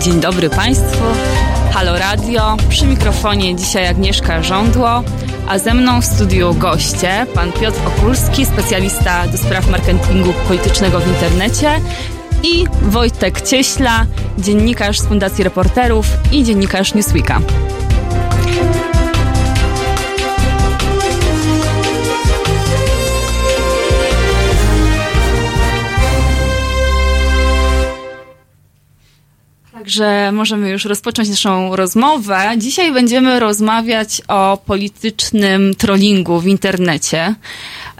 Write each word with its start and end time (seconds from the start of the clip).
Dzień 0.00 0.20
dobry 0.20 0.50
Państwu. 0.50 1.04
Halo 1.72 1.98
Radio. 1.98 2.56
Przy 2.68 2.86
mikrofonie 2.86 3.56
dzisiaj 3.56 3.86
Agnieszka 3.86 4.42
Żądło, 4.42 5.02
a 5.48 5.58
ze 5.58 5.74
mną 5.74 6.00
w 6.00 6.04
studiu 6.04 6.54
goście 6.54 7.26
pan 7.34 7.52
Piotr 7.52 7.78
Okulski, 7.86 8.46
specjalista 8.46 9.26
do 9.26 9.38
spraw 9.38 9.70
marketingu 9.70 10.32
politycznego 10.48 11.00
w 11.00 11.08
internecie 11.08 11.80
i 12.42 12.66
Wojtek 12.82 13.40
Cieśla, 13.40 14.06
dziennikarz 14.38 15.00
z 15.00 15.06
Fundacji 15.06 15.44
Reporterów 15.44 16.06
i 16.32 16.44
dziennikarz 16.44 16.94
Newsweeka. 16.94 17.40
Także 29.90 30.32
możemy 30.32 30.70
już 30.70 30.84
rozpocząć 30.84 31.28
naszą 31.28 31.76
rozmowę. 31.76 32.50
Dzisiaj 32.58 32.92
będziemy 32.92 33.40
rozmawiać 33.40 34.22
o 34.28 34.58
politycznym 34.66 35.74
trollingu 35.74 36.40
w 36.40 36.46
internecie. 36.46 37.34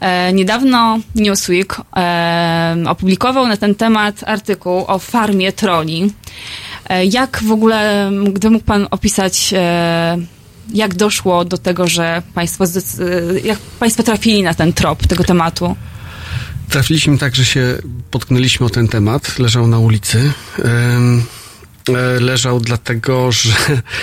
E, 0.00 0.32
niedawno 0.32 0.98
Newsweek 1.14 1.76
e, 1.96 2.76
opublikował 2.88 3.46
na 3.46 3.56
ten 3.56 3.74
temat 3.74 4.24
artykuł 4.26 4.84
o 4.86 4.98
farmie 4.98 5.52
troli. 5.52 6.12
E, 6.88 7.04
jak 7.04 7.42
w 7.42 7.52
ogóle, 7.52 8.10
gdy 8.32 8.50
mógł 8.50 8.64
Pan 8.64 8.86
opisać, 8.90 9.54
e, 9.56 10.18
jak 10.74 10.94
doszło 10.94 11.44
do 11.44 11.58
tego, 11.58 11.88
że 11.88 12.22
Państwo, 12.34 12.64
e, 12.64 13.40
jak 13.44 13.58
Państwo 13.58 14.02
trafili 14.02 14.42
na 14.42 14.54
ten 14.54 14.72
trop 14.72 15.06
tego 15.06 15.24
tematu? 15.24 15.76
Trafiliśmy 16.68 17.18
tak, 17.18 17.36
że 17.36 17.44
się 17.44 17.78
potknęliśmy 18.10 18.66
o 18.66 18.70
ten 18.70 18.88
temat. 18.88 19.38
Leżał 19.38 19.66
na 19.66 19.78
ulicy. 19.78 20.32
E, 21.96 22.20
Leżał 22.20 22.60
dlatego, 22.60 23.32
że, 23.32 23.52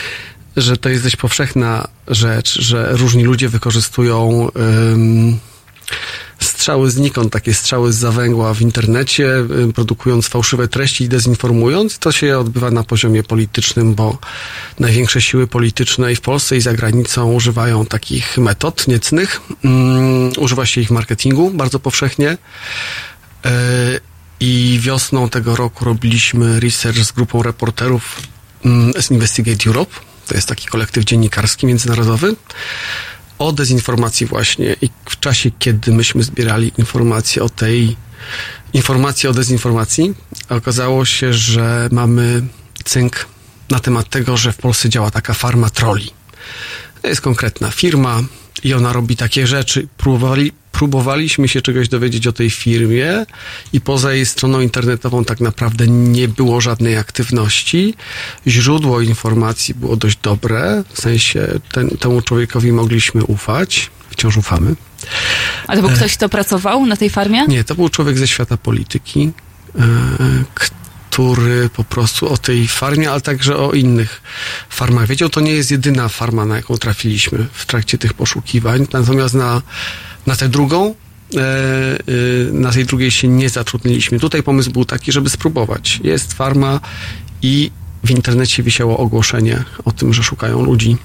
że 0.57 0.77
to 0.77 0.89
jest 0.89 1.03
dość 1.03 1.15
powszechna 1.15 1.87
rzecz, 2.07 2.61
że 2.61 2.89
różni 2.91 3.23
ludzie 3.23 3.49
wykorzystują 3.49 4.47
em, 4.53 5.39
strzały 6.39 6.91
znikąd, 6.91 7.33
takie 7.33 7.53
strzały 7.53 7.93
z 7.93 7.95
zawęgła 7.95 8.53
w 8.53 8.61
internecie, 8.61 9.29
produkując 9.75 10.27
fałszywe 10.27 10.67
treści 10.67 11.03
i 11.03 11.09
dezinformując. 11.09 11.97
To 11.99 12.11
się 12.11 12.37
odbywa 12.37 12.71
na 12.71 12.83
poziomie 12.83 13.23
politycznym, 13.23 13.95
bo 13.95 14.17
największe 14.79 15.21
siły 15.21 15.47
polityczne 15.47 16.11
i 16.11 16.15
w 16.15 16.21
Polsce 16.21 16.57
i 16.57 16.61
za 16.61 16.73
granicą 16.73 17.33
używają 17.33 17.85
takich 17.85 18.37
metod 18.37 18.87
niecnych. 18.87 19.41
Mm, 19.63 20.31
używa 20.37 20.65
się 20.65 20.81
ich 20.81 20.87
w 20.87 20.91
marketingu 20.91 21.51
bardzo 21.51 21.79
powszechnie. 21.79 22.37
E, 23.45 23.99
I 24.39 24.79
wiosną 24.81 25.29
tego 25.29 25.55
roku 25.55 25.85
robiliśmy 25.85 26.59
research 26.59 26.99
z 26.99 27.11
grupą 27.11 27.43
reporterów 27.43 28.21
mm, 28.65 28.93
z 29.01 29.11
Investigate 29.11 29.69
Europe. 29.69 29.95
To 30.27 30.35
jest 30.35 30.47
taki 30.47 30.67
kolektyw 30.67 31.03
dziennikarski 31.03 31.65
międzynarodowy 31.65 32.35
o 33.39 33.51
dezinformacji 33.51 34.25
właśnie 34.25 34.75
i 34.81 34.89
w 35.05 35.19
czasie, 35.19 35.51
kiedy 35.59 35.91
myśmy 35.91 36.23
zbierali 36.23 36.71
informacje 36.77 37.43
o 37.43 37.49
tej 37.49 37.97
informacji 38.73 39.29
o 39.29 39.33
dezinformacji, 39.33 40.13
okazało 40.49 41.05
się, 41.05 41.33
że 41.33 41.89
mamy 41.91 42.43
cynk 42.83 43.25
na 43.69 43.79
temat 43.79 44.09
tego, 44.09 44.37
że 44.37 44.51
w 44.51 44.57
Polsce 44.57 44.89
działa 44.89 45.11
taka 45.11 45.33
farma 45.33 45.69
troli. 45.69 46.11
To 47.01 47.07
jest 47.07 47.21
konkretna 47.21 47.71
firma 47.71 48.21
i 48.63 48.73
ona 48.73 48.93
robi 48.93 49.15
takie 49.15 49.47
rzeczy. 49.47 49.87
Próbowali, 49.97 50.51
próbowaliśmy 50.71 51.47
się 51.47 51.61
czegoś 51.61 51.89
dowiedzieć 51.89 52.27
o 52.27 52.33
tej 52.33 52.49
firmie 52.49 53.25
i 53.73 53.81
poza 53.81 54.13
jej 54.13 54.25
stroną 54.25 54.59
internetową 54.59 55.25
tak 55.25 55.39
naprawdę 55.39 55.87
nie 55.87 56.27
było 56.27 56.61
żadnej 56.61 56.97
aktywności. 56.97 57.93
Źródło 58.47 59.01
informacji 59.01 59.73
było 59.73 59.95
dość 59.95 60.17
dobre, 60.21 60.83
w 60.93 61.01
sensie 61.01 61.47
ten, 61.71 61.89
temu 61.89 62.21
człowiekowi 62.21 62.71
mogliśmy 62.71 63.23
ufać. 63.23 63.89
Wciąż 64.09 64.37
ufamy. 64.37 64.75
A 65.67 65.75
to 65.75 65.81
był 65.81 65.89
ktoś, 65.89 66.17
kto 66.17 66.29
pracował 66.29 66.85
na 66.85 66.97
tej 66.97 67.09
farmie? 67.09 67.45
Nie, 67.47 67.63
to 67.63 67.75
był 67.75 67.89
człowiek 67.89 68.17
ze 68.17 68.27
świata 68.27 68.57
polityki, 68.57 69.31
e, 69.79 69.81
który 71.17 71.69
po 71.69 71.83
prostu 71.83 72.29
o 72.29 72.37
tej 72.37 72.67
farmie, 72.67 73.11
ale 73.11 73.21
także 73.21 73.57
o 73.57 73.71
innych 73.71 74.21
farmach 74.69 75.07
wiedział. 75.07 75.29
To 75.29 75.41
nie 75.41 75.51
jest 75.51 75.71
jedyna 75.71 76.09
farma, 76.09 76.45
na 76.45 76.55
jaką 76.55 76.77
trafiliśmy 76.77 77.47
w 77.53 77.65
trakcie 77.65 77.97
tych 77.97 78.13
poszukiwań. 78.13 78.87
Natomiast 78.93 79.33
na, 79.33 79.61
na 80.25 80.35
tę 80.35 80.49
drugą, 80.49 80.95
e, 81.35 81.39
e, 81.39 81.97
na 82.51 82.71
tej 82.71 82.85
drugiej 82.85 83.11
się 83.11 83.27
nie 83.27 83.49
zatrudniliśmy. 83.49 84.19
Tutaj 84.19 84.43
pomysł 84.43 84.71
był 84.71 84.85
taki, 84.85 85.11
żeby 85.11 85.29
spróbować. 85.29 85.99
Jest 86.03 86.33
farma 86.33 86.79
i 87.41 87.71
w 88.03 88.11
internecie 88.11 88.63
wisiało 88.63 88.97
ogłoszenie 88.97 89.63
o 89.85 89.91
tym, 89.91 90.13
że 90.13 90.23
szukają 90.23 90.63
ludzi. 90.63 90.97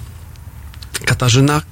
Katarzyna, 1.04 1.62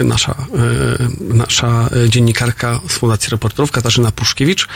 nasza, 0.00 0.32
e, 0.32 1.34
nasza 1.34 1.90
dziennikarka 2.08 2.80
z 2.88 2.92
Fundacji 2.92 3.30
Reporterów, 3.30 3.70
Katarzyna 3.70 4.12
Pruszkiewicz, 4.12 4.68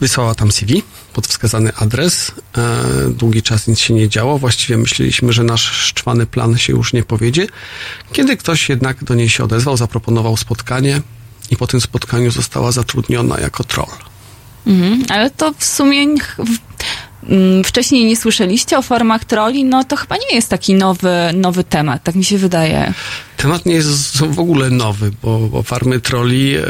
wysłała 0.00 0.34
tam 0.34 0.52
CV 0.52 0.82
pod 1.12 1.26
wskazany 1.26 1.74
adres. 1.76 2.32
E, 2.56 2.82
Długi 3.10 3.42
czas 3.42 3.68
nic 3.68 3.78
się 3.78 3.94
nie 3.94 4.08
działo. 4.08 4.38
Właściwie 4.38 4.78
myśleliśmy, 4.78 5.32
że 5.32 5.44
nasz 5.44 5.62
szczwany 5.62 6.26
plan 6.26 6.58
się 6.58 6.72
już 6.72 6.92
nie 6.92 7.02
powiedzie. 7.02 7.46
Kiedy 8.12 8.36
ktoś 8.36 8.68
jednak 8.68 9.04
do 9.04 9.14
niej 9.14 9.28
się 9.28 9.44
odezwał, 9.44 9.76
zaproponował 9.76 10.36
spotkanie 10.36 11.02
i 11.50 11.56
po 11.56 11.66
tym 11.66 11.80
spotkaniu 11.80 12.30
została 12.30 12.72
zatrudniona 12.72 13.40
jako 13.40 13.64
troll. 13.64 13.96
Mhm, 14.66 15.04
ale 15.08 15.30
to 15.30 15.54
w 15.58 15.64
sumie 15.64 16.06
wcześniej 17.64 18.04
nie 18.04 18.16
słyszeliście 18.16 18.78
o 18.78 18.82
formach 18.82 19.24
troli, 19.24 19.64
no 19.64 19.84
to 19.84 19.96
chyba 19.96 20.16
nie 20.16 20.36
jest 20.36 20.48
taki 20.48 20.74
nowy, 20.74 21.10
nowy 21.34 21.64
temat, 21.64 22.02
tak 22.02 22.14
mi 22.14 22.24
się 22.24 22.38
wydaje. 22.38 22.94
Temat 23.36 23.66
nie 23.66 23.74
jest 23.74 24.18
w 24.18 24.40
ogóle 24.40 24.70
nowy, 24.70 25.10
bo, 25.22 25.38
bo 25.38 25.62
farmy 25.62 26.00
troli, 26.00 26.50
yy, 26.50 26.62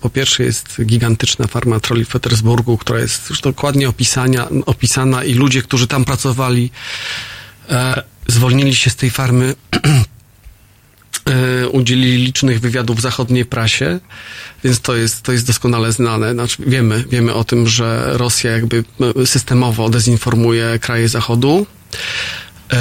po 0.00 0.10
pierwsze 0.10 0.44
jest 0.44 0.82
gigantyczna 0.84 1.46
farma 1.46 1.80
troli 1.80 2.04
w 2.04 2.08
Petersburgu, 2.08 2.78
która 2.78 3.00
jest 3.00 3.30
już 3.30 3.40
dokładnie 3.40 3.88
opisania, 3.88 4.48
opisana 4.66 5.24
i 5.24 5.34
ludzie, 5.34 5.62
którzy 5.62 5.86
tam 5.86 6.04
pracowali, 6.04 6.70
e, 7.68 8.02
zwolnili 8.26 8.74
się 8.74 8.90
z 8.90 8.96
tej 8.96 9.10
farmy, 9.10 9.54
e, 9.72 10.04
udzielili 11.74 12.24
licznych 12.24 12.60
wywiadów 12.60 12.96
w 12.96 13.00
zachodniej 13.00 13.44
prasie, 13.44 14.00
więc 14.64 14.80
to 14.80 14.96
jest, 14.96 15.22
to 15.22 15.32
jest 15.32 15.46
doskonale 15.46 15.92
znane. 15.92 16.32
Znaczy, 16.32 16.62
wiemy, 16.66 17.04
wiemy 17.10 17.34
o 17.34 17.44
tym, 17.44 17.68
że 17.68 18.10
Rosja 18.12 18.50
jakby 18.50 18.84
e, 19.20 19.26
systemowo 19.26 19.88
dezinformuje 19.88 20.78
kraje 20.78 21.08
Zachodu. 21.08 21.66
E, 22.72 22.76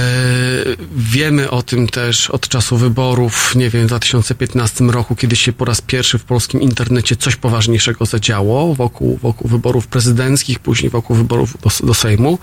Wiemy 0.96 1.50
o 1.50 1.64
tym 1.64 1.88
też 1.88 2.30
od 2.30 2.48
czasu 2.48 2.78
wyborów, 2.78 3.56
nie 3.56 3.70
wiem, 3.70 3.84
w 3.84 3.88
2015 3.88 4.84
roku, 4.84 5.16
kiedy 5.16 5.36
się 5.36 5.54
po 5.54 5.66
raz 5.66 5.82
pierwszy 5.82 6.18
w 6.18 6.24
polskim 6.24 6.62
internecie 6.62 7.16
coś 7.16 7.36
poważniejszego 7.36 8.06
zadziało 8.06 8.76
wokół, 8.76 9.18
wokół 9.18 9.50
wyborów 9.50 9.88
prezydenckich, 9.88 10.60
później 10.60 10.90
wokół 10.90 11.16
wyborów 11.16 11.58
do, 11.62 11.88
do 11.88 11.94
Sejmu. 11.94 12.40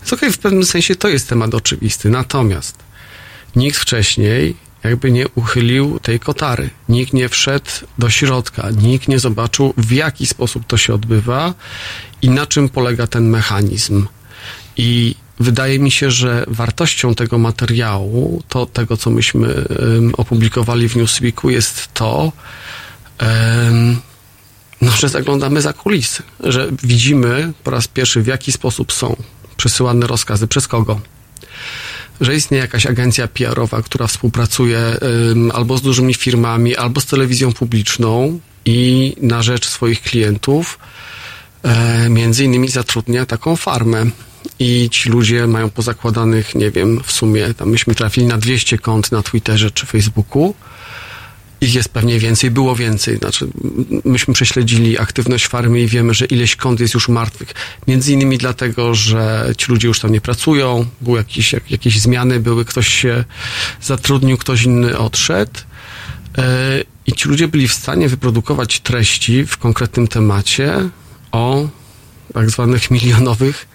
Więc 0.00 0.12
okej, 0.12 0.32
w 0.32 0.38
pewnym 0.38 0.64
sensie 0.64 0.96
to 0.96 1.08
jest 1.08 1.28
temat 1.28 1.54
oczywisty. 1.54 2.10
Natomiast 2.10 2.76
nikt 3.56 3.78
wcześniej 3.78 4.56
jakby 4.84 5.10
nie 5.12 5.28
uchylił 5.28 6.00
tej 6.00 6.20
kotary. 6.20 6.70
Nikt 6.88 7.12
nie 7.12 7.28
wszedł 7.28 7.70
do 7.98 8.10
środka, 8.10 8.70
nikt 8.70 9.08
nie 9.08 9.18
zobaczył, 9.18 9.74
w 9.76 9.92
jaki 9.92 10.26
sposób 10.26 10.66
to 10.66 10.76
się 10.76 10.94
odbywa 10.94 11.54
i 12.22 12.30
na 12.30 12.46
czym 12.46 12.68
polega 12.68 13.06
ten 13.06 13.28
mechanizm. 13.28 14.06
I 14.76 15.14
wydaje 15.40 15.78
mi 15.78 15.90
się, 15.90 16.10
że 16.10 16.44
wartością 16.48 17.14
tego 17.14 17.38
materiału, 17.38 18.42
to 18.48 18.66
tego, 18.66 18.96
co 18.96 19.10
myśmy 19.10 19.64
opublikowali 20.16 20.88
w 20.88 20.96
Newsweeku, 20.96 21.50
jest 21.50 21.88
to, 21.94 22.32
no, 24.80 24.90
że 24.90 25.08
zaglądamy 25.08 25.62
za 25.62 25.72
kulisy, 25.72 26.22
że 26.40 26.68
widzimy 26.82 27.52
po 27.64 27.70
raz 27.70 27.88
pierwszy, 27.88 28.22
w 28.22 28.26
jaki 28.26 28.52
sposób 28.52 28.92
są 28.92 29.16
przesyłane 29.56 30.06
rozkazy, 30.06 30.46
przez 30.46 30.68
kogo. 30.68 31.00
Że 32.20 32.34
istnieje 32.34 32.62
jakaś 32.62 32.86
agencja 32.86 33.28
PR-owa, 33.28 33.82
która 33.82 34.06
współpracuje 34.06 34.78
albo 35.52 35.76
z 35.76 35.82
dużymi 35.82 36.14
firmami, 36.14 36.76
albo 36.76 37.00
z 37.00 37.06
telewizją 37.06 37.52
publiczną 37.52 38.40
i 38.64 39.16
na 39.20 39.42
rzecz 39.42 39.68
swoich 39.68 40.02
klientów 40.02 40.78
e, 41.62 42.08
między 42.08 42.44
innymi 42.44 42.68
zatrudnia 42.68 43.26
taką 43.26 43.56
farmę. 43.56 44.06
I 44.58 44.88
ci 44.90 45.08
ludzie 45.08 45.46
mają 45.46 45.70
pozakładanych, 45.70 46.54
nie 46.54 46.70
wiem, 46.70 47.00
w 47.04 47.12
sumie 47.12 47.54
tam 47.54 47.70
myśmy 47.70 47.94
trafili 47.94 48.26
na 48.26 48.38
200 48.38 48.78
kont 48.78 49.12
na 49.12 49.22
Twitterze 49.22 49.70
czy 49.70 49.86
Facebooku 49.86 50.54
Ich 51.60 51.74
jest 51.74 51.88
pewnie 51.88 52.18
więcej, 52.18 52.50
było 52.50 52.76
więcej. 52.76 53.16
Znaczy, 53.16 53.46
myśmy 54.04 54.34
prześledzili 54.34 54.98
aktywność 54.98 55.46
farmy 55.46 55.80
i 55.80 55.86
wiemy, 55.86 56.14
że 56.14 56.24
ileś 56.24 56.56
kont 56.56 56.80
jest 56.80 56.94
już 56.94 57.08
martwych. 57.08 57.54
Między 57.86 58.12
innymi 58.12 58.38
dlatego, 58.38 58.94
że 58.94 59.52
ci 59.56 59.72
ludzie 59.72 59.88
już 59.88 60.00
tam 60.00 60.12
nie 60.12 60.20
pracują, 60.20 60.86
były 61.00 61.18
jakieś, 61.18 61.52
jak, 61.52 61.70
jakieś 61.70 62.00
zmiany, 62.00 62.40
były, 62.40 62.64
ktoś 62.64 62.88
się 62.88 63.24
zatrudnił, 63.82 64.36
ktoś 64.36 64.62
inny 64.62 64.98
odszedł. 64.98 65.60
E, 66.38 66.44
I 67.06 67.12
ci 67.12 67.28
ludzie 67.28 67.48
byli 67.48 67.68
w 67.68 67.72
stanie 67.72 68.08
wyprodukować 68.08 68.80
treści 68.80 69.46
w 69.46 69.56
konkretnym 69.56 70.08
temacie 70.08 70.88
o 71.32 71.68
tak 72.34 72.50
zwanych 72.50 72.90
milionowych 72.90 73.68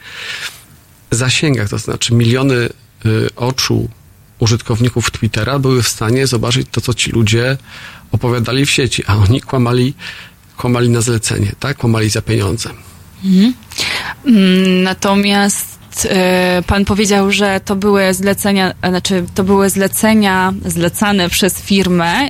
zasięgach, 1.12 1.70
to 1.70 1.78
znaczy 1.78 2.14
miliony 2.14 2.56
y, 2.56 3.30
oczu 3.36 3.90
użytkowników 4.40 5.12
Twittera 5.12 5.60
były 5.60 5.84
w 5.84 5.88
stanie 5.88 6.28
zobaczyć 6.28 6.68
to, 6.72 6.82
co 6.82 6.94
ci 6.94 7.12
ludzie 7.12 7.58
opowiadali 8.12 8.66
w 8.66 8.72
sieci, 8.72 9.04
a 9.08 9.16
oni 9.18 9.42
kłamali, 9.42 9.94
kłamali 10.58 10.90
na 10.90 11.02
zlecenie, 11.02 11.52
tak? 11.60 11.78
Kłamali 11.78 12.10
za 12.10 12.22
pieniądze. 12.22 12.70
Mm, 14.26 14.84
Natomiast 14.84 15.76
e, 16.10 16.64
pan 16.68 16.86
powiedział, 16.86 17.32
że 17.32 17.60
to 17.66 17.76
były 17.76 18.14
zlecenia, 18.14 18.74
znaczy 18.90 19.26
to 19.36 19.44
były 19.44 19.70
zlecenia 19.70 20.54
zlecane 20.66 21.30
przez 21.30 21.54
firmę. 21.62 22.30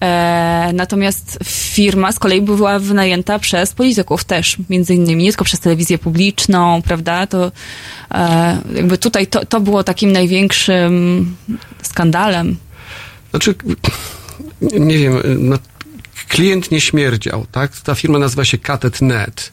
E, 0.00 0.70
natomiast 0.74 1.38
firma 1.44 2.12
z 2.12 2.18
kolei 2.18 2.40
była 2.40 2.78
wynajęta 2.78 3.38
przez 3.38 3.72
polityków 3.72 4.24
też, 4.24 4.56
między 4.70 4.94
innymi, 4.94 5.24
nie 5.24 5.30
tylko 5.30 5.44
przez 5.44 5.60
telewizję 5.60 5.98
publiczną, 5.98 6.82
prawda? 6.82 7.26
To 7.26 7.52
e, 8.10 8.58
jakby 8.74 8.98
tutaj 8.98 9.26
to, 9.26 9.46
to 9.46 9.60
było 9.60 9.84
takim 9.84 10.12
największym 10.12 11.36
skandalem. 11.82 12.56
Znaczy, 13.30 13.54
nie 14.60 14.98
wiem, 14.98 15.22
no, 15.38 15.58
klient 16.28 16.70
nie 16.70 16.80
śmierdział, 16.80 17.46
tak? 17.52 17.76
Ta 17.76 17.94
firma 17.94 18.18
nazywa 18.18 18.44
się 18.44 18.58
Catet.net. 18.58 19.52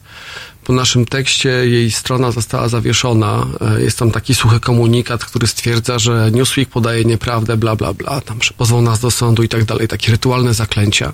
Po 0.64 0.72
naszym 0.72 1.06
tekście 1.06 1.48
jej 1.48 1.90
strona 1.90 2.30
została 2.30 2.68
zawieszona. 2.68 3.46
E, 3.76 3.82
Jest 3.82 3.98
tam 3.98 4.10
taki 4.10 4.34
suchy 4.34 4.60
komunikat, 4.60 5.24
który 5.24 5.46
stwierdza, 5.46 5.98
że 5.98 6.30
Newsweek 6.32 6.68
podaje 6.68 7.04
nieprawdę, 7.04 7.56
bla, 7.56 7.76
bla, 7.76 7.92
bla. 7.92 8.20
Tam 8.20 8.38
pozwał 8.56 8.82
nas 8.82 9.00
do 9.00 9.10
sądu 9.10 9.42
i 9.42 9.48
tak 9.48 9.64
dalej. 9.64 9.88
Takie 9.88 10.12
rytualne 10.12 10.54
zaklęcia. 10.54 11.12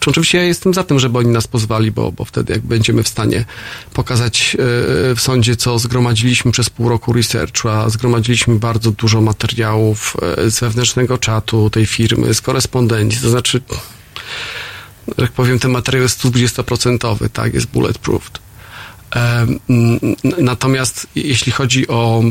Czy 0.00 0.10
oczywiście 0.10 0.38
ja 0.38 0.44
jestem 0.44 0.74
za 0.74 0.84
tym, 0.84 0.98
żeby 0.98 1.18
oni 1.18 1.28
nas 1.28 1.46
pozwali, 1.46 1.90
bo, 1.90 2.12
bo 2.12 2.24
wtedy 2.24 2.52
jak 2.52 2.62
będziemy 2.62 3.02
w 3.02 3.08
stanie 3.08 3.44
pokazać 3.92 4.56
e, 4.58 5.14
w 5.14 5.20
sądzie, 5.20 5.56
co 5.56 5.78
zgromadziliśmy 5.78 6.52
przez 6.52 6.70
pół 6.70 6.88
roku 6.88 7.12
researchu, 7.12 7.68
a 7.68 7.88
zgromadziliśmy 7.88 8.54
bardzo 8.54 8.90
dużo 8.90 9.20
materiałów 9.20 10.16
e, 10.22 10.50
z 10.50 10.60
wewnętrznego 10.60 11.18
czatu 11.18 11.70
tej 11.70 11.86
firmy, 11.86 12.34
z 12.34 12.40
korespondencji, 12.40 13.20
to 13.20 13.30
znaczy 13.30 13.60
że 15.18 15.24
jak 15.24 15.32
powiem, 15.32 15.58
ten 15.58 15.70
materiał 15.70 16.02
jest 16.02 16.24
120%, 16.24 17.28
tak, 17.32 17.54
jest 17.54 17.66
bulletproofed. 17.66 18.43
Natomiast 20.38 21.06
jeśli 21.14 21.52
chodzi 21.52 21.88
o, 21.88 22.22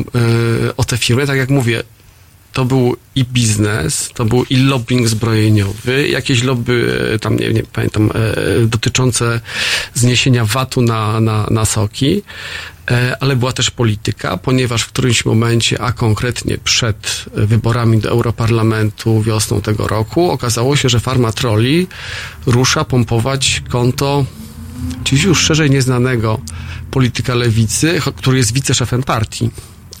y, 0.68 0.76
o 0.76 0.84
te 0.84 0.98
firmy, 0.98 1.26
tak 1.26 1.36
jak 1.36 1.50
mówię, 1.50 1.82
to 2.54 2.64
był 2.64 2.96
i 3.14 3.24
biznes, 3.24 4.10
to 4.14 4.24
był 4.24 4.44
i 4.50 4.56
lobbying 4.56 5.08
zbrojeniowy, 5.08 6.08
jakieś 6.08 6.42
lobby, 6.42 6.98
e, 7.14 7.18
tam 7.18 7.36
nie, 7.36 7.52
nie 7.52 7.62
pamiętam, 7.62 8.10
e, 8.14 8.66
dotyczące 8.66 9.40
zniesienia 9.94 10.44
VAT-u 10.44 10.82
na, 10.82 11.20
na, 11.20 11.46
na 11.50 11.64
soki, 11.64 12.22
e, 12.90 13.16
ale 13.20 13.36
była 13.36 13.52
też 13.52 13.70
polityka, 13.70 14.36
ponieważ 14.36 14.82
w 14.82 14.88
którymś 14.88 15.24
momencie, 15.24 15.80
a 15.80 15.92
konkretnie 15.92 16.58
przed 16.58 17.24
wyborami 17.32 17.98
do 17.98 18.10
Europarlamentu 18.10 19.22
wiosną 19.22 19.60
tego 19.60 19.88
roku, 19.88 20.30
okazało 20.30 20.76
się, 20.76 20.88
że 20.88 21.00
Farma 21.00 21.32
Trolli 21.32 21.86
rusza 22.46 22.84
pompować 22.84 23.62
konto 23.68 24.24
dziś 25.04 25.22
już 25.22 25.40
szerzej 25.40 25.70
nieznanego 25.70 26.40
polityka 26.90 27.34
lewicy, 27.34 28.00
który 28.16 28.38
jest 28.38 28.52
wiceszefem 28.52 29.02
partii, 29.02 29.50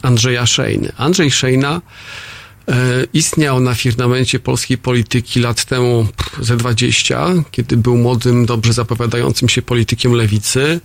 Andrzeja 0.02 0.46
Szejny. 0.46 0.92
Andrzej 0.96 1.30
Szejna 1.30 1.80
e, 2.68 2.72
istniał 3.12 3.60
na 3.60 3.74
firmamencie 3.74 4.38
polskiej 4.40 4.78
polityki 4.78 5.40
lat 5.40 5.64
temu 5.64 6.06
ze 6.40 6.56
20, 6.56 7.26
kiedy 7.50 7.76
był 7.76 7.96
młodym, 7.96 8.46
dobrze 8.46 8.72
zapowiadającym 8.72 9.48
się 9.48 9.62
politykiem 9.62 10.12
lewicy. 10.12 10.80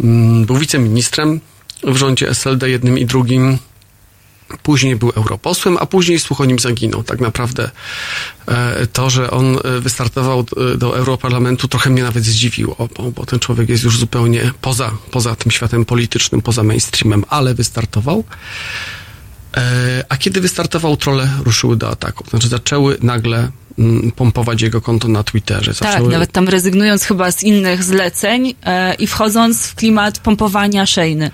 Mm, 0.00 0.44
Był 0.44 0.56
wiceministrem 0.56 1.40
w 1.84 1.96
rządzie 1.96 2.30
SLD 2.30 2.70
jednym 2.70 2.98
i 2.98 3.06
drugim. 3.06 3.58
Później 4.58 4.96
był 4.96 5.10
europosłem, 5.10 5.76
a 5.80 5.86
później 5.86 6.20
słuch 6.20 6.40
o 6.40 6.44
nim 6.44 6.58
zaginął. 6.58 7.02
Tak 7.02 7.20
naprawdę 7.20 7.70
e, 8.46 8.86
to, 8.86 9.10
że 9.10 9.30
on 9.30 9.58
e, 9.64 9.80
wystartował 9.80 10.44
e, 10.74 10.76
do 10.76 10.96
Europarlamentu 10.96 11.68
trochę 11.68 11.90
mnie 11.90 12.02
nawet 12.02 12.24
zdziwiło, 12.24 12.88
bo, 13.16 13.26
ten 13.26 13.38
człowiek 13.38 13.68
jest 13.68 13.84
już 13.84 13.98
zupełnie 13.98 14.52
poza, 14.60 14.90
poza 15.10 15.36
tym 15.36 15.50
światem 15.50 15.84
politycznym, 15.84 16.42
poza 16.42 16.62
mainstreamem, 16.62 17.24
ale 17.28 17.54
wystartował. 17.54 18.24
A 20.08 20.16
kiedy 20.16 20.40
wystartował, 20.40 20.96
trole 20.96 21.30
ruszyły 21.44 21.76
do 21.76 21.90
ataku. 21.90 22.24
Znaczy 22.30 22.48
zaczęły 22.48 22.96
nagle 23.02 23.50
pompować 24.16 24.62
jego 24.62 24.80
konto 24.80 25.08
na 25.08 25.22
Twitterze. 25.22 25.74
Tak, 25.74 26.02
nawet 26.02 26.32
tam 26.32 26.48
rezygnując 26.48 27.04
chyba 27.04 27.32
z 27.32 27.42
innych 27.42 27.84
zleceń 27.84 28.54
e, 28.64 28.94
i 28.94 29.06
wchodząc 29.06 29.66
w 29.66 29.74
klimat 29.74 30.18
pompowania 30.18 30.86
szejny. 30.86 31.30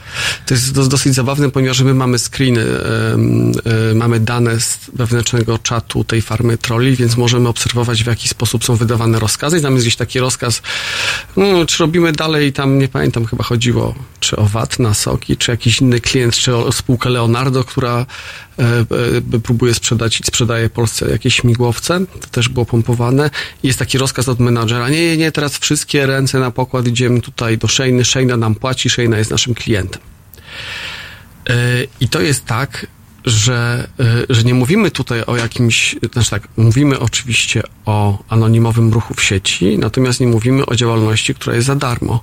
To 0.47 0.55
jest 0.55 0.73
dos- 0.75 0.89
dosyć 0.89 1.15
zabawne, 1.15 1.51
ponieważ 1.51 1.81
my 1.81 1.95
mamy 1.95 2.19
screeny, 2.19 2.61
em, 2.61 3.53
e, 3.91 3.95
mamy 3.95 4.21
dane 4.21 4.61
z 4.61 4.79
wewnętrznego 4.95 5.59
czatu 5.59 6.05
tej 6.05 6.23
farmy 6.23 6.59
troli, 6.59 6.97
więc 6.97 7.17
możemy 7.17 7.49
obserwować, 7.49 8.05
w 8.05 8.07
jaki 8.07 8.29
sposób 8.29 8.65
są 8.65 8.77
wydawane 8.77 9.19
rozkazy. 9.19 9.59
I 9.59 9.63
tam 9.63 9.73
jest 9.75 9.85
gdzieś 9.87 9.97
taki 9.97 10.21
rozkaz, 10.21 10.63
no, 11.37 11.67
czy 11.67 11.79
robimy 11.83 12.13
dalej, 12.13 12.53
tam 12.53 12.79
nie 12.79 12.89
pamiętam, 12.89 13.25
chyba 13.27 13.45
chodziło 13.45 13.95
czy 14.21 14.37
o 14.37 14.45
VAT 14.45 14.79
na 14.79 14.95
soki, 14.95 15.37
czy 15.37 15.51
jakiś 15.51 15.81
inny 15.81 16.01
klient, 16.01 16.35
czy 16.37 16.57
o 16.57 16.73
spółkę 16.73 17.11
Leonardo, 17.11 17.65
która 17.65 17.99
e, 17.99 18.01
e, 18.01 18.48
próbuje 19.43 19.75
sprzedać 19.75 20.21
i 20.21 20.25
sprzedaje 20.25 20.71
Polsce 20.71 21.11
jakieś 21.11 21.35
śmigłowce. 21.35 22.01
To 22.21 22.27
też 22.27 22.49
było 22.49 22.67
pompowane. 22.67 23.31
Jest 23.63 23.79
taki 23.79 23.99
rozkaz 23.99 24.29
od 24.29 24.41
menadżera, 24.41 24.89
nie, 24.89 25.07
nie, 25.07 25.17
nie, 25.17 25.33
teraz 25.33 25.59
wszystkie 25.59 26.07
ręce 26.07 26.39
na 26.39 26.51
pokład, 26.51 26.87
idziemy 26.87 27.21
tutaj 27.21 27.59
do 27.59 27.69
Szejny, 27.69 28.05
Szejna 28.05 28.37
nam 28.37 28.55
płaci, 28.55 28.91
Szejna 28.91 29.19
jest 29.19 29.31
naszym 29.31 29.55
klientem. 29.55 30.03
E, 31.49 31.55
I 32.01 32.09
to 32.09 32.21
jest 32.21 32.45
tak, 32.45 32.87
że, 33.25 33.89
e, 34.01 34.05
że 34.29 34.43
nie 34.43 34.55
mówimy 34.55 34.91
tutaj 34.91 35.23
o 35.27 35.37
jakimś, 35.37 35.97
znaczy 36.13 36.31
tak, 36.31 36.49
mówimy 36.57 36.99
oczywiście 36.99 37.63
o 37.87 38.19
anonimowym 38.29 38.93
ruchu 38.93 39.15
w 39.15 39.23
sieci, 39.23 39.79
natomiast 39.79 40.21
nie 40.21 40.27
mówimy 40.27 40.67
o 40.67 40.77
działalności, 40.77 41.35
która 41.35 41.57
jest 41.57 41.67
za 41.67 41.75
darmo. 41.75 42.23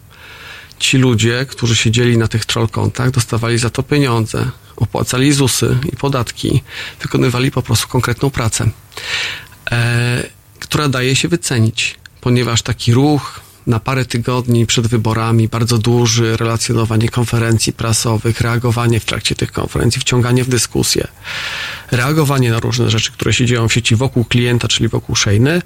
Ci 0.79 0.97
ludzie, 0.97 1.45
którzy 1.49 1.75
siedzieli 1.75 2.17
na 2.17 2.27
tych 2.27 2.45
troll 2.45 2.69
kontach, 2.69 3.11
dostawali 3.11 3.57
za 3.57 3.69
to 3.69 3.83
pieniądze, 3.83 4.51
opłacali 4.77 5.33
ZUSy 5.33 5.77
i 5.93 5.95
podatki, 5.95 6.63
wykonywali 7.01 7.51
po 7.51 7.61
prostu 7.61 7.87
konkretną 7.87 8.29
pracę, 8.29 8.69
e, 9.71 10.23
która 10.59 10.89
daje 10.89 11.15
się 11.15 11.27
wycenić, 11.27 11.95
ponieważ 12.21 12.61
taki 12.61 12.93
ruch 12.93 13.45
na 13.67 13.79
parę 13.79 14.05
tygodni 14.05 14.65
przed 14.65 14.87
wyborami, 14.87 15.47
bardzo 15.47 15.77
duży, 15.77 16.37
relacjonowanie 16.37 17.09
konferencji 17.09 17.73
prasowych, 17.73 18.41
reagowanie 18.41 18.99
w 18.99 19.05
trakcie 19.05 19.35
tych 19.35 19.51
konferencji, 19.51 20.01
wciąganie 20.01 20.43
w 20.43 20.49
dyskusję, 20.49 21.07
reagowanie 21.91 22.51
na 22.51 22.59
różne 22.59 22.89
rzeczy, 22.89 23.11
które 23.11 23.33
się 23.33 23.45
dzieją 23.45 23.67
w 23.67 23.73
sieci 23.73 23.95
wokół 23.95 24.25
klienta, 24.25 24.67
czyli 24.67 24.89
wokół 24.89 25.15
Szejny, 25.15 25.61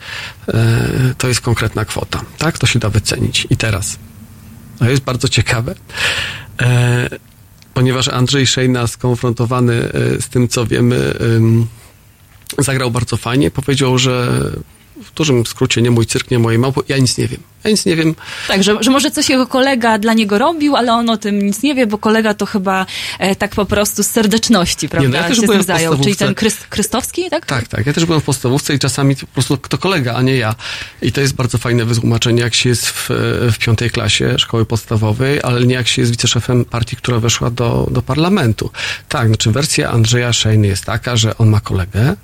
e, 0.48 1.16
to 1.18 1.28
jest 1.28 1.42
konkretna 1.42 1.86
kwota. 1.86 2.22
Tak, 2.38 2.58
to 2.58 2.68
się 2.68 2.80
da 2.80 2.90
wycenić. 2.90 3.48
I 3.50 3.58
teraz, 3.58 4.00
to 4.80 4.90
jest 4.90 5.04
bardzo 5.04 5.28
ciekawe, 5.28 5.76
e, 6.62 7.10
ponieważ 7.74 8.08
Andrzej 8.08 8.48
Szejna 8.48 8.88
skonfrontowany 8.88 9.74
e, 9.74 10.22
z 10.22 10.30
tym, 10.30 10.48
co 10.48 10.66
wiemy, 10.66 11.14
zagrał 12.58 12.92
bardzo 12.92 13.18
fajnie. 13.18 13.52
Powiedział, 13.52 13.98
że 13.98 14.42
w 15.04 15.14
dużym 15.14 15.46
skrócie 15.46 15.82
nie 15.82 15.92
mój 15.92 16.06
cyrk, 16.06 16.32
nie 16.32 16.40
moje 16.40 16.60
małpy. 16.60 16.82
Ja 16.88 16.98
nic 16.98 17.18
nie 17.18 17.28
wiem. 17.28 17.40
Ja 17.64 17.72
nic 17.72 17.86
nie 17.86 17.96
wiem. 17.96 18.16
Tak, 18.48 18.64
że, 18.64 18.78
że 18.82 18.92
może 18.92 19.12
coś 19.12 19.30
jego 19.30 19.48
kolega 19.48 19.98
dla 19.98 20.14
niego 20.14 20.38
robił, 20.38 20.76
ale 20.76 20.94
on 20.94 21.10
o 21.10 21.18
tym 21.18 21.46
nic 21.46 21.64
nie 21.64 21.76
wie, 21.76 21.88
bo 21.88 21.98
kolega 21.98 22.34
to 22.34 22.46
chyba 22.46 22.86
e, 23.20 23.36
tak 23.36 23.56
po 23.56 23.66
prostu 23.66 24.04
z 24.04 24.08
serdeczności, 24.08 24.90
prawda, 24.90 25.10
no 25.10 25.16
ja 25.18 25.24
też 25.24 25.38
się 25.38 25.44
byłem 25.44 25.58
tym 25.58 25.68
zajął. 25.68 26.00
Czyli 26.04 26.16
ten 26.16 26.36
Kryst, 26.36 26.68
Krystowski, 26.68 27.30
tak? 27.30 27.46
Tak, 27.46 27.68
tak. 27.68 27.86
Ja 27.86 27.94
też 27.94 28.06
byłem 28.06 28.22
w 28.22 28.24
podstawówce 28.24 28.74
i 28.74 28.80
czasami 28.80 29.16
po 29.16 29.28
prostu 29.28 29.58
kto 29.58 29.78
kolega, 29.78 30.14
a 30.14 30.22
nie 30.22 30.36
ja. 30.36 30.56
I 31.02 31.12
to 31.12 31.22
jest 31.22 31.34
bardzo 31.34 31.58
fajne 31.58 31.86
wytłumaczenie, 31.86 32.42
jak 32.42 32.56
się 32.56 32.70
jest 32.70 32.88
w, 32.88 33.10
w 33.52 33.58
piątej 33.58 33.90
klasie 33.90 34.40
szkoły 34.40 34.66
podstawowej, 34.66 35.40
ale 35.44 35.66
nie 35.66 35.76
jak 35.76 35.88
się 35.88 36.02
jest 36.02 36.12
wiceszefem 36.12 36.66
partii, 36.66 36.96
która 36.96 37.20
weszła 37.20 37.50
do, 37.50 37.88
do 37.92 38.02
parlamentu. 38.02 38.72
Tak, 39.10 39.28
znaczy 39.28 39.52
wersja 39.52 39.92
Andrzeja 39.92 40.34
Szejny 40.34 40.68
jest 40.68 40.86
taka, 40.86 41.16
że 41.16 41.38
on 41.38 41.50
ma 41.50 41.60
kolegę, 41.60 42.16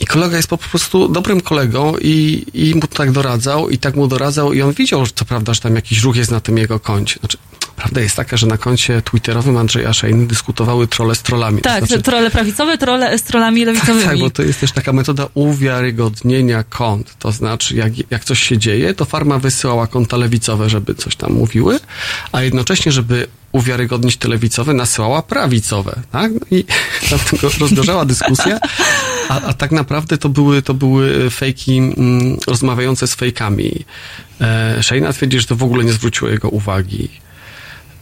i 0.00 0.06
kolega 0.06 0.36
jest 0.36 0.48
po 0.48 0.58
prostu 0.58 1.08
dobrym 1.08 1.40
kolegą 1.40 1.94
i, 2.00 2.46
i 2.54 2.74
mu 2.74 2.80
tak 2.80 3.12
doradzał, 3.12 3.70
i 3.70 3.78
tak 3.78 3.96
mu 3.96 4.08
doradzał, 4.08 4.52
i 4.52 4.62
on 4.62 4.72
widział, 4.72 5.06
że 5.06 5.12
co 5.14 5.24
prawda, 5.24 5.54
że 5.54 5.60
tam 5.60 5.74
jakiś 5.76 6.02
ruch 6.02 6.16
jest 6.16 6.30
na 6.30 6.40
tym 6.40 6.58
jego 6.58 6.80
koncie. 6.80 7.18
Znaczy, 7.20 7.38
Prawda 7.76 8.00
jest 8.00 8.16
taka, 8.16 8.36
że 8.36 8.46
na 8.46 8.58
koncie 8.58 9.02
twitterowym 9.02 9.56
Andrzeja 9.56 9.92
Szejny 9.92 10.26
dyskutowały 10.26 10.88
trole 10.88 11.14
z 11.14 11.22
trollami. 11.22 11.62
Tak, 11.62 11.80
to 11.80 11.86
te 11.86 12.02
trole 12.02 12.30
prawicowe, 12.30 12.78
trole 12.78 13.18
z 13.18 13.22
trollami 13.22 13.64
lewicowymi. 13.68 14.04
tak, 14.04 14.18
bo 14.18 14.30
to 14.30 14.42
jest 14.42 14.60
też 14.60 14.72
taka 14.72 14.92
metoda 14.92 15.28
uwiarygodnienia 15.34 16.62
kont. 16.62 17.14
To 17.18 17.32
znaczy, 17.32 17.76
jak, 17.76 17.92
jak 18.10 18.24
coś 18.24 18.42
się 18.42 18.58
dzieje, 18.58 18.94
to 18.94 19.04
farma 19.04 19.38
wysyłała 19.38 19.86
konta 19.86 20.16
lewicowe, 20.16 20.70
żeby 20.70 20.94
coś 20.94 21.16
tam 21.16 21.32
mówiły, 21.32 21.80
a 22.32 22.42
jednocześnie, 22.42 22.92
żeby 22.92 23.26
uwiarygodnić 23.52 24.16
te 24.16 24.28
lewicowe, 24.28 24.74
nasyłała 24.74 25.22
prawicowe. 25.22 26.00
Tak? 26.12 26.32
No 26.32 26.40
I 26.50 26.64
tam 27.10 27.18
rozgorzała 27.60 28.04
dyskusja, 28.04 28.58
a, 29.28 29.40
a 29.40 29.52
tak 29.52 29.72
naprawdę 29.72 30.18
to 30.18 30.28
były, 30.28 30.62
to 30.62 30.74
były 30.74 31.30
fejki 31.30 31.78
mm, 31.78 32.38
rozmawiające 32.46 33.06
z 33.06 33.14
fejkami. 33.14 33.84
E, 34.40 35.12
twierdzi, 35.12 35.40
że 35.40 35.46
to 35.46 35.56
w 35.56 35.62
ogóle 35.62 35.84
nie 35.84 35.92
zwróciło 35.92 36.30
jego 36.30 36.48
uwagi. 36.48 37.08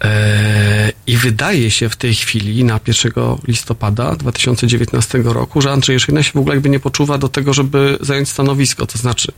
E, 0.04 0.92
I 1.06 1.16
wydaje 1.16 1.70
się 1.70 1.88
w 1.88 1.96
tej 1.96 2.14
chwili, 2.14 2.64
na 2.64 2.80
1 2.86 3.12
listopada 3.48 4.16
2019 4.16 5.22
roku, 5.24 5.60
że 5.60 5.72
Andrzej 5.72 6.00
Szejna 6.00 6.22
się 6.22 6.32
w 6.32 6.36
ogóle 6.36 6.54
jakby 6.54 6.68
nie 6.68 6.80
poczuwa 6.80 7.18
do 7.18 7.28
tego, 7.28 7.54
żeby 7.54 7.98
zająć 8.00 8.28
stanowisko. 8.28 8.86
To 8.86 8.98
znaczy, 8.98 9.32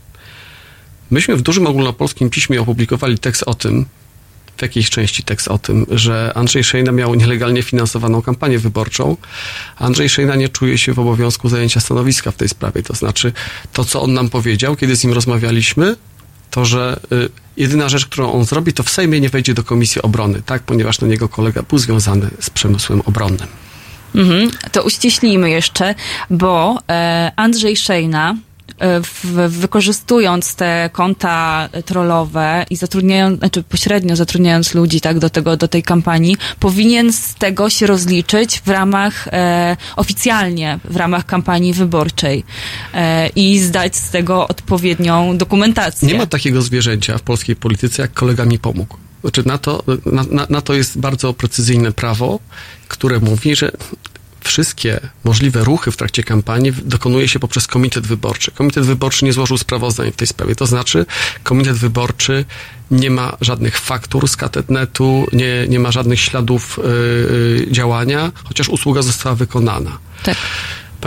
myśmy 1.11 1.35
w 1.35 1.41
dużym 1.41 1.67
ogólnopolskim 1.67 2.29
piśmie 2.29 2.61
opublikowali 2.61 3.19
tekst 3.19 3.43
o 3.45 3.53
tym, 3.53 3.85
w 4.57 4.61
jakiejś 4.61 4.89
części 4.89 5.23
tekst 5.23 5.47
o 5.47 5.57
tym, 5.57 5.85
że 5.89 6.31
Andrzej 6.35 6.63
Szejna 6.63 6.91
miał 6.91 7.15
nielegalnie 7.15 7.63
finansowaną 7.63 8.21
kampanię 8.21 8.59
wyborczą. 8.59 9.17
Andrzej 9.77 10.09
Szejna 10.09 10.35
nie 10.35 10.49
czuje 10.49 10.77
się 10.77 10.93
w 10.93 10.99
obowiązku 10.99 11.49
zajęcia 11.49 11.79
stanowiska 11.79 12.31
w 12.31 12.35
tej 12.35 12.49
sprawie. 12.49 12.83
To 12.83 12.93
znaczy, 12.93 13.33
to 13.73 13.85
co 13.85 14.01
on 14.01 14.13
nam 14.13 14.29
powiedział, 14.29 14.75
kiedy 14.75 14.95
z 14.95 15.03
nim 15.03 15.13
rozmawialiśmy, 15.13 15.95
to, 16.51 16.65
że 16.65 16.99
y, 17.11 17.29
jedyna 17.57 17.89
rzecz, 17.89 18.05
którą 18.05 18.31
on 18.31 18.45
zrobi, 18.45 18.73
to 18.73 18.83
w 18.83 18.89
Sejmie 18.89 19.21
nie 19.21 19.29
wejdzie 19.29 19.53
do 19.53 19.63
Komisji 19.63 20.01
Obrony, 20.01 20.41
tak? 20.41 20.63
Ponieważ 20.63 21.01
no, 21.01 21.07
jego 21.07 21.29
kolega 21.29 21.63
był 21.63 21.77
związany 21.77 22.29
z 22.39 22.49
przemysłem 22.49 23.01
obronnym. 23.01 23.47
Mhm, 24.15 24.51
to 24.71 24.83
uściślimy 24.83 25.49
jeszcze, 25.49 25.95
bo 26.29 26.79
e, 26.89 27.31
Andrzej 27.35 27.77
Szejna 27.77 28.35
wykorzystując 29.47 30.55
te 30.55 30.89
konta 30.93 31.69
trollowe 31.85 32.65
i 32.69 32.75
zatrudniając, 32.75 33.39
znaczy 33.39 33.63
pośrednio 33.63 34.15
zatrudniając 34.15 34.73
ludzi 34.73 35.01
tak 35.01 35.19
do 35.19 35.29
tego, 35.29 35.57
do 35.57 35.67
tej 35.67 35.83
kampanii, 35.83 36.35
powinien 36.59 37.13
z 37.13 37.35
tego 37.35 37.69
się 37.69 37.87
rozliczyć 37.87 38.61
w 38.65 38.67
ramach, 38.67 39.27
e, 39.27 39.77
oficjalnie 39.95 40.79
w 40.83 40.95
ramach 40.95 41.25
kampanii 41.25 41.73
wyborczej 41.73 42.43
e, 42.93 43.27
i 43.27 43.59
zdać 43.59 43.95
z 43.95 44.09
tego 44.09 44.47
odpowiednią 44.47 45.37
dokumentację. 45.37 46.07
Nie 46.07 46.17
ma 46.17 46.25
takiego 46.25 46.61
zwierzęcia 46.61 47.17
w 47.17 47.21
polskiej 47.21 47.55
polityce, 47.55 48.01
jak 48.01 48.13
kolega 48.13 48.45
mi 48.45 48.59
pomógł. 48.59 48.97
Znaczy 49.21 49.43
na 49.45 49.57
to, 49.57 49.83
na, 50.05 50.23
na, 50.31 50.47
na 50.49 50.61
to 50.61 50.73
jest 50.73 50.99
bardzo 50.99 51.33
precyzyjne 51.33 51.91
prawo, 51.91 52.39
które 52.87 53.19
mówi, 53.19 53.55
że 53.55 53.71
wszystkie 54.47 54.99
możliwe 55.23 55.63
ruchy 55.63 55.91
w 55.91 55.97
trakcie 55.97 56.23
kampanii 56.23 56.73
dokonuje 56.83 57.27
się 57.27 57.39
poprzez 57.39 57.67
komitet 57.67 58.07
wyborczy. 58.07 58.51
Komitet 58.51 58.85
wyborczy 58.85 59.25
nie 59.25 59.33
złożył 59.33 59.57
sprawozdań 59.57 60.11
w 60.11 60.15
tej 60.15 60.27
sprawie, 60.27 60.55
to 60.55 60.65
znaczy 60.65 61.05
komitet 61.43 61.77
wyborczy 61.77 62.45
nie 62.91 63.09
ma 63.09 63.37
żadnych 63.41 63.79
faktur 63.79 64.27
z 64.27 64.35
katetnetu, 64.35 65.27
nie, 65.33 65.67
nie 65.67 65.79
ma 65.79 65.91
żadnych 65.91 66.19
śladów 66.19 66.79
yy, 67.59 67.67
działania, 67.71 68.31
chociaż 68.43 68.69
usługa 68.69 69.01
została 69.01 69.35
wykonana. 69.35 69.97
Tak. 70.23 70.37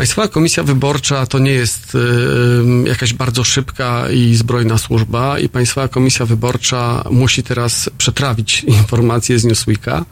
Państwowa 0.01 0.29
Komisja 0.29 0.63
Wyborcza 0.63 1.27
to 1.27 1.39
nie 1.39 1.51
jest 1.51 1.95
y, 1.95 2.89
jakaś 2.89 3.15
bardzo 3.15 3.45
szybka 3.45 4.11
i 4.11 4.35
zbrojna 4.35 4.79
służba 4.79 5.39
i 5.39 5.49
Państwowa 5.49 5.89
Komisja 5.89 6.27
Wyborcza 6.27 7.05
musi 7.11 7.43
teraz 7.43 7.91
przetrawić 7.99 8.65
informacje 8.81 9.39
z 9.39 9.45
Newsweeka. 9.45 10.05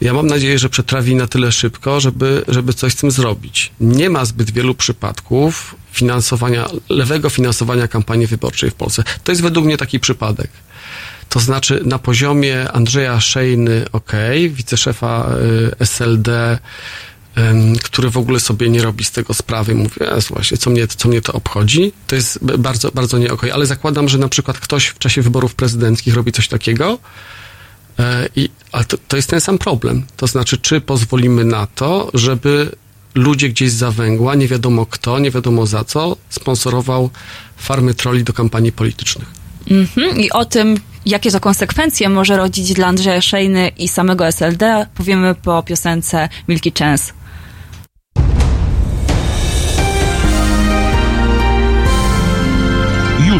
Ja 0.00 0.14
mam 0.14 0.26
nadzieję, 0.26 0.58
że 0.58 0.68
przetrawi 0.68 1.14
na 1.14 1.26
tyle 1.26 1.52
szybko, 1.52 2.00
żeby, 2.00 2.44
żeby 2.48 2.74
coś 2.74 2.92
z 2.92 2.96
tym 2.96 3.10
zrobić. 3.10 3.72
Nie 3.80 4.10
ma 4.10 4.24
zbyt 4.24 4.50
wielu 4.50 4.74
przypadków 4.74 5.74
finansowania, 5.92 6.68
lewego 6.88 7.30
finansowania 7.30 7.88
kampanii 7.88 8.26
wyborczej 8.26 8.70
w 8.70 8.74
Polsce. 8.74 9.04
To 9.24 9.32
jest 9.32 9.42
według 9.42 9.66
mnie 9.66 9.76
taki 9.76 10.00
przypadek. 10.00 10.50
To 11.28 11.40
znaczy 11.40 11.82
na 11.84 11.98
poziomie 11.98 12.72
Andrzeja 12.72 13.20
Szejny, 13.20 13.84
ok, 13.92 14.12
wiceszefa 14.50 15.28
y, 15.80 15.86
SLD, 15.86 16.58
który 17.82 18.10
w 18.10 18.16
ogóle 18.16 18.40
sobie 18.40 18.68
nie 18.68 18.82
robi 18.82 19.04
z 19.04 19.10
tego 19.10 19.34
sprawy, 19.34 19.74
mówi, 19.74 20.00
właśnie, 20.30 20.58
co 20.58 20.70
mnie, 20.70 20.86
co 20.86 21.08
mnie 21.08 21.20
to 21.20 21.32
obchodzi, 21.32 21.92
to 22.06 22.16
jest 22.16 22.44
bardzo, 22.44 22.90
bardzo 22.90 23.18
nie 23.18 23.32
okay. 23.32 23.54
Ale 23.54 23.66
zakładam, 23.66 24.08
że 24.08 24.18
na 24.18 24.28
przykład 24.28 24.58
ktoś 24.58 24.86
w 24.86 24.98
czasie 24.98 25.22
wyborów 25.22 25.54
prezydenckich 25.54 26.14
robi 26.14 26.32
coś 26.32 26.48
takiego, 26.48 26.98
e, 27.98 28.28
i, 28.36 28.48
ale 28.72 28.84
to, 28.84 28.96
to 29.08 29.16
jest 29.16 29.30
ten 29.30 29.40
sam 29.40 29.58
problem. 29.58 30.06
To 30.16 30.26
znaczy, 30.26 30.58
czy 30.58 30.80
pozwolimy 30.80 31.44
na 31.44 31.66
to, 31.66 32.10
żeby 32.14 32.70
ludzie 33.14 33.48
gdzieś 33.48 33.70
z 33.70 33.74
zawęgła, 33.74 34.34
nie 34.34 34.48
wiadomo 34.48 34.86
kto, 34.86 35.18
nie 35.18 35.30
wiadomo 35.30 35.66
za 35.66 35.84
co, 35.84 36.16
sponsorował 36.28 37.10
farmy 37.56 37.94
troli 37.94 38.24
do 38.24 38.32
kampanii 38.32 38.72
politycznych. 38.72 39.28
Mhm. 39.70 40.20
I 40.20 40.30
o 40.30 40.44
tym, 40.44 40.80
jakie 41.06 41.30
to 41.30 41.40
konsekwencje 41.40 42.08
może 42.08 42.36
rodzić 42.36 42.72
dla 42.72 42.86
Andrzeja 42.86 43.20
Szejny 43.20 43.68
i 43.68 43.88
samego 43.88 44.26
SLD, 44.26 44.86
powiemy 44.94 45.34
po 45.34 45.62
piosence 45.62 46.28
Milky 46.48 46.72
Chance. 46.78 47.21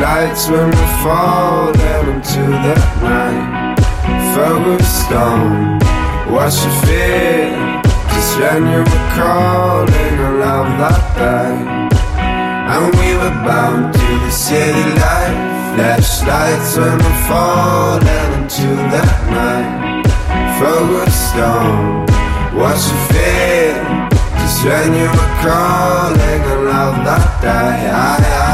Lights 0.00 0.48
when 0.48 0.70
we 0.70 0.86
fall 1.02 1.72
down 1.72 2.08
into 2.14 2.42
the 2.64 2.74
night. 3.02 3.76
Focused 4.34 5.12
on 5.12 5.78
what 6.32 6.52
you 6.62 6.72
feel. 6.86 7.82
Just 8.14 8.38
when 8.38 8.62
you 8.72 8.80
were 8.90 9.06
calling 9.18 10.14
a 10.28 10.30
love 10.44 10.70
that 10.80 11.02
died. 11.18 11.92
And 12.74 12.86
we 12.98 13.08
were 13.20 13.36
bound 13.46 13.92
to 13.94 14.08
the 14.24 14.30
city 14.30 14.86
life. 15.02 15.38
Flashlights 15.74 16.76
when 16.76 16.98
we 16.98 17.12
fall 17.28 17.98
down 18.00 18.42
into 18.42 18.68
the 18.92 19.04
night. 19.34 20.06
Focused 20.58 21.36
on 21.36 22.06
what 22.54 22.78
you 22.88 22.98
feel. 23.10 23.78
Just 24.38 24.64
when 24.64 24.92
you 24.94 25.08
were 25.16 25.32
calling 25.42 26.42
a 26.54 26.56
love 26.70 26.96
that 27.06 27.42
died. 27.42 27.90
I, 27.90 28.16
I, 28.18 28.44
I, 28.44 28.47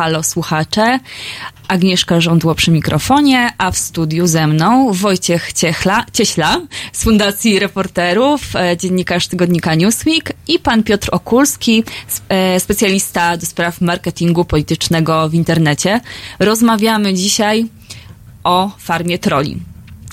halo 0.00 0.22
słuchacze. 0.22 0.98
Agnieszka 1.68 2.20
Żądło 2.20 2.54
przy 2.54 2.70
mikrofonie, 2.70 3.50
a 3.58 3.70
w 3.70 3.78
studiu 3.78 4.26
ze 4.26 4.46
mną 4.46 4.92
Wojciech 4.92 5.52
Ciechla, 5.52 6.04
Cieśla 6.12 6.60
z 6.92 7.02
Fundacji 7.04 7.58
Reporterów, 7.58 8.56
e, 8.56 8.76
dziennikarz 8.76 9.28
tygodnika 9.28 9.74
Newsweek 9.74 10.32
i 10.48 10.58
pan 10.58 10.82
Piotr 10.82 11.08
Okulski, 11.12 11.84
e, 12.28 12.60
specjalista 12.60 13.36
do 13.36 13.46
spraw 13.46 13.80
marketingu 13.80 14.44
politycznego 14.44 15.28
w 15.28 15.34
internecie. 15.34 16.00
Rozmawiamy 16.38 17.14
dzisiaj 17.14 17.66
o 18.44 18.70
farmie 18.78 19.18
troli, 19.18 19.56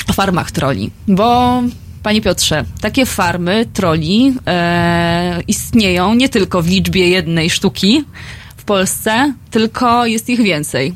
o 0.10 0.14
farmach 0.14 0.52
troli, 0.52 0.92
bo 1.08 1.62
Panie 2.04 2.22
Piotrze, 2.22 2.66
takie 2.82 3.06
farmy 3.06 3.66
troli 3.74 4.34
e, 4.48 5.42
istnieją 5.48 6.16
nie 6.16 6.30
tylko 6.30 6.62
w 6.62 6.68
liczbie 6.68 7.10
jednej 7.10 7.50
sztuki 7.50 8.04
Polsce, 8.68 9.34
tylko 9.52 10.06
jest 10.06 10.30
ich 10.30 10.42
więcej. 10.42 10.94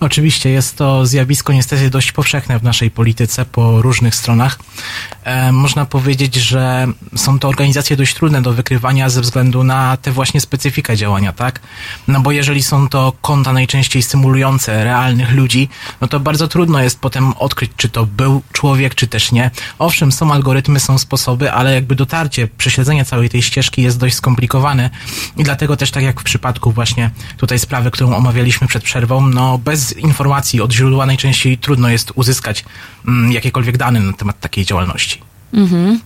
Oczywiście 0.00 0.50
jest 0.50 0.76
to 0.76 1.06
zjawisko 1.06 1.52
niestety 1.52 1.90
dość 1.90 2.12
powszechne 2.12 2.58
w 2.58 2.62
naszej 2.62 2.90
polityce 2.90 3.44
po 3.44 3.82
różnych 3.82 4.14
stronach. 4.14 4.58
E, 5.24 5.52
można 5.52 5.86
powiedzieć, 5.86 6.34
że 6.34 6.86
są 7.16 7.38
to 7.38 7.48
organizacje 7.48 7.96
dość 7.96 8.14
trudne 8.14 8.42
do 8.42 8.52
wykrywania 8.52 9.08
ze 9.08 9.20
względu 9.20 9.64
na 9.64 9.96
tę 9.96 10.12
właśnie 10.12 10.40
specyfikę 10.40 10.96
działania, 10.96 11.32
tak? 11.32 11.60
No 12.08 12.20
bo 12.20 12.32
jeżeli 12.32 12.62
są 12.62 12.88
to 12.88 13.12
konta 13.20 13.52
najczęściej 13.52 14.02
symulujące 14.02 14.84
realnych 14.84 15.32
ludzi, 15.32 15.68
no 16.00 16.08
to 16.08 16.20
bardzo 16.20 16.48
trudno 16.48 16.82
jest 16.82 17.00
potem 17.00 17.32
odkryć, 17.32 17.70
czy 17.76 17.88
to 17.88 18.06
był 18.06 18.42
człowiek, 18.52 18.94
czy 18.94 19.06
też 19.06 19.32
nie. 19.32 19.50
Owszem, 19.78 20.12
są 20.12 20.32
algorytmy, 20.32 20.80
są 20.80 20.98
sposoby, 20.98 21.52
ale 21.52 21.74
jakby 21.74 21.94
dotarcie, 21.94 22.48
prześledzenie 22.58 23.04
całej 23.04 23.30
tej 23.30 23.42
ścieżki 23.42 23.82
jest 23.82 23.98
dość 23.98 24.14
skomplikowane 24.14 24.90
i 25.36 25.44
dlatego 25.44 25.76
też 25.76 25.90
tak 25.90 26.02
jak 26.02 26.20
w 26.20 26.24
przypadku 26.24 26.72
właśnie 26.72 27.10
tutaj 27.36 27.58
sprawy, 27.58 27.90
którą 27.90 28.16
omawialiśmy 28.16 28.66
przed 28.66 28.82
przerwą, 28.82 29.26
no 29.26 29.58
bez 29.58 29.96
informacji 29.96 30.60
od 30.60 30.72
źródła 30.72 31.06
najczęściej 31.06 31.58
trudno 31.58 31.88
jest 31.88 32.12
uzyskać 32.14 32.64
mm, 33.08 33.32
jakiekolwiek 33.32 33.76
dane 33.76 34.00
na 34.00 34.12
temat 34.12 34.40
takiej 34.40 34.64
działalności. 34.64 35.23
Mhm. 35.54 36.00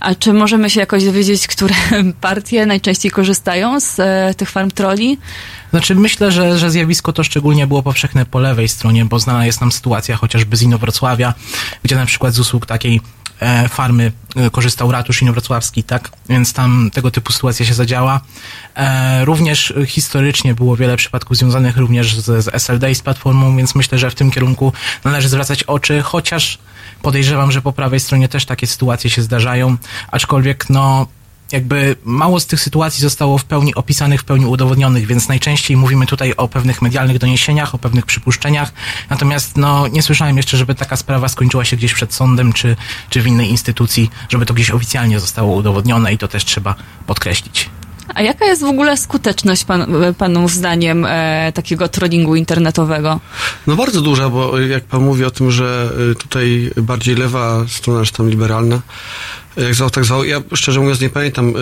A 0.00 0.14
czy 0.14 0.32
możemy 0.32 0.70
się 0.70 0.80
jakoś 0.80 1.04
dowiedzieć, 1.04 1.46
które 1.46 1.74
partie 2.20 2.66
najczęściej 2.66 3.10
korzystają 3.10 3.80
z 3.80 4.00
e, 4.00 4.34
tych 4.36 4.50
farm 4.50 4.70
troli? 4.70 5.18
Znaczy 5.70 5.94
myślę, 5.94 6.32
że, 6.32 6.58
że 6.58 6.70
zjawisko 6.70 7.12
to 7.12 7.24
szczególnie 7.24 7.66
było 7.66 7.82
powszechne 7.82 8.26
po 8.26 8.38
lewej 8.38 8.68
stronie, 8.68 9.04
bo 9.04 9.18
znana 9.18 9.46
jest 9.46 9.60
nam 9.60 9.72
sytuacja 9.72 10.16
chociażby 10.16 10.56
z 10.56 10.62
Inowrocławia, 10.62 11.34
gdzie 11.82 11.96
na 11.96 12.06
przykład 12.06 12.34
z 12.34 12.38
usług 12.38 12.66
takiej 12.66 13.00
e, 13.40 13.68
farmy 13.68 14.12
e, 14.36 14.50
korzystał 14.50 14.92
ratusz 14.92 15.22
inowrocławski, 15.22 15.84
tak? 15.84 16.10
Więc 16.28 16.52
tam 16.52 16.90
tego 16.92 17.10
typu 17.10 17.32
sytuacja 17.32 17.66
się 17.66 17.74
zadziała. 17.74 18.20
E, 18.74 19.24
również 19.24 19.74
historycznie 19.86 20.54
było 20.54 20.76
wiele 20.76 20.96
przypadków 20.96 21.36
związanych 21.36 21.76
również 21.76 22.20
z, 22.20 22.44
z 22.44 22.54
SLD 22.54 22.90
i 22.90 22.94
z 22.94 23.02
platformą, 23.02 23.56
więc 23.56 23.74
myślę, 23.74 23.98
że 23.98 24.10
w 24.10 24.14
tym 24.14 24.30
kierunku 24.30 24.72
należy 25.04 25.28
zwracać 25.28 25.62
oczy, 25.62 26.02
chociaż 26.02 26.58
podejrzewam, 27.04 27.52
że 27.52 27.62
po 27.62 27.72
prawej 27.72 28.00
stronie 28.00 28.28
też 28.28 28.44
takie 28.44 28.66
sytuacje 28.66 29.10
się 29.10 29.22
zdarzają, 29.22 29.76
aczkolwiek 30.10 30.70
no 30.70 31.06
jakby 31.52 31.96
mało 32.04 32.40
z 32.40 32.46
tych 32.46 32.60
sytuacji 32.60 33.00
zostało 33.00 33.38
w 33.38 33.44
pełni 33.44 33.74
opisanych, 33.74 34.20
w 34.20 34.24
pełni 34.24 34.46
udowodnionych, 34.46 35.06
więc 35.06 35.28
najczęściej 35.28 35.76
mówimy 35.76 36.06
tutaj 36.06 36.34
o 36.36 36.48
pewnych 36.48 36.82
medialnych 36.82 37.18
doniesieniach, 37.18 37.74
o 37.74 37.78
pewnych 37.78 38.06
przypuszczeniach. 38.06 38.72
Natomiast 39.10 39.56
no, 39.56 39.88
nie 39.88 40.02
słyszałem 40.02 40.36
jeszcze, 40.36 40.56
żeby 40.56 40.74
taka 40.74 40.96
sprawa 40.96 41.28
skończyła 41.28 41.64
się 41.64 41.76
gdzieś 41.76 41.94
przed 41.94 42.14
sądem 42.14 42.52
czy, 42.52 42.76
czy 43.10 43.22
w 43.22 43.26
innej 43.26 43.50
instytucji, 43.50 44.10
żeby 44.28 44.46
to 44.46 44.54
gdzieś 44.54 44.70
oficjalnie 44.70 45.20
zostało 45.20 45.54
udowodnione 45.54 46.12
i 46.12 46.18
to 46.18 46.28
też 46.28 46.44
trzeba 46.44 46.74
podkreślić. 47.06 47.70
A 48.14 48.22
jaka 48.22 48.44
jest 48.44 48.62
w 48.62 48.64
ogóle 48.64 48.96
skuteczność 48.96 49.64
pan, 49.64 49.86
panów 50.18 50.52
zdaniem 50.52 51.06
e, 51.08 51.52
takiego 51.54 51.88
trollingu 51.88 52.36
internetowego? 52.36 53.20
No 53.66 53.76
bardzo 53.76 54.00
duża, 54.00 54.28
bo 54.28 54.60
jak 54.60 54.84
pan 54.84 55.02
mówi 55.02 55.24
o 55.24 55.30
tym, 55.30 55.50
że 55.50 55.90
y, 56.12 56.14
tutaj 56.14 56.70
bardziej 56.76 57.14
lewa 57.14 57.64
strona, 57.68 58.04
czy 58.04 58.12
tam 58.12 58.30
liberalna, 58.30 58.80
jak 59.56 59.74
zwał, 59.74 59.90
tak 59.90 60.04
zwał, 60.04 60.24
ja 60.24 60.42
szczerze 60.54 60.80
mówiąc 60.80 61.00
nie 61.00 61.10
pamiętam, 61.10 61.54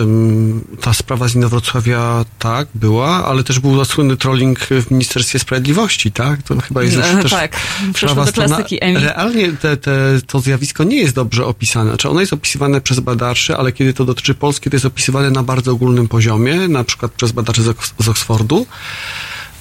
ta 0.81 0.93
sprawa 0.93 1.27
z 1.27 1.35
Inowrocławia 1.35 2.25
tak, 2.39 2.67
była, 2.75 3.25
ale 3.25 3.43
też 3.43 3.59
był 3.59 3.85
słynny 3.85 4.17
trolling 4.17 4.59
w 4.59 4.91
Ministerstwie 4.91 5.39
Sprawiedliwości, 5.39 6.11
tak? 6.11 6.43
To 6.43 6.61
chyba 6.61 6.83
jest 6.83 6.95
już 6.95 7.05
E, 7.05 7.21
też 7.21 7.31
tak, 7.31 7.57
przeszło 7.93 8.15
do 8.15 8.31
strona. 8.31 8.55
klasyki 8.55 8.77
Emmy. 8.81 8.99
Realnie 8.99 9.51
te, 9.51 9.77
te, 9.77 9.91
to 10.27 10.39
zjawisko 10.39 10.83
nie 10.83 10.97
jest 10.97 11.15
dobrze 11.15 11.45
opisane. 11.45 11.89
Znaczy 11.89 12.09
ono 12.09 12.19
jest 12.19 12.33
opisywane 12.33 12.81
przez 12.81 12.99
badaczy, 12.99 13.57
ale 13.57 13.71
kiedy 13.71 13.93
to 13.93 14.05
dotyczy 14.05 14.33
Polski, 14.35 14.69
to 14.69 14.75
jest 14.75 14.85
opisywane 14.85 15.31
na 15.31 15.43
bardzo 15.43 15.71
ogólnym 15.71 16.07
poziomie, 16.07 16.67
na 16.67 16.83
przykład 16.83 17.11
przez 17.11 17.31
badaczy 17.31 17.61
z, 17.63 17.75
z 17.99 18.07
Oksfordu. 18.07 18.65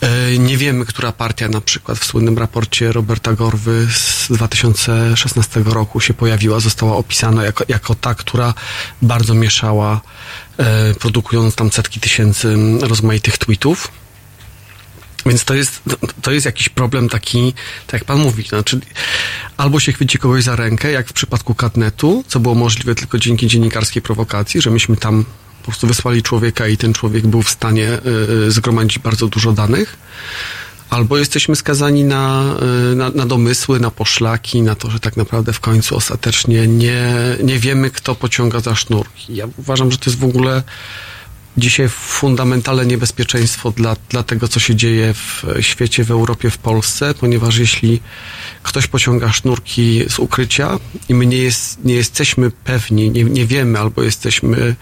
E, 0.02 0.38
Nie 0.38 0.56
wiemy, 0.56 0.86
która 0.86 1.12
partia 1.12 1.48
na 1.48 1.60
przykład 1.60 1.98
w 1.98 2.04
słynnym 2.04 2.38
raporcie 2.38 2.92
Roberta 2.92 3.32
Gorwy 3.32 3.88
z 3.92 4.26
2016 4.30 5.60
roku 5.64 6.00
się 6.00 6.14
pojawiła, 6.14 6.60
została 6.60 6.96
opisana 6.96 7.44
jako, 7.44 7.64
jako 7.68 7.94
ta, 7.94 8.14
która 8.14 8.54
bardzo 9.02 9.34
mieszała, 9.34 10.00
e, 10.58 10.94
produkując 10.94 11.54
tam 11.54 11.72
setki 11.72 12.00
tysięcy 12.00 12.56
rozmaitych 12.80 13.38
tweetów. 13.38 13.88
Więc 15.26 15.44
to 15.44 15.54
jest, 15.54 15.82
to 16.22 16.32
jest 16.32 16.46
jakiś 16.46 16.68
problem 16.68 17.08
taki, 17.08 17.54
tak 17.86 17.92
jak 17.92 18.04
pan 18.04 18.18
mówi, 18.18 18.42
znaczy 18.42 18.80
albo 19.56 19.80
się 19.80 19.92
chwyci 19.92 20.18
kogoś 20.18 20.44
za 20.44 20.56
rękę, 20.56 20.92
jak 20.92 21.08
w 21.08 21.12
przypadku 21.12 21.54
Katnetu, 21.54 22.24
co 22.28 22.40
było 22.40 22.54
możliwe 22.54 22.94
tylko 22.94 23.18
dzięki 23.18 23.46
dziennikarskiej 23.46 24.02
prowokacji, 24.02 24.60
że 24.60 24.70
myśmy 24.70 24.96
tam 24.96 25.24
po 25.62 25.66
prostu 25.66 25.86
wysłali 25.86 26.22
człowieka 26.22 26.68
i 26.68 26.76
ten 26.76 26.92
człowiek 26.92 27.26
był 27.26 27.42
w 27.42 27.50
stanie 27.50 27.98
y, 28.46 28.50
zgromadzić 28.50 28.98
bardzo 28.98 29.28
dużo 29.28 29.52
danych, 29.52 29.96
albo 30.90 31.18
jesteśmy 31.18 31.56
skazani 31.56 32.04
na, 32.04 32.54
y, 32.92 32.96
na, 32.96 33.10
na 33.10 33.26
domysły, 33.26 33.80
na 33.80 33.90
poszlaki, 33.90 34.62
na 34.62 34.74
to, 34.74 34.90
że 34.90 35.00
tak 35.00 35.16
naprawdę 35.16 35.52
w 35.52 35.60
końcu 35.60 35.96
ostatecznie 35.96 36.66
nie, 36.66 37.14
nie 37.42 37.58
wiemy, 37.58 37.90
kto 37.90 38.14
pociąga 38.14 38.60
za 38.60 38.74
sznurki. 38.74 39.36
Ja 39.36 39.46
uważam, 39.56 39.92
że 39.92 39.98
to 39.98 40.10
jest 40.10 40.20
w 40.20 40.24
ogóle 40.24 40.62
dzisiaj 41.56 41.88
fundamentalne 41.88 42.86
niebezpieczeństwo 42.86 43.70
dla, 43.70 43.96
dla 44.08 44.22
tego, 44.22 44.48
co 44.48 44.60
się 44.60 44.76
dzieje 44.76 45.14
w 45.14 45.44
świecie, 45.60 46.04
w 46.04 46.10
Europie, 46.10 46.50
w 46.50 46.58
Polsce, 46.58 47.14
ponieważ 47.14 47.56
jeśli 47.56 48.00
ktoś 48.62 48.86
pociąga 48.86 49.32
sznurki 49.32 50.04
z 50.08 50.18
ukrycia 50.18 50.78
i 51.08 51.14
my 51.14 51.26
nie, 51.26 51.36
jest, 51.36 51.84
nie 51.84 51.94
jesteśmy 51.94 52.50
pewni, 52.50 53.10
nie, 53.10 53.24
nie 53.24 53.46
wiemy 53.46 53.78
albo 53.78 54.02
jesteśmy 54.02 54.56
e, 54.56 54.74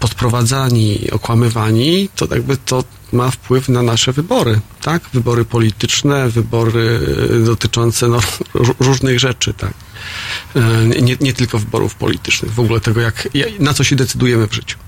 podprowadzani, 0.00 1.10
okłamywani, 1.10 2.08
to 2.16 2.26
jakby 2.34 2.56
to 2.56 2.84
ma 3.12 3.30
wpływ 3.30 3.68
na 3.68 3.82
nasze 3.82 4.12
wybory, 4.12 4.60
tak? 4.82 5.02
Wybory 5.14 5.44
polityczne, 5.44 6.28
wybory 6.28 7.00
e, 7.40 7.44
dotyczące 7.44 8.08
no, 8.08 8.18
ró- 8.54 8.74
różnych 8.80 9.20
rzeczy, 9.20 9.54
tak? 9.54 9.72
E, 10.56 10.60
Nie, 11.02 11.16
nie 11.20 11.32
tylko 11.32 11.58
wyborów 11.58 11.94
politycznych, 11.94 12.52
w 12.54 12.60
ogóle 12.60 12.80
tego, 12.80 13.00
jak, 13.00 13.28
na 13.58 13.74
co 13.74 13.84
się 13.84 13.96
decydujemy 13.96 14.46
w 14.48 14.54
życiu. 14.54 14.78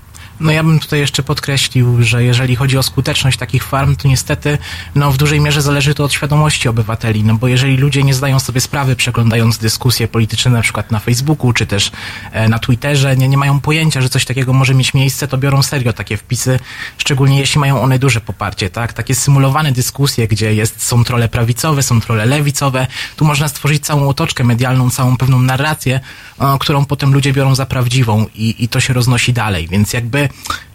No 0.41 0.51
ja 0.51 0.63
bym 0.63 0.79
tutaj 0.79 0.99
jeszcze 0.99 1.23
podkreślił, 1.23 2.03
że 2.03 2.23
jeżeli 2.23 2.55
chodzi 2.55 2.77
o 2.77 2.83
skuteczność 2.83 3.37
takich 3.37 3.63
farm, 3.63 3.95
to 3.95 4.07
niestety 4.07 4.57
no, 4.95 5.11
w 5.11 5.17
dużej 5.17 5.39
mierze 5.39 5.61
zależy 5.61 5.93
to 5.93 6.03
od 6.03 6.13
świadomości 6.13 6.69
obywateli, 6.69 7.23
no 7.23 7.35
bo 7.35 7.47
jeżeli 7.47 7.77
ludzie 7.77 8.03
nie 8.03 8.13
zdają 8.13 8.39
sobie 8.39 8.61
sprawy, 8.61 8.95
przeglądając 8.95 9.57
dyskusje 9.57 10.07
polityczne 10.07 10.51
na 10.51 10.61
przykład 10.61 10.91
na 10.91 10.99
Facebooku 10.99 11.53
czy 11.53 11.65
też 11.65 11.91
e, 12.31 12.49
na 12.49 12.59
Twitterze, 12.59 13.17
nie, 13.17 13.27
nie 13.27 13.37
mają 13.37 13.59
pojęcia, 13.59 14.01
że 14.01 14.09
coś 14.09 14.25
takiego 14.25 14.53
może 14.53 14.73
mieć 14.73 14.93
miejsce, 14.93 15.27
to 15.27 15.37
biorą 15.37 15.63
serio 15.63 15.93
takie 15.93 16.17
wpisy, 16.17 16.59
szczególnie 16.97 17.39
jeśli 17.39 17.59
mają 17.59 17.81
one 17.81 17.99
duże 17.99 18.21
poparcie, 18.21 18.69
tak? 18.69 18.93
Takie 18.93 19.15
symulowane 19.15 19.71
dyskusje, 19.71 20.27
gdzie 20.27 20.53
jest, 20.53 20.83
są 20.83 21.03
trole 21.03 21.29
prawicowe, 21.29 21.83
są 21.83 22.01
trole 22.01 22.25
lewicowe, 22.25 22.87
tu 23.15 23.25
można 23.25 23.47
stworzyć 23.47 23.85
całą 23.85 24.09
otoczkę 24.09 24.43
medialną, 24.43 24.89
całą 24.89 25.17
pewną 25.17 25.39
narrację, 25.39 25.99
e, 26.39 26.57
którą 26.59 26.85
potem 26.85 27.13
ludzie 27.13 27.33
biorą 27.33 27.55
za 27.55 27.65
prawdziwą 27.65 28.25
i, 28.35 28.63
i 28.63 28.67
to 28.67 28.79
się 28.79 28.93
roznosi 28.93 29.33
dalej, 29.33 29.67
więc 29.67 29.93
jakby 29.93 30.30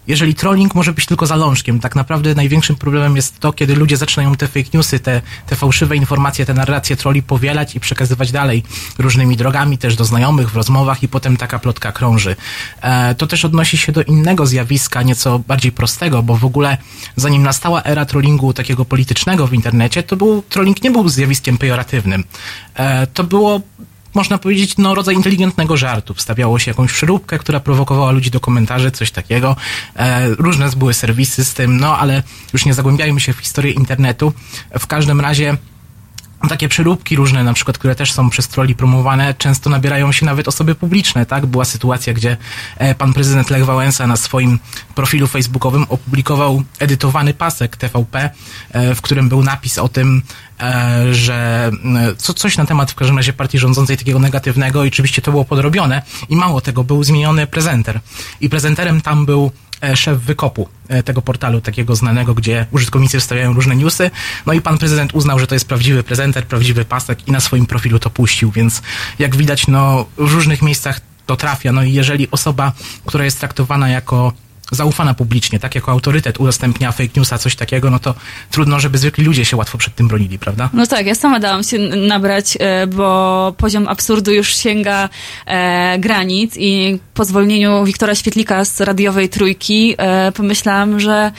jeżeli 0.07 0.35
trolling 0.35 0.75
może 0.75 0.93
być 0.93 1.05
tylko 1.05 1.25
zalążkiem, 1.25 1.79
tak 1.79 1.95
naprawdę 1.95 2.35
największym 2.35 2.75
problemem 2.75 3.15
jest 3.15 3.39
to, 3.39 3.53
kiedy 3.53 3.75
ludzie 3.75 3.97
zaczynają 3.97 4.35
te 4.35 4.47
fake 4.47 4.69
newsy, 4.73 4.99
te, 4.99 5.21
te 5.47 5.55
fałszywe 5.55 5.95
informacje, 5.95 6.45
te 6.45 6.53
narracje 6.53 6.95
troli 6.95 7.23
powielać 7.23 7.75
i 7.75 7.79
przekazywać 7.79 8.31
dalej 8.31 8.63
różnymi 8.97 9.37
drogami, 9.37 9.77
też 9.77 9.95
do 9.95 10.05
znajomych, 10.05 10.51
w 10.51 10.55
rozmowach 10.55 11.03
i 11.03 11.07
potem 11.07 11.37
taka 11.37 11.59
plotka 11.59 11.91
krąży. 11.91 12.35
E, 12.81 13.15
to 13.15 13.27
też 13.27 13.45
odnosi 13.45 13.77
się 13.77 13.91
do 13.91 14.03
innego 14.03 14.45
zjawiska, 14.45 15.03
nieco 15.03 15.39
bardziej 15.39 15.71
prostego, 15.71 16.23
bo 16.23 16.37
w 16.37 16.45
ogóle 16.45 16.77
zanim 17.15 17.43
nastała 17.43 17.83
era 17.83 18.05
trollingu 18.05 18.53
takiego 18.53 18.85
politycznego 18.85 19.47
w 19.47 19.53
internecie, 19.53 20.03
to 20.03 20.15
był, 20.15 20.43
trolling 20.49 20.83
nie 20.83 20.91
był 20.91 21.09
zjawiskiem 21.09 21.57
pejoratywnym. 21.57 22.23
E, 22.75 23.07
to 23.07 23.23
było 23.23 23.61
można 24.17 24.37
powiedzieć, 24.37 24.77
no, 24.77 24.95
rodzaj 24.95 25.15
inteligentnego 25.15 25.77
żartu. 25.77 26.13
Wstawiało 26.13 26.59
się 26.59 26.71
jakąś 26.71 26.93
przeróbkę, 26.93 27.39
która 27.39 27.59
prowokowała 27.59 28.11
ludzi 28.11 28.31
do 28.31 28.39
komentarzy, 28.39 28.91
coś 28.91 29.11
takiego. 29.11 29.55
E, 29.95 30.29
różne 30.29 30.69
były 30.69 30.93
serwisy 30.93 31.45
z 31.45 31.53
tym, 31.53 31.77
no 31.77 31.97
ale 31.97 32.23
już 32.53 32.65
nie 32.65 32.73
zagłębiajmy 32.73 33.19
się 33.19 33.33
w 33.33 33.39
historię 33.39 33.71
internetu. 33.71 34.33
W 34.79 34.87
każdym 34.87 35.21
razie 35.21 35.57
takie 36.49 36.69
przeróbki 36.69 37.15
różne, 37.15 37.43
na 37.43 37.53
przykład, 37.53 37.77
które 37.77 37.95
też 37.95 38.11
są 38.11 38.29
przez 38.29 38.47
troli 38.47 38.75
promowane, 38.75 39.33
często 39.33 39.69
nabierają 39.69 40.11
się 40.11 40.25
nawet 40.25 40.47
osoby 40.47 40.75
publiczne, 40.75 41.25
tak? 41.25 41.45
Była 41.45 41.65
sytuacja, 41.65 42.13
gdzie 42.13 42.37
e, 42.77 42.95
pan 42.95 43.13
prezydent 43.13 43.49
Lech 43.49 43.65
Wałęsa 43.65 44.07
na 44.07 44.17
swoim 44.17 44.59
profilu 44.95 45.27
facebookowym 45.27 45.85
opublikował 45.89 46.63
edytowany 46.79 47.33
pasek 47.33 47.77
TVP, 47.77 48.29
e, 48.71 48.95
w 48.95 49.01
którym 49.01 49.29
był 49.29 49.43
napis 49.43 49.77
o 49.77 49.89
tym, 49.89 50.21
że 51.11 51.71
e, 51.95 52.15
co, 52.17 52.33
coś 52.33 52.57
na 52.57 52.65
temat 52.65 52.91
w 52.91 52.95
każdym 52.95 53.17
razie 53.17 53.33
partii 53.33 53.59
rządzącej 53.59 53.97
takiego 53.97 54.19
negatywnego 54.19 54.85
i 54.85 54.87
oczywiście 54.87 55.21
to 55.21 55.31
było 55.31 55.45
podrobione 55.45 56.01
i 56.29 56.35
mało 56.35 56.61
tego, 56.61 56.83
był 56.83 57.03
zmieniony 57.03 57.47
prezenter 57.47 57.99
i 58.41 58.49
prezenterem 58.49 59.01
tam 59.01 59.25
był 59.25 59.51
e, 59.83 59.95
szef 59.95 60.19
wykopu 60.19 60.69
e, 60.87 61.03
tego 61.03 61.21
portalu 61.21 61.61
takiego 61.61 61.95
znanego, 61.95 62.33
gdzie 62.33 62.65
użytkownicy 62.71 63.19
wstawiają 63.19 63.53
różne 63.53 63.75
newsy. 63.75 64.11
No 64.45 64.53
i 64.53 64.61
pan 64.61 64.77
prezydent 64.77 65.13
uznał, 65.13 65.39
że 65.39 65.47
to 65.47 65.55
jest 65.55 65.67
prawdziwy 65.67 66.03
prezenter, 66.03 66.45
prawdziwy 66.45 66.85
pasek 66.85 67.27
i 67.27 67.31
na 67.31 67.39
swoim 67.39 67.65
profilu 67.65 67.99
to 67.99 68.09
puścił, 68.09 68.51
więc 68.51 68.81
jak 69.19 69.35
widać, 69.35 69.67
no 69.67 70.05
w 70.17 70.33
różnych 70.33 70.61
miejscach 70.61 71.01
to 71.25 71.35
trafia. 71.35 71.71
No 71.71 71.83
i 71.83 71.93
jeżeli 71.93 72.31
osoba, 72.31 72.71
która 73.05 73.25
jest 73.25 73.39
traktowana 73.39 73.89
jako 73.89 74.33
zaufana 74.71 75.13
publicznie, 75.13 75.59
tak 75.59 75.75
jako 75.75 75.91
autorytet 75.91 76.39
udostępnia 76.39 76.91
fake 76.91 77.09
newsa, 77.15 77.37
coś 77.37 77.55
takiego, 77.55 77.89
no 77.89 77.99
to 77.99 78.15
trudno, 78.51 78.79
żeby 78.79 78.97
zwykli 78.97 79.23
ludzie 79.23 79.45
się 79.45 79.57
łatwo 79.57 79.77
przed 79.77 79.95
tym 79.95 80.07
bronili, 80.07 80.39
prawda? 80.39 80.69
No 80.73 80.87
tak, 80.87 81.05
ja 81.05 81.15
sama 81.15 81.39
dałam 81.39 81.63
się 81.63 81.77
nabrać, 82.07 82.57
e, 82.59 82.87
bo 82.87 83.53
poziom 83.57 83.87
absurdu 83.87 84.33
już 84.33 84.55
sięga 84.55 85.09
e, 85.45 85.99
granic 85.99 86.53
i 86.57 86.99
po 87.13 87.25
zwolnieniu 87.25 87.85
Wiktora 87.85 88.15
Świetlika 88.15 88.65
z 88.65 88.81
radiowej 88.81 89.29
trójki 89.29 89.95
e, 89.97 90.31
pomyślałam, 90.31 90.99
że 90.99 91.31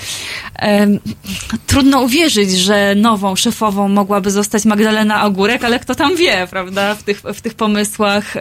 trudno 1.67 2.01
uwierzyć, 2.01 2.51
że 2.51 2.95
nową 2.97 3.37
szefową 3.37 3.89
mogłaby 3.89 4.31
zostać 4.31 4.65
Magdalena 4.65 5.25
Ogórek, 5.25 5.65
ale 5.65 5.79
kto 5.79 5.95
tam 5.95 6.17
wie, 6.17 6.47
prawda, 6.51 6.95
w 6.95 7.03
tych, 7.03 7.21
w 7.35 7.41
tych 7.41 7.55
pomysłach. 7.55 8.35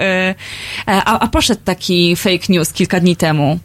A, 0.85 1.19
a 1.19 1.27
poszedł 1.27 1.61
taki 1.65 2.15
fake 2.15 2.45
news 2.49 2.73
kilka 2.73 2.99
dni 2.99 3.15
temu. 3.15 3.59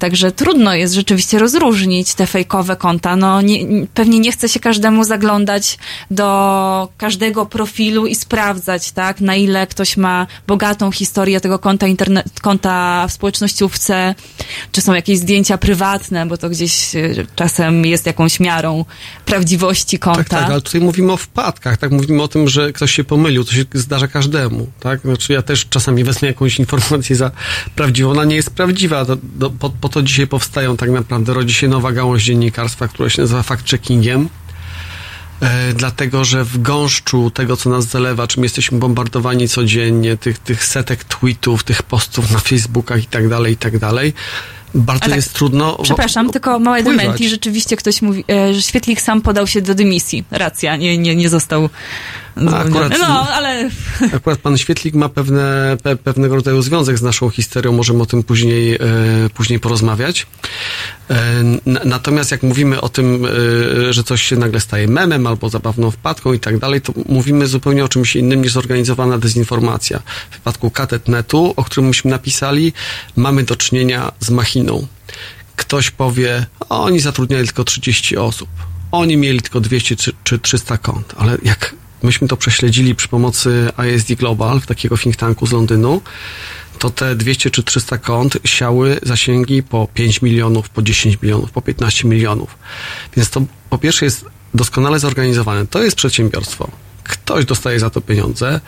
Także 0.00 0.32
trudno 0.32 0.74
jest 0.74 0.94
rzeczywiście 0.94 1.38
rozróżnić 1.38 2.14
te 2.14 2.26
fejkowe 2.26 2.76
konta. 2.76 3.16
No, 3.16 3.40
nie, 3.42 3.64
nie- 3.64 3.86
pewnie 3.86 4.18
nie 4.20 4.32
chce 4.32 4.48
się 4.48 4.60
każdemu 4.60 5.04
zaglądać 5.04 5.78
do 6.10 6.88
każdego 6.96 7.46
profilu 7.46 8.06
i 8.06 8.14
sprawdzać, 8.14 8.92
tak, 8.92 9.20
na 9.20 9.36
ile 9.36 9.66
ktoś 9.66 9.96
ma 9.96 10.26
bogatą 10.46 10.92
historię 10.92 11.40
tego 11.40 11.58
konta 11.58 11.86
internet, 11.86 12.40
konta 12.40 13.06
w 13.08 13.12
społecznościówce, 13.12 14.14
czy 14.72 14.80
są 14.80 14.94
jakieś 14.94 15.18
zdjęcia 15.18 15.58
prywatne, 15.58 16.26
bo 16.26 16.36
to 16.36 16.50
gdzieś 16.50 16.96
e, 16.96 17.00
czasem 17.36 17.86
jest 17.86 18.06
jakąś 18.06 18.40
miarą 18.40 18.84
prawdziwości 19.24 19.98
konta. 19.98 20.24
Tak, 20.24 20.28
tak, 20.28 20.50
ale 20.50 20.60
tutaj 20.60 20.80
mówimy 20.80 21.12
o 21.12 21.16
wpadkach, 21.16 21.76
tak? 21.76 21.90
Mówimy 21.90 22.22
o 22.22 22.28
tym, 22.28 22.48
że 22.48 22.72
ktoś 22.72 22.92
się 22.92 23.04
pomylił, 23.04 23.44
to 23.44 23.52
się 23.52 23.64
zdarza 23.74 24.08
każdemu, 24.08 24.66
tak? 24.80 25.00
Znaczy 25.00 25.32
ja 25.32 25.42
też 25.42 25.66
czasami 25.68 26.04
wezmę 26.04 26.28
jakąś 26.28 26.58
informację 26.58 27.16
za 27.16 27.30
prawdziwą, 27.74 28.10
ona 28.10 28.24
nie 28.24 28.36
jest 28.36 28.50
prawdziwa, 28.50 29.04
do, 29.04 29.50
po, 29.50 29.70
po 29.70 29.89
to 29.90 30.02
dzisiaj 30.02 30.26
powstają 30.26 30.76
tak 30.76 30.90
naprawdę, 30.90 31.34
rodzi 31.34 31.54
się 31.54 31.68
nowa 31.68 31.92
gałąź 31.92 32.24
dziennikarstwa, 32.24 32.88
która 32.88 33.10
się 33.10 33.22
nazywa 33.22 33.42
fact-checkingiem, 33.42 34.26
e, 35.40 35.72
dlatego, 35.72 36.24
że 36.24 36.44
w 36.44 36.62
gąszczu 36.62 37.30
tego, 37.30 37.56
co 37.56 37.70
nas 37.70 37.84
zalewa, 37.84 38.26
czym 38.26 38.42
jesteśmy 38.42 38.78
bombardowani 38.78 39.48
codziennie, 39.48 40.16
tych, 40.16 40.38
tych 40.38 40.64
setek 40.64 41.04
tweetów, 41.04 41.64
tych 41.64 41.82
postów 41.82 42.30
na 42.30 42.38
Facebookach 42.38 43.02
i 43.02 43.06
tak 43.06 43.28
dalej, 43.28 43.52
i 43.52 43.56
tak 43.56 43.78
dalej, 43.78 44.12
bardzo 44.74 45.06
tak, 45.06 45.16
jest 45.16 45.32
trudno... 45.32 45.78
Przepraszam, 45.82 46.30
tylko 46.30 46.58
małe 46.58 46.80
wpływać. 46.80 47.02
dementi. 47.02 47.28
Rzeczywiście 47.28 47.76
ktoś 47.76 48.02
mówi, 48.02 48.24
e, 48.30 48.54
że 48.54 48.62
Świetlik 48.62 49.00
sam 49.00 49.22
podał 49.22 49.46
się 49.46 49.62
do 49.62 49.74
dymisji. 49.74 50.24
Racja, 50.30 50.76
nie, 50.76 50.98
nie, 50.98 51.16
nie 51.16 51.28
został. 51.28 51.68
Akurat- 52.48 52.98
No, 52.98 53.28
ale 53.28 53.70
Akurat 54.14 54.38
pan 54.38 54.58
Świetlik 54.58 54.94
ma 54.94 55.08
pewne, 55.08 55.76
pe, 55.82 55.96
pewnego 55.96 56.34
rodzaju 56.36 56.62
związek 56.62 56.98
z 56.98 57.02
naszą 57.02 57.30
historią, 57.30 57.72
możemy 57.72 58.02
o 58.02 58.06
tym 58.06 58.22
później, 58.22 58.74
e, 58.74 58.78
później 59.34 59.60
porozmawiać. 59.60 60.26
E, 61.10 61.16
natomiast 61.84 62.30
jak 62.30 62.42
mówimy 62.42 62.80
o 62.80 62.88
tym, 62.88 63.26
e, 63.88 63.92
że 63.92 64.04
coś 64.04 64.22
się 64.22 64.36
nagle 64.36 64.60
staje 64.60 64.88
memem 64.88 65.26
albo 65.26 65.48
zabawną 65.48 65.90
wpadką 65.90 66.32
i 66.32 66.40
tak 66.40 66.58
dalej, 66.58 66.80
to 66.80 66.92
mówimy 67.08 67.46
zupełnie 67.46 67.84
o 67.84 67.88
czymś 67.88 68.16
innym 68.16 68.42
niż 68.42 68.52
zorganizowana 68.52 69.18
dezinformacja. 69.18 69.98
W 70.28 70.32
przypadku 70.32 70.70
katetnetu, 70.70 71.54
o 71.56 71.64
którym 71.64 71.88
myśmy 71.88 72.10
napisali, 72.10 72.72
mamy 73.16 73.42
do 73.42 73.56
czynienia 73.56 74.12
z 74.20 74.30
machiną. 74.30 74.86
Ktoś 75.56 75.90
powie, 75.90 76.46
oni 76.68 77.00
zatrudniali 77.00 77.46
tylko 77.46 77.64
30 77.64 78.16
osób. 78.16 78.48
Oni 78.92 79.16
mieli 79.16 79.40
tylko 79.40 79.60
200 79.60 79.96
czy, 79.96 80.12
czy 80.24 80.38
300 80.38 80.78
kont, 80.78 81.14
ale 81.18 81.38
jak 81.42 81.74
myśmy 82.02 82.28
to 82.28 82.36
prześledzili 82.36 82.94
przy 82.94 83.08
pomocy 83.08 83.68
ISD 83.94 84.14
Global, 84.14 84.60
takiego 84.60 84.98
think 84.98 85.16
tanku 85.16 85.46
z 85.46 85.52
Londynu, 85.52 86.00
to 86.78 86.90
te 86.90 87.16
200 87.16 87.50
czy 87.50 87.62
300 87.62 87.98
kont 87.98 88.38
siały 88.44 89.00
zasięgi 89.02 89.62
po 89.62 89.88
5 89.94 90.22
milionów, 90.22 90.68
po 90.68 90.82
10 90.82 91.18
milionów, 91.22 91.50
po 91.50 91.62
15 91.62 92.08
milionów. 92.08 92.58
Więc 93.16 93.30
to 93.30 93.42
po 93.70 93.78
pierwsze 93.78 94.04
jest 94.04 94.24
doskonale 94.54 94.98
zorganizowane. 94.98 95.66
To 95.66 95.82
jest 95.82 95.96
przedsiębiorstwo. 95.96 96.70
Ktoś 97.04 97.44
dostaje 97.44 97.80
za 97.80 97.90
to 97.90 98.00
pieniądze. 98.00 98.60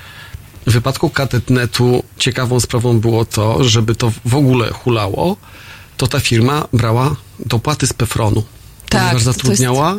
W 0.67 0.73
wypadku 0.73 1.11
katetnetu 1.11 2.03
ciekawą 2.19 2.61
sprawą 2.61 3.01
było 3.01 3.25
to, 3.25 3.65
żeby 3.65 3.95
to 3.95 4.13
w 4.25 4.35
ogóle 4.35 4.71
hulało, 4.71 5.37
to 5.97 6.07
ta 6.07 6.21
firma 6.21 6.69
brała 6.73 7.17
dopłaty 7.47 7.87
z 7.87 7.93
Pefronu. 7.93 8.43
Tak, 8.89 9.01
ponieważ 9.01 9.11
to 9.11 9.17
jest- 9.17 9.25
zatrudniała 9.25 9.97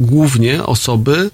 głównie 0.00 0.62
osoby 0.64 1.30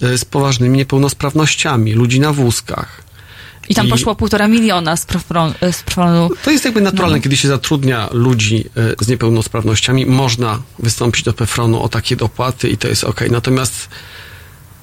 z 0.00 0.24
poważnymi 0.24 0.78
niepełnosprawnościami, 0.78 1.92
ludzi 1.92 2.20
na 2.20 2.32
wózkach. 2.32 3.02
I 3.68 3.74
tam 3.74 3.86
I- 3.86 3.90
poszło 3.90 4.14
półtora 4.14 4.48
miliona 4.48 4.96
z 4.96 5.06
Profron- 5.06 5.52
e, 5.60 5.72
z 5.72 5.82
Profronu. 5.82 6.30
To 6.44 6.50
jest 6.50 6.64
jakby 6.64 6.80
naturalne, 6.80 7.16
No. 7.16 7.22
kiedy 7.22 7.36
się 7.36 7.48
zatrudnia 7.48 8.08
ludzi 8.12 8.64
e, 9.00 9.04
z 9.04 9.08
niepełnosprawnościami, 9.08 10.06
można 10.06 10.62
wystąpić 10.78 11.22
do 11.24 11.32
PFRON-u 11.32 11.82
o 11.82 11.88
takie 11.88 12.16
dopłaty 12.16 12.68
i 12.68 12.76
to 12.76 12.88
jest 12.88 13.04
ok. 13.04 13.20
Natomiast 13.30 13.88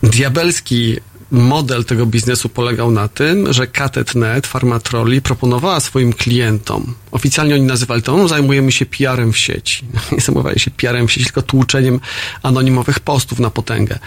diabelski 0.03 0.95
model 1.31 1.85
tego 1.85 2.05
biznesu 2.05 2.49
polegał 2.49 2.91
na 2.91 3.07
tym, 3.07 3.53
że 3.53 3.67
Katet.net, 3.67 4.47
Farmatroli 4.47 5.21
proponowała 5.21 5.79
swoim 5.79 6.13
klientom, 6.13 6.93
oficjalnie 7.11 7.55
oni 7.55 7.63
nazywali 7.63 8.01
to, 8.01 8.17
no, 8.17 8.27
zajmujemy 8.27 8.71
się 8.71 8.85
PR-em 8.85 9.33
w 9.33 9.37
sieci. 9.37 9.85
Nie 10.11 10.19
zajmowali 10.21 10.59
się 10.59 10.71
PR-em 10.71 11.07
w 11.07 11.11
sieci, 11.11 11.25
tylko 11.25 11.41
tłuczeniem 11.41 11.99
anonimowych 12.43 12.99
postów 12.99 13.39
na 13.39 13.49
potęgę. 13.49 13.99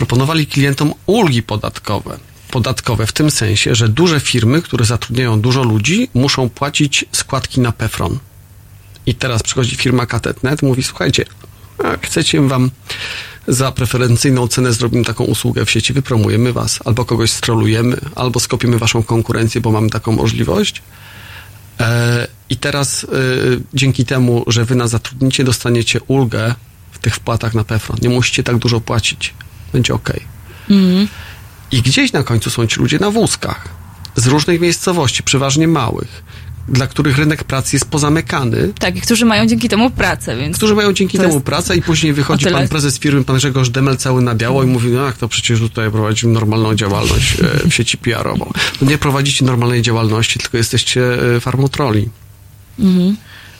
Proponowali 0.00 0.46
klientom 0.46 0.94
ulgi 1.06 1.42
podatkowe. 1.42 2.18
Podatkowe 2.50 3.06
w 3.06 3.12
tym 3.12 3.30
sensie, 3.30 3.74
że 3.74 3.88
duże 3.88 4.20
firmy, 4.20 4.62
które 4.62 4.84
zatrudniają 4.84 5.40
dużo 5.40 5.62
ludzi, 5.62 6.08
muszą 6.14 6.48
płacić 6.48 7.04
składki 7.12 7.60
na 7.60 7.72
PEFRON. 7.72 8.18
I 9.06 9.14
teraz 9.14 9.42
przychodzi 9.42 9.76
firma 9.76 10.06
Katet.net, 10.06 10.62
mówi, 10.62 10.82
słuchajcie, 10.82 11.24
chcecie 12.02 12.40
wam 12.40 12.70
za 13.48 13.72
preferencyjną 13.72 14.48
cenę 14.48 14.72
zrobimy 14.72 15.04
taką 15.04 15.24
usługę 15.24 15.64
w 15.64 15.70
sieci, 15.70 15.92
wypromujemy 15.92 16.52
was, 16.52 16.78
albo 16.84 17.04
kogoś 17.04 17.30
strolujemy, 17.30 17.96
albo 18.14 18.40
skopiemy 18.40 18.78
waszą 18.78 19.02
konkurencję, 19.02 19.60
bo 19.60 19.70
mamy 19.70 19.90
taką 19.90 20.12
możliwość. 20.12 20.82
E, 21.80 22.26
I 22.50 22.56
teraz 22.56 23.04
e, 23.04 23.06
dzięki 23.74 24.04
temu, 24.04 24.44
że 24.46 24.64
wy 24.64 24.74
nas 24.74 24.90
zatrudnicie, 24.90 25.44
dostaniecie 25.44 26.00
ulgę 26.00 26.54
w 26.90 26.98
tych 26.98 27.14
wpłatach 27.14 27.54
na 27.54 27.64
PEFRON. 27.64 27.98
Nie 28.02 28.08
musicie 28.08 28.42
tak 28.42 28.56
dużo 28.56 28.80
płacić. 28.80 29.34
Będzie 29.72 29.94
ok. 29.94 30.12
I 31.72 31.82
gdzieś 31.82 32.12
na 32.12 32.22
końcu 32.22 32.50
są 32.50 32.66
ci 32.66 32.80
ludzie 32.80 32.98
na 32.98 33.10
wózkach 33.10 33.68
z 34.16 34.26
różnych 34.26 34.60
miejscowości, 34.60 35.22
przeważnie 35.22 35.68
małych, 35.68 36.22
dla 36.68 36.86
których 36.86 37.18
rynek 37.18 37.44
pracy 37.44 37.76
jest 37.76 37.84
pozamykany, 37.84 38.72
Tak, 38.78 38.96
i 38.96 39.00
którzy 39.00 39.24
mają 39.24 39.46
dzięki 39.46 39.68
temu 39.68 39.90
pracę, 39.90 40.36
więc 40.36 40.56
którzy 40.56 40.74
mają 40.74 40.92
dzięki 40.92 41.18
temu 41.18 41.34
jest 41.34 41.44
pracę 41.46 41.76
i 41.76 41.82
później 41.82 42.12
wychodzi 42.12 42.46
pan 42.46 42.68
prezes 42.68 42.98
firmy, 42.98 43.24
pan 43.24 43.36
Grzegorz 43.36 43.70
Demel 43.70 43.96
cały 43.96 44.22
na 44.22 44.34
biało 44.34 44.62
i 44.62 44.66
mówi, 44.66 44.90
no 44.90 45.06
jak 45.06 45.16
to 45.16 45.28
przecież 45.28 45.60
tutaj 45.60 45.90
prowadzimy 45.90 46.32
normalną 46.32 46.74
działalność 46.74 47.36
e, 47.40 47.68
w 47.70 47.74
sieci 47.74 47.98
PR-ową. 47.98 48.52
No 48.82 48.90
nie 48.90 48.98
prowadzicie 48.98 49.44
normalnej 49.44 49.82
działalności, 49.82 50.38
tylko 50.38 50.56
jesteście 50.56 51.02
e, 51.36 51.40
farmotroli. 51.40 52.08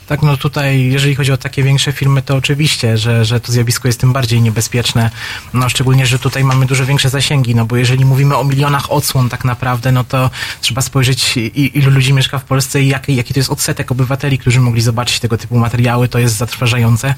Tak, 0.07 0.21
no 0.21 0.37
tutaj, 0.37 0.83
jeżeli 0.83 1.15
chodzi 1.15 1.31
o 1.31 1.37
takie 1.37 1.63
większe 1.63 1.91
firmy, 1.91 2.21
to 2.21 2.35
oczywiście, 2.35 2.97
że, 2.97 3.25
że 3.25 3.39
to 3.39 3.51
zjawisko 3.51 3.87
jest 3.87 3.99
tym 3.99 4.13
bardziej 4.13 4.41
niebezpieczne. 4.41 5.11
No 5.53 5.69
szczególnie, 5.69 6.05
że 6.05 6.19
tutaj 6.19 6.43
mamy 6.43 6.65
dużo 6.65 6.85
większe 6.85 7.09
zasięgi, 7.09 7.55
no 7.55 7.65
bo 7.65 7.75
jeżeli 7.75 8.05
mówimy 8.05 8.37
o 8.37 8.43
milionach 8.43 8.91
odsłon 8.91 9.29
tak 9.29 9.45
naprawdę, 9.45 9.91
no 9.91 10.03
to 10.03 10.29
trzeba 10.61 10.81
spojrzeć, 10.81 11.37
ilu 11.53 11.91
ludzi 11.91 12.13
mieszka 12.13 12.39
w 12.39 12.43
Polsce 12.43 12.81
i 12.81 12.87
jaki, 12.87 13.15
jaki 13.15 13.33
to 13.33 13.39
jest 13.39 13.49
odsetek 13.49 13.91
obywateli, 13.91 14.37
którzy 14.37 14.59
mogli 14.59 14.81
zobaczyć 14.81 15.19
tego 15.19 15.37
typu 15.37 15.57
materiały, 15.59 16.07
to 16.07 16.19
jest 16.19 16.35
zatrważające. 16.37 17.15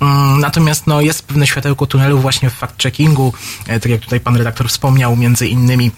Mm, 0.00 0.40
Natomiast 0.40 0.86
no, 0.86 1.00
jest 1.00 1.26
pewne 1.26 1.46
światełko 1.46 1.86
tunelu 1.86 2.18
właśnie 2.18 2.50
w 2.50 2.60
fact-checkingu, 2.60 3.32
e, 3.66 3.80
tak 3.80 3.92
jak 3.92 4.00
tutaj 4.00 4.20
pan 4.20 4.36
redaktor 4.36 4.68
wspomniał, 4.68 5.16
między 5.16 5.48
innymi 5.48 5.90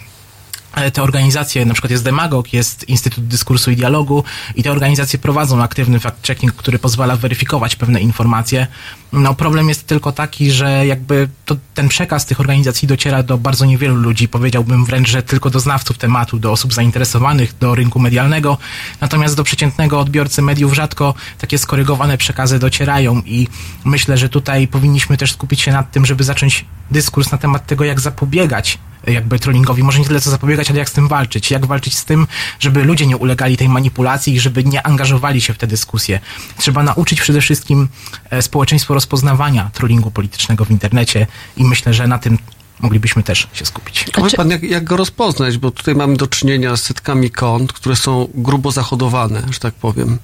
te 0.93 1.03
organizacje, 1.03 1.65
na 1.65 1.73
przykład 1.73 1.91
jest 1.91 2.03
Demagog, 2.03 2.53
jest 2.53 2.89
Instytut 2.89 3.27
Dyskursu 3.27 3.71
i 3.71 3.75
Dialogu 3.75 4.23
i 4.55 4.63
te 4.63 4.71
organizacje 4.71 5.19
prowadzą 5.19 5.63
aktywny 5.63 5.99
fact-checking, 5.99 6.51
który 6.51 6.79
pozwala 6.79 7.15
weryfikować 7.15 7.75
pewne 7.75 8.01
informacje. 8.01 8.67
No 9.13 9.33
problem 9.33 9.69
jest 9.69 9.87
tylko 9.87 10.11
taki, 10.11 10.51
że 10.51 10.87
jakby 10.87 11.29
to, 11.45 11.55
ten 11.73 11.87
przekaz 11.87 12.25
tych 12.25 12.39
organizacji 12.39 12.87
dociera 12.87 13.23
do 13.23 13.37
bardzo 13.37 13.65
niewielu 13.65 13.95
ludzi, 13.95 14.27
powiedziałbym 14.27 14.85
wręcz, 14.85 15.09
że 15.09 15.23
tylko 15.23 15.49
do 15.49 15.59
znawców 15.59 15.97
tematu, 15.97 16.39
do 16.39 16.51
osób 16.51 16.73
zainteresowanych, 16.73 17.57
do 17.57 17.75
rynku 17.75 17.99
medialnego, 17.99 18.57
natomiast 19.01 19.35
do 19.35 19.43
przeciętnego 19.43 19.99
odbiorcy 19.99 20.41
mediów 20.41 20.73
rzadko 20.73 21.13
takie 21.37 21.57
skorygowane 21.57 22.17
przekazy 22.17 22.59
docierają 22.59 23.21
i 23.25 23.47
myślę, 23.85 24.17
że 24.17 24.29
tutaj 24.29 24.67
powinniśmy 24.67 25.17
też 25.17 25.31
skupić 25.31 25.61
się 25.61 25.71
nad 25.71 25.91
tym, 25.91 26.05
żeby 26.05 26.23
zacząć 26.23 26.65
dyskurs 26.91 27.31
na 27.31 27.37
temat 27.37 27.65
tego, 27.65 27.83
jak 27.83 27.99
zapobiegać 27.99 28.77
jakby 29.07 29.39
trollingowi, 29.39 29.83
może 29.83 29.99
nie 29.99 30.05
tyle 30.05 30.21
co 30.21 30.29
zapobiegać, 30.29 30.69
ale 30.69 30.79
jak 30.79 30.89
z 30.89 30.93
tym 30.93 31.07
walczyć. 31.07 31.51
Jak 31.51 31.65
walczyć 31.65 31.97
z 31.97 32.05
tym, 32.05 32.27
żeby 32.59 32.83
ludzie 32.83 33.07
nie 33.07 33.17
ulegali 33.17 33.57
tej 33.57 33.69
manipulacji 33.69 34.33
i 34.33 34.39
żeby 34.39 34.63
nie 34.63 34.87
angażowali 34.87 35.41
się 35.41 35.53
w 35.53 35.57
te 35.57 35.67
dyskusje. 35.67 36.19
Trzeba 36.57 36.83
nauczyć 36.83 37.21
przede 37.21 37.41
wszystkim 37.41 37.87
e, 38.29 38.41
społeczeństwo 38.41 38.93
rozpoznawania 38.93 39.69
trollingu 39.73 40.11
politycznego 40.11 40.65
w 40.65 40.71
internecie 40.71 41.27
i 41.57 41.63
myślę, 41.63 41.93
że 41.93 42.07
na 42.07 42.17
tym 42.17 42.37
moglibyśmy 42.79 43.23
też 43.23 43.47
się 43.53 43.65
skupić. 43.65 44.05
A 44.13 44.21
wie 44.21 44.29
pan, 44.29 44.49
jak, 44.49 44.63
jak 44.63 44.83
go 44.83 44.97
rozpoznać? 44.97 45.57
Bo 45.57 45.71
tutaj 45.71 45.95
mamy 45.95 46.17
do 46.17 46.27
czynienia 46.27 46.75
z 46.75 46.83
setkami 46.83 47.31
kont, 47.31 47.73
które 47.73 47.95
są 47.95 48.27
grubo 48.35 48.71
zahodowane, 48.71 49.43
że 49.51 49.59
tak 49.59 49.73
powiem. 49.73 50.17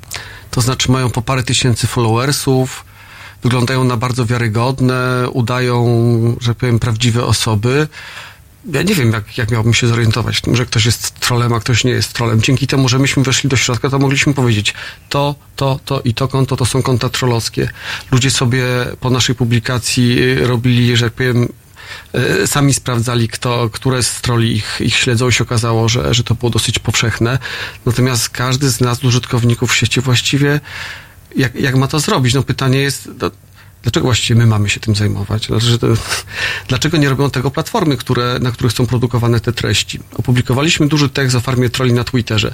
To 0.51 0.61
znaczy 0.61 0.91
mają 0.91 1.09
po 1.09 1.21
parę 1.21 1.43
tysięcy 1.43 1.87
followersów, 1.87 2.85
wyglądają 3.43 3.83
na 3.83 3.97
bardzo 3.97 4.25
wiarygodne, 4.25 5.29
udają, 5.33 5.85
że 6.41 6.55
powiem, 6.55 6.79
prawdziwe 6.79 7.25
osoby. 7.25 7.87
Ja 8.65 8.81
nie 8.81 8.95
wiem, 8.95 9.11
jak, 9.11 9.37
jak 9.37 9.51
miałbym 9.51 9.73
się 9.73 9.87
zorientować 9.87 10.41
że 10.53 10.65
ktoś 10.65 10.85
jest 10.85 11.19
trolem, 11.19 11.53
a 11.53 11.59
ktoś 11.59 11.83
nie 11.83 11.91
jest 11.91 12.13
trolem. 12.13 12.41
Dzięki 12.41 12.67
temu, 12.67 12.89
że 12.89 12.99
myśmy 12.99 13.23
weszli 13.23 13.49
do 13.49 13.57
środka, 13.57 13.89
to 13.89 13.99
mogliśmy 13.99 14.33
powiedzieć 14.33 14.73
to, 15.09 15.35
to, 15.55 15.79
to 15.85 16.01
i 16.01 16.13
to 16.13 16.27
konto 16.27 16.55
to 16.57 16.65
są 16.65 16.81
konta 16.81 17.09
trollowskie. 17.09 17.69
Ludzie 18.11 18.31
sobie 18.31 18.63
po 18.99 19.09
naszej 19.09 19.35
publikacji 19.35 20.19
y, 20.19 20.47
robili, 20.47 20.97
że 20.97 21.05
tak 21.05 21.13
powiem, 21.13 21.47
y, 22.43 22.47
sami 22.47 22.73
sprawdzali, 22.73 23.27
kto, 23.27 23.69
które 23.69 24.03
z 24.03 24.21
troli 24.21 24.55
ich, 24.55 24.77
ich 24.79 24.95
śledzą 24.95 25.29
i 25.29 25.33
się 25.33 25.43
okazało, 25.43 25.89
że, 25.89 26.13
że 26.13 26.23
to 26.23 26.35
było 26.35 26.49
dosyć 26.49 26.79
powszechne. 26.79 27.39
Natomiast 27.85 28.29
każdy 28.29 28.69
z 28.69 28.81
nas, 28.81 29.03
użytkowników 29.03 29.75
sieci 29.75 30.01
właściwie, 30.01 30.59
jak, 31.35 31.55
jak 31.55 31.75
ma 31.75 31.87
to 31.87 31.99
zrobić? 31.99 32.33
No 32.33 32.43
pytanie 32.43 32.79
jest, 32.79 33.09
no, 33.21 33.31
dlaczego 33.83 34.05
właściwie 34.05 34.39
my 34.39 34.45
mamy 34.45 34.69
się 34.69 34.79
tym 34.79 34.95
zajmować? 34.95 35.47
Dlaczego, 35.47 35.77
to, 35.77 35.87
dlaczego 36.67 36.97
nie 36.97 37.09
robią 37.09 37.29
tego 37.29 37.51
platformy, 37.51 37.97
które, 37.97 38.39
na 38.41 38.51
których 38.51 38.73
są 38.73 38.87
produkowane 38.87 39.39
te 39.39 39.53
treści? 39.53 39.99
Opublikowaliśmy 40.13 40.87
duży 40.87 41.09
tekst 41.09 41.35
o 41.35 41.39
farmie 41.39 41.69
troli 41.69 41.93
na 41.93 42.03
Twitterze. 42.03 42.51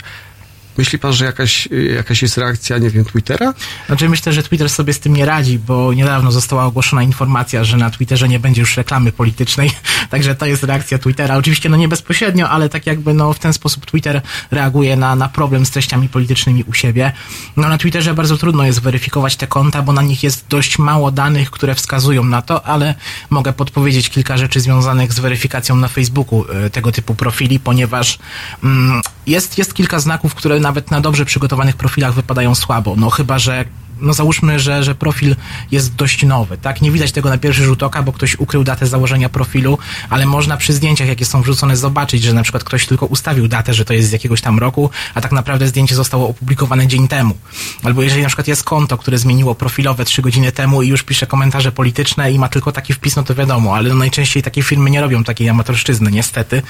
Myśli 0.77 0.99
pan, 0.99 1.13
że 1.13 1.25
jakaś, 1.25 1.67
jakaś 1.95 2.21
jest 2.21 2.37
reakcja, 2.37 2.77
nie 2.77 2.89
wiem, 2.89 3.05
Twittera? 3.05 3.53
Znaczy 3.87 4.09
myślę, 4.09 4.33
że 4.33 4.43
Twitter 4.43 4.69
sobie 4.69 4.93
z 4.93 4.99
tym 4.99 5.13
nie 5.13 5.25
radzi, 5.25 5.59
bo 5.59 5.93
niedawno 5.93 6.31
została 6.31 6.65
ogłoszona 6.65 7.03
informacja, 7.03 7.63
że 7.63 7.77
na 7.77 7.89
Twitterze 7.89 8.27
nie 8.29 8.39
będzie 8.39 8.61
już 8.61 8.77
reklamy 8.77 9.11
politycznej, 9.11 9.71
także 10.09 10.35
to 10.35 10.45
jest 10.45 10.63
reakcja 10.63 10.97
Twittera. 10.97 11.35
Oczywiście 11.35 11.69
no 11.69 11.77
nie 11.77 11.87
bezpośrednio, 11.87 12.49
ale 12.49 12.69
tak 12.69 12.85
jakby 12.85 13.13
no 13.13 13.33
w 13.33 13.39
ten 13.39 13.53
sposób 13.53 13.85
Twitter 13.85 14.21
reaguje 14.51 14.95
na, 14.95 15.15
na 15.15 15.29
problem 15.29 15.65
z 15.65 15.69
treściami 15.69 16.09
politycznymi 16.09 16.63
u 16.63 16.73
siebie. 16.73 17.11
No 17.57 17.69
na 17.69 17.77
Twitterze 17.77 18.13
bardzo 18.13 18.37
trudno 18.37 18.65
jest 18.65 18.81
weryfikować 18.81 19.35
te 19.35 19.47
konta, 19.47 19.81
bo 19.81 19.93
na 19.93 20.01
nich 20.01 20.23
jest 20.23 20.45
dość 20.49 20.79
mało 20.79 21.11
danych, 21.11 21.51
które 21.51 21.75
wskazują 21.75 22.23
na 22.23 22.41
to, 22.41 22.65
ale 22.65 22.95
mogę 23.29 23.53
podpowiedzieć 23.53 24.09
kilka 24.09 24.37
rzeczy 24.37 24.59
związanych 24.59 25.13
z 25.13 25.19
weryfikacją 25.19 25.75
na 25.75 25.87
Facebooku 25.87 26.45
e, 26.49 26.69
tego 26.69 26.91
typu 26.91 27.15
profili, 27.15 27.59
ponieważ 27.59 28.19
mm, 28.63 29.01
jest, 29.27 29.57
jest 29.57 29.73
kilka 29.73 29.99
znaków, 29.99 30.35
które 30.35 30.59
nawet 30.59 30.91
na 30.91 31.01
dobrze 31.01 31.25
przygotowanych 31.25 31.75
profilach 31.75 32.13
wypadają 32.13 32.55
słabo. 32.55 32.95
No 32.95 33.09
chyba, 33.09 33.39
że 33.39 33.65
no 34.01 34.13
załóżmy, 34.13 34.59
że, 34.59 34.83
że 34.83 34.95
profil 34.95 35.35
jest 35.71 35.95
dość 35.95 36.23
nowy, 36.23 36.57
tak? 36.57 36.81
Nie 36.81 36.91
widać 36.91 37.11
tego 37.11 37.29
na 37.29 37.37
pierwszy 37.37 37.63
rzut 37.63 37.83
oka, 37.83 38.03
bo 38.03 38.13
ktoś 38.13 38.39
ukrył 38.39 38.63
datę 38.63 38.87
założenia 38.87 39.29
profilu, 39.29 39.77
ale 40.09 40.25
można 40.25 40.57
przy 40.57 40.73
zdjęciach, 40.73 41.07
jakie 41.07 41.25
są 41.25 41.41
wrzucone, 41.41 41.77
zobaczyć, 41.77 42.23
że 42.23 42.33
na 42.33 42.43
przykład 42.43 42.63
ktoś 42.63 42.85
tylko 42.85 43.05
ustawił 43.05 43.47
datę, 43.47 43.73
że 43.73 43.85
to 43.85 43.93
jest 43.93 44.09
z 44.09 44.11
jakiegoś 44.11 44.41
tam 44.41 44.59
roku, 44.59 44.89
a 45.13 45.21
tak 45.21 45.31
naprawdę 45.31 45.67
zdjęcie 45.67 45.95
zostało 45.95 46.29
opublikowane 46.29 46.87
dzień 46.87 47.07
temu. 47.07 47.37
Albo 47.83 48.01
jeżeli 48.01 48.21
na 48.21 48.27
przykład 48.27 48.47
jest 48.47 48.63
konto, 48.63 48.97
które 48.97 49.17
zmieniło 49.17 49.55
profilowe 49.55 50.05
trzy 50.05 50.21
godziny 50.21 50.51
temu 50.51 50.81
i 50.81 50.87
już 50.87 51.03
pisze 51.03 51.27
komentarze 51.27 51.71
polityczne 51.71 52.31
i 52.31 52.39
ma 52.39 52.49
tylko 52.49 52.71
taki 52.71 52.93
wpis, 52.93 53.15
no 53.15 53.23
to 53.23 53.35
wiadomo, 53.35 53.75
ale 53.75 53.93
najczęściej 53.93 54.43
takie 54.43 54.63
firmy 54.63 54.89
nie 54.89 55.01
robią 55.01 55.23
takiej 55.23 55.49
amatorszczyzny, 55.49 56.11
niestety. 56.11 56.61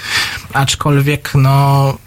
Aczkolwiek, 0.54 1.32
no, 1.36 1.98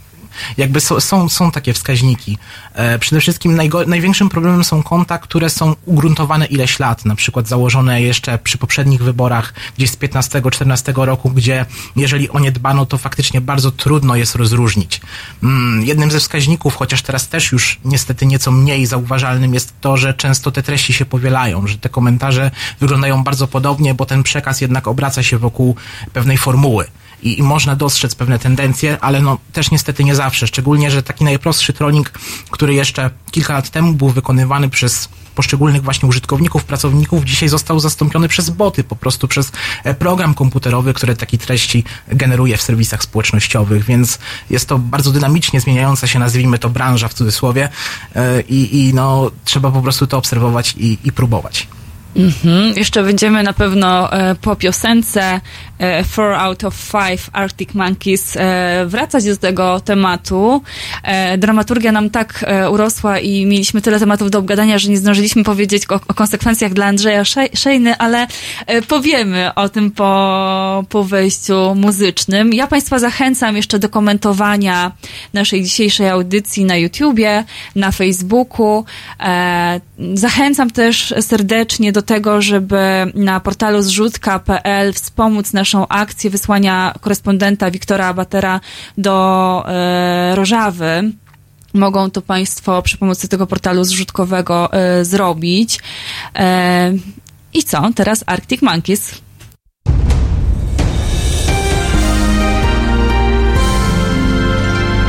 jakby 0.56 0.80
są, 0.80 1.28
są, 1.28 1.50
takie 1.50 1.72
wskaźniki. 1.72 2.38
E, 2.74 2.98
przede 2.98 3.20
wszystkim 3.20 3.60
największym 3.86 4.28
problemem 4.28 4.64
są 4.64 4.82
konta, 4.82 5.18
które 5.18 5.50
są 5.50 5.74
ugruntowane 5.84 6.46
ileś 6.46 6.78
lat, 6.78 7.04
na 7.04 7.14
przykład 7.14 7.48
założone 7.48 8.02
jeszcze 8.02 8.38
przy 8.38 8.58
poprzednich 8.58 9.02
wyborach, 9.02 9.54
gdzieś 9.76 9.90
z 9.90 9.96
15-14 9.96 11.04
roku, 11.04 11.30
gdzie 11.30 11.66
jeżeli 11.96 12.30
o 12.30 12.38
nie 12.38 12.52
dbano, 12.52 12.86
to 12.86 12.98
faktycznie 12.98 13.40
bardzo 13.40 13.70
trudno 13.70 14.16
jest 14.16 14.34
rozróżnić. 14.34 15.00
Mm, 15.42 15.82
jednym 15.84 16.10
ze 16.10 16.20
wskaźników, 16.20 16.76
chociaż 16.76 17.02
teraz 17.02 17.28
też 17.28 17.52
już 17.52 17.80
niestety 17.84 18.26
nieco 18.26 18.52
mniej 18.52 18.86
zauważalnym 18.86 19.54
jest 19.54 19.74
to, 19.80 19.96
że 19.96 20.14
często 20.14 20.50
te 20.50 20.62
treści 20.62 20.92
się 20.92 21.04
powielają, 21.04 21.66
że 21.66 21.78
te 21.78 21.88
komentarze 21.88 22.50
wyglądają 22.80 23.24
bardzo 23.24 23.48
podobnie, 23.48 23.94
bo 23.94 24.06
ten 24.06 24.22
przekaz 24.22 24.60
jednak 24.60 24.88
obraca 24.88 25.22
się 25.22 25.38
wokół 25.38 25.76
pewnej 26.12 26.38
formuły. 26.38 26.84
I, 27.22 27.38
i 27.38 27.42
można 27.42 27.76
dostrzec 27.76 28.14
pewne 28.14 28.38
tendencje, 28.38 28.98
ale 29.00 29.20
no 29.20 29.38
też 29.52 29.70
niestety 29.70 30.04
nie 30.04 30.14
zawsze. 30.14 30.46
Szczególnie, 30.46 30.90
że 30.90 31.02
taki 31.02 31.24
najprostszy 31.24 31.72
trolling, 31.72 32.10
który 32.50 32.74
jeszcze 32.74 33.10
kilka 33.30 33.54
lat 33.54 33.70
temu 33.70 33.94
był 33.94 34.08
wykonywany 34.08 34.68
przez 34.68 35.08
poszczególnych 35.38 35.82
właśnie 35.82 36.08
użytkowników, 36.08 36.64
pracowników, 36.64 37.24
dzisiaj 37.24 37.48
został 37.48 37.80
zastąpiony 37.80 38.28
przez 38.28 38.50
boty, 38.50 38.84
po 38.84 38.96
prostu 38.96 39.28
przez 39.28 39.52
e, 39.84 39.94
program 39.94 40.34
komputerowy, 40.34 40.94
który 40.94 41.16
takie 41.16 41.38
treści 41.38 41.84
generuje 42.08 42.56
w 42.56 42.62
serwisach 42.62 43.02
społecznościowych, 43.02 43.84
więc 43.84 44.18
jest 44.50 44.68
to 44.68 44.78
bardzo 44.78 45.12
dynamicznie 45.12 45.60
zmieniająca 45.60 46.06
się, 46.06 46.18
nazwijmy 46.18 46.58
to 46.58 46.70
branża 46.70 47.08
w 47.08 47.14
cudzysłowie 47.14 47.68
e, 48.14 48.40
i, 48.40 48.88
i 48.88 48.94
no, 48.94 49.30
trzeba 49.44 49.70
po 49.70 49.82
prostu 49.82 50.06
to 50.06 50.18
obserwować 50.18 50.74
i, 50.78 50.98
i 51.04 51.12
próbować. 51.12 51.68
Mhm. 52.16 52.76
Jeszcze 52.76 53.02
będziemy 53.02 53.42
na 53.42 53.52
pewno 53.52 54.12
e, 54.12 54.34
po 54.34 54.56
piosence 54.56 55.40
e, 55.78 56.04
Four 56.04 56.32
Out 56.32 56.64
of 56.64 56.74
Five 56.74 57.30
Arctic 57.32 57.74
Monkeys 57.74 58.36
e, 58.36 58.84
wracać 58.86 59.24
do 59.24 59.36
tego 59.36 59.80
tematu. 59.80 60.62
E, 61.02 61.38
dramaturgia 61.38 61.92
nam 61.92 62.10
tak 62.10 62.44
e, 62.46 62.70
urosła 62.70 63.18
i 63.18 63.46
mieliśmy 63.46 63.82
tyle 63.82 63.98
tematów 64.00 64.30
do 64.30 64.38
obgadania, 64.38 64.78
że 64.78 64.90
nie 64.90 64.96
zdążyliśmy 64.96 65.44
powiedzieć 65.44 65.82
o, 65.90 65.94
o 66.08 66.14
konsekwencjach 66.14 66.72
dla 66.72 66.86
Andrzeja 66.86 67.22
Szej- 67.22 67.56
Szejny, 67.56 67.96
ale 67.96 68.26
e, 68.66 68.82
powiemy 68.82 69.54
o 69.54 69.68
tym 69.68 69.90
po, 69.90 70.84
po 70.88 71.04
wejściu 71.04 71.74
muzycznym. 71.74 72.54
Ja 72.54 72.66
Państwa 72.66 72.98
zachęcam 72.98 73.56
jeszcze 73.56 73.78
do 73.78 73.88
komentowania 73.88 74.92
naszej 75.32 75.62
dzisiejszej 75.62 76.08
audycji 76.08 76.64
na 76.64 76.76
YouTubie, 76.76 77.44
na 77.76 77.92
Facebooku. 77.92 78.84
Zachęcam 80.14 80.70
też 80.70 81.14
serdecznie 81.20 81.92
do 81.92 81.97
tego, 82.02 82.42
żeby 82.42 83.12
na 83.14 83.40
portalu 83.40 83.82
zrzutka.pl 83.82 84.92
wspomóc 84.92 85.52
naszą 85.52 85.88
akcję 85.88 86.30
wysłania 86.30 86.94
korespondenta 87.00 87.70
Wiktora 87.70 88.14
Batera 88.14 88.60
do 88.98 89.64
e, 89.68 90.34
Rożawy. 90.34 91.12
Mogą 91.74 92.10
to 92.10 92.22
Państwo 92.22 92.82
przy 92.82 92.98
pomocy 92.98 93.28
tego 93.28 93.46
portalu 93.46 93.84
zrzutkowego 93.84 94.72
e, 94.72 95.04
zrobić. 95.04 95.78
E, 96.34 96.92
I 97.54 97.62
co? 97.62 97.90
Teraz 97.94 98.24
Arctic 98.26 98.62
Monkeys. 98.62 99.14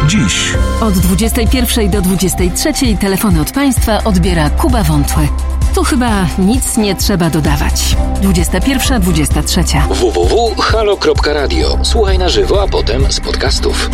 Dziś 0.10 0.54
Od 0.82 0.93
21 0.93 1.89
do 1.91 2.02
23 2.02 2.73
telefony 2.99 3.41
od 3.41 3.52
Państwa 3.52 4.04
odbiera 4.04 4.49
Kuba 4.49 4.84
Wątły. 4.84 5.28
Tu 5.79 5.85
chyba 5.85 6.27
nic 6.39 6.77
nie 6.77 6.95
trzeba 6.95 7.29
dodawać. 7.29 7.95
21, 8.21 9.01
23. 9.01 9.63
www.halo.radio. 9.89 11.79
Słuchaj 11.83 12.17
na 12.17 12.29
żywo, 12.29 12.63
a 12.63 12.67
potem 12.67 13.11
z 13.11 13.19
podcastów. 13.19 13.89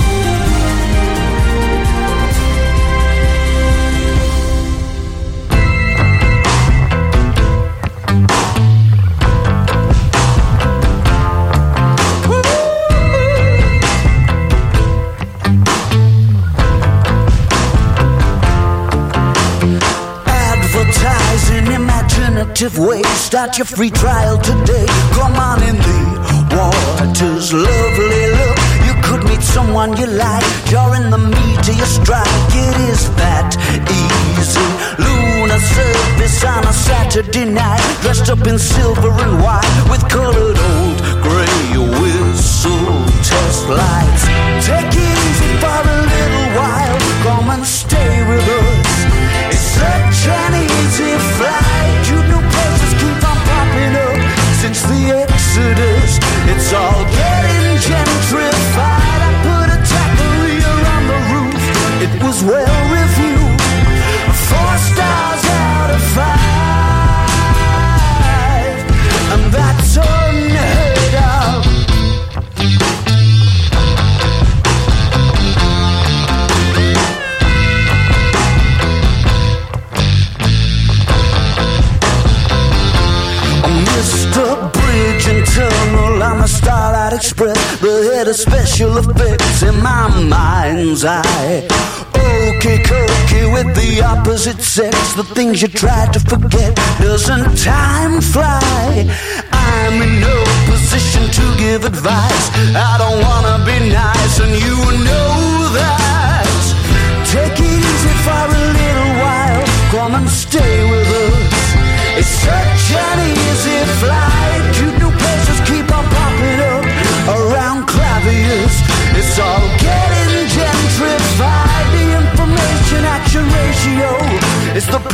Imaginative 22.55 22.79
ways. 22.79 23.07
Start 23.07 23.57
your 23.57 23.65
free 23.65 23.89
trial 23.89 24.37
today. 24.37 24.85
Come 25.11 25.35
on 25.35 25.61
in 25.63 25.75
the 25.75 26.15
waters, 26.55 27.53
lovely 27.53 28.27
look. 28.31 28.57
You 28.85 28.93
could 29.03 29.23
meet 29.25 29.41
someone 29.41 29.97
you 29.97 30.07
like. 30.07 30.43
In 30.95 31.09
the 31.09 31.17
your 31.77 31.85
strike. 31.85 32.27
It 32.53 32.75
is 32.89 33.09
that 33.15 33.55
easy. 33.89 34.67
Lunar 35.01 35.59
surface 35.59 36.43
on 36.43 36.63
a 36.65 36.73
Saturday 36.73 37.45
night. 37.45 37.81
Dressed 38.01 38.29
up 38.29 38.45
in 38.47 38.57
silver 38.59 39.11
and 39.11 39.41
white 39.41 39.87
with 39.89 40.07
colored 40.07 40.57
old 40.57 40.97
gray 41.23 41.77
whistle 41.99 43.03
test 43.23 43.67
lights. 43.67 44.23
Take 44.65 44.93
it 44.93 45.17
easy 45.27 45.51
for 45.59 45.81
a 45.83 45.97
little 46.11 46.47
while. 46.59 46.99
Come 47.23 47.49
and 47.49 47.65
stay 47.65 48.23
with 48.29 48.47
us. 48.47 48.91
It's 49.51 49.59
such 49.59 50.27
an 50.27 50.53
easy 50.63 51.14
since 54.65 54.81
the 54.81 55.11
Exodus. 55.15 56.17
It's 56.49 56.73
all 56.73 57.03
getting 57.13 57.77
gentrified. 57.85 59.21
I 59.27 59.31
put 59.45 59.67
a 59.69 59.79
taqueria 59.91 60.73
on 60.95 61.03
the 61.11 61.19
roof. 61.31 61.63
It 62.01 62.23
was 62.23 62.43
well 62.43 62.84
Mr. 84.35 84.73
Bridge 84.73 85.27
and 85.27 85.45
Tunnel 85.47 86.21
on 86.21 86.39
the 86.39 86.47
Starlight 86.47 87.13
Express. 87.13 87.79
The 87.79 88.11
head 88.13 88.27
of 88.27 88.35
special 88.35 88.97
effects 88.97 89.63
in 89.63 89.81
my 89.81 90.09
mind's 90.09 91.05
eye. 91.05 91.65
Okay, 92.13 92.79
cookie 92.83 93.47
with 93.53 93.73
the 93.75 94.03
opposite 94.03 94.59
sex. 94.61 95.13
The 95.13 95.23
things 95.23 95.61
you 95.61 95.69
try 95.69 96.07
to 96.11 96.19
forget. 96.19 96.75
Doesn't 96.99 97.57
time 97.63 98.19
fly? 98.19 99.07
I'm 99.53 100.01
in 100.01 100.19
no 100.19 100.43
position 100.65 101.31
to 101.31 101.57
give 101.57 101.85
advice. 101.85 102.49
I 102.75 102.97
don't 102.97 103.21
wanna 103.23 103.63
be 103.63 103.89
nice, 103.89 104.39
and 104.41 104.51
you 104.51 104.75
know 105.07 105.71
that. 105.79 106.45
Take 107.31 107.57
it 107.57 107.79
easy 107.79 108.13
for 108.25 108.55
a 108.55 108.74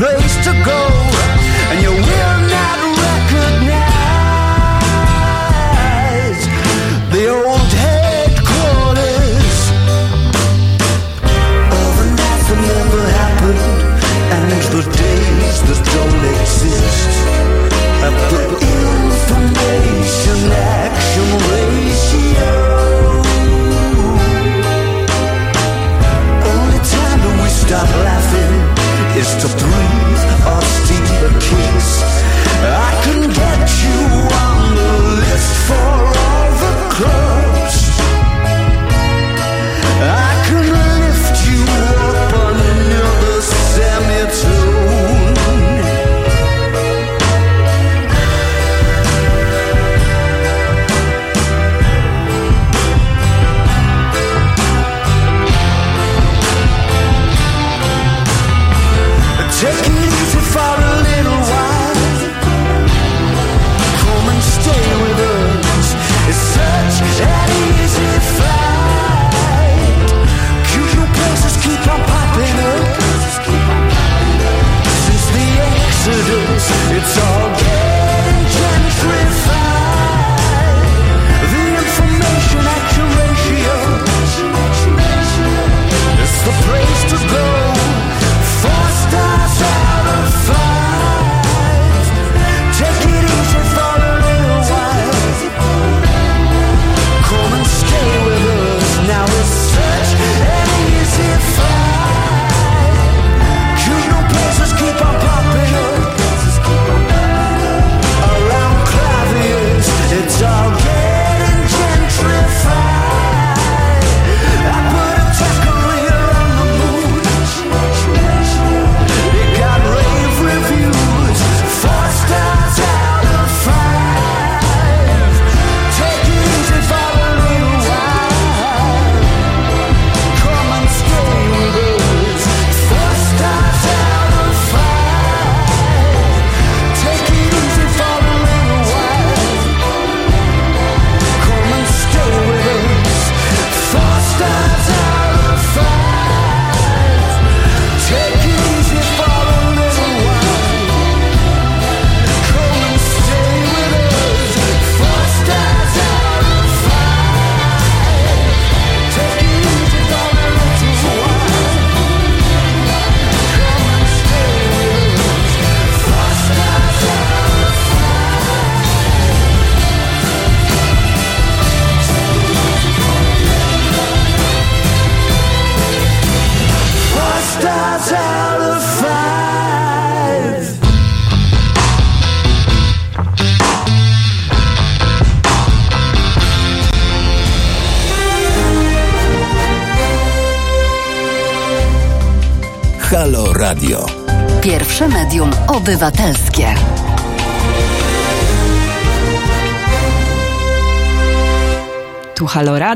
place 0.01 0.35
to 0.43 0.51
go, 0.65 0.81
and 1.69 1.79
you 1.83 2.11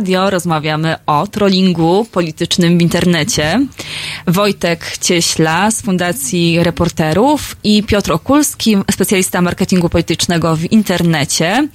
Radio, 0.06 0.30
rozmawiamy 0.30 0.96
o 1.06 1.28
trollingu 1.28 2.06
politycznym 2.12 2.78
w 2.78 2.82
internecie. 2.82 3.68
Wojtek 4.28 4.98
Cieśla 5.02 5.72
z 5.72 5.82
Fundacji 5.82 6.64
Reporterów 6.64 7.56
i 7.64 7.84
Piotr 7.84 8.12
Okulski, 8.12 8.78
specjalista 8.92 9.42
marketingu 9.42 9.90
politycznego 9.90 10.56
w 10.56 10.72
internecie. 10.72 11.68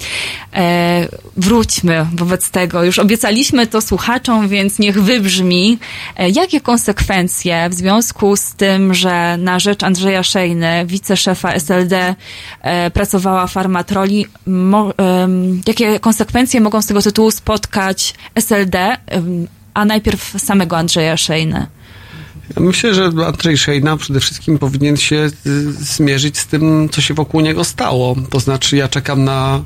E, 0.55 1.09
wróćmy 1.37 2.07
wobec 2.15 2.51
tego, 2.51 2.85
już 2.85 2.99
obiecaliśmy 2.99 3.67
to 3.67 3.81
słuchaczom, 3.81 4.49
więc 4.49 4.79
niech 4.79 5.03
wybrzmi, 5.03 5.79
e, 6.17 6.31
jakie 6.31 6.61
konsekwencje 6.61 7.69
w 7.69 7.75
związku 7.75 8.37
z 8.37 8.55
tym, 8.55 8.95
że 8.95 9.37
na 9.37 9.59
rzecz 9.59 9.83
Andrzeja 9.83 10.23
Szejny, 10.23 10.87
wiceszefa 10.87 11.53
SLD, 11.53 12.15
e, 12.61 12.91
pracowała 12.91 13.47
farma 13.47 13.85
troli, 13.85 14.27
mo, 14.47 14.93
jakie 15.67 16.01
konsekwencje 16.01 16.61
mogą 16.61 16.83
z 16.83 16.87
tego 16.87 17.03
tytułu 17.03 17.31
spotkać 17.31 18.15
SLD, 18.35 18.97
a 19.75 19.85
najpierw 19.85 20.35
samego 20.39 20.77
Andrzeja 20.77 21.17
Szejny? 21.17 21.67
Ja 22.57 22.63
myślę, 22.63 22.95
że 22.95 23.05
Andrzej 23.05 23.59
Szejna 23.59 23.97
przede 23.97 24.21
wszystkim 24.21 24.59
powinien 24.59 24.97
się 24.97 25.31
y, 25.47 25.73
zmierzyć 25.73 26.39
z 26.39 26.47
tym, 26.47 26.89
co 26.89 27.01
się 27.01 27.15
wokół 27.15 27.41
niego 27.41 27.65
stało. 27.65 28.17
To 28.31 28.41
znaczy, 28.41 28.77
ja 28.77 28.89
czekam 28.89 29.25
na, 29.25 29.65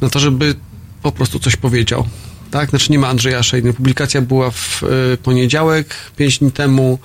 na 0.00 0.08
to, 0.08 0.18
żeby 0.18 0.54
po 1.02 1.12
prostu 1.12 1.38
coś 1.38 1.56
powiedział. 1.56 2.06
Tak? 2.50 2.70
Znaczy 2.70 2.92
nie 2.92 2.98
ma 2.98 3.08
Andrzeja 3.08 3.42
Szejny. 3.42 3.72
Publikacja 3.72 4.20
była 4.20 4.50
w 4.50 4.82
y, 4.82 5.16
poniedziałek, 5.16 5.94
pięć 6.16 6.38
dni 6.38 6.52
temu. 6.52 6.98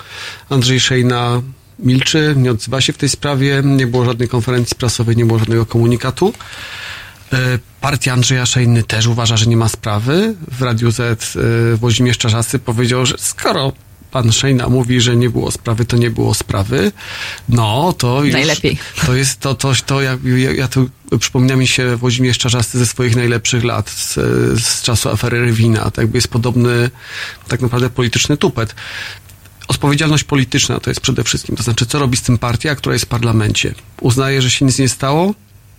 Andrzej 0.50 0.80
Szejna 0.80 1.42
milczy, 1.80 2.34
nie 2.38 2.52
odzywa 2.52 2.82
się 2.82 2.94
w 2.94 2.98
tej 2.98 3.10
sprawie. 3.10 3.62
Nie 3.66 3.88
było 3.88 4.06
żadnej 4.06 4.28
konferencji 4.28 4.76
prasowej, 4.76 5.18
nie 5.18 5.26
było 5.26 5.40
żadnego 5.40 5.66
komunikatu. 5.66 6.34
Y, 7.34 7.38
Partia 7.82 8.14
Andrzeja 8.14 8.46
Szejny 8.46 8.84
też 8.84 9.08
uważa, 9.08 9.38
że 9.38 9.46
nie 9.46 9.58
ma 9.58 9.70
sprawy. 9.70 10.36
W 10.52 10.62
Radiu 10.62 10.92
Z 10.92 11.38
Włodzimierz 11.80 12.18
Czarzasty 12.18 12.60
powiedział, 12.60 13.06
że 13.06 13.16
skoro 13.18 13.74
pan 14.12 14.32
Szejna 14.32 14.70
mówi, 14.70 15.02
że 15.02 15.16
nie 15.16 15.30
było 15.30 15.52
sprawy, 15.52 15.86
to 15.86 15.98
nie 15.98 16.10
było 16.10 16.34
sprawy, 16.34 16.92
no 17.50 17.94
to 17.94 18.24
już... 18.24 18.34
Najlepiej. 18.34 18.78
To 19.06 19.16
jest 19.16 19.40
to, 19.40 19.56
to, 19.56 19.72
to 19.86 20.02
ja, 20.02 20.18
ja, 20.24 20.52
ja 20.52 20.68
tu 20.68 20.90
przypomina 21.20 21.56
mi 21.56 21.68
się 21.68 21.96
Włodzimierz 21.96 22.38
Czarzasty 22.38 22.80
ze 22.80 22.86
swoich 22.86 23.16
najlepszych 23.16 23.64
lat, 23.64 23.90
z, 23.90 24.14
z 24.64 24.82
czasu 24.82 25.10
afery 25.10 25.42
Rywina. 25.42 25.92
To 25.92 26.02
jakby 26.02 26.18
jest 26.18 26.28
podobny 26.28 26.90
tak 27.48 27.62
naprawdę 27.62 27.90
polityczny 27.90 28.38
tupet. 28.38 28.76
Odpowiedzialność 29.68 30.24
polityczna 30.24 30.80
to 30.80 30.90
jest 30.90 31.02
przede 31.02 31.24
wszystkim. 31.24 31.56
To 31.56 31.64
znaczy, 31.64 31.86
co 31.86 32.00
robi 32.00 32.18
z 32.18 32.22
tym 32.22 32.38
partia, 32.38 32.76
która 32.76 32.94
jest 32.94 33.06
w 33.06 33.08
parlamencie? 33.08 33.74
Uznaje, 34.02 34.42
że 34.42 34.52
się 34.52 34.66
nic 34.66 34.80
nie 34.80 34.90
stało? 34.90 35.34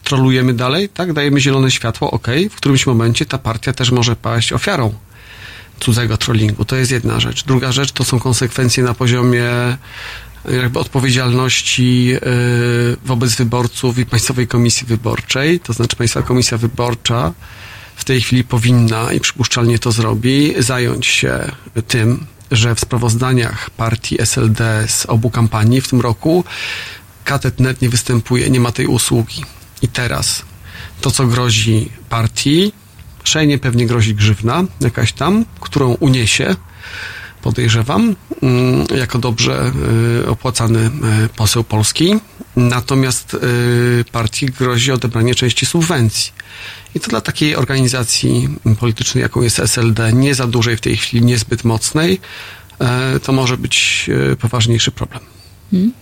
Trolujemy 0.05 0.55
dalej, 0.55 0.89
tak? 0.89 1.12
Dajemy 1.12 1.41
zielone 1.41 1.70
światło, 1.70 2.11
ok. 2.11 2.26
W 2.51 2.55
którymś 2.55 2.87
momencie 2.87 3.26
ta 3.26 3.39
partia 3.39 3.72
też 3.72 3.91
może 3.91 4.16
paść 4.16 4.53
ofiarą 4.53 4.95
cudzego 5.81 6.16
trollingu. 6.16 6.64
To 6.64 6.76
jest 6.76 6.91
jedna 6.91 7.20
rzecz. 7.20 7.45
Druga 7.45 7.72
rzecz 7.72 7.93
to 7.93 8.05
są 8.05 8.20
konsekwencje 8.20 8.83
na 8.83 8.95
poziomie 8.95 9.45
jakby 10.49 10.78
odpowiedzialności 10.78 12.05
yy, 12.07 12.20
wobec 13.05 13.35
wyborców 13.35 13.99
i 13.99 14.07
Państwowej 14.07 14.49
Komisji 14.49 14.87
Wyborczej. 14.87 15.61
To 15.61 15.72
znaczy 15.72 15.97
Państwa 15.97 16.22
Komisja 16.22 16.59
Wyborcza 16.59 17.33
w 17.97 18.05
tej 18.05 18.20
chwili 18.20 18.45
powinna 18.45 19.12
i 19.12 19.20
przypuszczalnie 19.20 19.78
to 19.78 19.93
zrobi, 19.93 20.55
zająć 20.59 21.07
się 21.07 21.53
tym, 21.89 22.26
że 22.51 22.74
w 22.74 22.81
sprawozdaniach 22.81 23.70
partii 23.70 24.20
SLD 24.20 24.85
z 24.89 25.07
obu 25.07 25.31
kampanii 25.31 25.81
w 25.81 25.89
tym 25.89 26.01
roku 26.01 26.45
KTET.net 27.24 27.83
nie 27.83 27.89
występuje, 27.89 28.51
nie 28.51 28.61
ma 28.61 28.72
tej 28.72 28.87
usługi. 28.87 29.45
I 29.83 29.89
teraz 29.89 30.43
to, 31.01 31.11
co 31.11 31.26
grozi 31.26 31.91
partii, 32.09 32.72
Szejnie 33.24 33.58
pewnie 33.58 33.86
grozi 33.86 34.14
grzywna 34.14 34.64
jakaś 34.80 35.12
tam, 35.12 35.44
którą 35.60 35.94
uniesie, 35.94 36.56
podejrzewam, 37.42 38.16
mm, 38.42 38.86
jako 38.96 39.18
dobrze 39.18 39.72
y, 40.22 40.28
opłacany 40.28 40.90
y, 41.24 41.28
poseł 41.36 41.64
polski. 41.64 42.14
Natomiast 42.56 43.34
y, 43.34 44.04
partii 44.12 44.46
grozi 44.46 44.92
odebranie 44.92 45.34
części 45.34 45.66
subwencji. 45.66 46.32
I 46.94 47.00
to 47.00 47.10
dla 47.10 47.20
takiej 47.20 47.56
organizacji 47.56 48.48
politycznej, 48.80 49.22
jaką 49.22 49.42
jest 49.42 49.58
SLD, 49.58 50.12
nie 50.12 50.34
za 50.34 50.46
dużej 50.46 50.76
w 50.76 50.80
tej 50.80 50.96
chwili, 50.96 51.24
niezbyt 51.24 51.64
mocnej, 51.64 52.20
to 53.22 53.32
może 53.32 53.56
być 53.56 54.10
poważniejszy 54.40 54.90
problem. 54.90 55.22
Hmm. 55.70 55.92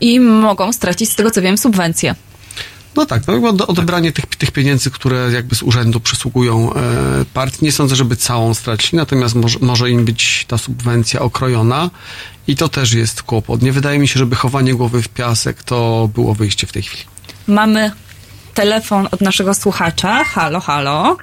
I 0.00 0.20
mogą 0.20 0.72
stracić, 0.72 1.10
z 1.10 1.14
tego 1.14 1.30
co 1.30 1.42
wiem, 1.42 1.58
subwencje. 1.58 2.14
No 2.96 3.06
tak, 3.06 3.22
no 3.26 3.66
odebranie 3.66 4.12
tych, 4.12 4.26
tych 4.26 4.50
pieniędzy, 4.50 4.90
które 4.90 5.30
jakby 5.32 5.54
z 5.54 5.62
urzędu 5.62 6.00
przysługują 6.00 6.74
e, 6.74 6.78
partii, 7.34 7.64
nie 7.64 7.72
sądzę, 7.72 7.96
żeby 7.96 8.16
całą 8.16 8.54
stracili, 8.54 8.96
natomiast 8.98 9.34
może, 9.34 9.58
może 9.62 9.90
im 9.90 10.04
być 10.04 10.44
ta 10.48 10.58
subwencja 10.58 11.20
okrojona 11.20 11.90
i 12.46 12.56
to 12.56 12.68
też 12.68 12.92
jest 12.94 13.22
kłopot. 13.22 13.62
Nie 13.62 13.72
wydaje 13.72 13.98
mi 13.98 14.08
się, 14.08 14.18
żeby 14.18 14.36
chowanie 14.36 14.74
głowy 14.74 15.02
w 15.02 15.08
piasek 15.08 15.62
to 15.62 16.08
było 16.14 16.34
wyjście 16.34 16.66
w 16.66 16.72
tej 16.72 16.82
chwili. 16.82 17.04
Mamy 17.46 17.92
telefon 18.54 19.08
od 19.10 19.20
naszego 19.20 19.54
słuchacza. 19.54 20.24
Halo, 20.24 20.60
halo. 20.60 21.16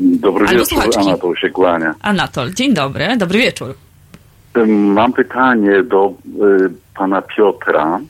Dobry 0.00 0.46
Albo 0.46 0.60
wieczór, 0.60 0.68
słuchaczki. 0.68 1.08
Anatol 1.08 1.36
się 1.36 1.50
kłania. 1.50 1.94
Anatol, 2.00 2.54
dzień 2.54 2.74
dobry, 2.74 3.16
dobry 3.16 3.38
wieczór. 3.38 3.74
Mam 4.68 5.12
pytanie 5.12 5.82
do 5.82 6.12
y, 6.26 6.70
pana 6.94 7.22
Piotra, 7.22 8.00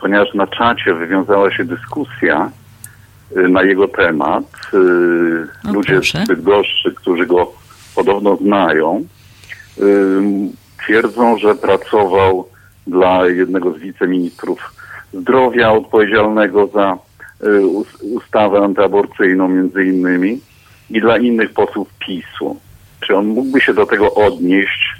ponieważ 0.00 0.34
na 0.34 0.46
czacie 0.46 0.94
wywiązała 0.94 1.50
się 1.50 1.64
dyskusja 1.64 2.50
y, 3.36 3.48
na 3.48 3.62
jego 3.62 3.88
temat. 3.88 4.44
Y, 4.74 5.68
O, 5.68 5.72
ludzie 5.72 5.92
proszę. 5.92 6.24
z 6.24 6.28
Bydgoszczy, 6.28 6.94
którzy 6.94 7.26
go 7.26 7.52
podobno 7.94 8.36
znają, 8.36 9.04
y, 9.78 9.82
twierdzą, 10.84 11.38
że 11.38 11.54
pracował 11.54 12.48
dla 12.86 13.26
jednego 13.28 13.72
z 13.72 13.78
wiceministrów 13.78 14.74
zdrowia 15.12 15.72
odpowiedzialnego 15.72 16.66
za 16.66 16.98
y, 17.46 17.66
us- 17.66 18.02
ustawę 18.02 18.58
antyaborcyjną 18.58 19.48
między 19.48 19.84
innymi 19.84 20.40
i 20.90 21.00
dla 21.00 21.16
innych 21.18 21.52
posłów 21.52 21.88
PiSu. 22.06 22.56
Czy 23.00 23.16
on 23.16 23.26
mógłby 23.26 23.60
się 23.60 23.74
do 23.74 23.86
tego 23.86 24.14
odnieść? 24.14 24.94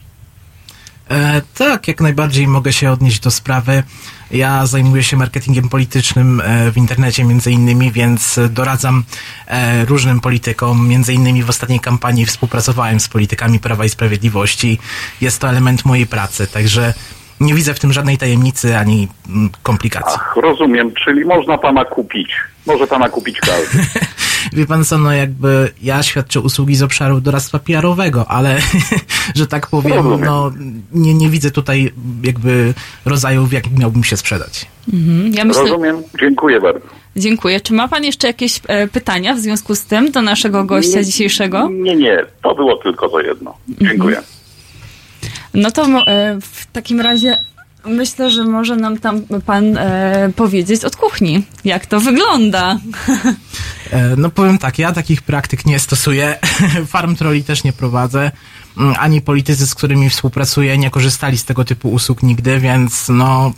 E, 1.11 1.43
tak, 1.59 1.89
jak 1.89 2.01
najbardziej 2.01 2.47
mogę 2.47 2.73
się 2.73 2.91
odnieść 2.91 3.21
do 3.21 3.31
sprawy. 3.31 3.83
Ja 4.31 4.67
zajmuję 4.67 5.03
się 5.03 5.17
marketingiem 5.17 5.69
politycznym 5.69 6.41
e, 6.41 6.71
w 6.71 6.77
internecie 6.77 7.25
między 7.25 7.51
innymi, 7.51 7.93
więc 7.93 8.41
doradzam 8.51 9.05
e, 9.47 9.85
różnym 9.85 10.21
politykom. 10.21 10.89
Między 10.89 11.13
innymi 11.13 11.43
w 11.43 11.51
ostatniej 11.51 11.81
kampanii 11.81 12.27
współpracowałem 12.27 13.01
z 13.01 13.09
politykami 13.09 13.61
Prawa 13.61 13.85
i 13.85 13.89
Sprawiedliwości. 13.89 14.79
Jest 15.21 15.41
to 15.41 15.49
element 15.49 15.85
mojej 15.85 16.07
pracy, 16.07 16.47
także 16.47 16.95
nie 17.41 17.55
widzę 17.55 17.75
w 17.75 17.81
tym 17.81 17.93
żadnej 17.93 18.19
tajemnicy 18.19 18.77
ani 18.77 19.09
mm, 19.29 19.51
komplikacji. 19.63 20.19
Ach, 20.21 20.37
rozumiem, 20.37 20.93
czyli 21.05 21.25
można 21.25 21.59
pana 21.59 21.85
kupić. 21.85 22.35
Może 22.67 22.87
pana 22.87 23.09
kupić 23.09 23.41
każdy. 23.41 23.79
Wie 24.55 24.67
pan 24.67 24.85
co, 24.85 24.99
no 24.99 25.13
jakby 25.13 25.71
ja 25.83 26.03
świadczę 26.03 26.41
usługi 26.41 26.77
z 26.77 26.83
obszaru 26.83 27.21
doradztwa 27.21 27.59
PR-owego, 27.59 28.27
ale 28.31 28.59
że 29.35 29.47
tak 29.47 29.67
powiem, 29.67 29.93
Rozumiem. 29.97 30.21
no 30.25 30.53
nie, 30.93 31.15
nie 31.15 31.29
widzę 31.29 31.51
tutaj 31.51 31.93
jakby 32.23 32.75
rodzaju, 33.05 33.47
w 33.47 33.53
jakim 33.53 33.73
miałbym 33.79 34.05
się 34.05 34.17
sprzedać. 34.17 34.67
Mhm. 34.93 35.33
Ja 35.35 35.45
myślę, 35.45 35.63
Rozumiem, 35.63 35.97
dziękuję 36.21 36.61
bardzo. 36.61 36.87
dziękuję. 37.17 37.61
Czy 37.61 37.73
ma 37.75 37.89
pan 37.89 38.05
jeszcze 38.05 38.27
jakieś 38.27 38.61
e, 38.69 38.89
pytania 38.89 39.35
w 39.35 39.41
związku 39.41 39.75
z 39.75 39.85
tym 39.85 40.11
do 40.11 40.23
naszego 40.23 40.65
gościa 40.65 40.99
Nie- 40.99 41.05
dzisiejszego? 41.05 41.69
Nie, 41.73 41.97
nie, 41.97 42.19
to 42.43 42.55
było 42.55 42.77
tylko 42.77 43.09
to 43.09 43.21
jedno. 43.21 43.55
Dziękuję. 43.69 44.23
No 45.55 45.71
to 45.71 45.83
e, 46.07 46.39
w 46.41 46.67
takim 46.73 47.01
razie 47.01 47.37
myślę, 47.87 48.31
że 48.31 48.45
może 48.45 48.77
nam 48.77 48.99
tam 48.99 49.23
pan 49.47 49.77
e, 49.79 50.31
powiedzieć 50.37 50.85
od 50.85 50.97
kuchni, 50.97 51.43
jak 51.65 51.87
to 51.87 52.01
wygląda. 52.01 52.79
E, 53.95 54.17
No 54.17 54.31
powiem 54.31 54.59
tak, 54.59 54.79
ja 54.79 54.93
takich 54.93 55.23
praktyk 55.23 55.67
nie 55.67 55.79
stosuję, 55.79 56.39
farm 56.87 57.17
trolli 57.17 57.45
też 57.45 57.65
nie 57.65 57.73
prowadzę, 57.73 58.31
Mm, 58.77 58.95
ani 58.99 59.21
politycy, 59.21 59.67
z 59.67 59.75
którymi 59.75 60.11
współpracuję, 60.11 60.79
nie 60.79 60.91
korzystali 60.91 61.39
z 61.39 61.45
tego 61.45 61.65
typu 61.65 61.89
usług 61.93 62.23
nigdy, 62.23 62.61
więc 62.61 63.09
no 63.09 63.53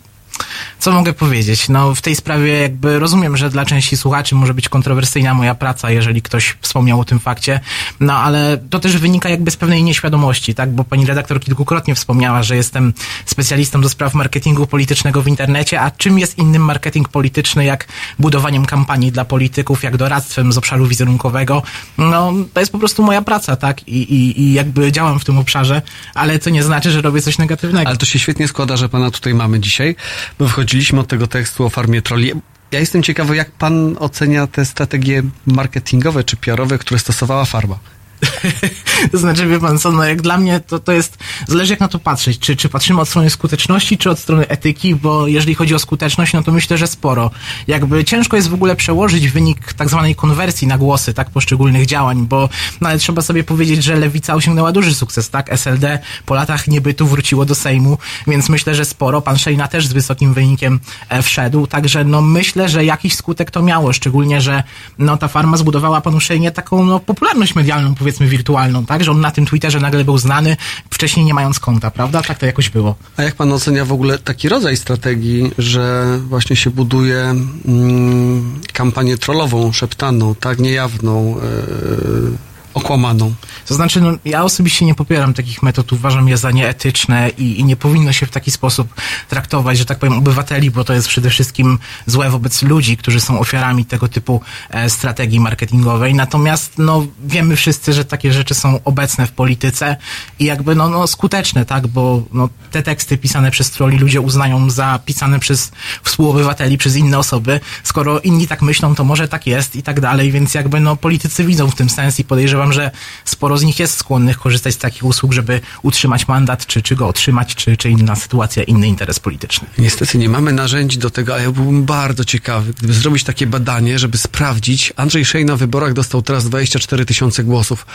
co 0.79 0.93
mogę 0.93 1.13
powiedzieć? 1.13 1.69
No, 1.69 1.95
w 1.95 2.01
tej 2.01 2.17
sprawie 2.17 2.53
jakby 2.61 2.99
rozumiem, 2.99 3.37
że 3.37 3.51
dla 3.51 3.65
części 3.65 3.97
słuchaczy 3.97 4.35
może 4.35 4.55
być 4.55 4.69
kontrowersyjna 4.69 5.35
moja 5.35 5.55
praca, 5.55 5.91
jeżeli 5.91 6.23
ktoś 6.23 6.57
wspomniał 6.61 7.01
o 7.01 7.05
tym 7.05 7.19
fakcie, 7.19 7.61
no 8.01 8.13
ale 8.19 8.59
to 8.71 8.79
też 8.79 8.97
wynika 8.97 9.29
jakby 9.29 9.51
z 9.51 9.57
pewnej 9.57 9.83
nieświadomości, 9.83 10.55
tak? 10.55 10.71
Bo 10.71 10.85
pani 10.85 11.07
redaktor 11.07 11.41
kilkukrotnie 11.41 11.95
wspomniała, 11.95 12.43
że 12.43 12.57
jestem 12.57 12.93
specjalistą 13.27 13.81
do 13.81 13.89
spraw 13.89 14.15
marketingu 14.15 14.67
politycznego 14.67 15.23
w 15.23 15.29
internecie, 15.29 15.81
a 15.81 15.91
czym 15.91 16.19
jest 16.19 16.39
innym 16.39 16.65
marketing 16.65 17.09
polityczny, 17.09 17.65
jak 17.65 17.87
budowaniem 18.19 18.67
kampanii 18.67 19.13
dla 19.13 19.25
polityków, 19.25 19.83
jak 19.83 19.97
doradztwem 19.97 20.53
z 20.53 20.59
obszaru 20.59 20.87
wizerunkowego? 20.87 21.63
No, 21.99 22.33
to 22.55 22.61
jest 22.61 22.73
po 22.73 22.79
prostu 22.79 23.03
moja 23.03 23.23
praca, 23.23 23.57
tak? 23.57 23.89
I, 23.89 24.15
i, 24.15 24.41
i 24.43 24.53
jakby 24.53 24.93
działam 24.93 25.19
w 25.19 25.25
tym 25.25 25.39
obszarze, 25.39 25.83
ale 26.15 26.39
to 26.39 26.51
nie 26.51 26.63
znaczy, 26.63 26.91
że 26.91 27.03
robię 27.03 27.23
coś 27.23 27.39
negatywnego. 27.39 27.89
Ale 27.89 27.97
to 27.97 28.07
się 28.07 28.19
świetnie 28.19 28.49
składa, 28.49 28.77
że 28.77 28.89
pana 28.89 29.11
tutaj 29.11 29.35
mamy 29.35 29.61
dzisiaj, 29.61 29.97
bo 30.39 30.45
wychodziliśmy 30.45 31.01
od 31.01 31.09
tego 31.09 31.27
tekstu 31.27 31.65
o 31.65 31.71
farmie 31.71 32.03
troli. 32.03 32.33
Ja 32.73 32.81
jestem 32.81 33.03
ciekawy, 33.03 33.37
jak 33.37 33.51
pan 33.51 33.97
ocenia 33.99 34.47
te 34.47 34.65
strategie 34.65 35.23
marketingowe 35.47 36.25
czy 36.25 36.37
PR-owe, 36.37 36.79
które 36.79 36.99
stosowała 36.99 37.45
farma. 37.45 37.79
to 39.13 39.19
znaczy, 39.19 39.47
wie 39.47 39.61
pan 39.61 39.79
co, 39.79 39.93
no 39.93 40.05
jak 40.05 40.23
dla 40.23 40.39
mnie 40.39 40.61
to, 40.61 40.79
to 40.79 40.93
jest, 40.93 41.19
zależy 41.47 41.73
jak 41.73 41.81
na 41.81 41.89
to 41.89 41.99
patrzeć, 41.99 42.39
czy, 42.39 42.57
czy 42.57 42.69
patrzymy 42.69 43.01
od 43.01 43.09
strony 43.09 43.31
skuteczności, 43.31 43.99
czy 43.99 44.11
od 44.11 44.19
strony 44.19 44.49
etyki, 44.49 44.95
bo 44.95 45.27
jeżeli 45.27 45.55
chodzi 45.55 45.75
o 45.75 45.79
skuteczność, 45.79 46.33
no 46.33 46.43
to 46.43 46.53
myślę, 46.53 46.79
że 46.79 46.87
sporo. 46.87 47.31
Jakby 47.67 48.05
ciężko 48.05 48.37
jest 48.37 48.49
w 48.49 48.55
ogóle 48.55 48.77
przełożyć 48.77 49.29
wynik 49.29 49.73
tak 49.73 49.89
zwanej 49.89 50.15
konwersji 50.15 50.67
na 50.69 50.79
głosy, 50.79 51.15
tak, 51.15 51.31
poszczególnych 51.31 51.87
działań, 51.87 52.27
bo 52.27 52.49
no 52.81 52.89
ale 52.89 52.99
trzeba 52.99 53.23
sobie 53.23 53.45
powiedzieć, 53.45 53.85
że 53.85 53.97
Lewica 53.97 54.35
osiągnęła 54.35 54.73
duży 54.73 54.95
sukces, 54.95 55.31
tak, 55.31 55.53
SLD 55.53 55.99
po 56.27 56.35
latach 56.35 56.69
niebytu 56.69 57.07
wróciło 57.07 57.45
do 57.45 57.55
Sejmu, 57.55 57.99
więc 58.27 58.49
myślę, 58.49 58.75
że 58.75 58.85
sporo, 58.85 59.23
pan 59.23 59.39
Szejna 59.39 59.69
też 59.69 59.87
z 59.87 59.93
wysokim 59.93 60.35
wynikiem 60.35 60.81
e, 61.09 61.23
wszedł, 61.23 61.67
także 61.67 62.05
no 62.05 62.23
myślę, 62.23 62.69
że 62.69 62.85
jakiś 62.85 63.15
skutek 63.15 63.51
to 63.51 63.63
miało, 63.63 63.93
szczególnie, 63.93 64.41
że 64.41 64.63
no 64.99 65.17
ta 65.17 65.29
farma 65.29 65.57
zbudowała 65.57 66.01
panu 66.01 66.21
Szejnie 66.21 66.51
taką 66.51 66.85
no 66.85 67.01
popularność 67.01 67.55
medialną, 67.55 67.95
powiedzmy 68.07 68.27
wirtualną, 68.27 68.87
tak? 68.87 69.05
Że 69.05 69.11
on 69.11 69.21
na 69.21 69.31
tym 69.31 69.47
Twitterze 69.47 69.81
nagle 69.81 70.05
był 70.05 70.19
znany, 70.19 70.57
wcześniej 70.91 71.27
nie 71.27 71.35
mając 71.35 71.61
konta, 71.61 71.91
prawda? 71.91 72.23
Tak 72.23 72.39
to 72.39 72.47
jakoś 72.47 72.71
było. 72.71 72.95
A 73.17 73.23
jak 73.23 73.35
pan 73.35 73.53
ocenia 73.53 73.85
w 73.85 73.93
ogóle 73.93 74.19
taki 74.19 74.49
rodzaj 74.49 74.77
strategii, 74.77 75.51
że 75.59 76.19
właśnie 76.29 76.57
się 76.57 76.71
buduje 76.71 77.35
mm, 77.69 78.61
kampanię 78.73 79.19
trollową, 79.19 79.73
szeptaną, 79.73 80.35
tak, 80.35 80.59
niejawną, 80.59 81.37
yy, 81.37 82.39
okłamaną? 82.77 83.35
To 83.67 83.75
znaczy, 83.75 84.01
no, 84.01 84.13
ja 84.25 84.45
osobiście 84.45 84.87
nie 84.87 84.95
popieram 84.95 85.35
takich 85.35 85.63
metod, 85.63 85.93
uważam 85.93 86.29
je 86.29 86.37
za 86.37 86.51
nieetyczne 86.51 87.31
i, 87.39 87.61
i 87.61 87.65
nie 87.65 87.77
powinno 87.77 88.13
się 88.13 88.27
w 88.27 88.31
taki 88.31 88.51
sposób 88.51 88.95
traktować, 89.29 89.79
że 89.79 89.85
tak 89.85 89.99
powiem, 89.99 90.19
obywateli, 90.19 90.71
bo 90.71 90.85
to 90.85 90.93
jest 90.93 91.09
przede 91.09 91.31
wszystkim 91.31 91.79
złe 92.07 92.31
wobec 92.31 92.63
ludzi, 92.63 92.97
którzy 92.97 93.21
są 93.21 93.41
ofiarami 93.41 93.85
tego 93.85 94.09
typu 94.09 94.41
e, 94.71 94.91
strategii 94.91 95.41
marketingowej. 95.41 96.15
Natomiast, 96.15 96.73
no, 96.79 97.07
wiemy 97.25 97.57
wszyscy, 97.57 97.93
że 97.93 98.05
takie 98.05 98.33
rzeczy 98.33 98.55
są 98.55 98.81
obecne 98.85 99.27
w 99.27 99.33
polityce 99.33 99.97
i 100.39 100.45
jakby, 100.45 100.75
no, 100.75 100.89
no 100.89 101.07
skuteczne, 101.07 101.65
tak, 101.65 101.87
bo 101.87 102.23
no, 102.33 102.49
te 102.71 102.83
teksty 102.83 103.19
pisane 103.19 103.51
przez 103.51 103.71
troli 103.71 103.99
ludzie 103.99 104.21
uznają 104.21 104.71
za 104.71 104.99
pisane 105.05 105.39
przez 105.39 105.73
współobywateli, 106.03 106.79
przez 106.79 106.97
inne 106.97 107.19
osoby. 107.19 107.61
Skoro 107.83 108.21
inni 108.21 108.47
tak 108.49 108.63
myślą, 108.63 108.95
to 108.95 109.05
może 109.05 109.29
tak 109.29 109.47
jest 109.47 109.77
i 109.77 109.83
tak 109.83 110.01
dalej, 110.01 110.33
więc 110.33 110.55
jakby, 110.55 110.81
no, 110.81 110.97
politycy 110.97 111.45
widzą 111.45 111.71
w 111.71 111.75
tym 111.75 111.91
sens 111.91 112.21
i 112.21 112.25
podejrzewam, 112.25 112.66
że 112.73 112.91
sporo 113.25 113.59
z 113.59 113.63
nich 113.63 113.79
jest 113.79 113.97
skłonnych 113.97 114.39
korzystać 114.39 114.75
z 114.75 114.79
takich 114.79 115.05
usług, 115.05 115.33
żeby 115.33 115.61
utrzymać 115.83 116.29
mandat, 116.29 116.67
czy, 116.67 116.83
czy 116.83 116.97
go 116.97 117.09
otrzymać, 117.09 117.55
czy, 117.55 117.77
czy 117.77 117.91
inna 117.91 118.17
sytuacja, 118.17 118.63
inny 118.63 118.89
interes 118.89 119.21
polityczny. 119.21 119.69
Niestety 119.79 120.19
nie 120.19 120.29
mamy 120.29 120.53
narzędzi 120.53 120.99
do 120.99 121.11
tego, 121.11 121.35
ale 121.35 121.43
ja 121.43 121.51
byłbym 121.51 121.85
bardzo 121.85 122.25
ciekawy, 122.25 122.73
gdyby 122.73 122.95
zrobić 122.95 123.25
takie 123.25 123.47
badanie, 123.47 123.99
żeby 123.99 124.19
sprawdzić. 124.19 124.93
Andrzej 124.97 125.25
Szej 125.25 125.45
na 125.45 125.57
wyborach 125.57 125.93
dostał 125.93 126.23
teraz 126.23 126.45
24 126.45 127.05
tysiące 127.05 127.45
głosów. 127.45 127.87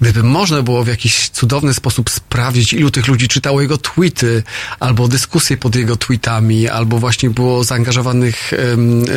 Gdyby 0.00 0.22
można 0.22 0.62
było 0.62 0.84
w 0.84 0.88
jakiś 0.88 1.28
cudowny 1.28 1.74
sposób 1.74 2.10
sprawdzić, 2.10 2.72
ilu 2.72 2.90
tych 2.90 3.08
ludzi 3.08 3.28
czytało 3.28 3.60
jego 3.60 3.78
tweety, 3.78 4.42
albo 4.80 5.08
dyskusje 5.08 5.56
pod 5.56 5.76
jego 5.76 5.96
tweetami, 5.96 6.68
albo 6.68 6.98
właśnie 6.98 7.30
było 7.30 7.64
zaangażowanych 7.64 8.52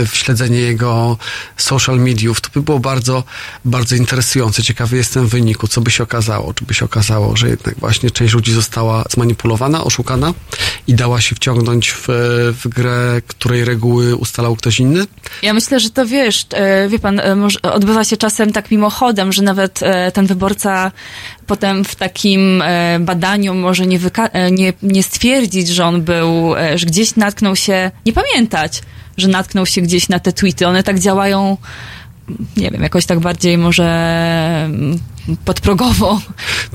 w 0.08 0.12
śledzenie 0.14 0.60
jego 0.60 1.18
social 1.58 2.00
mediów, 2.00 2.42
to 2.42 2.50
by 2.54 2.62
było 2.62 2.80
bardzo, 2.80 3.24
bardzo 3.66 3.96
interesujące. 3.96 4.64
Ciekawy 4.84 4.98
jestem 4.98 5.28
wyniku, 5.28 5.68
co 5.68 5.82
by 5.82 5.92
się 5.92 6.04
okazało. 6.04 6.54
Czy 6.54 6.66
by 6.66 6.74
się 6.74 6.86
okazało, 6.86 7.36
że 7.36 7.50
jednak 7.50 7.76
właśnie 7.80 8.12
część 8.12 8.34
ludzi 8.34 8.54
została 8.54 9.04
zmanipulowana, 9.10 9.84
oszukana 9.84 10.34
i 10.88 10.94
dała 10.94 11.22
się 11.22 11.36
wciągnąć 11.36 11.92
w, 11.92 12.08
w 12.64 12.68
grę, 12.68 13.22
której 13.28 13.66
reguły 13.66 14.16
ustalał 14.16 14.56
ktoś 14.56 14.80
inny? 14.80 15.06
Ja 15.42 15.54
myślę, 15.54 15.80
że 15.80 15.90
to 15.90 16.06
wiesz, 16.06 16.46
e, 16.54 16.90
wie 16.90 17.00
pan, 17.00 17.20
e, 17.20 17.48
odbywa 17.62 18.04
się 18.04 18.18
czasem 18.18 18.52
tak 18.52 18.72
mimochodem, 18.72 19.34
że 19.34 19.44
nawet 19.44 19.84
e, 19.84 20.12
ten 20.12 20.26
wyborca 20.26 20.92
potem 21.48 21.86
w 21.86 21.96
takim 21.96 22.64
badaniu 23.00 23.54
może 23.56 23.86
nie, 23.86 24.00
wyka- 24.00 24.52
nie, 24.52 24.74
nie 24.82 25.04
stwierdzić, 25.04 25.68
że 25.68 25.86
on 25.86 26.02
był, 26.02 26.54
że 26.76 26.86
gdzieś 26.86 27.16
natknął 27.16 27.56
się, 27.56 27.92
nie 28.06 28.14
pamiętać, 28.14 28.82
że 29.18 29.28
natknął 29.28 29.66
się 29.66 29.82
gdzieś 29.82 30.10
na 30.10 30.20
te 30.20 30.34
tweety. 30.34 30.68
One 30.68 30.84
tak 30.84 31.00
działają, 31.00 31.58
nie 32.58 32.72
wiem, 32.72 32.82
jakoś 32.82 33.06
tak 33.06 33.20
bardziej 33.20 33.58
może 33.58 33.86
mm, 34.66 35.00
podprogowo. 35.46 36.22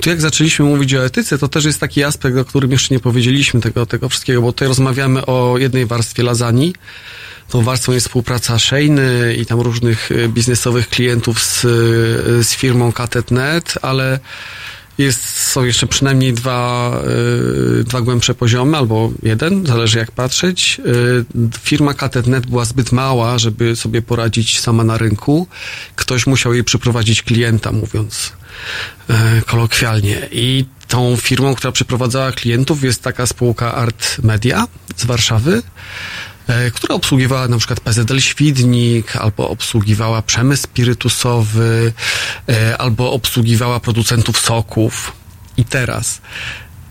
Tu 0.02 0.10
jak 0.10 0.20
zaczęliśmy 0.20 0.64
mówić 0.64 0.94
o 0.94 1.04
etyce, 1.04 1.38
to 1.38 1.48
też 1.48 1.64
jest 1.64 1.80
taki 1.80 2.04
aspekt, 2.04 2.36
o 2.36 2.44
którym 2.44 2.72
jeszcze 2.72 2.94
nie 2.94 3.00
powiedzieliśmy 3.00 3.60
tego, 3.60 3.86
tego 3.86 4.08
wszystkiego, 4.08 4.42
bo 4.42 4.52
tutaj 4.52 4.68
rozmawiamy 4.68 5.26
o 5.26 5.58
jednej 5.58 5.86
warstwie 5.86 6.22
lasagne. 6.22 6.66
Tą 7.48 7.62
warstwą 7.62 7.92
jest 7.92 8.06
współpraca 8.06 8.58
Szejny 8.58 9.36
i 9.38 9.46
tam 9.46 9.60
różnych 9.60 10.10
y, 10.10 10.28
biznesowych 10.28 10.88
klientów 10.88 11.42
z, 11.42 11.64
y, 11.64 12.44
z 12.44 12.52
firmą 12.52 12.92
Katet.net, 12.92 13.74
ale 13.82 14.20
jest, 14.98 15.38
są 15.38 15.64
jeszcze 15.64 15.86
przynajmniej 15.86 16.32
dwa, 16.32 16.92
y, 17.80 17.84
dwa 17.84 18.00
głębsze 18.00 18.34
poziomy, 18.34 18.76
albo 18.76 19.10
jeden, 19.22 19.66
zależy 19.66 19.98
jak 19.98 20.12
patrzeć. 20.12 20.80
Y, 20.86 21.58
firma 21.60 21.94
Katet.net 21.94 22.46
była 22.46 22.64
zbyt 22.64 22.92
mała, 22.92 23.38
żeby 23.38 23.76
sobie 23.76 24.02
poradzić 24.02 24.60
sama 24.60 24.84
na 24.84 24.98
rynku. 24.98 25.46
Ktoś 25.96 26.26
musiał 26.26 26.54
jej 26.54 26.64
przyprowadzić 26.64 27.22
klienta, 27.22 27.72
mówiąc 27.72 28.32
e, 29.10 29.42
kolokwialnie. 29.46 30.28
I 30.32 30.64
tą 30.88 31.16
firmą, 31.16 31.54
która 31.54 31.72
przyprowadzała 31.72 32.32
klientów 32.32 32.84
jest 32.84 33.02
taka 33.02 33.26
spółka 33.26 33.74
Art 33.74 34.18
Media 34.22 34.66
z 34.96 35.04
Warszawy, 35.04 35.62
która 36.74 36.94
obsługiwała 36.94 37.48
na 37.48 37.58
przykład 37.58 37.80
PZL 37.80 38.20
Świdnik, 38.20 39.16
albo 39.16 39.50
obsługiwała 39.50 40.22
przemysł 40.22 40.62
spirytusowy, 40.62 41.92
e, 42.48 42.78
albo 42.78 43.12
obsługiwała 43.12 43.80
producentów 43.80 44.40
soków. 44.40 45.12
I 45.56 45.64
teraz 45.64 46.20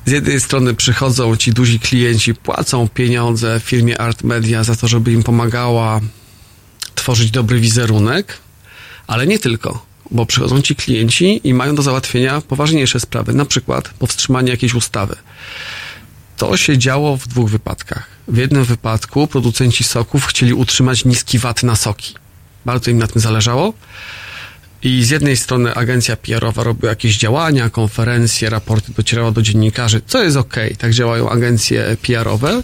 z 0.05 0.11
jednej 0.11 0.39
strony 0.39 0.73
przychodzą 0.73 1.35
ci 1.35 1.53
duzi 1.53 1.79
klienci, 1.79 2.35
płacą 2.35 2.87
pieniądze 2.89 3.61
firmie 3.63 4.01
Art 4.01 4.23
Media 4.23 4.63
za 4.63 4.75
to, 4.75 4.87
żeby 4.87 5.11
im 5.11 5.23
pomagała 5.23 6.01
tworzyć 6.95 7.31
dobry 7.31 7.59
wizerunek, 7.59 8.37
ale 9.07 9.27
nie 9.27 9.39
tylko, 9.39 9.85
bo 10.11 10.25
przychodzą 10.25 10.61
ci 10.61 10.75
klienci 10.75 11.41
i 11.43 11.53
mają 11.53 11.75
do 11.75 11.81
załatwienia 11.81 12.41
poważniejsze 12.41 12.99
sprawy, 12.99 13.33
na 13.33 13.45
przykład 13.45 13.89
powstrzymanie 13.89 14.51
jakiejś 14.51 14.73
ustawy. 14.73 15.15
To 16.37 16.57
się 16.57 16.77
działo 16.77 17.17
w 17.17 17.27
dwóch 17.27 17.49
wypadkach. 17.49 18.07
W 18.27 18.37
jednym 18.37 18.63
wypadku 18.63 19.27
producenci 19.27 19.83
soków 19.83 20.25
chcieli 20.25 20.53
utrzymać 20.53 21.05
niski 21.05 21.39
VAT 21.39 21.63
na 21.63 21.75
soki. 21.75 22.15
Bardzo 22.65 22.91
im 22.91 22.97
na 22.97 23.07
tym 23.07 23.21
zależało. 23.21 23.73
I 24.83 25.03
z 25.03 25.09
jednej 25.09 25.37
strony 25.37 25.75
agencja 25.75 26.15
PR-owa 26.15 26.63
robiła 26.63 26.89
jakieś 26.89 27.17
działania, 27.17 27.69
konferencje, 27.69 28.49
raporty 28.49 28.91
docierały 28.93 29.31
do 29.31 29.41
dziennikarzy, 29.41 30.01
co 30.07 30.23
jest 30.23 30.37
okej, 30.37 30.75
tak 30.75 30.93
działają 30.93 31.29
agencje 31.29 31.97
PR-owe. 32.01 32.63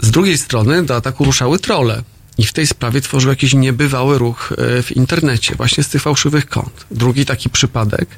Z 0.00 0.10
drugiej 0.10 0.38
strony 0.38 0.82
do 0.82 0.96
ataku 0.96 1.24
ruszały 1.24 1.58
trole. 1.58 2.02
I 2.38 2.46
w 2.46 2.52
tej 2.52 2.66
sprawie 2.66 3.00
tworzył 3.00 3.30
jakiś 3.30 3.54
niebywały 3.54 4.18
ruch 4.18 4.52
e, 4.58 4.82
w 4.82 4.96
internecie, 4.96 5.54
właśnie 5.54 5.84
z 5.84 5.88
tych 5.88 6.02
fałszywych 6.02 6.46
kont. 6.46 6.86
Drugi 6.90 7.26
taki 7.26 7.50
przypadek 7.50 8.08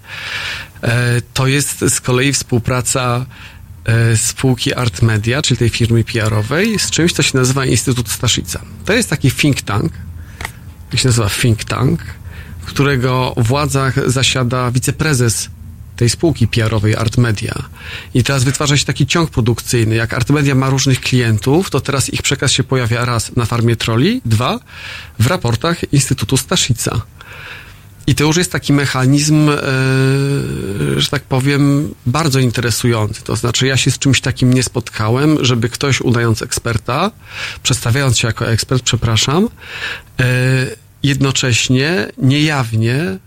e, 0.83 1.20
to 1.35 1.47
jest 1.47 1.80
z 1.89 2.01
kolei 2.01 2.33
współpraca 2.33 3.26
spółki 4.16 4.74
Art 4.74 5.03
Media, 5.03 5.43
czyli 5.43 5.59
tej 5.59 5.68
firmy 5.68 6.05
PR-owej, 6.05 6.78
z 6.78 6.91
czymś, 6.91 7.12
co 7.12 7.22
się 7.22 7.39
nazywa 7.39 7.66
Instytut 7.66 8.09
Staszica. 8.09 8.61
To 8.85 8.93
jest 8.93 9.11
taki 9.11 9.30
think 9.30 9.62
tank, 9.62 9.93
jak 10.93 11.01
się 11.01 11.09
nazywa 11.09 11.30
think 11.30 11.64
tank, 11.64 12.01
którego 12.66 13.35
władzach 13.37 14.11
zasiada 14.11 14.70
wiceprezes 14.70 15.49
tej 15.97 16.11
spółki 16.11 16.49
PR-owej 16.49 16.97
Art 16.97 17.16
Media. 17.16 17.55
I 18.14 18.24
teraz 18.24 18.45
wytwarza 18.45 18.76
się 18.76 18.85
taki 18.85 19.07
ciąg 19.07 19.30
produkcyjny. 19.30 19.95
Jak 19.95 20.14
Art 20.14 20.30
Media 20.30 20.55
ma 20.55 20.70
różnych 20.70 21.01
klientów, 21.01 21.70
to 21.70 21.80
teraz 21.80 22.11
ich 22.11 22.22
przekaz 22.22 22.53
się 22.53 22.64
pojawia 22.64 23.05
raz 23.05 23.37
na 23.37 23.45
farmie 23.45 23.76
troli, 23.76 24.20
dwa 24.24 24.59
w 25.18 25.26
raportach 25.26 25.93
Instytutu 25.93 26.37
Staszica. 26.37 27.03
I 28.07 28.15
to 28.15 28.25
już 28.25 28.37
jest 28.37 28.53
taki 28.53 28.73
mechanizm, 28.73 29.51
e, 29.51 29.57
że 30.97 31.09
tak 31.11 31.23
powiem, 31.23 31.95
bardzo 32.07 32.39
interesujący. 32.39 33.23
To 33.23 33.37
znaczy, 33.37 33.67
ja 33.67 33.77
się 33.77 33.91
z 33.91 33.99
czymś 33.99 34.21
takim 34.21 34.53
nie 34.53 34.63
spotkałem, 34.63 35.45
żeby 35.45 35.69
ktoś 35.69 36.01
udając 36.01 36.43
eksperta, 36.43 37.11
przedstawiając 37.63 38.19
się 38.19 38.29
jako 38.29 38.49
ekspert, 38.49 38.83
przepraszam, 38.83 39.49
e, 40.21 40.27
jednocześnie 41.03 42.09
niejawnie 42.19 42.95
e, 42.97 43.19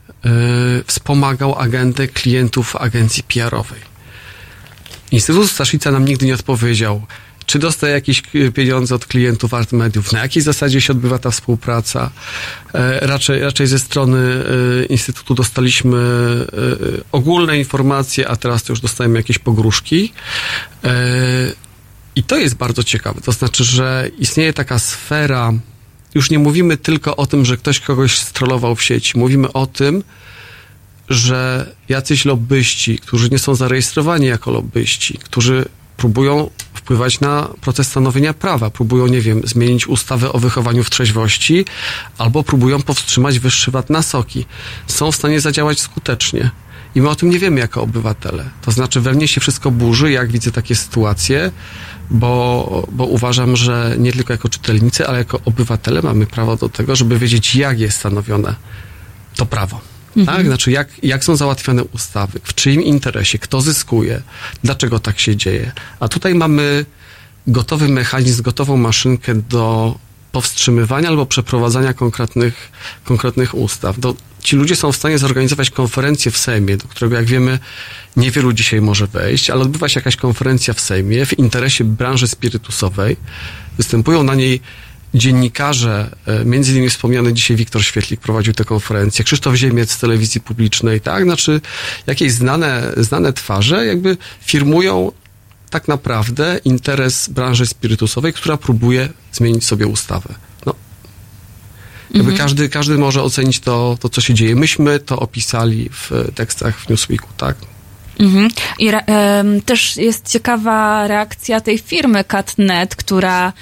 wspomagał 0.87 1.59
agendę 1.59 2.07
klientów 2.07 2.75
agencji 2.75 3.23
PR-owej. 3.23 3.95
Instytut 5.11 5.49
Staszica 5.49 5.91
nam 5.91 6.05
nigdy 6.05 6.25
nie 6.25 6.33
odpowiedział, 6.33 7.05
czy 7.45 7.59
dostaje 7.59 7.93
jakieś 7.93 8.23
pieniądze 8.53 8.95
od 8.95 9.05
klientów 9.05 9.53
art 9.53 9.71
mediów, 9.71 10.11
na 10.11 10.19
jakiej 10.19 10.41
zasadzie 10.41 10.81
się 10.81 10.93
odbywa 10.93 11.19
ta 11.19 11.31
współpraca. 11.31 12.11
E, 12.73 13.07
raczej, 13.07 13.39
raczej 13.39 13.67
ze 13.67 13.79
strony 13.79 14.43
e, 14.81 14.85
Instytutu 14.85 15.35
dostaliśmy 15.35 15.97
e, 15.97 16.57
ogólne 17.11 17.57
informacje, 17.57 18.27
a 18.27 18.35
teraz 18.35 18.63
to 18.63 18.73
już 18.73 18.79
dostajemy 18.79 19.19
jakieś 19.19 19.39
pogróżki. 19.39 20.13
I 22.15 22.23
to 22.23 22.37
jest 22.37 22.55
bardzo 22.55 22.83
ciekawe. 22.83 23.21
To 23.21 23.31
znaczy, 23.31 23.63
że 23.63 24.09
istnieje 24.19 24.53
taka 24.53 24.79
sfera, 24.79 25.53
już 26.15 26.29
nie 26.29 26.39
mówimy 26.39 26.77
tylko 26.77 27.15
o 27.15 27.25
tym, 27.25 27.45
że 27.45 27.57
ktoś 27.57 27.79
kogoś 27.79 28.17
strollował 28.17 28.75
w 28.75 28.83
sieci. 28.83 29.19
Mówimy 29.19 29.53
o 29.53 29.67
tym, 29.67 30.03
że 31.09 31.71
jacyś 31.89 32.25
lobbyści, 32.25 32.99
którzy 32.99 33.29
nie 33.29 33.39
są 33.39 33.55
zarejestrowani 33.55 34.25
jako 34.25 34.51
lobbyści, 34.51 35.17
którzy 35.23 35.65
próbują 35.97 36.49
wpływać 36.73 37.19
na 37.19 37.49
proces 37.61 37.87
stanowienia 37.87 38.33
prawa, 38.33 38.69
próbują, 38.69 39.07
nie 39.07 39.21
wiem, 39.21 39.41
zmienić 39.43 39.87
ustawę 39.87 40.33
o 40.33 40.39
wychowaniu 40.39 40.83
w 40.83 40.89
trzeźwości, 40.89 41.65
albo 42.17 42.43
próbują 42.43 42.81
powstrzymać 42.81 43.39
wyższy 43.39 43.71
VAT 43.71 43.89
na 43.89 44.01
soki. 44.01 44.45
Są 44.87 45.11
w 45.11 45.15
stanie 45.15 45.41
zadziałać 45.41 45.79
skutecznie. 45.79 46.51
I 46.95 47.01
my 47.01 47.09
o 47.09 47.15
tym 47.15 47.29
nie 47.29 47.39
wiemy 47.39 47.59
jako 47.59 47.81
obywatele. 47.81 48.49
To 48.61 48.71
znaczy 48.71 49.01
we 49.01 49.13
mnie 49.13 49.27
się 49.27 49.41
wszystko 49.41 49.71
burzy, 49.71 50.11
jak 50.11 50.31
widzę 50.31 50.51
takie 50.51 50.75
sytuacje, 50.75 51.51
bo, 52.11 52.87
bo 52.91 53.05
uważam, 53.05 53.55
że 53.55 53.95
nie 53.99 54.13
tylko 54.13 54.33
jako 54.33 54.49
czytelnicy, 54.49 55.07
ale 55.07 55.17
jako 55.17 55.39
obywatele 55.45 56.01
mamy 56.01 56.25
prawo 56.25 56.55
do 56.55 56.69
tego, 56.69 56.95
żeby 56.95 57.19
wiedzieć, 57.19 57.55
jak 57.55 57.79
jest 57.79 57.97
stanowione 57.97 58.55
to 59.35 59.45
prawo. 59.45 59.94
Tak? 60.25 60.45
Znaczy, 60.45 60.71
jak, 60.71 60.87
jak 61.03 61.23
są 61.23 61.35
załatwiane 61.35 61.83
ustawy, 61.83 62.39
w 62.43 62.53
czyim 62.53 62.81
interesie, 62.81 63.39
kto 63.39 63.61
zyskuje, 63.61 64.21
dlaczego 64.63 64.99
tak 64.99 65.19
się 65.19 65.35
dzieje. 65.35 65.71
A 65.99 66.07
tutaj 66.07 66.35
mamy 66.35 66.85
gotowy 67.47 67.89
mechanizm, 67.89 68.43
gotową 68.43 68.77
maszynkę 68.77 69.35
do 69.35 69.95
powstrzymywania 70.31 71.09
albo 71.09 71.25
przeprowadzania 71.25 71.93
konkretnych, 71.93 72.71
konkretnych 73.03 73.55
ustaw. 73.55 73.99
Do, 73.99 74.15
ci 74.39 74.55
ludzie 74.55 74.75
są 74.75 74.91
w 74.91 74.95
stanie 74.95 75.17
zorganizować 75.17 75.69
konferencję 75.69 76.31
w 76.31 76.37
Sejmie, 76.37 76.77
do 76.77 76.87
którego, 76.87 77.15
jak 77.15 77.25
wiemy, 77.25 77.59
niewielu 78.17 78.53
dzisiaj 78.53 78.81
może 78.81 79.07
wejść, 79.07 79.49
ale 79.49 79.61
odbywa 79.61 79.89
się 79.89 79.99
jakaś 79.99 80.15
konferencja 80.15 80.73
w 80.73 80.79
Sejmie 80.79 81.25
w 81.25 81.39
interesie 81.39 81.83
branży 81.83 82.27
spirytusowej. 82.27 83.17
Występują 83.77 84.23
na 84.23 84.35
niej 84.35 84.61
dziennikarze, 85.15 86.09
e, 86.25 86.45
między 86.45 86.71
innymi 86.71 86.89
wspomniany 86.89 87.33
dzisiaj 87.33 87.57
Wiktor 87.57 87.83
Świetlik 87.83 88.19
prowadził 88.19 88.53
tę 88.53 88.65
konferencję, 88.65 89.25
Krzysztof 89.25 89.55
Ziemiec 89.55 89.91
z 89.91 89.97
telewizji 89.97 90.41
publicznej, 90.41 91.01
tak? 91.01 91.23
Znaczy 91.23 91.61
jakieś 92.07 92.31
znane, 92.31 92.91
znane 92.97 93.33
twarze 93.33 93.85
jakby 93.85 94.17
firmują 94.41 95.11
tak 95.69 95.87
naprawdę 95.87 96.59
interes 96.65 97.29
branży 97.29 97.65
spirytusowej, 97.65 98.33
która 98.33 98.57
próbuje 98.57 99.09
zmienić 99.31 99.65
sobie 99.65 99.87
ustawę. 99.87 100.35
No. 100.65 100.75
Jakby 102.13 102.33
każdy, 102.33 102.69
każdy 102.69 102.97
może 102.97 103.23
ocenić 103.23 103.59
to, 103.59 103.97
to, 104.01 104.09
co 104.09 104.21
się 104.21 104.33
dzieje. 104.33 104.55
Myśmy 104.55 104.99
to 104.99 105.19
opisali 105.19 105.89
w 105.91 106.11
tekstach 106.35 106.79
w 106.79 106.89
Newsweeku, 106.89 107.27
tak? 107.37 107.55
Mhm. 108.19 108.49
I 108.79 108.87
re, 108.87 109.03
też 109.65 109.97
jest 109.97 110.29
ciekawa 110.29 111.07
reakcja 111.07 111.61
tej 111.61 111.77
firmy 111.77 112.23
Catnet, 112.23 112.95
która 112.95 113.53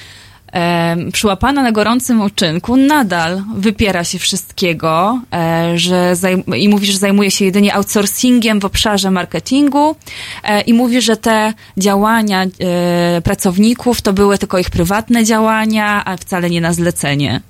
em, 0.54 1.12
przyłapana 1.12 1.64
na 1.64 1.72
gorącym 1.72 2.22
uczynku 2.22 2.78
nadal 2.78 3.44
wypiera 3.56 4.04
się 4.04 4.20
wszystkiego 4.20 5.22
e, 5.34 5.74
że 5.80 6.16
i 6.58 6.70
mówi, 6.70 6.86
że 6.92 6.98
zajmuje 6.98 7.32
się 7.32 7.46
jedynie 7.46 7.76
outsourcingiem 7.76 8.60
w 8.60 8.66
obszarze 8.66 9.12
marketingu 9.12 9.96
e, 10.44 10.62
i 10.62 10.74
mówi, 10.74 11.02
że 11.02 11.18
te 11.18 11.54
działania 11.78 12.44
e, 12.44 13.22
pracowników 13.22 14.02
to 14.02 14.14
były 14.14 14.38
tylko 14.38 14.58
ich 14.58 14.70
prywatne 14.70 15.24
działania, 15.24 16.06
a 16.06 16.18
wcale 16.18 16.50
nie 16.50 16.62
na 16.62 16.74
zlecenie. 16.74 17.42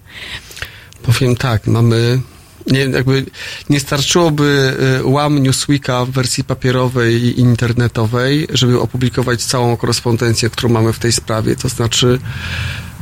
Powiem 1.03 1.35
tak, 1.35 1.67
mamy. 1.67 2.21
Nie, 2.67 2.79
jakby 2.79 3.25
nie 3.69 3.79
starczyłoby 3.79 4.77
y, 4.99 5.05
łam 5.05 5.43
Newsweeka 5.43 6.05
w 6.05 6.09
wersji 6.09 6.43
papierowej 6.43 7.13
i 7.13 7.39
internetowej, 7.39 8.47
żeby 8.53 8.79
opublikować 8.79 9.43
całą 9.43 9.77
korespondencję, 9.77 10.49
którą 10.49 10.69
mamy 10.69 10.93
w 10.93 10.99
tej 10.99 11.11
sprawie. 11.11 11.55
To 11.55 11.69
znaczy, 11.69 12.19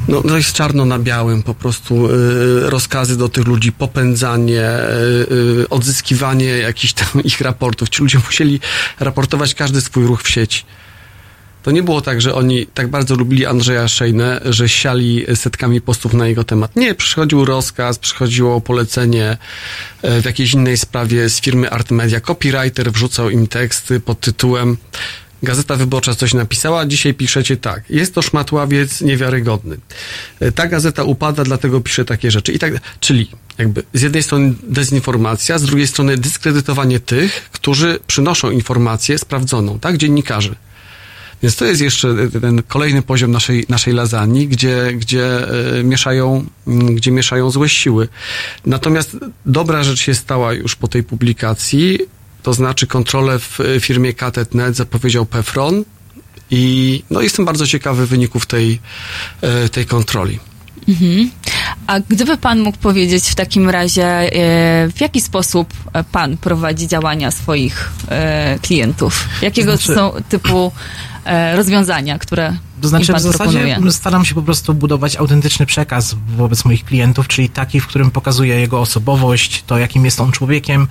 no, 0.08 0.22
no 0.26 0.38
jest 0.38 0.54
czarno 0.54 0.86
na 0.86 1.00
białym, 1.00 1.44
po 1.44 1.54
prostu 1.54 2.10
y, 2.10 2.70
rozkazy 2.70 3.18
do 3.18 3.30
tych 3.30 3.48
ludzi, 3.48 3.72
popędzanie, 3.72 4.70
y, 4.70 5.34
y, 5.62 5.70
odzyskiwanie 5.70 6.46
jakichś 6.46 6.94
tam 6.94 7.08
ich 7.24 7.42
raportów. 7.42 7.90
Ci 7.90 8.02
ludzie 8.02 8.20
musieli 8.26 8.60
raportować 9.00 9.56
każdy 9.56 9.82
swój 9.82 10.06
ruch 10.06 10.24
w 10.24 10.30
sieci. 10.30 10.64
To 11.64 11.72
nie 11.72 11.84
było 11.84 12.02
tak, 12.02 12.22
że 12.22 12.36
oni 12.36 12.68
tak 12.68 12.88
bardzo 12.88 13.16
lubili 13.16 13.46
Andrzeja 13.46 13.88
Szejnę, 13.88 14.42
że 14.46 14.70
siali 14.70 15.26
setkami 15.36 15.82
postów 15.82 16.14
na 16.14 16.28
jego 16.28 16.44
temat. 16.44 16.76
Nie, 16.76 16.96
przychodził 16.96 17.46
rozkaz, 17.46 18.00
przychodziło 18.00 18.62
polecenie 18.62 19.38
e, 20.02 20.22
w 20.22 20.26
jakiejś 20.26 20.54
innej 20.54 20.78
sprawie 20.78 21.30
z 21.30 21.42
firmy 21.42 21.70
Art 21.70 21.92
Media. 21.92 22.20
Copywriter 22.20 22.92
wrzucał 22.92 23.30
im 23.30 23.48
teksty 23.48 24.00
pod 24.00 24.20
tytułem 24.20 24.78
Gazeta 25.44 25.76
Wyborcza 25.76 26.16
coś 26.16 26.34
napisała, 26.34 26.86
dzisiaj 26.86 27.14
piszecie 27.14 27.58
tak. 27.58 27.90
Jest 27.90 28.16
to 28.16 28.22
szmatławiec 28.22 29.02
niewiarygodny. 29.02 29.78
E, 30.40 30.52
Ta 30.52 30.68
gazeta 30.68 31.04
upada, 31.04 31.44
dlatego 31.44 31.82
pisze 31.82 32.06
takie 32.06 32.32
rzeczy. 32.32 32.52
I 32.52 32.60
tak, 32.60 32.74
czyli 33.00 33.28
jakby 33.58 33.84
z 33.94 34.02
jednej 34.02 34.24
strony 34.24 34.54
dezinformacja, 34.64 35.60
z 35.60 35.64
drugiej 35.64 35.88
strony 35.88 36.18
dyskredytowanie 36.18 37.00
tych, 37.00 37.50
którzy 37.52 38.00
przynoszą 38.08 38.52
informację 38.52 39.18
sprawdzoną, 39.18 39.80
tak? 39.80 39.98
Dziennikarzy. 39.98 40.56
Więc 41.44 41.56
to 41.56 41.66
jest 41.66 41.82
jeszcze 41.82 42.16
ten 42.42 42.64
kolejny 42.68 43.02
poziom 43.02 43.32
naszej, 43.32 43.66
naszej 43.70 43.94
lasagne, 43.94 44.46
gdzie, 44.46 44.94
gdzie, 44.94 45.48
e, 45.80 45.84
mieszają, 45.84 46.46
gdzie 46.68 47.12
mieszają 47.12 47.52
złe 47.52 47.70
siły. 47.70 48.08
Natomiast 48.66 49.18
dobra 49.46 49.84
rzecz 49.84 50.00
się 50.00 50.16
stała 50.16 50.54
już 50.54 50.76
po 50.76 50.88
tej 50.88 51.04
publikacji, 51.04 52.00
to 52.44 52.54
znaczy 52.54 52.88
kontrolę 52.88 53.40
w 53.40 53.60
e, 53.60 53.80
firmie 53.80 54.14
Katet.net 54.14 54.76
zapowiedział 54.76 55.26
Pefron 55.26 55.84
i 56.52 57.04
no, 57.10 57.22
jestem 57.22 57.46
bardzo 57.46 57.68
ciekawy 57.68 58.08
wyników 58.08 58.46
tej, 58.46 58.80
e, 59.42 59.70
tej 59.70 59.86
kontroli. 59.86 60.40
A 61.88 62.00
gdyby 62.00 62.38
pan 62.38 62.60
mógł 62.60 62.78
powiedzieć 62.78 63.24
w 63.24 63.36
takim 63.36 63.70
razie, 63.70 64.06
e, 64.06 64.30
w 64.96 65.02
jaki 65.02 65.22
sposób 65.22 65.74
e, 65.94 66.04
pan 66.04 66.38
prowadzi 66.38 66.88
działania 66.88 67.32
swoich 67.32 67.92
e, 68.10 68.60
klientów? 68.62 69.28
Jakiego 69.42 69.78
Znaczy- 69.78 69.96
są 69.96 70.12
typu 70.30 70.72
e, 71.26 71.56
rozwiązania, 71.56 72.20
które 72.20 72.58
To 72.82 72.88
znaczy, 72.88 73.14
w 73.14 73.20
zasadzie 73.20 73.60
proponuje? 73.60 73.92
staram 73.92 74.26
się 74.26 74.36
po 74.36 74.42
prostu 74.42 74.74
budować 74.74 75.16
autentyczny 75.16 75.66
przekaz 75.66 76.16
wobec 76.38 76.66
moich 76.66 76.86
klientów, 76.86 77.28
czyli 77.28 77.50
taki, 77.50 77.80
w 77.80 77.88
którym 77.88 78.12
pokazuję 78.12 78.60
jego 78.60 78.82
osobowość, 78.82 79.64
to 79.68 79.78
jakim 79.78 80.06
jest 80.06 80.20
on 80.22 80.32
człowiekiem, 80.32 80.88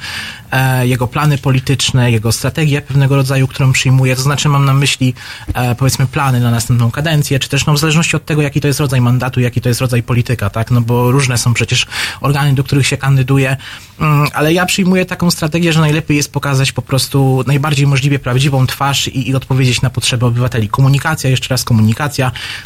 e, 0.51 0.86
jego 0.86 1.07
plany 1.07 1.38
polityczne, 1.38 2.11
jego 2.11 2.32
strategię 2.32 2.80
pewnego 2.80 3.16
rodzaju, 3.16 3.47
którą 3.47 3.72
przyjmuje. 3.72 4.16
To 4.16 4.22
znaczy, 4.22 4.49
mam 4.49 4.64
na 4.64 4.74
myśli, 4.74 5.14
e, 5.55 5.74
powiedzmy, 5.74 6.07
plany 6.07 6.41
na 6.41 6.51
następną 6.51 6.91
kadencję, 6.91 7.38
czy 7.38 7.49
też, 7.49 7.66
no, 7.66 7.72
w 7.72 7.78
zależności 7.78 8.16
od 8.16 8.24
tego, 8.24 8.43
jaki 8.43 8.61
to 8.61 8.66
jest 8.66 8.80
rodzaj 8.80 9.01
mandatu, 9.01 9.41
jaki 9.41 9.61
to 9.61 9.68
jest 9.68 9.80
rodzaj 9.80 10.03
polityka, 10.03 10.51
tak? 10.51 10.70
No 10.70 10.80
bo 10.80 11.11
różne 11.11 11.38
są 11.38 11.55
przecież 11.55 11.86
organy, 12.20 12.55
do 12.55 12.64
których 12.64 12.86
się 12.86 12.97
kandyduje, 12.97 13.57
mm, 14.01 14.28
ale 14.34 14.53
ja 14.53 14.66
przyjmuję 14.66 15.07
taką 15.07 15.30
strategię, 15.30 15.72
że 15.72 15.80
najlepiej 15.80 16.16
jest 16.16 16.32
pokazać 16.32 16.72
po 16.72 16.82
prostu 16.82 17.45
najbardziej 17.47 17.86
możliwie 17.86 18.18
prawdziwą 18.18 18.66
twarz 18.66 19.09
i, 19.09 19.28
i 19.28 19.34
odpowiedzieć 19.34 19.82
na 19.82 19.91
potrzeby 19.91 20.26
obywateli. 20.26 20.68
Komunikacja, 20.68 21.30
jeszcze 21.30 21.49
raz 21.49 21.64
komunikacja. 21.64 21.80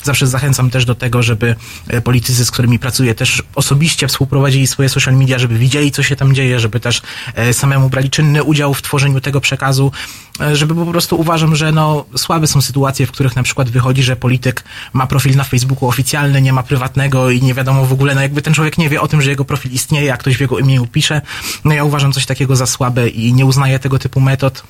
Zawsze 0.03 0.27
zachęcam 0.27 0.71
też 0.71 0.85
do 0.85 0.95
tego, 0.95 1.23
żeby 1.23 1.57
e, 1.89 2.01
politycy, 2.01 2.45
z 2.45 2.51
którymi 2.51 2.79
pracuję, 2.79 3.15
też 3.15 3.43
osobiście 3.55 4.09
współprowadzili 4.09 4.67
swoje 4.67 4.89
social 4.89 5.15
media, 5.15 5.39
żeby 5.39 5.59
widzieli, 5.59 5.91
co 5.91 6.03
się 6.03 6.17
tam 6.17 6.35
dzieje, 6.35 6.61
żeby 6.61 6.81
też 6.81 7.03
e, 7.35 7.55
samemu 7.55 7.89
brali 7.89 8.11
czynny 8.11 8.43
udział 8.43 8.75
w 8.75 8.83
tworzeniu 8.83 9.21
tego 9.21 9.41
przekazu, 9.41 9.93
e, 10.41 10.57
żeby 10.57 10.75
po 10.75 10.87
prostu 10.87 11.21
uważam, 11.21 11.57
że 11.57 11.73
no, 11.73 12.05
słabe 12.17 12.47
są 12.47 12.61
sytuacje, 12.61 13.07
w 13.07 13.13
których 13.13 13.37
na 13.37 13.43
przykład 13.43 13.71
wychodzi, 13.71 14.03
że 14.03 14.17
polityk 14.17 14.65
ma 14.93 15.07
profil 15.07 15.37
na 15.37 15.45
Facebooku 15.45 15.89
oficjalny, 15.89 16.43
nie 16.43 16.53
ma 16.53 16.63
prywatnego 16.63 17.31
i 17.31 17.43
nie 17.43 17.55
wiadomo 17.55 17.87
w 17.87 17.93
ogóle, 17.93 18.15
no 18.15 18.21
jakby 18.21 18.43
ten 18.43 18.55
człowiek 18.55 18.79
nie 18.79 18.89
wie 18.89 19.01
o 19.01 19.09
tym, 19.09 19.23
że 19.23 19.31
jego 19.31 19.45
profil 19.45 19.73
istnieje, 19.73 20.13
a 20.13 20.17
ktoś 20.17 20.37
w 20.37 20.41
jego 20.41 20.59
imieniu 20.59 20.87
pisze. 20.87 21.21
No 21.65 21.75
ja 21.75 21.85
uważam 21.85 22.13
coś 22.13 22.27
takiego 22.27 22.57
za 22.57 22.67
słabe 22.67 23.09
i 23.09 23.33
nie 23.33 23.45
uznaję 23.45 23.79
tego 23.79 23.99
typu 23.99 24.21
metod. 24.21 24.63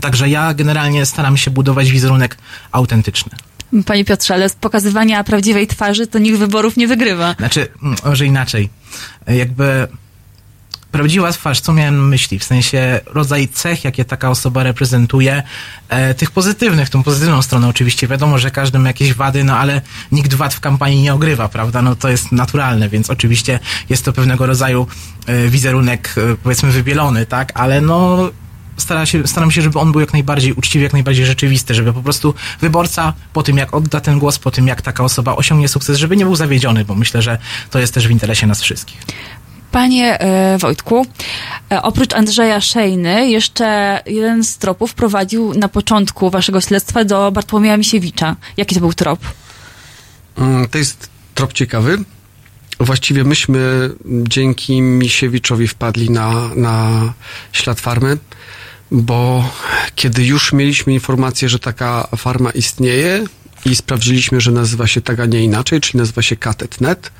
Także 0.00 0.28
ja 0.28 0.54
generalnie 0.54 1.06
staram 1.06 1.36
się 1.36 1.50
budować 1.50 1.90
wizerunek 1.90 2.36
autentyczny. 2.72 3.49
Panie 3.86 4.04
Piotrze, 4.04 4.34
ale 4.34 4.48
z 4.48 4.54
pokazywania 4.54 5.24
prawdziwej 5.24 5.66
twarzy 5.66 6.06
to 6.06 6.18
nikt 6.18 6.38
wyborów 6.38 6.76
nie 6.76 6.88
wygrywa. 6.88 7.34
Znaczy, 7.38 7.68
mm, 7.82 7.96
może 8.04 8.26
inaczej. 8.26 8.70
Jakby 9.26 9.88
prawdziwa 10.92 11.32
twarz, 11.32 11.60
co 11.60 11.72
miałem 11.72 11.96
na 11.96 12.02
myśli? 12.02 12.38
W 12.38 12.44
sensie 12.44 13.00
rodzaj 13.06 13.48
cech, 13.48 13.84
jakie 13.84 14.04
taka 14.04 14.30
osoba 14.30 14.62
reprezentuje, 14.62 15.42
e, 15.88 16.14
tych 16.14 16.30
pozytywnych, 16.30 16.90
tą 16.90 17.02
pozytywną 17.02 17.42
stronę 17.42 17.68
oczywiście. 17.68 18.08
Wiadomo, 18.08 18.38
że 18.38 18.50
każdy 18.50 18.78
ma 18.78 18.88
jakieś 18.88 19.14
wady, 19.14 19.44
no 19.44 19.58
ale 19.58 19.80
nikt 20.12 20.34
wad 20.34 20.54
w 20.54 20.60
kampanii 20.60 21.02
nie 21.02 21.14
ogrywa, 21.14 21.48
prawda? 21.48 21.82
No 21.82 21.96
to 21.96 22.08
jest 22.08 22.32
naturalne, 22.32 22.88
więc 22.88 23.10
oczywiście 23.10 23.58
jest 23.88 24.04
to 24.04 24.12
pewnego 24.12 24.46
rodzaju 24.46 24.86
e, 25.26 25.48
wizerunek, 25.48 26.14
e, 26.16 26.36
powiedzmy, 26.42 26.70
wybielony, 26.70 27.26
tak? 27.26 27.52
Ale 27.54 27.80
no 27.80 28.30
stara 28.80 29.06
się, 29.06 29.26
staram 29.26 29.50
się, 29.50 29.62
żeby 29.62 29.78
on 29.78 29.92
był 29.92 30.00
jak 30.00 30.12
najbardziej 30.12 30.52
uczciwy, 30.52 30.82
jak 30.84 30.92
najbardziej 30.92 31.26
rzeczywisty, 31.26 31.74
żeby 31.74 31.92
po 31.92 32.02
prostu 32.02 32.34
wyborca 32.60 33.12
po 33.32 33.42
tym, 33.42 33.56
jak 33.56 33.74
odda 33.74 34.00
ten 34.00 34.18
głos, 34.18 34.38
po 34.38 34.50
tym, 34.50 34.66
jak 34.66 34.82
taka 34.82 35.04
osoba 35.04 35.36
osiągnie 35.36 35.68
sukces, 35.68 35.96
żeby 35.98 36.16
nie 36.16 36.24
był 36.24 36.36
zawiedziony, 36.36 36.84
bo 36.84 36.94
myślę, 36.94 37.22
że 37.22 37.38
to 37.70 37.78
jest 37.78 37.94
też 37.94 38.08
w 38.08 38.10
interesie 38.10 38.46
nas 38.46 38.62
wszystkich. 38.62 38.98
Panie 39.72 40.20
e, 40.20 40.58
Wojtku, 40.58 41.06
e, 41.72 41.82
oprócz 41.82 42.14
Andrzeja 42.14 42.60
Szejny, 42.60 43.30
jeszcze 43.30 44.00
jeden 44.06 44.44
z 44.44 44.58
tropów 44.58 44.94
prowadził 44.94 45.54
na 45.54 45.68
początku 45.68 46.30
waszego 46.30 46.60
śledztwa 46.60 47.04
do 47.04 47.32
Bartłomieja 47.32 47.76
Misiewicza. 47.76 48.36
Jaki 48.56 48.74
to 48.74 48.80
był 48.80 48.92
trop? 48.92 49.20
Mm, 50.38 50.68
To 50.68 50.78
jest 50.78 51.08
trop 51.34 51.52
ciekawy. 51.52 51.98
Właściwie 52.80 53.24
myśmy 53.24 53.90
dzięki 54.04 54.82
Misiewiczowi 54.82 55.68
wpadli 55.68 56.10
na, 56.10 56.48
na 56.56 57.02
ślad 57.52 57.80
farmy, 57.80 58.18
bo 58.90 59.50
kiedy 59.94 60.24
już 60.24 60.52
mieliśmy 60.52 60.92
informację, 60.92 61.48
że 61.48 61.58
taka 61.58 62.08
farma 62.16 62.50
istnieje 62.50 63.24
i 63.64 63.76
sprawdziliśmy, 63.76 64.40
że 64.40 64.52
nazywa 64.52 64.86
się 64.86 65.00
tak, 65.00 65.20
a 65.20 65.26
nie 65.26 65.44
inaczej, 65.44 65.80
czyli 65.80 65.98
nazywa 65.98 66.22
się 66.22 66.36
Katet.net, 66.36 67.10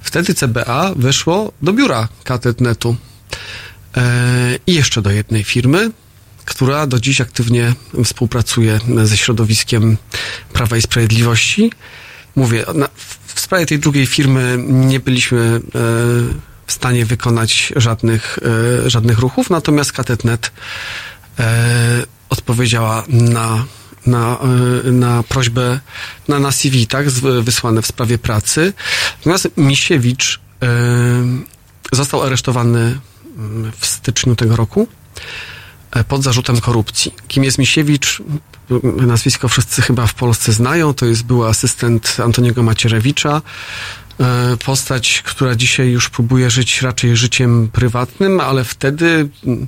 wtedy 0.00 0.34
CBA 0.34 0.92
weszło 0.96 1.52
do 1.62 1.72
biura 1.72 2.08
Katet.netu 2.24 2.96
e, 3.96 4.58
i 4.66 4.74
jeszcze 4.74 5.02
do 5.02 5.10
jednej 5.10 5.44
firmy, 5.44 5.90
która 6.44 6.86
do 6.86 7.00
dziś 7.00 7.20
aktywnie 7.20 7.74
współpracuje 8.04 8.80
ze 9.04 9.16
środowiskiem 9.16 9.96
Prawa 10.52 10.76
i 10.76 10.82
Sprawiedliwości. 10.82 11.72
Mówię, 12.36 12.64
w 13.26 13.40
sprawie 13.40 13.66
tej 13.66 13.78
drugiej 13.78 14.06
firmy 14.06 14.58
nie 14.68 15.00
byliśmy 15.00 15.60
e, 15.74 16.55
w 16.66 16.72
stanie 16.72 17.06
wykonać 17.06 17.72
żadnych, 17.76 18.38
e, 18.84 18.90
żadnych 18.90 19.18
ruchów, 19.18 19.50
natomiast 19.50 19.92
Katetnet 19.92 20.52
e, 21.38 22.06
odpowiedziała 22.28 23.04
na, 23.08 23.64
na, 24.06 24.38
e, 24.86 24.90
na 24.90 25.22
prośbę, 25.22 25.80
na, 26.28 26.38
na 26.38 26.52
CV, 26.52 26.86
tak, 26.86 27.10
wysłane 27.42 27.82
w 27.82 27.86
sprawie 27.86 28.18
pracy. 28.18 28.72
Natomiast 29.18 29.48
Misiewicz 29.56 30.40
został 31.92 32.22
aresztowany 32.22 32.98
mm, 33.36 33.72
w 33.78 33.86
styczniu 33.86 34.36
tego 34.36 34.56
roku 34.56 34.88
pod 36.08 36.22
zarzutem 36.22 36.60
korupcji. 36.60 37.14
Kim 37.28 37.44
jest 37.44 37.58
Misiewicz? 37.58 38.22
Nazwisko 38.82 39.48
wszyscy 39.48 39.82
chyba 39.82 40.06
w 40.06 40.14
Polsce 40.14 40.52
znają. 40.52 40.94
To 40.94 41.06
jest 41.06 41.22
były 41.22 41.48
asystent 41.48 42.16
Antoniego 42.24 42.62
Macierewicza. 42.62 43.42
E, 44.20 44.56
Postać, 44.64 45.22
która 45.26 45.54
dzisiaj 45.54 45.90
już 45.90 46.08
próbuje 46.10 46.50
żyć 46.50 46.82
raczej 46.82 47.16
życiem 47.16 47.68
prywatnym, 47.72 48.40
ale 48.40 48.64
wtedy 48.64 49.28
mm, 49.46 49.66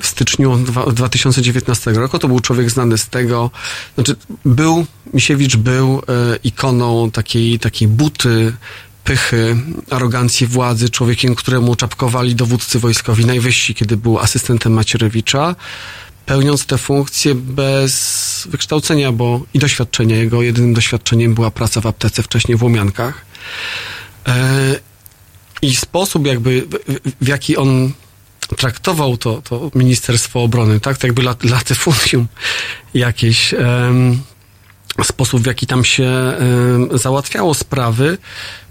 w 0.00 0.06
styczniu 0.06 0.56
dwa- 0.56 0.92
2019 0.92 1.92
roku 1.92 2.18
to 2.18 2.28
był 2.28 2.40
człowiek 2.40 2.70
znany 2.70 2.98
z 2.98 3.08
tego, 3.08 3.50
znaczy 3.94 4.16
był, 4.44 4.86
Misiewicz 5.14 5.56
był 5.56 6.02
e, 6.08 6.36
ikoną 6.44 7.10
takiej, 7.10 7.58
takiej 7.58 7.88
buty, 7.88 8.52
pychy, 9.04 9.56
arogancji 9.90 10.46
władzy, 10.46 10.90
człowiekiem, 10.90 11.34
któremu 11.34 11.76
czapkowali 11.76 12.34
dowódcy 12.34 12.78
wojskowi 12.78 13.26
najwyżsi, 13.26 13.74
kiedy 13.74 13.96
był 13.96 14.18
asystentem 14.18 14.72
Macierewicza, 14.72 15.54
pełniąc 16.26 16.66
te 16.66 16.78
funkcje 16.78 17.34
bez 17.34 18.46
wykształcenia, 18.50 19.12
bo 19.12 19.40
i 19.54 19.58
doświadczenia. 19.58 20.16
Jego 20.16 20.42
jedynym 20.42 20.74
doświadczeniem 20.74 21.34
była 21.34 21.50
praca 21.50 21.80
w 21.80 21.86
aptece 21.86 22.22
wcześniej 22.22 22.58
w 22.58 22.62
Łomiankach. 22.62 23.24
E, 24.28 24.74
I 25.62 25.76
sposób 25.76 26.26
jakby, 26.26 26.66
w, 27.20 27.28
jaki 27.28 27.56
on 27.56 27.92
traktował 28.56 29.16
to, 29.16 29.42
to 29.42 29.70
Ministerstwo 29.74 30.42
Obrony, 30.42 30.80
tak, 30.80 30.96
tak 30.96 31.04
jakby 31.04 31.22
lat, 31.22 31.44
latyfundium 31.44 32.26
jakieś, 32.94 33.54
sposób 35.02 35.42
w 35.42 35.46
jaki 35.46 35.66
tam 35.66 35.84
się 35.84 36.32
załatwiało 36.94 37.54
sprawy, 37.54 38.18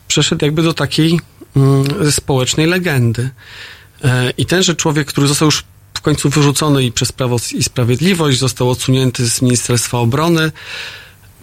przeszedł 0.07 0.45
jakby 0.45 0.63
do 0.63 0.73
takiej 0.73 1.19
mm, 1.55 2.11
społecznej 2.11 2.67
legendy. 2.67 3.29
E, 4.03 4.33
I 4.37 4.45
tenże 4.45 4.75
człowiek, 4.75 5.07
który 5.07 5.27
został 5.27 5.45
już 5.45 5.63
w 5.93 6.01
końcu 6.01 6.29
wyrzucony 6.29 6.83
i 6.83 6.91
przez 6.91 7.11
Prawo 7.11 7.37
i 7.53 7.63
Sprawiedliwość, 7.63 8.39
został 8.39 8.69
odsunięty 8.69 9.29
z 9.29 9.41
Ministerstwa 9.41 9.97
Obrony, 9.97 10.51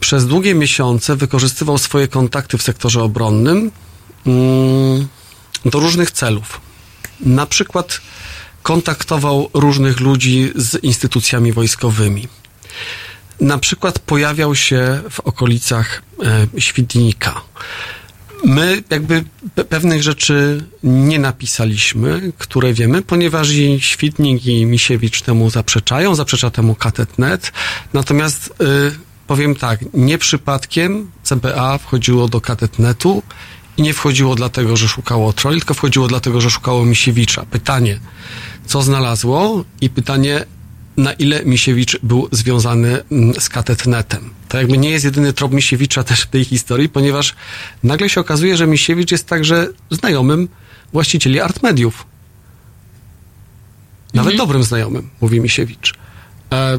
przez 0.00 0.26
długie 0.26 0.54
miesiące 0.54 1.16
wykorzystywał 1.16 1.78
swoje 1.78 2.08
kontakty 2.08 2.58
w 2.58 2.62
sektorze 2.62 3.02
obronnym 3.02 3.70
mm, 4.26 5.08
do 5.64 5.80
różnych 5.80 6.10
celów. 6.10 6.60
Na 7.20 7.46
przykład 7.46 8.00
kontaktował 8.62 9.50
różnych 9.54 10.00
ludzi 10.00 10.52
z 10.54 10.84
instytucjami 10.84 11.52
wojskowymi. 11.52 12.28
Na 13.40 13.58
przykład 13.58 13.98
pojawiał 13.98 14.54
się 14.54 15.02
w 15.10 15.20
okolicach 15.20 16.02
e, 16.54 16.60
Świdnika. 16.60 17.40
My 18.44 18.82
jakby 18.90 19.24
pe- 19.56 19.64
pewnych 19.64 20.02
rzeczy 20.02 20.64
nie 20.82 21.18
napisaliśmy, 21.18 22.32
które 22.38 22.72
wiemy, 22.72 23.02
ponieważ 23.02 23.50
i 23.50 23.80
Świdnik 23.80 24.46
i 24.46 24.66
Misiewicz 24.66 25.22
temu 25.22 25.50
zaprzeczają, 25.50 26.14
zaprzecza 26.14 26.50
temu 26.50 26.74
Katet.net. 26.74 27.52
Natomiast 27.92 28.46
y, 28.48 28.98
powiem 29.26 29.54
tak, 29.54 29.80
nie 29.94 30.18
przypadkiem 30.18 31.10
CBA 31.22 31.78
wchodziło 31.78 32.28
do 32.28 32.40
Katet.netu 32.40 33.22
i 33.76 33.82
nie 33.82 33.94
wchodziło 33.94 34.34
dlatego, 34.34 34.76
że 34.76 34.88
szukało 34.88 35.32
troli, 35.32 35.58
tylko 35.60 35.74
wchodziło 35.74 36.08
dlatego, 36.08 36.40
że 36.40 36.50
szukało 36.50 36.84
Misiewicza. 36.84 37.46
Pytanie, 37.50 38.00
co 38.66 38.82
znalazło 38.82 39.64
i 39.80 39.90
pytanie, 39.90 40.44
na 40.98 41.12
ile 41.12 41.44
Misiewicz 41.44 41.98
był 42.02 42.28
związany 42.32 43.02
mm, 43.12 43.40
z 43.40 43.48
Katetnetem. 43.48 44.30
To 44.48 44.58
jakby 44.58 44.78
nie 44.78 44.90
jest 44.90 45.04
jedyny 45.04 45.32
trop 45.32 45.52
Misiewicza 45.52 46.04
też 46.04 46.20
w 46.20 46.26
tej 46.26 46.44
historii, 46.44 46.88
ponieważ 46.88 47.34
nagle 47.82 48.08
się 48.08 48.20
okazuje, 48.20 48.56
że 48.56 48.66
Misiewicz 48.66 49.12
jest 49.12 49.26
także 49.26 49.68
znajomym 49.90 50.48
właścicieli 50.92 51.40
Artmediów. 51.40 52.06
Nawet 54.14 54.36
dobrym 54.36 54.62
znajomym, 54.62 55.08
mówi 55.20 55.40
Misiewicz. 55.40 55.94
E, 56.52 56.78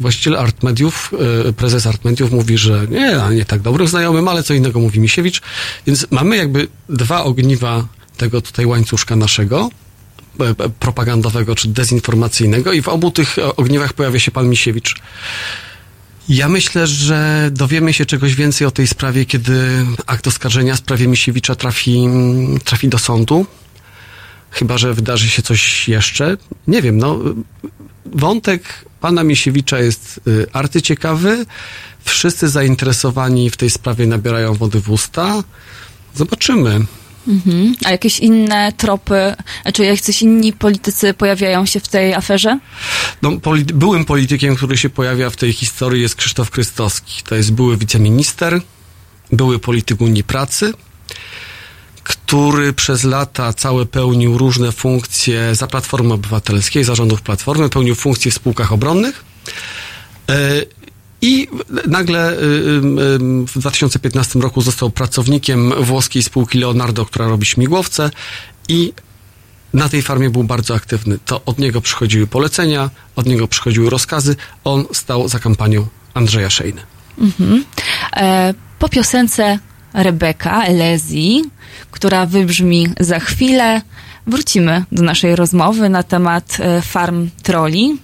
właściciel 0.00 0.36
Artmediów, 0.36 1.12
e, 1.48 1.52
prezes 1.52 1.86
Artmediów 1.86 2.32
mówi, 2.32 2.58
że 2.58 2.86
nie, 2.90 3.20
nie 3.36 3.44
tak 3.44 3.60
dobrym 3.60 3.88
znajomym, 3.88 4.28
ale 4.28 4.42
co 4.42 4.54
innego 4.54 4.80
mówi 4.80 5.00
Misiewicz. 5.00 5.40
Więc 5.86 6.06
mamy 6.10 6.36
jakby 6.36 6.68
dwa 6.88 7.24
ogniwa 7.24 7.88
tego 8.16 8.40
tutaj 8.40 8.66
łańcuszka 8.66 9.16
naszego, 9.16 9.70
propagandowego 10.80 11.54
czy 11.54 11.68
dezinformacyjnego 11.68 12.72
i 12.72 12.82
w 12.82 12.88
obu 12.88 13.10
tych 13.10 13.38
e, 13.38 13.56
ogniwach 13.56 13.92
pojawia 13.92 14.18
się 14.18 14.30
pan 14.30 14.48
Misiewicz. 14.48 14.94
Ja 16.28 16.48
myślę, 16.48 16.86
że 16.86 17.50
dowiemy 17.52 17.92
się 17.92 18.06
czegoś 18.06 18.34
więcej 18.34 18.66
o 18.66 18.70
tej 18.70 18.86
sprawie, 18.86 19.24
kiedy 19.24 19.86
akt 20.06 20.26
oskarżenia 20.26 20.74
w 20.74 20.78
sprawie 20.78 21.08
Misiewicza 21.08 21.54
trafi, 21.54 22.08
trafi 22.64 22.88
do 22.88 22.98
sądu. 22.98 23.46
Chyba, 24.50 24.78
że 24.78 24.94
wydarzy 24.94 25.28
się 25.28 25.42
coś 25.42 25.88
jeszcze. 25.88 26.36
Nie 26.66 26.82
wiem, 26.82 26.98
no. 26.98 27.18
Wątek 28.06 28.84
pana 29.00 29.24
Misiewicza 29.24 29.78
jest 29.78 30.20
y, 30.28 30.46
arcyciekawy. 30.52 31.46
Wszyscy 32.04 32.48
zainteresowani 32.48 33.50
w 33.50 33.56
tej 33.56 33.70
sprawie 33.70 34.06
nabierają 34.06 34.54
wody 34.54 34.80
w 34.80 34.90
usta. 34.90 35.42
Zobaczymy. 36.14 36.80
Mhm. 37.28 37.74
A 37.84 37.90
jakieś 37.90 38.18
inne 38.18 38.72
tropy, 38.72 39.34
czy 39.74 39.84
jacyś 39.84 40.22
inni 40.22 40.52
politycy 40.52 41.14
pojawiają 41.14 41.66
się 41.66 41.80
w 41.80 41.88
tej 41.88 42.14
aferze? 42.14 42.58
No, 43.22 43.32
byłym 43.74 44.04
politykiem, 44.04 44.56
który 44.56 44.78
się 44.78 44.90
pojawia 44.90 45.30
w 45.30 45.36
tej 45.36 45.52
historii 45.52 46.02
jest 46.02 46.14
Krzysztof 46.14 46.50
Krystowski. 46.50 47.22
To 47.22 47.34
jest 47.34 47.52
były 47.52 47.76
wiceminister, 47.76 48.60
były 49.32 49.58
polityk 49.58 50.00
Unii 50.00 50.24
Pracy, 50.24 50.72
który 52.02 52.72
przez 52.72 53.04
lata 53.04 53.52
całe 53.52 53.86
pełnił 53.86 54.38
różne 54.38 54.72
funkcje 54.72 55.54
za 55.54 55.66
Platformy 55.66 56.14
Obywatelskiej, 56.14 56.84
zarządów 56.84 57.22
Platformy, 57.22 57.68
pełnił 57.68 57.94
funkcje 57.94 58.30
w 58.30 58.34
spółkach 58.34 58.72
obronnych. 58.72 59.24
I 61.24 61.48
nagle 61.86 62.32
y, 62.32 62.36
y, 62.36 62.40
y, 62.42 63.46
w 63.46 63.58
2015 63.58 64.40
roku 64.40 64.60
został 64.60 64.90
pracownikiem 64.90 65.72
włoskiej 65.80 66.22
spółki 66.22 66.58
Leonardo, 66.58 67.06
która 67.06 67.28
robi 67.28 67.46
śmigłowce 67.46 68.10
i 68.68 68.92
na 69.74 69.88
tej 69.88 70.02
farmie 70.02 70.30
był 70.30 70.44
bardzo 70.44 70.74
aktywny. 70.74 71.18
To 71.26 71.40
od 71.46 71.58
niego 71.58 71.80
przychodziły 71.80 72.26
polecenia, 72.26 72.90
od 73.16 73.26
niego 73.26 73.48
przychodziły 73.48 73.90
rozkazy. 73.90 74.36
On 74.64 74.84
stał 74.92 75.28
za 75.28 75.38
kampanią 75.38 75.86
Andrzeja 76.14 76.50
Szejny. 76.50 76.82
Mhm. 77.18 77.64
E, 78.16 78.54
po 78.78 78.88
piosence 78.88 79.58
Rebeka 79.94 80.64
Elezi, 80.64 81.42
która 81.90 82.26
wybrzmi 82.26 82.88
za 83.00 83.20
chwilę. 83.20 83.82
Wrócimy 84.26 84.84
do 84.92 85.02
naszej 85.02 85.36
rozmowy 85.36 85.88
na 85.88 86.02
temat 86.02 86.56
e, 86.60 86.82
farm 86.82 87.30
troli, 87.42 87.96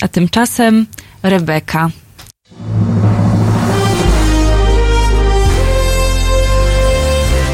a 0.00 0.08
tymczasem 0.08 0.86
Rebeka. 1.22 1.90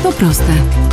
To 0.03 0.13
proste. 0.13 0.84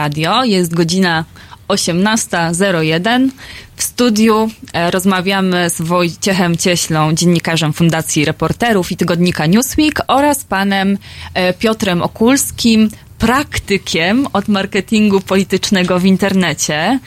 Radio. 0.00 0.44
Jest 0.44 0.74
godzina 0.74 1.24
18.01. 1.68 3.28
W 3.76 3.82
studiu 3.82 4.50
e, 4.72 4.90
rozmawiamy 4.90 5.70
z 5.70 5.80
Wojciechem 5.82 6.56
Cieślą, 6.56 7.14
dziennikarzem 7.14 7.72
Fundacji 7.72 8.24
Reporterów 8.24 8.92
i 8.92 8.96
tygodnika 8.96 9.46
Newsweek 9.46 10.02
oraz 10.06 10.44
panem 10.44 10.98
e, 11.34 11.52
Piotrem 11.52 12.02
Okulskim, 12.02 12.90
praktykiem 13.18 14.26
od 14.32 14.48
marketingu 14.48 15.20
politycznego 15.20 15.98
w 15.98 16.04
internecie. 16.04 16.98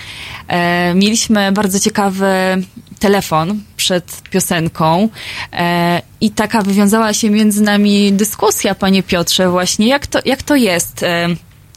E, 0.47 0.93
mieliśmy 0.95 1.51
bardzo 1.51 1.79
ciekawy 1.79 2.27
telefon 2.99 3.59
przed 3.77 4.21
piosenką 4.29 5.09
i 6.21 6.31
taka 6.31 6.61
wywiązała 6.61 7.13
się 7.13 7.29
między 7.29 7.61
nami 7.61 8.13
dyskusja, 8.13 8.75
panie 8.75 9.03
Piotrze, 9.03 9.49
właśnie 9.49 9.87
jak 9.87 10.07
to, 10.07 10.19
jak 10.25 10.43
to 10.43 10.55
jest. 10.55 11.05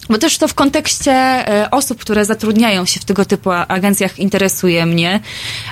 E, 0.08 0.12
bo 0.12 0.18
też 0.18 0.38
to 0.38 0.48
w 0.48 0.54
kontekście 0.54 1.12
e, 1.12 1.70
osób, 1.70 2.00
które 2.00 2.24
zatrudniają 2.24 2.84
się 2.84 3.00
w 3.00 3.04
tego 3.04 3.24
typu 3.24 3.50
agencjach 3.50 4.18
interesuje 4.18 4.86
mnie. 4.86 5.20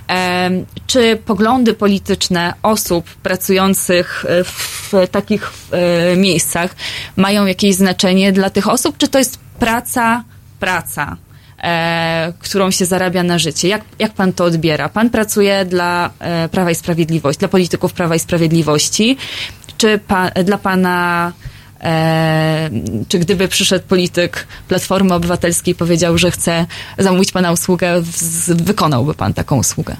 Em, 0.08 0.66
Czy 0.86 1.16
poglądy 1.16 1.74
polityczne 1.74 2.54
osób 2.62 3.04
pracujących 3.04 4.24
e, 4.28 4.44
w 4.44 4.92
takich 5.10 5.52
e, 5.70 6.16
miejscach 6.16 6.76
mają 7.16 7.46
jakieś 7.46 7.74
znaczenie 7.74 8.32
dla 8.32 8.50
tych 8.50 8.68
osób, 8.68 8.96
czy 8.98 9.08
to 9.08 9.18
jest 9.18 9.38
praca, 9.58 10.24
praca? 10.60 11.16
e, 11.64 12.32
którą 12.38 12.70
się 12.70 12.84
zarabia 12.84 13.22
na 13.22 13.38
życie. 13.38 13.68
Jak, 13.68 13.82
jak 13.98 14.12
pan 14.12 14.32
to 14.32 14.44
odbiera? 14.44 14.88
Pan 14.88 15.10
pracuje 15.10 15.64
dla 15.64 16.10
e, 16.18 16.48
Prawa 16.48 16.70
i 16.70 16.74
Sprawiedliwości, 16.74 17.38
dla 17.38 17.48
polityków 17.48 17.92
Prawa 17.92 18.14
i 18.14 18.18
Sprawiedliwości. 18.18 19.16
Czy 19.78 19.98
pa, 19.98 20.30
dla 20.30 20.58
pana, 20.58 21.32
e, 21.84 22.70
czy 23.08 23.18
gdyby 23.18 23.48
przyszedł 23.48 23.86
polityk 23.88 24.46
Platformy 24.68 25.14
Obywatelskiej 25.14 25.72
i 25.72 25.74
powiedział, 25.74 26.18
że 26.18 26.30
chce 26.30 26.66
zamówić 26.98 27.32
pana 27.32 27.52
usługę, 27.52 28.02
wykonałby 28.48 29.14
pan 29.14 29.34
taką 29.34 29.56
usługę? 29.56 29.96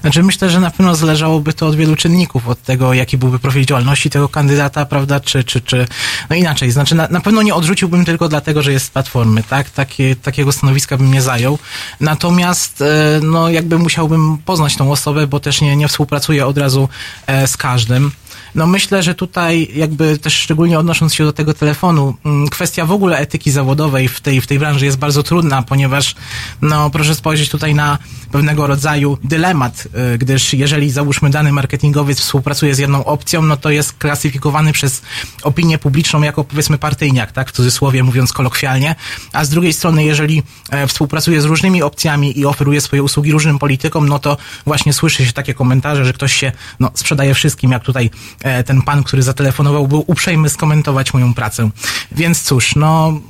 Znaczy 0.00 0.22
myślę, 0.22 0.50
że 0.50 0.60
na 0.60 0.70
pewno 0.70 0.94
zależałoby 0.94 1.52
to 1.52 1.66
od 1.66 1.76
wielu 1.76 1.96
czynników, 1.96 2.48
od 2.48 2.62
tego, 2.62 2.94
jaki 2.94 3.18
byłby 3.18 3.38
profil 3.38 3.64
działalności 3.64 4.10
tego 4.10 4.28
kandydata, 4.28 4.86
prawda, 4.86 5.20
czy, 5.20 5.44
czy, 5.44 5.60
czy 5.60 5.86
no 6.30 6.36
inaczej. 6.36 6.70
Znaczy 6.70 6.94
na, 6.94 7.08
na 7.10 7.20
pewno 7.20 7.42
nie 7.42 7.54
odrzuciłbym 7.54 8.04
tylko 8.04 8.28
dlatego, 8.28 8.62
że 8.62 8.72
jest 8.72 8.86
z 8.86 8.90
Platformy, 8.90 9.42
tak? 9.42 9.70
Takie, 9.70 10.16
takiego 10.16 10.52
stanowiska 10.52 10.96
bym 10.96 11.12
nie 11.12 11.22
zajął. 11.22 11.58
Natomiast, 12.00 12.82
e, 12.82 13.20
no 13.22 13.48
jakby 13.48 13.78
musiałbym 13.78 14.38
poznać 14.38 14.76
tą 14.76 14.92
osobę, 14.92 15.26
bo 15.26 15.40
też 15.40 15.60
nie, 15.60 15.76
nie 15.76 15.88
współpracuję 15.88 16.46
od 16.46 16.58
razu 16.58 16.88
e, 17.26 17.46
z 17.46 17.56
każdym. 17.56 18.12
No 18.56 18.66
myślę, 18.66 19.02
że 19.02 19.14
tutaj 19.14 19.68
jakby 19.74 20.18
też 20.18 20.34
szczególnie 20.34 20.78
odnosząc 20.78 21.14
się 21.14 21.24
do 21.24 21.32
tego 21.32 21.54
telefonu, 21.54 22.14
mm, 22.24 22.48
kwestia 22.48 22.86
w 22.86 22.92
ogóle 22.92 23.18
etyki 23.18 23.50
zawodowej 23.50 24.08
w 24.08 24.20
tej, 24.20 24.40
w 24.40 24.46
tej 24.46 24.58
branży 24.58 24.84
jest 24.84 24.98
bardzo 24.98 25.22
trudna, 25.22 25.62
ponieważ 25.62 26.14
no 26.62 26.90
proszę 26.90 27.14
spojrzeć 27.14 27.48
tutaj 27.48 27.74
na 27.74 27.98
pewnego 28.32 28.66
rodzaju 28.66 29.18
dylemat, 29.24 29.88
y, 30.14 30.18
gdyż 30.18 30.52
jeżeli 30.52 30.90
załóżmy 30.90 31.30
dany 31.30 31.52
marketingowiec 31.52 32.20
współpracuje 32.20 32.74
z 32.74 32.78
jedną 32.78 33.04
opcją, 33.04 33.42
no 33.42 33.56
to 33.56 33.70
jest 33.70 33.92
klasyfikowany 33.92 34.72
przez 34.72 35.02
opinię 35.42 35.78
publiczną 35.78 36.22
jako 36.22 36.44
powiedzmy 36.44 36.78
partyjniak, 36.78 37.32
tak, 37.32 37.48
w 37.48 37.52
cudzysłowie 37.52 38.02
mówiąc 38.02 38.32
kolokwialnie, 38.32 38.94
a 39.32 39.44
z 39.44 39.48
drugiej 39.48 39.72
strony 39.72 40.04
jeżeli 40.04 40.42
e, 40.70 40.86
współpracuje 40.86 41.40
z 41.40 41.44
różnymi 41.44 41.82
opcjami 41.82 42.38
i 42.38 42.46
oferuje 42.46 42.80
swoje 42.80 43.02
usługi 43.02 43.32
różnym 43.32 43.58
politykom, 43.58 44.08
no 44.08 44.18
to 44.18 44.36
właśnie 44.66 44.92
słyszy 44.92 45.26
się 45.26 45.32
takie 45.32 45.54
komentarze, 45.54 46.04
że 46.04 46.12
ktoś 46.12 46.32
się 46.32 46.52
no, 46.80 46.90
sprzedaje 46.94 47.34
wszystkim, 47.34 47.72
jak 47.72 47.82
tutaj 47.82 48.10
e, 48.44 48.45
ten 48.66 48.82
pan, 48.82 49.02
który 49.02 49.22
zatelefonował, 49.22 49.88
był 49.88 50.04
uprzejmy 50.06 50.48
skomentować 50.48 51.14
moją 51.14 51.34
pracę. 51.34 51.70
Więc 52.12 52.42
cóż, 52.42 52.76
no 52.76 53.20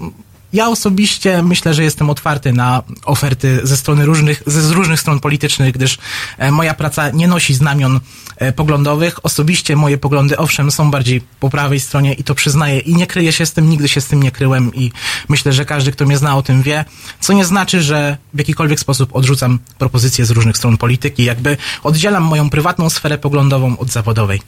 ja 0.52 0.68
osobiście 0.68 1.42
myślę, 1.42 1.74
że 1.74 1.82
jestem 1.82 2.10
otwarty 2.10 2.52
na 2.52 2.82
oferty 3.04 3.60
ze 3.62 3.76
strony 3.76 4.06
różnych, 4.06 4.42
ze 4.46 4.62
z 4.62 4.70
różnych 4.70 5.00
stron 5.00 5.20
politycznych, 5.20 5.74
gdyż 5.74 5.98
e, 6.38 6.50
moja 6.50 6.74
praca 6.74 7.10
nie 7.10 7.28
nosi 7.28 7.54
znamion 7.54 8.00
e, 8.36 8.52
poglądowych. 8.52 9.24
Osobiście 9.24 9.76
moje 9.76 9.98
poglądy, 9.98 10.36
owszem, 10.36 10.70
są 10.70 10.90
bardziej 10.90 11.20
po 11.40 11.50
prawej 11.50 11.80
stronie 11.80 12.12
i 12.12 12.24
to 12.24 12.34
przyznaję 12.34 12.78
i 12.78 12.94
nie 12.94 13.06
kryję 13.06 13.32
się 13.32 13.46
z 13.46 13.52
tym, 13.52 13.70
nigdy 13.70 13.88
się 13.88 14.00
z 14.00 14.06
tym 14.06 14.22
nie 14.22 14.30
kryłem 14.30 14.74
i 14.74 14.92
myślę, 15.28 15.52
że 15.52 15.64
każdy, 15.64 15.92
kto 15.92 16.06
mnie 16.06 16.18
zna 16.18 16.36
o 16.36 16.42
tym 16.42 16.62
wie, 16.62 16.84
co 17.20 17.32
nie 17.32 17.44
znaczy, 17.44 17.82
że 17.82 18.16
w 18.34 18.38
jakikolwiek 18.38 18.80
sposób 18.80 19.16
odrzucam 19.16 19.58
propozycje 19.78 20.26
z 20.26 20.30
różnych 20.30 20.56
stron 20.56 20.76
polityki, 20.76 21.24
jakby 21.24 21.56
oddzielam 21.82 22.22
moją 22.22 22.50
prywatną 22.50 22.90
sferę 22.90 23.18
poglądową 23.18 23.78
od 23.78 23.90
zawodowej. 23.90 24.40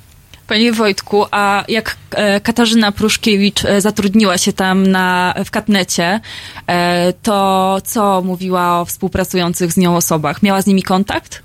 Panie 0.48 0.72
Wojtku, 0.72 1.26
a 1.30 1.64
jak 1.68 1.96
e, 2.10 2.40
Katarzyna 2.40 2.92
Pruszkiewicz 2.92 3.64
e, 3.64 3.80
zatrudniła 3.80 4.38
się 4.38 4.52
tam 4.52 4.86
na, 4.86 5.34
w 5.44 5.50
Katnecie, 5.50 6.20
e, 6.66 7.12
to 7.12 7.78
co 7.84 8.22
mówiła 8.22 8.80
o 8.80 8.84
współpracujących 8.84 9.72
z 9.72 9.76
nią 9.76 9.96
osobach? 9.96 10.42
Miała 10.42 10.62
z 10.62 10.66
nimi 10.66 10.82
kontakt? 10.82 11.42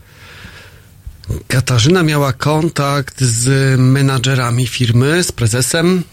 Katarzyna 1.47 2.03
miała 2.03 2.33
kontakt 2.33 3.21
z 3.21 3.79
menadżerami 3.79 4.67
firmy, 4.67 5.23
z 5.23 5.31
prezesem. 5.31 6.03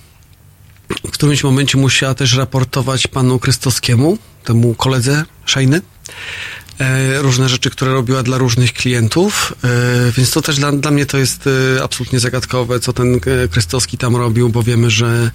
W 1.07 1.11
którymś 1.11 1.45
momencie 1.45 1.78
musiała 1.78 2.14
też 2.14 2.36
raportować 2.36 3.07
panu 3.07 3.38
Krystowskiemu, 3.38 4.18
temu 4.45 4.74
koledze 4.74 5.24
Szejny, 5.45 5.76
e, 5.76 5.80
różne 7.18 7.49
rzeczy, 7.49 7.70
które 7.70 7.93
robiła 7.93 8.22
dla 8.22 8.39
różnych 8.39 8.72
klientów, 8.72 9.55
e, 9.64 10.12
więc 10.12 10.31
to 10.31 10.43
też 10.43 10.57
dla, 10.57 10.72
dla 10.72 10.91
mnie 10.91 11.07
to 11.07 11.18
jest 11.18 11.49
e, 11.76 11.83
absolutnie 11.83 12.20
zagadkowe, 12.20 12.81
co 12.81 12.93
ten 12.93 13.14
e, 13.14 13.49
Krystowski 13.49 13.99
tam 13.99 14.16
robił, 14.16 14.49
bo 14.49 14.62
wiemy, 14.62 14.91
że 14.91 15.31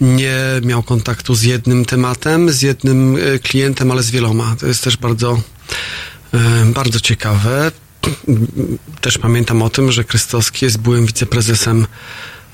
nie 0.00 0.36
miał 0.62 0.82
kontaktu 0.82 1.34
z 1.34 1.42
jednym 1.42 1.84
tematem, 1.84 2.50
z 2.50 2.62
jednym 2.62 3.16
e, 3.16 3.38
klientem, 3.38 3.90
ale 3.90 4.02
z 4.02 4.10
wieloma. 4.10 4.56
To 4.60 4.66
jest 4.66 4.84
też 4.84 4.96
bardzo, 4.96 5.40
e, 6.34 6.64
bardzo 6.74 7.00
ciekawe. 7.00 7.72
Też 9.00 9.18
pamiętam 9.18 9.62
o 9.62 9.70
tym, 9.70 9.92
że 9.92 10.04
Krystowski 10.04 10.64
jest 10.64 10.78
byłym 10.78 11.06
wiceprezesem 11.06 11.86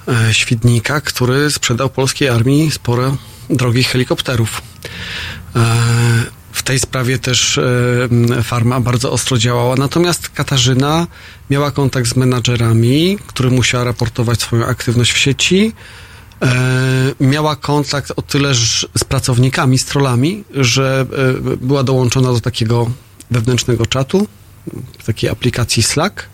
e, 0.09 0.35
Świdnika, 0.35 1.01
który 1.01 1.51
sprzedał 1.51 1.91
polskiej 1.91 2.29
armii 2.29 2.71
sporo 2.71 3.17
drogich 3.51 3.89
helikopterów. 3.89 4.63
W 6.57 6.63
tej 6.63 6.79
sprawie 6.79 7.19
też 7.19 7.59
e, 7.59 8.43
farma 8.43 8.81
bardzo 8.81 9.13
ostro 9.13 9.39
działała. 9.39 9.75
Natomiast 9.77 10.29
Katarzyna 10.29 11.07
miała 11.51 11.71
kontakt 11.71 12.09
z 12.09 12.17
menadżerami, 12.17 13.19
którym 13.27 13.55
musiała 13.55 13.85
raportować 13.85 14.41
swoją 14.41 14.67
aktywność 14.67 15.13
w 15.13 15.19
sieci. 15.19 15.73
E, 16.43 16.55
miała 17.21 17.57
kontakt 17.57 18.13
o 18.17 18.23
tyle 18.23 18.55
z 18.99 19.05
pracownikami, 19.09 19.79
z 19.79 19.85
trollami, 19.85 20.45
że 20.55 21.07
e, 21.51 21.57
była 21.57 21.83
dołączona 21.83 22.33
do 22.33 22.41
takiego 22.41 22.91
wewnętrznego 23.31 23.87
czatu, 23.87 24.27
takiej 25.07 25.31
aplikacji 25.31 25.83
Slack. 25.83 26.27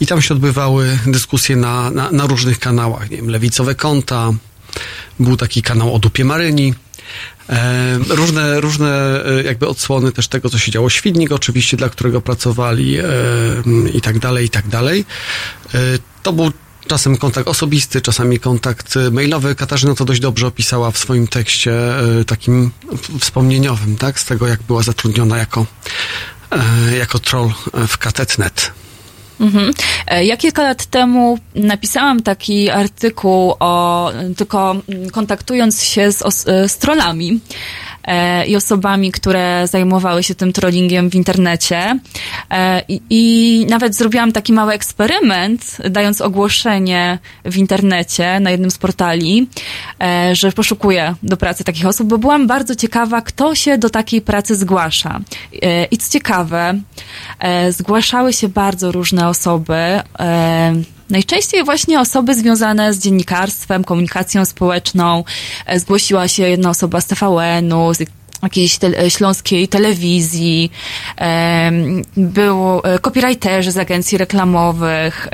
I 0.00 0.06
tam 0.06 0.22
się 0.22 0.34
odbywały 0.34 0.98
dyskusje 1.06 1.56
na, 1.56 1.90
na, 1.90 2.10
na 2.10 2.26
różnych 2.26 2.58
kanałach. 2.58 3.10
Nie 3.10 3.16
wiem, 3.16 3.30
lewicowe 3.30 3.74
konta, 3.74 4.32
był 5.20 5.36
taki 5.36 5.62
kanał 5.62 5.94
o 5.94 5.98
dupie 5.98 6.24
Maryni. 6.24 6.74
E, 7.48 7.98
różne, 8.08 8.60
różne 8.60 9.24
e, 9.24 9.42
jakby 9.42 9.68
odsłony 9.68 10.12
też 10.12 10.28
tego, 10.28 10.50
co 10.50 10.58
się 10.58 10.72
działo. 10.72 10.90
Świdnik 10.90 11.32
oczywiście, 11.32 11.76
dla 11.76 11.88
którego 11.88 12.20
pracowali 12.20 12.98
e, 12.98 13.04
i 13.94 14.00
tak 14.00 14.18
dalej, 14.18 14.46
i 14.46 14.50
tak 14.50 14.68
dalej. 14.68 15.04
To 16.22 16.32
był 16.32 16.52
czasem 16.86 17.16
kontakt 17.16 17.48
osobisty, 17.48 18.00
czasami 18.00 18.38
kontakt 18.38 18.94
mailowy. 19.12 19.54
Katarzyna 19.54 19.94
to 19.94 20.04
dość 20.04 20.20
dobrze 20.20 20.46
opisała 20.46 20.90
w 20.90 20.98
swoim 20.98 21.26
tekście 21.28 21.72
takim 22.26 22.70
wspomnieniowym, 23.20 23.96
tak? 23.96 24.20
Z 24.20 24.24
tego, 24.24 24.46
jak 24.46 24.62
była 24.62 24.82
zatrudniona 24.82 25.38
jako, 25.38 25.66
jako 26.98 27.18
troll 27.18 27.52
w 27.88 27.98
katetnet. 27.98 28.72
Mhm. 29.40 29.70
E, 30.06 30.24
Ja 30.24 30.36
kilka 30.36 30.62
lat 30.62 30.86
temu 30.86 31.38
napisałam 31.54 32.22
taki 32.22 32.70
artykuł 32.70 33.54
o, 33.60 34.12
tylko 34.36 34.76
kontaktując 35.12 35.82
się 35.84 36.12
z, 36.12 36.22
os- 36.22 36.48
e, 36.48 36.68
z 36.68 36.78
trollami 36.78 37.40
e, 38.06 38.46
i 38.46 38.56
osobami, 38.56 39.12
które 39.12 39.66
zajmowały 39.66 40.22
się 40.22 40.34
tym 40.34 40.52
trollingiem 40.52 41.10
w 41.10 41.14
internecie. 41.14 41.98
E, 42.50 42.82
I, 42.88 43.66
nawet 43.70 43.94
zrobiłam 43.94 44.32
taki 44.32 44.52
mały 44.52 44.72
eksperyment, 44.72 45.76
dając 45.90 46.20
ogłoszenie 46.20 47.18
w 47.44 47.56
internecie 47.56 48.40
na 48.40 48.50
jednym 48.50 48.70
z 48.70 48.78
portali, 48.78 49.48
e, 50.02 50.34
że 50.34 50.52
poszukuję 50.52 51.14
do 51.22 51.36
pracy 51.36 51.64
takich 51.64 51.86
osób, 51.86 52.08
bo 52.08 52.18
byłam 52.18 52.46
bardzo 52.46 52.74
ciekawa, 52.74 53.22
kto 53.22 53.54
się 53.54 53.78
do 53.78 53.90
takiej 53.90 54.20
pracy 54.20 54.56
zgłasza. 54.56 55.20
E, 55.62 55.84
I 55.84 55.98
co 55.98 56.12
ciekawe, 56.12 56.74
e, 57.38 57.72
zgłaszały 57.72 58.32
się 58.32 58.48
bardzo 58.48 58.92
różne 58.92 59.28
osoby. 59.28 60.00
E, 61.10 61.12
Najczęściej 61.12 61.64
właśnie 61.64 62.00
osoby 62.00 62.34
związane 62.34 62.94
z 62.94 62.98
dziennikarstwem, 62.98 63.84
komunikacją 63.84 64.44
społeczną. 64.44 65.24
E, 65.66 65.80
Zgłosiła 65.80 66.28
się 66.28 66.42
jedna 66.48 66.70
osoba 66.70 67.00
z 67.00 67.06
TVN-u, 67.06 67.94
z 67.94 68.02
jakiejś 68.42 68.78
te, 68.78 69.10
śląskiej 69.10 69.68
telewizji, 69.68 70.70
był 72.16 72.80
e, 72.84 72.98
copywriterzy 72.98 73.72
z 73.72 73.76
agencji 73.76 74.18
reklamowych, 74.18 75.28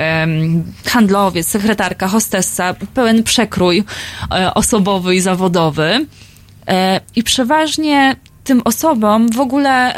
handlowiec, 0.85 1.47
sekretarka, 1.47 2.07
hostessa, 2.07 2.73
pełen 2.93 3.23
przekrój 3.23 3.83
e, 4.31 4.53
osobowy 4.53 5.15
i 5.15 5.19
zawodowy. 5.19 6.05
E, 6.67 7.01
I 7.15 7.23
przeważnie 7.23 8.15
tym 8.43 8.61
osobom 8.65 9.29
w 9.29 9.39
ogóle 9.39 9.95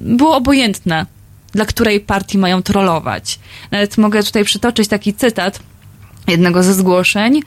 było 0.00 0.36
obojętne, 0.36 1.06
dla 1.54 1.64
której 1.64 2.00
partii 2.00 2.38
mają 2.38 2.62
trollować. 2.62 3.38
Nawet 3.70 3.98
mogę 3.98 4.22
tutaj 4.22 4.44
przytoczyć 4.44 4.88
taki 4.88 5.14
cytat 5.14 5.60
jednego 6.28 6.62
ze 6.62 6.74
zgłoszeń. 6.74 7.42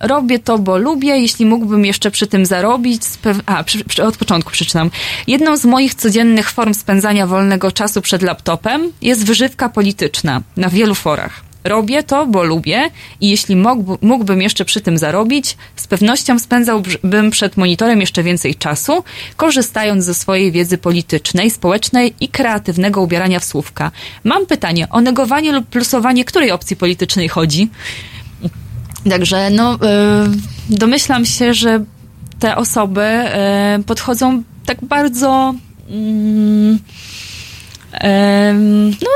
Robię 0.00 0.38
to, 0.38 0.58
bo 0.58 0.78
lubię. 0.78 1.18
Jeśli 1.18 1.46
mógłbym 1.46 1.84
jeszcze 1.84 2.10
przy 2.10 2.26
tym 2.26 2.46
zarobić. 2.46 3.02
A, 3.46 3.64
przy, 3.64 3.84
przy, 3.84 4.04
od 4.04 4.16
początku 4.16 4.50
przeczytam. 4.50 4.90
Jedną 5.26 5.56
z 5.56 5.64
moich 5.64 5.94
codziennych 5.94 6.50
form 6.50 6.74
spędzania 6.74 7.26
wolnego 7.26 7.72
czasu 7.72 8.02
przed 8.02 8.22
laptopem 8.22 8.92
jest 9.02 9.24
wyżywka 9.26 9.68
polityczna 9.68 10.42
na 10.56 10.68
wielu 10.68 10.94
forach. 10.94 11.49
Robię 11.64 12.02
to, 12.02 12.26
bo 12.26 12.42
lubię 12.42 12.90
i 13.20 13.30
jeśli 13.30 13.56
mógł, 13.56 13.98
mógłbym 14.02 14.42
jeszcze 14.42 14.64
przy 14.64 14.80
tym 14.80 14.98
zarobić, 14.98 15.56
z 15.76 15.86
pewnością 15.86 16.38
spędzałbym 16.38 17.30
przed 17.30 17.56
monitorem 17.56 18.00
jeszcze 18.00 18.22
więcej 18.22 18.54
czasu, 18.54 19.04
korzystając 19.36 20.04
ze 20.04 20.14
swojej 20.14 20.52
wiedzy 20.52 20.78
politycznej, 20.78 21.50
społecznej 21.50 22.14
i 22.20 22.28
kreatywnego 22.28 23.02
ubierania 23.02 23.40
w 23.40 23.44
słówka. 23.44 23.90
Mam 24.24 24.46
pytanie, 24.46 24.88
o 24.90 25.00
negowanie 25.00 25.52
lub 25.52 25.66
plusowanie 25.66 26.24
której 26.24 26.50
opcji 26.50 26.76
politycznej 26.76 27.28
chodzi? 27.28 27.68
Także 29.10 29.50
no, 29.50 29.74
y, 29.74 29.78
domyślam 30.68 31.24
się, 31.24 31.54
że 31.54 31.84
te 32.38 32.56
osoby 32.56 33.06
y, 33.80 33.82
podchodzą 33.82 34.42
tak 34.66 34.84
bardzo. 34.84 35.54
mm, 35.90 36.78
no, 39.00 39.08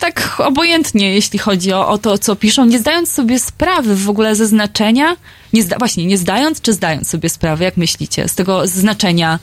tak 0.00 0.36
obojętnie, 0.38 1.14
jeśli 1.14 1.38
chodzi 1.38 1.72
o, 1.72 1.88
o 1.88 1.98
to, 1.98 2.18
co 2.18 2.36
piszą, 2.36 2.64
nie 2.64 2.78
zdając 2.78 3.12
sobie 3.12 3.38
sprawy 3.38 3.96
w 3.96 4.10
ogóle 4.10 4.34
ze 4.34 4.46
znaczenia, 4.46 5.16
nie 5.52 5.62
zda, 5.62 5.78
właśnie, 5.78 6.06
nie 6.06 6.18
zdając 6.18 6.60
czy 6.60 6.72
zdając 6.72 7.08
sobie 7.08 7.28
sprawy, 7.28 7.64
jak 7.64 7.76
myślicie, 7.76 8.28
z 8.28 8.34
tego 8.34 8.66
znaczenia 8.66 9.38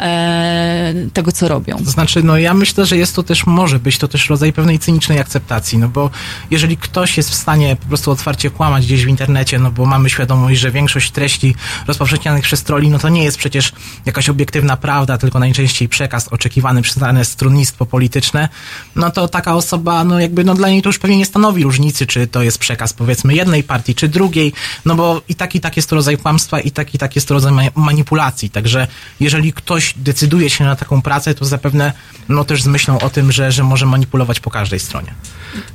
e, 0.00 0.94
tego, 1.12 1.32
co 1.32 1.48
robią. 1.48 1.78
To 1.84 1.90
znaczy, 1.90 2.22
no 2.22 2.38
ja 2.38 2.54
myślę, 2.54 2.86
że 2.86 2.96
jest 2.96 3.16
to 3.16 3.22
też, 3.22 3.46
może 3.46 3.78
być 3.78 3.98
to 3.98 4.08
też 4.08 4.30
rodzaj 4.30 4.52
pewnej 4.52 4.78
cynicznej 4.78 5.18
akceptacji, 5.18 5.78
no 5.78 5.88
bo 5.88 6.10
jeżeli 6.50 6.76
ktoś 6.76 7.16
jest 7.16 7.30
w 7.30 7.34
stanie 7.34 7.76
po 7.76 7.86
prostu 7.88 8.10
otwarcie 8.10 8.50
kłamać 8.50 8.86
gdzieś 8.86 9.04
w 9.04 9.08
internecie, 9.08 9.58
no 9.58 9.70
bo 9.70 9.86
mamy 9.86 10.10
świadomość, 10.10 10.60
że 10.60 10.70
większość 10.70 11.10
treści 11.10 11.54
rozpowszechnianych 11.86 12.44
przez 12.44 12.62
troli, 12.62 12.88
no 12.88 12.98
to 12.98 13.08
nie 13.08 13.24
jest 13.24 13.38
przecież 13.38 13.72
jakaś 14.06 14.28
obiektywna 14.28 14.76
prawda, 14.76 15.18
tylko 15.18 15.38
najczęściej 15.38 15.88
przekaz 15.88 16.28
oczekiwany 16.28 16.82
przez 16.82 16.98
dane 16.98 17.24
stronnictwo 17.24 17.86
polityczne, 17.86 18.48
no 18.96 19.10
to 19.10 19.28
taka 19.28 19.54
osoba, 19.54 20.04
no 20.04 20.20
jakby, 20.20 20.44
no 20.44 20.54
dla 20.54 20.68
niej 20.68 20.82
to 20.82 20.88
już 20.88 20.98
pewnie 20.98 21.16
nie 21.16 21.26
stanowi 21.26 21.64
różnicy, 21.64 22.06
czy 22.06 22.26
to 22.26 22.42
jest 22.42 22.58
przekaz 22.58 22.92
powiedzmy 22.92 23.34
jednej 23.34 23.62
partii, 23.62 23.94
czy 23.94 24.08
drugiej, 24.08 24.52
no 24.84 24.94
bo 24.94 25.22
i 25.28 25.34
tak, 25.34 25.54
i 25.54 25.60
tak 25.60 25.76
jest 25.76 25.90
to 25.90 25.96
rodzaj 25.96 26.18
kłamstwa, 26.18 26.60
i 26.60 26.70
tak, 26.70 26.94
i 26.94 26.98
tak 26.98 27.14
jest 27.14 27.28
to 27.28 27.34
rodzaj 27.34 27.52
ma- 27.52 27.62
manipulacji, 27.74 28.50
także 28.50 28.86
jeżeli 29.20 29.52
ktoś 29.52 29.83
decyduje 29.92 30.50
się 30.50 30.64
na 30.64 30.76
taką 30.76 31.02
pracę, 31.02 31.34
to 31.34 31.44
zapewne, 31.44 31.92
no 32.28 32.44
też 32.44 32.62
z 32.62 32.66
myślą 32.66 32.98
o 32.98 33.10
tym, 33.10 33.32
że, 33.32 33.52
że 33.52 33.64
może 33.64 33.86
manipulować 33.86 34.40
po 34.40 34.50
każdej 34.50 34.80
stronie. 34.80 35.14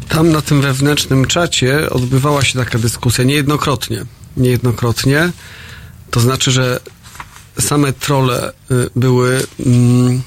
Tam 0.10 0.32
na 0.32 0.42
tym 0.42 0.62
wewnętrznym 0.62 1.26
czacie 1.26 1.90
odbywała 1.90 2.44
się 2.44 2.60
taka 2.60 2.80
dyskusja 2.80 3.24
niejednokrotnie. 3.24 4.06
Niejednokrotnie. 4.38 5.32
To 6.12 6.20
znaczy, 6.20 6.52
że 6.52 6.80
same 7.60 7.94
trole 7.94 8.52
y, 8.72 8.90
były 8.96 9.44
mm, 9.66 10.22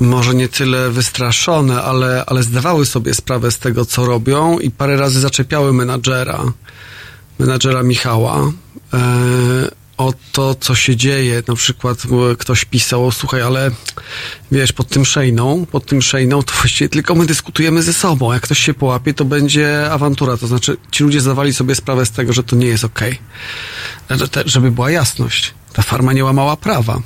może 0.00 0.34
nie 0.34 0.48
tyle 0.48 0.90
wystraszone, 0.90 1.82
ale, 1.82 2.24
ale 2.26 2.42
zdawały 2.42 2.86
sobie 2.86 3.14
sprawę 3.14 3.50
z 3.50 3.58
tego, 3.58 3.84
co 3.84 4.06
robią 4.06 4.58
i 4.58 4.70
parę 4.70 4.96
razy 4.96 5.20
zaczepiały 5.20 5.72
menadżera, 5.72 6.44
menadżera 7.38 7.82
Michała. 7.82 8.52
E, 8.94 8.98
o 9.98 10.12
to, 10.32 10.54
co 10.54 10.74
się 10.74 10.96
dzieje. 10.96 11.42
Na 11.48 11.54
przykład 11.54 11.98
e, 12.32 12.36
ktoś 12.36 12.64
pisał, 12.64 13.12
słuchaj, 13.12 13.42
ale 13.42 13.70
wiesz, 14.52 14.72
pod 14.72 14.88
tym 14.88 15.04
szejną, 15.04 15.66
pod 15.66 15.86
tym 15.86 16.02
szejną 16.02 16.42
to 16.42 16.52
właściwie 16.54 16.88
tylko 16.88 17.14
my 17.14 17.26
dyskutujemy 17.26 17.82
ze 17.82 17.92
sobą. 17.92 18.32
Jak 18.32 18.42
ktoś 18.42 18.58
się 18.58 18.74
połapie, 18.74 19.14
to 19.14 19.24
będzie 19.24 19.90
awantura. 19.90 20.36
To 20.36 20.46
znaczy, 20.46 20.76
ci 20.90 21.04
ludzie 21.04 21.20
zdawali 21.20 21.54
sobie 21.54 21.74
sprawę 21.74 22.06
z 22.06 22.10
tego, 22.10 22.32
że 22.32 22.42
to 22.42 22.56
nie 22.56 22.66
jest 22.66 22.84
okej. 22.84 23.18
Te- 24.30 24.42
Żeby 24.46 24.70
była 24.70 24.90
jasność. 24.90 25.54
Ta 25.72 25.82
farma 25.82 26.12
nie 26.12 26.24
łamała 26.24 26.56
prawa. 26.56 27.00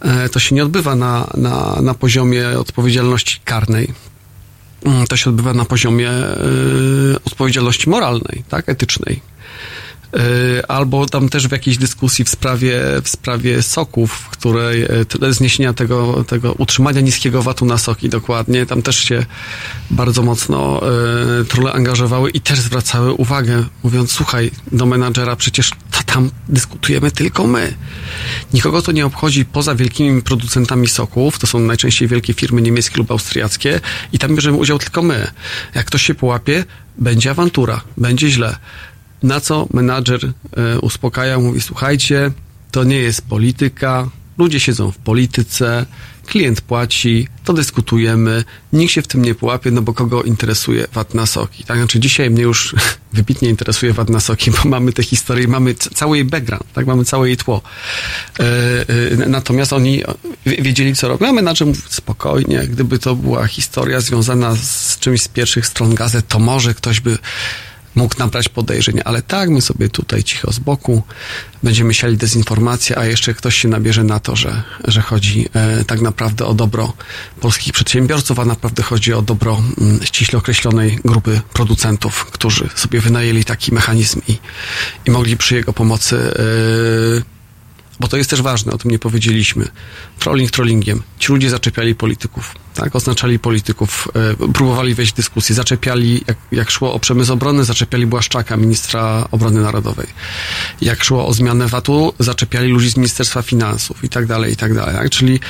E, 0.00 0.28
To 0.28 0.38
się 0.40 0.54
nie 0.54 0.62
odbywa 0.62 0.94
na, 0.96 1.30
na, 1.36 1.78
na 1.82 1.94
poziomie 1.94 2.48
odpowiedzialności 2.58 3.40
karnej. 3.44 3.92
Mm, 4.84 5.06
To 5.06 5.16
się 5.16 5.30
odbywa 5.30 5.54
na 5.54 5.64
poziomie 5.64 6.10
e, 6.10 6.34
odpowiedzialności 7.24 7.90
moralnej, 7.90 8.44
tak, 8.48 8.68
etycznej. 8.68 9.20
Y, 10.16 10.66
albo 10.66 11.06
tam 11.06 11.28
też 11.28 11.48
w 11.48 11.52
jakiejś 11.52 11.78
dyskusji 11.78 12.24
w 12.24 12.28
sprawie, 12.28 12.80
w 13.02 13.08
sprawie 13.08 13.62
soków, 13.62 14.28
której 14.28 14.84
y, 15.22 15.32
zniesienia 15.34 15.72
tego, 15.72 16.24
tego 16.24 16.52
utrzymania 16.52 17.00
niskiego 17.00 17.42
VAT-u 17.42 17.64
na 17.64 17.78
soki 17.78 18.08
dokładnie, 18.08 18.66
tam 18.66 18.82
też 18.82 18.96
się 18.96 19.26
bardzo 19.90 20.22
mocno 20.22 20.80
y, 21.40 21.44
trole 21.44 21.72
angażowały 21.72 22.30
i 22.30 22.40
też 22.40 22.60
zwracały 22.60 23.12
uwagę, 23.12 23.64
mówiąc, 23.82 24.12
słuchaj, 24.12 24.50
do 24.72 24.86
menadżera, 24.86 25.36
przecież 25.36 25.70
to 25.90 26.02
tam 26.06 26.30
dyskutujemy 26.48 27.10
tylko 27.10 27.46
my. 27.46 27.74
Nikogo 28.54 28.82
to 28.82 28.92
nie 28.92 29.06
obchodzi 29.06 29.44
poza 29.44 29.74
wielkimi 29.74 30.22
producentami 30.22 30.88
soków, 30.88 31.38
to 31.38 31.46
są 31.46 31.60
najczęściej 31.60 32.08
wielkie 32.08 32.34
firmy 32.34 32.62
niemieckie 32.62 32.96
lub 32.96 33.10
austriackie 33.10 33.80
i 34.12 34.18
tam 34.18 34.34
bierzemy 34.34 34.56
udział 34.56 34.78
tylko 34.78 35.02
my. 35.02 35.30
Jak 35.74 35.86
ktoś 35.86 36.02
się 36.02 36.14
połapie, 36.14 36.64
będzie 36.98 37.30
awantura, 37.30 37.80
będzie 37.96 38.30
źle. 38.30 38.56
Na 39.22 39.40
co 39.40 39.68
menadżer 39.72 40.32
e, 40.56 40.78
uspokaja, 40.80 41.38
mówi: 41.38 41.60
Słuchajcie, 41.60 42.30
to 42.70 42.84
nie 42.84 42.98
jest 42.98 43.22
polityka, 43.22 44.08
ludzie 44.38 44.60
siedzą 44.60 44.90
w 44.90 44.98
polityce, 44.98 45.86
klient 46.26 46.60
płaci, 46.60 47.28
to 47.44 47.52
dyskutujemy, 47.52 48.44
nikt 48.72 48.92
się 48.92 49.02
w 49.02 49.06
tym 49.06 49.22
nie 49.22 49.34
połapie, 49.34 49.70
no 49.70 49.82
bo 49.82 49.94
kogo 49.94 50.22
interesuje 50.22 50.86
VAT 50.92 51.14
na 51.14 51.26
soki. 51.26 51.64
Tak, 51.64 51.78
znaczy 51.78 52.00
dzisiaj 52.00 52.30
mnie 52.30 52.42
już 52.42 52.74
wybitnie 53.12 53.48
interesuje 53.48 53.92
VAT 53.92 54.10
na 54.10 54.20
soki, 54.20 54.50
bo 54.50 54.68
mamy 54.68 54.92
tę 54.92 55.02
historię, 55.02 55.48
mamy 55.48 55.74
cały 55.74 56.16
jej 56.16 56.24
background, 56.24 56.72
tak, 56.72 56.86
mamy 56.86 57.04
całe 57.04 57.28
jej 57.28 57.36
tło. 57.36 57.62
E, 58.40 58.44
e, 59.22 59.26
natomiast 59.28 59.72
oni 59.72 60.02
wie- 60.46 60.62
wiedzieli, 60.62 60.94
co 60.94 61.08
robią, 61.08 61.28
a 61.28 61.32
menadżer 61.32 61.66
mówi 61.66 61.80
spokojnie, 61.88 62.66
gdyby 62.68 62.98
to 62.98 63.16
była 63.16 63.46
historia 63.46 64.00
związana 64.00 64.56
z 64.56 64.98
czymś 64.98 65.22
z 65.22 65.28
pierwszych 65.28 65.66
stron 65.66 65.94
gazet, 65.94 66.28
to 66.28 66.38
może 66.38 66.74
ktoś 66.74 67.00
by 67.00 67.18
mógł 67.94 68.18
nabrać 68.18 68.48
podejrzeń, 68.48 69.00
ale 69.04 69.22
tak, 69.22 69.50
my 69.50 69.60
sobie 69.60 69.88
tutaj 69.88 70.24
cicho 70.24 70.52
z 70.52 70.58
boku 70.58 71.02
będziemy 71.62 71.94
siali 71.94 72.16
dezinformację, 72.16 72.98
a 72.98 73.04
jeszcze 73.04 73.34
ktoś 73.34 73.56
się 73.56 73.68
nabierze 73.68 74.04
na 74.04 74.20
to, 74.20 74.36
że, 74.36 74.62
że 74.84 75.00
chodzi 75.00 75.48
e, 75.54 75.84
tak 75.84 76.00
naprawdę 76.00 76.46
o 76.46 76.54
dobro 76.54 76.92
polskich 77.40 77.72
przedsiębiorców, 77.72 78.38
a 78.38 78.44
naprawdę 78.44 78.82
chodzi 78.82 79.12
o 79.12 79.22
dobro 79.22 79.62
mm, 79.80 80.02
ściśle 80.02 80.38
określonej 80.38 80.98
grupy 81.04 81.40
producentów, 81.52 82.24
którzy 82.24 82.68
sobie 82.74 83.00
wynajęli 83.00 83.44
taki 83.44 83.74
mechanizm 83.74 84.20
i, 84.28 84.38
i 85.06 85.10
mogli 85.10 85.36
przy 85.36 85.54
jego 85.54 85.72
pomocy 85.72 86.16
e, 87.26 87.39
bo 88.00 88.08
to 88.08 88.16
jest 88.16 88.30
też 88.30 88.42
ważne, 88.42 88.72
o 88.72 88.78
tym 88.78 88.90
nie 88.90 88.98
powiedzieliśmy. 88.98 89.68
Trolling 90.18 90.50
trollingiem. 90.50 91.02
Ci 91.18 91.32
ludzie 91.32 91.50
zaczepiali 91.50 91.94
polityków, 91.94 92.54
tak? 92.74 92.96
Oznaczali 92.96 93.38
polityków, 93.38 94.08
e, 94.42 94.52
próbowali 94.52 94.94
wejść 94.94 95.12
w 95.12 95.16
dyskusję, 95.16 95.54
zaczepiali, 95.54 96.24
jak, 96.28 96.36
jak 96.52 96.70
szło 96.70 96.94
o 96.94 96.98
przemysł 96.98 97.32
obronny, 97.32 97.64
zaczepiali 97.64 98.06
Błaszczaka, 98.06 98.56
ministra 98.56 99.28
obrony 99.30 99.60
narodowej. 99.60 100.06
Jak 100.80 101.04
szło 101.04 101.26
o 101.26 101.32
zmianę 101.32 101.66
VAT-u, 101.66 102.12
zaczepiali 102.18 102.68
ludzi 102.68 102.90
z 102.90 102.96
Ministerstwa 102.96 103.42
Finansów 103.42 104.04
i 104.04 104.08
tak 104.08 104.26
dalej, 104.26 104.52
i 104.52 104.56
tak 104.56 104.74
dalej. 104.74 104.94
Tak? 104.94 105.10
Czyli 105.10 105.40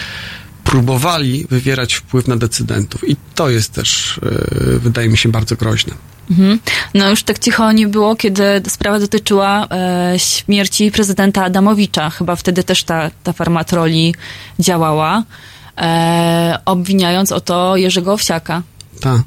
próbowali 0.64 1.46
wywierać 1.50 1.94
wpływ 1.94 2.28
na 2.28 2.36
decydentów. 2.36 3.08
I 3.08 3.16
to 3.34 3.50
jest 3.50 3.72
też, 3.72 4.20
e, 4.22 4.78
wydaje 4.78 5.08
mi 5.08 5.18
się, 5.18 5.28
bardzo 5.28 5.56
groźne. 5.56 5.94
Mhm. 6.30 6.58
No 6.94 7.10
już 7.10 7.22
tak 7.22 7.38
cicho 7.38 7.72
nie 7.72 7.88
było, 7.88 8.16
kiedy 8.16 8.42
sprawa 8.68 8.98
dotyczyła 8.98 9.66
e, 9.70 10.14
śmierci 10.18 10.90
prezydenta 10.90 11.44
Adamowicza. 11.44 12.10
Chyba 12.10 12.36
wtedy 12.36 12.64
też 12.64 12.84
ta, 12.84 13.10
ta 13.22 13.32
farma 13.32 13.64
troli 13.64 14.14
działała, 14.58 15.22
e, 15.78 16.58
obwiniając 16.64 17.32
o 17.32 17.40
to 17.40 17.76
Jerzego 17.76 18.12
Owsiaka. 18.12 18.62
Tak. 19.00 19.22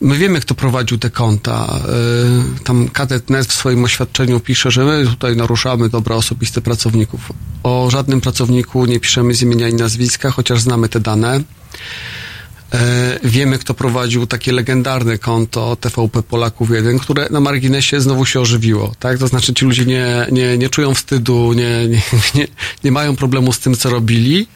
My 0.00 0.16
wiemy, 0.16 0.40
kto 0.40 0.54
prowadził 0.54 0.98
te 0.98 1.10
konta. 1.10 1.80
Yy, 2.54 2.64
Tam 2.64 2.88
kadet.net 2.88 3.46
w 3.46 3.52
swoim 3.52 3.84
oświadczeniu 3.84 4.40
pisze, 4.40 4.70
że 4.70 4.84
my 4.84 5.06
tutaj 5.06 5.36
naruszamy 5.36 5.88
dobra 5.88 6.16
osobiste 6.16 6.60
pracowników. 6.60 7.32
O 7.62 7.88
żadnym 7.90 8.20
pracowniku 8.20 8.86
nie 8.86 9.00
piszemy 9.00 9.34
z 9.34 9.42
imienia 9.42 9.68
i 9.68 9.74
nazwiska, 9.74 10.30
chociaż 10.30 10.60
znamy 10.60 10.88
te 10.88 11.00
dane. 11.00 11.40
Yy, 12.72 12.80
Wiemy, 13.24 13.58
kto 13.58 13.74
prowadził 13.74 14.26
takie 14.26 14.52
legendarne 14.52 15.18
konto 15.18 15.76
TVP 15.76 16.22
Polaków 16.22 16.70
1, 16.70 16.98
które 16.98 17.28
na 17.30 17.40
marginesie 17.40 18.00
znowu 18.00 18.26
się 18.26 18.40
ożywiło. 18.40 18.92
Tak? 18.98 19.18
To 19.18 19.28
znaczy 19.28 19.54
ci 19.54 19.64
ludzie 19.64 19.86
nie, 19.86 20.26
nie, 20.32 20.58
nie 20.58 20.68
czują 20.68 20.94
wstydu, 20.94 21.52
nie, 21.52 21.88
nie, 21.88 22.02
nie, 22.34 22.46
nie 22.84 22.92
mają 22.92 23.16
problemu 23.16 23.52
z 23.52 23.58
tym, 23.58 23.74
co 23.74 23.90
robili. 23.90 24.46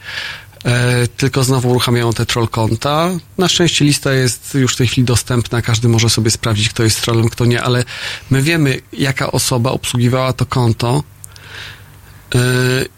E, 0.65 1.07
tylko 1.09 1.45
znowu 1.45 1.71
uruchamiają 1.71 2.13
te 2.13 2.27
troll 2.27 2.49
konta. 2.49 3.11
Na 3.39 3.49
szczęście 3.49 3.85
lista 3.85 4.13
jest 4.13 4.55
już 4.55 4.75
w 4.75 4.77
tej 4.77 4.87
chwili 4.87 5.05
dostępna, 5.05 5.63
każdy 5.63 5.89
może 5.89 6.11
sobie 6.11 6.31
sprawdzić, 6.31 6.69
kto 6.69 6.83
jest 6.83 7.03
trollem, 7.03 7.29
kto 7.29 7.45
nie, 7.45 7.63
ale 7.63 7.85
my 8.31 8.43
wiemy, 8.43 8.81
jaka 8.93 9.33
osoba 9.33 9.71
obsługiwała 9.71 10.33
to 10.33 10.47
konto 10.47 11.03
e, 12.35 12.39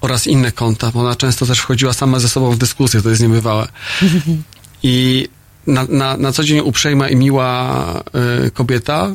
oraz 0.00 0.26
inne 0.26 0.52
konta, 0.52 0.90
bo 0.90 1.00
ona 1.00 1.16
często 1.16 1.46
też 1.46 1.58
wchodziła 1.58 1.92
sama 1.92 2.18
ze 2.18 2.28
sobą 2.28 2.50
w 2.50 2.58
dyskusję, 2.58 3.02
to 3.02 3.10
jest 3.10 3.22
niebywałe. 3.22 3.68
I 4.82 5.28
na, 5.66 5.86
na, 5.88 6.16
na 6.16 6.32
co 6.32 6.44
dzień 6.44 6.60
uprzejma 6.60 7.08
i 7.08 7.16
miła 7.16 8.02
y, 8.46 8.50
kobieta 8.50 9.14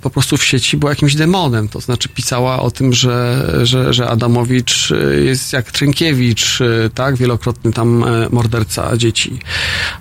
po 0.00 0.10
prostu 0.10 0.36
w 0.36 0.44
sieci 0.44 0.76
była 0.76 0.92
jakimś 0.92 1.14
demonem. 1.14 1.68
To 1.68 1.80
znaczy 1.80 2.08
pisała 2.08 2.62
o 2.62 2.70
tym, 2.70 2.92
że, 2.92 3.48
że, 3.62 3.94
że 3.94 4.08
Adamowicz 4.08 4.90
y, 4.90 5.24
jest 5.24 5.52
jak 5.52 5.72
Trynkiewicz, 5.72 6.60
y, 6.60 6.90
tak? 6.94 7.16
Wielokrotny 7.16 7.72
tam 7.72 8.04
y, 8.04 8.28
morderca 8.30 8.96
dzieci. 8.96 9.38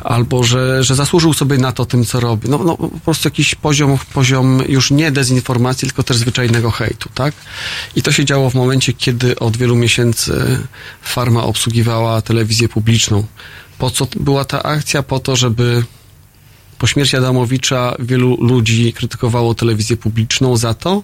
Albo, 0.03 0.43
że, 0.43 0.83
że 0.83 0.95
zasłużył 0.95 1.33
sobie 1.33 1.57
na 1.57 1.71
to 1.71 1.85
tym, 1.85 2.05
co 2.05 2.19
robi. 2.19 2.49
No, 2.49 2.57
no 2.57 2.77
po 2.77 2.99
prostu 3.05 3.27
jakiś 3.27 3.55
poziom, 3.55 3.97
poziom 4.13 4.63
już 4.67 4.91
nie 4.91 5.11
dezinformacji, 5.11 5.87
tylko 5.87 6.03
też 6.03 6.17
zwyczajnego 6.17 6.71
hejtu, 6.71 7.09
tak? 7.13 7.33
I 7.95 8.01
to 8.01 8.11
się 8.11 8.25
działo 8.25 8.49
w 8.49 8.55
momencie, 8.55 8.93
kiedy 8.93 9.39
od 9.39 9.57
wielu 9.57 9.75
miesięcy 9.75 10.57
Farma 11.01 11.43
obsługiwała 11.43 12.21
telewizję 12.21 12.69
publiczną. 12.69 13.25
Po 13.77 13.89
co 13.89 14.07
była 14.15 14.45
ta 14.45 14.63
akcja? 14.63 15.03
Po 15.03 15.19
to, 15.19 15.35
żeby 15.35 15.83
po 16.81 16.87
śmierci 16.87 17.17
Adamowicza 17.17 17.95
wielu 17.99 18.37
ludzi 18.45 18.93
krytykowało 18.93 19.55
telewizję 19.55 19.97
publiczną 19.97 20.57
za 20.57 20.73
to, 20.73 21.03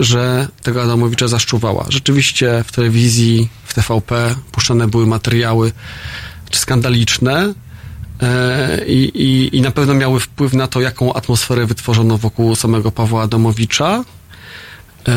że 0.00 0.48
tego 0.62 0.82
Adamowicza 0.82 1.28
zaszczuwała. 1.28 1.86
Rzeczywiście 1.88 2.64
w 2.66 2.72
telewizji, 2.72 3.48
w 3.64 3.74
TVP 3.74 4.34
puszczane 4.52 4.88
były 4.88 5.06
materiały 5.06 5.72
skandaliczne 6.52 7.54
e, 8.22 8.84
i, 8.86 9.22
i, 9.22 9.56
i 9.56 9.60
na 9.60 9.70
pewno 9.70 9.94
miały 9.94 10.20
wpływ 10.20 10.52
na 10.52 10.66
to, 10.66 10.80
jaką 10.80 11.14
atmosferę 11.14 11.66
wytworzono 11.66 12.18
wokół 12.18 12.56
samego 12.56 12.92
Pawła 12.92 13.22
Adamowicza. 13.22 14.04
E, 15.08 15.14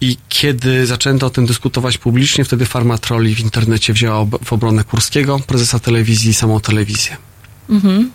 I 0.00 0.16
kiedy 0.28 0.86
zaczęto 0.86 1.26
o 1.26 1.30
tym 1.30 1.46
dyskutować 1.46 1.98
publicznie, 1.98 2.44
wtedy 2.44 2.66
Farma 2.66 2.98
Trolli 2.98 3.34
w 3.34 3.40
internecie 3.40 3.92
wzięła 3.92 4.26
w 4.44 4.52
obronę 4.52 4.84
Kurskiego, 4.84 5.40
prezesa 5.46 5.78
telewizji 5.78 6.30
i 6.30 6.34
samą 6.34 6.60
telewizję. 6.60 7.16
Mhm. 7.70 8.10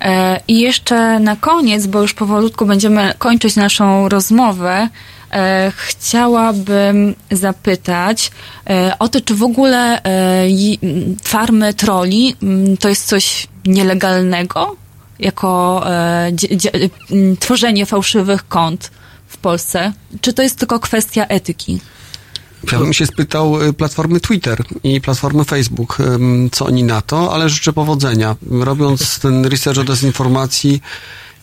E, 0.00 0.40
I 0.48 0.60
jeszcze 0.60 1.20
na 1.20 1.36
koniec, 1.36 1.86
bo 1.86 2.02
już 2.02 2.14
powolutku 2.14 2.66
będziemy 2.66 3.14
kończyć 3.18 3.56
naszą 3.56 4.08
rozmowę, 4.08 4.88
e, 5.32 5.72
chciałabym 5.76 7.14
zapytać 7.30 8.30
e, 8.70 8.92
o 8.98 9.08
to, 9.08 9.20
czy 9.20 9.34
w 9.34 9.42
ogóle 9.42 10.00
farmy 11.22 11.74
troli 11.74 12.36
to 12.80 12.88
jest 12.88 13.06
coś 13.06 13.46
nielegalnego, 13.64 14.76
jako 15.18 15.84
tworzenie 17.40 17.86
fałszywych 17.86 18.48
kont 18.48 18.90
w 19.26 19.36
Polsce, 19.36 19.92
czy 20.20 20.32
to 20.32 20.42
jest 20.42 20.58
tylko 20.58 20.80
kwestia 20.80 21.26
etyki? 21.26 21.80
Ja 22.72 22.78
bym 22.78 22.92
się 22.92 23.06
spytał 23.06 23.62
y, 23.62 23.72
platformy 23.72 24.20
Twitter 24.20 24.64
i 24.84 25.00
platformy 25.00 25.44
Facebook, 25.44 25.98
co 26.52 26.66
oni 26.66 26.84
na 26.84 27.02
to, 27.02 27.34
ale 27.34 27.48
życzę 27.48 27.72
powodzenia. 27.72 28.36
Robiąc 28.50 29.18
ten 29.18 29.46
research 29.46 29.78
o 29.78 29.84
dezinformacji, 29.84 30.80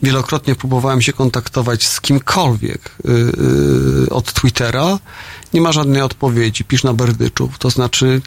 wielokrotnie 0.02 0.54
próbowałem 0.54 1.02
się 1.02 1.12
kontaktować 1.12 1.86
z 1.86 2.00
kimkolwiek 2.00 2.90
y, 3.04 3.10
y, 4.06 4.10
od 4.10 4.32
Twittera. 4.32 4.98
Nie 5.54 5.60
ma 5.60 5.72
żadnej 5.72 6.02
odpowiedzi, 6.02 6.64
pisz 6.64 6.84
na 6.84 6.94
berdyczu. 6.94 7.50
To 7.58 7.70
znaczy, 7.70 8.20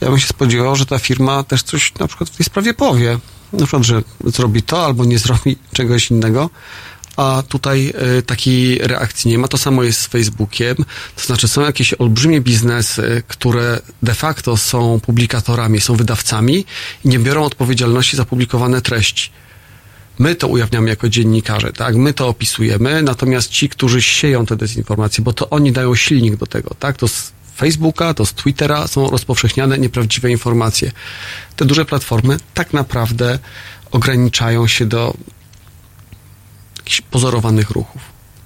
ja 0.00 0.08
bym 0.08 0.18
się 0.18 0.26
spodziewał, 0.26 0.76
że 0.76 0.86
ta 0.86 0.98
firma 0.98 1.42
też 1.42 1.62
coś 1.62 1.94
na 1.98 2.06
przykład 2.06 2.30
w 2.30 2.36
tej 2.36 2.46
sprawie 2.46 2.74
powie. 2.74 3.18
Na 3.52 3.66
przykład, 3.66 3.82
że 3.82 4.02
zrobi 4.24 4.62
to 4.62 4.84
albo 4.84 5.04
nie 5.04 5.18
zrobi 5.18 5.56
czegoś 5.72 6.10
innego 6.10 6.50
a 7.16 7.42
tutaj 7.48 7.92
y, 8.18 8.22
takiej 8.22 8.78
reakcji 8.78 9.30
nie 9.30 9.38
ma. 9.38 9.48
To 9.48 9.58
samo 9.58 9.82
jest 9.82 10.00
z 10.00 10.06
Facebookiem. 10.06 10.76
To 11.16 11.26
znaczy 11.26 11.48
są 11.48 11.60
jakieś 11.60 11.94
olbrzymie 11.94 12.40
biznesy, 12.40 13.22
które 13.28 13.80
de 14.02 14.14
facto 14.14 14.56
są 14.56 15.00
publikatorami, 15.00 15.80
są 15.80 15.96
wydawcami 15.96 16.64
i 17.04 17.08
nie 17.08 17.18
biorą 17.18 17.44
odpowiedzialności 17.44 18.16
za 18.16 18.24
publikowane 18.24 18.82
treści. 18.82 19.30
My 20.18 20.34
to 20.34 20.48
ujawniamy 20.48 20.90
jako 20.90 21.08
dziennikarze, 21.08 21.72
tak? 21.72 21.96
My 21.96 22.14
to 22.14 22.28
opisujemy, 22.28 23.02
natomiast 23.02 23.50
ci, 23.50 23.68
którzy 23.68 24.02
sieją 24.02 24.46
te 24.46 24.56
dezinformacje, 24.56 25.24
bo 25.24 25.32
to 25.32 25.50
oni 25.50 25.72
dają 25.72 25.94
silnik 25.94 26.36
do 26.36 26.46
tego, 26.46 26.74
tak? 26.78 26.96
To 26.96 27.08
z 27.08 27.32
Facebooka, 27.56 28.14
to 28.14 28.26
z 28.26 28.34
Twittera 28.34 28.88
są 28.88 29.10
rozpowszechniane 29.10 29.78
nieprawdziwe 29.78 30.30
informacje. 30.30 30.92
Te 31.56 31.64
duże 31.64 31.84
platformy 31.84 32.36
tak 32.54 32.72
naprawdę 32.72 33.38
ograniczają 33.90 34.66
się 34.66 34.86
do 34.86 35.14
jakichś 36.92 37.10
pozorowanych 37.10 37.70
ruchów. 37.70 38.02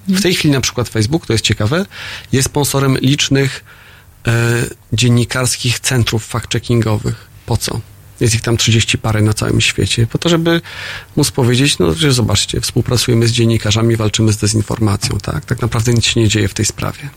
W 0.09 0.23
tej 0.23 0.35
chwili 0.35 0.55
na 0.55 0.61
przykład 0.61 0.89
Facebook, 0.89 1.27
to 1.27 1.33
jest 1.33 1.45
ciekawe, 1.45 1.87
jest 2.33 2.47
sponsorem 2.47 2.99
licznych 2.99 3.65
e, 4.27 4.63
dziennikarskich 4.93 5.81
centrów 5.81 6.35
fact-checkingowych. 6.35 7.15
Po 7.47 7.57
co? 7.57 7.81
Jest 8.21 8.35
ich 8.35 8.41
tam 8.41 8.57
30 8.57 8.99
parę 8.99 9.23
na 9.23 9.35
całym 9.35 9.61
świecie. 9.61 10.07
Po 10.07 10.19
to, 10.19 10.29
żeby 10.29 10.61
móc 11.17 11.31
powiedzieć, 11.31 11.79
no, 11.79 11.95
że 11.95 12.13
zobaczcie, 12.13 12.61
współpracujemy 12.61 13.29
z 13.29 13.33
dziennikarzami, 13.33 13.97
walczymy 13.97 14.33
z 14.33 14.37
dezinformacją, 14.37 15.19
tak? 15.19 15.45
Tak 15.45 15.63
naprawdę 15.63 15.93
nic 15.93 16.05
się 16.05 16.21
nie 16.21 16.29
dzieje 16.29 16.49
w 16.49 16.55
tej 16.55 16.67
sprawie. 16.67 17.09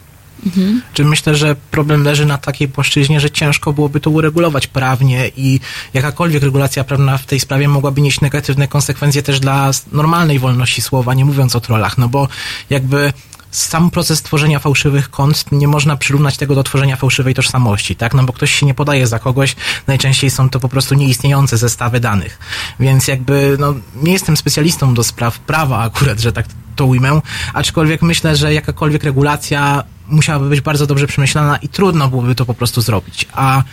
Czy 0.94 1.06
myślę, 1.06 1.36
że 1.36 1.56
problem 1.72 2.04
leży 2.04 2.26
na 2.26 2.38
takiej 2.38 2.68
płaszczyźnie, 2.68 3.20
że 3.20 3.32
ciężko 3.32 3.74
byłoby 3.74 4.00
to 4.00 4.10
uregulować 4.10 4.68
prawnie 4.68 5.32
i 5.38 5.60
jakakolwiek 5.94 6.44
regulacja 6.44 6.84
prawna 6.84 7.18
w 7.18 7.26
tej 7.26 7.40
sprawie 7.40 7.68
mogłaby 7.68 8.02
nieść 8.02 8.22
negatywne 8.22 8.68
konsekwencje 8.68 9.24
też 9.24 9.40
dla 9.40 9.72
normalnej 9.92 10.40
wolności 10.40 10.82
słowa, 10.82 11.14
nie 11.14 11.26
mówiąc 11.26 11.56
o 11.56 11.60
trollach, 11.60 11.98
no 11.98 12.10
bo 12.10 12.28
jakby 12.70 13.14
sam 13.52 13.92
proces 13.92 14.22
tworzenia 14.22 14.60
fałszywych 14.60 15.10
kont 15.10 15.46
nie 15.52 15.68
można 15.68 15.98
przyrównać 15.98 16.38
tego 16.38 16.56
do 16.56 16.64
tworzenia 16.64 16.96
fałszywej 16.96 17.34
tożsamości, 17.34 17.96
tak? 17.96 18.14
No 18.14 18.24
bo 18.24 18.34
ktoś 18.34 18.52
się 18.52 18.66
nie 18.66 18.74
podaje 18.74 19.08
za 19.08 19.20
kogoś, 19.20 19.56
najczęściej 19.88 20.30
są 20.30 20.50
to 20.50 20.60
po 20.60 20.70
prostu 20.70 20.96
nieistniejące 20.96 21.58
zestawy 21.58 22.00
danych. 22.00 22.40
Więc 22.80 23.08
jakby, 23.08 23.58
no, 23.60 23.74
nie 23.96 24.12
jestem 24.12 24.38
specjalistą 24.38 24.94
do 24.94 25.04
spraw 25.04 25.40
prawa 25.40 25.80
akurat, 25.80 26.20
że 26.20 26.32
tak 26.32 26.46
to 26.76 26.86
ujmę, 26.86 27.22
aczkolwiek 27.54 28.02
myślę, 28.02 28.36
że 28.36 28.54
jakakolwiek 28.54 29.04
regulacja 29.04 29.84
musiałaby 30.10 30.50
być 30.50 30.62
bardzo 30.62 30.88
dobrze 30.88 31.08
przemyślana 31.08 31.58
i 31.58 31.70
trudno 31.70 32.08
byłoby 32.08 32.36
to 32.36 32.46
po 32.46 32.54
prostu 32.54 32.82
zrobić. 32.82 33.28
A 33.34 33.64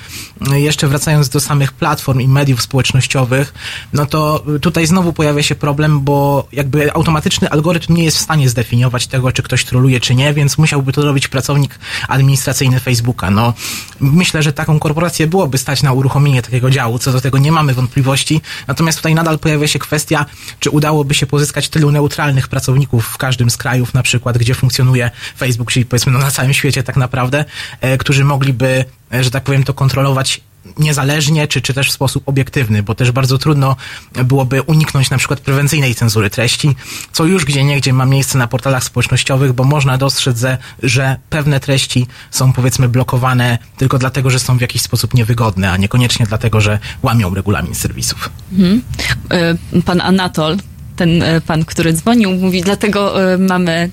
jeszcze 0.52 0.88
wracając 0.88 1.28
do 1.28 1.40
samych 1.40 1.72
platform 1.72 2.20
i 2.20 2.28
mediów 2.28 2.62
społecznościowych, 2.62 3.54
no 3.92 4.06
to 4.06 4.44
tutaj 4.62 4.86
znowu 4.86 5.12
pojawia 5.12 5.42
się 5.42 5.54
problem, 5.54 6.00
bo 6.00 6.48
jakby 6.52 6.92
automatyczny 6.92 7.50
algorytm 7.50 7.94
nie 7.94 8.04
jest 8.04 8.16
w 8.16 8.20
stanie 8.20 8.48
zdefiniować 8.48 9.06
tego, 9.06 9.32
czy 9.32 9.42
ktoś 9.42 9.64
troluje, 9.64 10.00
czy 10.00 10.14
nie, 10.14 10.34
więc 10.34 10.58
musiałby 10.58 10.92
to 10.92 11.02
robić 11.02 11.28
pracownik 11.28 11.78
administracyjny 12.08 12.80
Facebooka. 12.80 13.30
No, 13.30 13.54
myślę, 14.00 14.42
że 14.42 14.52
taką 14.52 14.78
korporację 14.78 15.26
byłoby 15.26 15.58
stać 15.58 15.82
na 15.82 15.92
uruchomienie 15.92 16.42
takiego 16.42 16.70
działu, 16.70 16.98
co 16.98 17.12
do 17.12 17.20
tego 17.20 17.38
nie 17.38 17.52
mamy 17.52 17.74
wątpliwości. 17.74 18.40
Natomiast 18.66 18.98
tutaj 18.98 19.14
nadal 19.14 19.38
pojawia 19.38 19.66
się 19.66 19.78
kwestia, 19.78 20.26
czy 20.60 20.70
udałoby 20.70 21.14
się 21.14 21.26
pozyskać 21.26 21.68
tylu 21.68 21.90
neutralnych 21.90 22.48
pracowników 22.48 23.06
w 23.06 23.16
każdym 23.16 23.50
z 23.50 23.56
krajów, 23.56 23.94
na 23.94 24.02
przykład, 24.02 24.38
gdzie 24.38 24.54
funkcjonuje 24.54 25.10
Facebook, 25.38 25.72
czyli 25.72 25.86
powiedzmy 25.86 26.12
no, 26.12 26.18
na 26.26 26.30
całym 26.30 26.52
świecie 26.52 26.82
tak 26.82 26.96
naprawdę, 26.96 27.44
e, 27.80 27.98
którzy 27.98 28.24
mogliby, 28.24 28.84
e, 29.14 29.24
że 29.24 29.30
tak 29.30 29.44
powiem, 29.44 29.64
to 29.64 29.74
kontrolować 29.74 30.40
niezależnie, 30.78 31.48
czy, 31.48 31.60
czy 31.62 31.74
też 31.74 31.88
w 31.88 31.92
sposób 31.92 32.28
obiektywny, 32.28 32.82
bo 32.82 32.94
też 32.94 33.10
bardzo 33.10 33.38
trudno 33.38 33.76
byłoby 34.24 34.62
uniknąć 34.62 35.10
na 35.10 35.18
przykład 35.18 35.40
prewencyjnej 35.40 35.94
cenzury 35.94 36.30
treści, 36.30 36.76
co 37.12 37.24
już 37.24 37.44
gdzie 37.44 37.64
niegdzie 37.64 37.92
ma 37.92 38.06
miejsce 38.06 38.38
na 38.38 38.46
portalach 38.46 38.84
społecznościowych, 38.84 39.52
bo 39.52 39.64
można 39.64 39.98
dostrzec, 39.98 40.40
że, 40.40 40.58
że 40.82 41.16
pewne 41.30 41.60
treści 41.60 42.06
są 42.30 42.52
powiedzmy 42.52 42.88
blokowane 42.88 43.58
tylko 43.76 43.98
dlatego, 43.98 44.30
że 44.30 44.38
są 44.38 44.58
w 44.58 44.60
jakiś 44.60 44.82
sposób 44.82 45.14
niewygodne, 45.14 45.72
a 45.72 45.76
niekoniecznie 45.76 46.26
dlatego, 46.26 46.60
że 46.60 46.78
łamią 47.02 47.34
regulamin 47.34 47.74
serwisów. 47.74 48.30
Mhm. 48.52 48.82
E, 49.30 49.82
Pan 49.82 50.00
Anatol, 50.00 50.56
ten 50.96 51.24
pan, 51.46 51.64
który 51.64 51.92
dzwonił, 51.92 52.30
mówi, 52.30 52.62
dlatego 52.62 53.14
mamy 53.38 53.90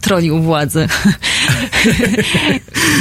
troli 0.00 0.30
u 0.30 0.42
władzy. 0.42 0.88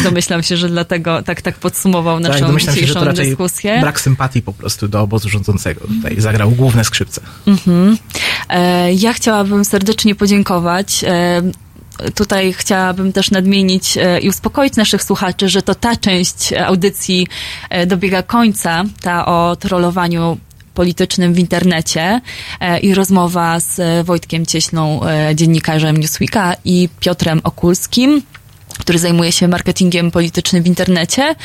Domyślam 0.04 0.44
się, 0.44 0.58
że 0.58 0.70
dlatego 0.70 1.24
tak, 1.24 1.42
tak 1.42 1.56
podsumował 1.56 2.20
naszą 2.20 2.40
tak, 2.40 2.48
domyślam 2.48 2.76
się, 2.76 2.82
że 2.82 2.88
dzisiejszą 2.88 3.00
to 3.00 3.06
raczej 3.06 3.26
dyskusję. 3.30 3.78
brak 3.82 4.02
sympatii 4.02 4.42
po 4.42 4.54
prostu 4.54 4.88
do 4.88 5.02
obozu 5.02 5.30
rządzącego 5.30 5.88
tutaj 5.88 6.22
zagrał 6.22 6.52
główne 6.52 6.84
skrzypce. 6.84 7.22
Mhm. 7.48 7.98
E, 8.50 8.94
Ja 8.94 9.14
chciałabym 9.14 9.66
serdecznie 9.66 10.16
podziękować. 10.16 11.04
E, 11.04 11.42
Tutaj 12.16 12.54
chciałabym 12.54 13.14
też 13.14 13.32
nadmienić 13.32 13.98
e, 13.98 14.20
i 14.20 14.30
uspokoić 14.30 14.76
naszych 14.76 15.04
słuchaczy, 15.04 15.50
że 15.50 15.62
to 15.62 15.76
ta 15.76 15.96
część 15.96 16.54
audycji 16.54 17.28
e, 17.70 17.86
dobiega 17.86 18.24
końca, 18.24 18.84
ta 19.02 19.26
o 19.26 19.56
trollowaniu 19.56 20.38
politycznym 20.74 21.34
w 21.34 21.40
internecie 21.40 22.22
e, 22.60 22.80
i 22.80 22.94
rozmowa 22.94 23.60
z 23.60 23.80
e, 23.80 24.04
Wojtkiem 24.04 24.46
Cieślą, 24.46 25.04
e, 25.04 25.36
dziennikarzem 25.36 25.98
Newsweeka 25.98 26.56
i 26.66 26.90
Piotrem 27.00 27.42
Okulskim, 27.44 28.22
który 28.80 29.00
zajmuje 29.00 29.32
się 29.32 29.48
marketingiem 29.48 30.12
politycznym 30.12 30.64
w 30.64 30.68
internecie. 30.68 31.36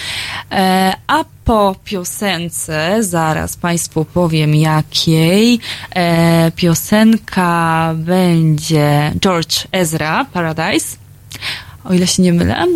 A 1.07 1.25
po 1.45 1.77
piosence, 1.85 2.97
zaraz 3.01 3.57
Państwu 3.57 4.05
powiem 4.05 4.55
jakiej, 4.55 5.61
piosenka 6.57 7.95
będzie 7.95 9.13
George 9.21 9.67
Ezra, 9.73 10.27
Paradise. 10.33 10.97
O 11.85 11.95
ile 11.95 12.07
się 12.07 12.23
nie 12.23 12.33
mylę, 12.33 12.67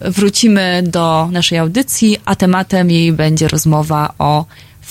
wrócimy 0.00 0.82
do 0.86 1.28
naszej 1.32 1.58
audycji, 1.58 2.18
a 2.24 2.36
tematem 2.36 2.90
jej 2.90 3.12
będzie 3.12 3.48
rozmowa 3.48 4.14
o 4.18 4.44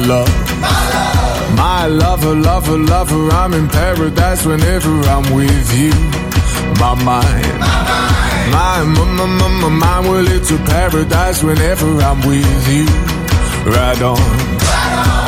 My 0.00 0.06
love. 0.06 1.56
My 1.56 1.86
lover, 1.86 2.34
lover, 2.34 2.78
lover, 2.78 3.28
I'm 3.32 3.52
in 3.52 3.68
paradise 3.68 4.46
whenever 4.46 4.88
I'm 5.02 5.34
with 5.34 5.78
you. 5.78 5.92
My 6.80 6.94
mind. 6.94 7.60
My, 7.60 8.82
mind, 8.82 8.94
my, 8.96 9.04
my, 9.04 9.26
my, 9.26 9.48
my 9.60 9.68
mind, 9.68 10.06
well, 10.08 10.26
it's 10.26 10.50
a 10.52 10.56
paradise 10.56 11.42
whenever 11.42 11.86
I'm 12.00 12.26
with 12.26 12.68
you. 12.72 12.86
Ride 13.70 14.00
on. 14.00 14.16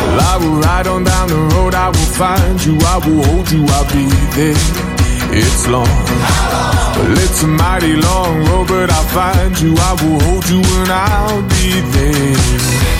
Well, 0.08 0.20
I 0.32 0.38
will 0.40 0.60
ride 0.60 0.86
on 0.86 1.04
down 1.04 1.28
the 1.28 1.40
road, 1.54 1.74
I 1.74 1.88
will 1.88 2.12
find 2.16 2.64
you, 2.64 2.78
I 2.80 2.96
will 3.04 3.22
hold 3.24 3.50
you, 3.50 3.66
I'll 3.68 3.84
be 3.92 4.08
there. 4.36 4.56
It's 5.36 5.66
long. 5.68 5.84
Well, 6.96 7.18
it's 7.18 7.42
a 7.42 7.46
mighty 7.46 7.94
long 7.94 8.44
road, 8.46 8.68
but 8.68 8.90
I'll 8.90 9.10
find 9.12 9.60
you, 9.60 9.74
I 9.76 9.92
will 10.00 10.18
hold 10.20 10.48
you, 10.48 10.62
and 10.64 10.90
I'll 10.90 11.42
be 11.42 11.80
there. 11.92 12.91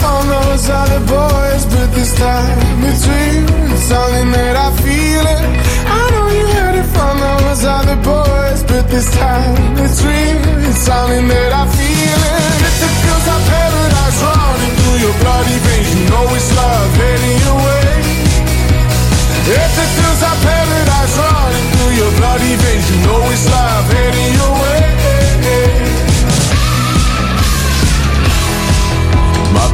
From 0.00 0.28
those 0.28 0.68
other 0.70 1.00
boys, 1.04 1.62
but 1.66 1.92
this 1.92 2.16
time 2.16 2.58
it's 2.88 3.04
real. 3.06 3.44
It's 3.68 3.84
something 3.84 4.32
that 4.32 4.56
I 4.56 4.68
feel 4.80 5.24
it. 5.36 5.44
I 5.84 6.00
know 6.12 6.26
you 6.32 6.46
heard 6.56 6.76
it 6.80 6.88
from 6.88 7.20
those 7.20 7.62
other 7.68 7.96
boys, 8.00 8.64
but 8.64 8.88
this 8.88 9.12
time 9.12 9.76
it's 9.76 10.00
real. 10.00 10.40
It's 10.64 10.80
something 10.88 11.28
that 11.28 11.52
I 11.52 11.64
feel 11.68 12.20
it. 12.32 12.44
If 12.64 12.76
it 12.80 12.94
feels 13.04 13.24
like 13.28 13.44
paradise 13.44 14.20
running 14.24 14.74
through 14.80 14.98
your 15.04 15.16
bloody 15.20 15.58
veins, 15.68 15.88
you 15.92 16.02
know 16.08 16.24
it's 16.32 16.50
love 16.56 16.90
heading 16.96 17.38
your 17.44 17.58
way. 17.60 17.92
If 19.52 19.72
it 19.84 19.90
feels 20.00 20.20
like 20.24 20.40
paradise 20.48 21.14
running 21.20 21.66
through 21.76 21.92
your 22.00 22.12
bloody 22.16 22.54
veins, 22.56 22.86
you 22.88 22.98
know 23.04 23.20
it's 23.28 23.46
love 23.52 23.84
heading 23.92 24.32
your 24.32 24.54
way. 24.64 25.89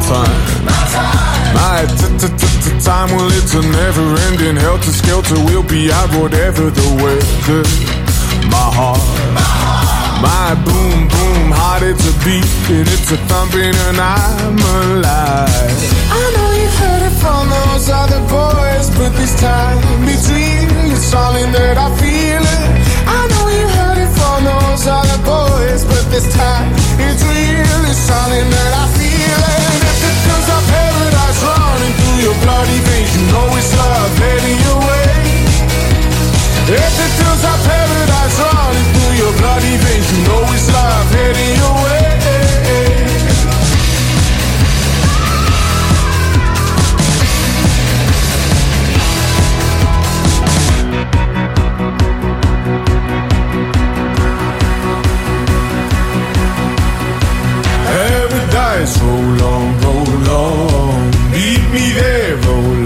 Time, 0.06 0.64
my 0.64 1.82
time, 2.78 3.10
well, 3.10 3.28
it's 3.34 3.54
a 3.54 3.62
never 3.62 4.06
ending 4.30 4.54
helter 4.54 4.92
skelter. 4.92 5.34
We'll 5.50 5.66
be 5.66 5.90
out 5.90 6.10
whatever 6.14 6.70
the 6.70 6.88
weather. 7.02 7.66
My 8.46 8.70
heart, 8.78 9.02
my 10.22 10.54
boom 10.62 11.08
boom 11.10 11.50
heart, 11.50 11.82
it's 11.82 12.06
a 12.06 12.14
beat 12.22 12.46
and 12.70 12.86
it's 12.86 13.10
a 13.10 13.18
thumping, 13.26 13.74
and 13.74 13.98
I'm 13.98 14.54
alive. 14.78 15.74
I 16.14 16.22
know 16.34 16.50
you've 16.54 16.78
heard 16.78 17.02
it 17.02 17.16
from 17.18 17.50
those 17.50 17.90
other 17.90 18.22
boys, 18.30 18.86
but 18.94 19.10
this 19.18 19.34
time 19.40 19.78
it's 20.06 20.30
real. 20.30 20.94
It's 20.94 21.02
something 21.02 21.50
that 21.50 21.76
I 21.78 21.90
feel 21.98 22.44
it. 22.46 22.62
I 23.10 23.20
know 23.26 23.46
you 23.50 23.66
heard 23.74 23.98
it 23.98 24.12
from 24.14 24.46
those 24.46 24.86
other 24.86 25.18
boys, 25.26 25.82
but 25.82 26.04
this 26.14 26.30
time 26.30 26.70
it's 27.02 27.22
real. 27.26 27.80
It's 27.90 27.98
something 27.98 28.46
that 28.54 28.72
I 28.72 28.86
feel 28.94 29.15
bloody 32.46 32.78
veins, 32.86 33.10
you 33.16 33.26
know 33.32 33.46
it's 33.58 33.74
love 33.74 34.18
heading 34.22 34.58
your 34.66 34.78
way. 34.78 35.10
If 36.70 36.94
it 37.04 37.12
feels 37.18 37.42
like 37.42 37.62
paradise 37.66 38.38
running 38.38 38.88
through 38.94 39.14
your 39.18 39.34
bloody 39.40 39.74
veins, 39.82 40.06
you 40.14 40.20
know 40.30 40.42
it's 40.54 40.70
love 40.70 41.10
heading 41.10 41.55
Pharaoh 62.06 62.85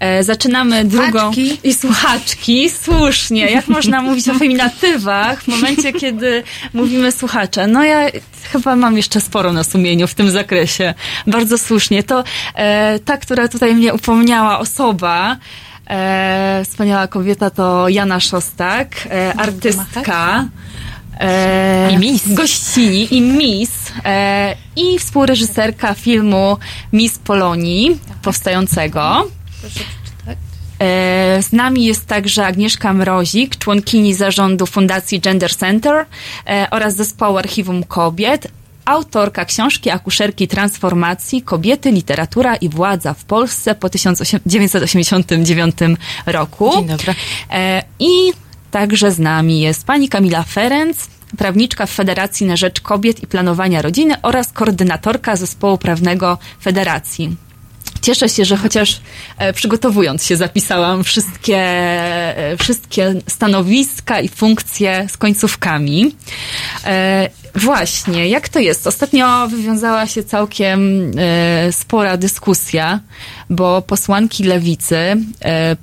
E, 0.00 0.24
zaczynamy 0.24 0.84
drugą. 0.84 1.30
I 1.64 1.74
słuchaczki, 1.74 2.70
słusznie. 2.70 3.50
Jak 3.50 3.68
można 3.68 4.02
mówić 4.02 4.28
o 4.28 4.34
feminatywach 4.34 5.42
w 5.42 5.48
momencie, 5.48 5.92
kiedy 5.92 6.42
mówimy 6.74 7.12
słuchacze? 7.12 7.66
No 7.66 7.84
ja 7.84 8.06
chyba 8.52 8.76
mam 8.76 8.96
jeszcze 8.96 9.20
sporo 9.20 9.52
na 9.52 9.64
sumieniu 9.64 10.06
w 10.06 10.14
tym 10.14 10.30
zakresie. 10.30 10.94
Bardzo 11.26 11.58
słusznie. 11.58 12.02
To 12.02 12.24
e, 12.54 12.98
ta, 12.98 13.16
która 13.16 13.48
tutaj 13.48 13.74
mnie 13.74 13.94
upomniała 13.94 14.58
osoba, 14.58 15.36
e, 15.90 16.62
wspaniała 16.64 17.06
kobieta 17.06 17.50
to 17.50 17.88
Jana 17.88 18.20
Szostak, 18.20 18.88
e, 19.10 19.34
artystka. 19.36 20.44
E, 21.20 21.92
I 21.92 21.98
Miss. 21.98 22.34
Gościni 22.34 23.14
i 23.14 23.20
Miss 23.20 23.70
e, 24.04 24.54
i 24.76 24.98
współreżyserka 24.98 25.94
filmu 25.94 26.56
Miss 26.92 27.18
Polonii 27.18 28.00
powstającego. 28.22 29.28
E, 30.78 31.42
Z 31.42 31.52
nami 31.52 31.84
jest 31.84 32.06
także 32.06 32.46
Agnieszka 32.46 32.92
Mrozik, 32.92 33.56
członkini 33.56 34.14
zarządu 34.14 34.66
Fundacji 34.66 35.20
Gender 35.20 35.56
Center 35.56 36.06
e, 36.46 36.66
oraz 36.70 36.96
zespołu 36.96 37.38
Archiwum 37.38 37.84
Kobiet, 37.84 38.48
autorka 38.84 39.44
książki 39.44 39.90
Akuszerki 39.90 40.48
Transformacji 40.48 41.42
Kobiety, 41.42 41.90
literatura 41.90 42.56
i 42.56 42.68
władza 42.68 43.14
w 43.14 43.24
Polsce 43.24 43.74
po 43.74 43.88
1989 43.88 45.76
roku. 46.26 46.70
Dzień 46.74 46.86
dobry. 46.86 47.14
E, 47.50 47.82
I 47.98 48.32
także 48.70 49.10
z 49.10 49.18
nami 49.18 49.60
jest 49.60 49.86
pani 49.86 50.08
Kamila 50.08 50.42
Ferenc, 50.42 51.08
prawniczka 51.38 51.86
w 51.86 51.90
Federacji 51.90 52.46
na 52.46 52.56
Rzecz 52.56 52.80
Kobiet 52.80 53.22
i 53.22 53.26
Planowania 53.26 53.82
Rodziny 53.82 54.14
oraz 54.22 54.52
koordynatorka 54.52 55.36
zespołu 55.36 55.78
prawnego 55.78 56.38
Federacji. 56.62 57.47
Cieszę 58.02 58.28
się, 58.28 58.44
że 58.44 58.56
chociaż 58.56 59.00
e, 59.38 59.52
przygotowując 59.52 60.26
się 60.26 60.36
zapisałam 60.36 61.04
wszystkie, 61.04 61.56
e, 61.58 62.56
wszystkie 62.58 63.14
stanowiska 63.26 64.20
i 64.20 64.28
funkcje 64.28 65.06
z 65.10 65.16
końcówkami. 65.16 66.14
E, 66.84 67.30
właśnie, 67.54 68.28
jak 68.28 68.48
to 68.48 68.58
jest? 68.58 68.86
Ostatnio 68.86 69.48
wywiązała 69.48 70.06
się 70.06 70.22
całkiem 70.24 71.10
spora 71.70 72.16
dyskusja, 72.16 73.00
bo 73.50 73.82
posłanki 73.82 74.44
lewicy 74.44 74.96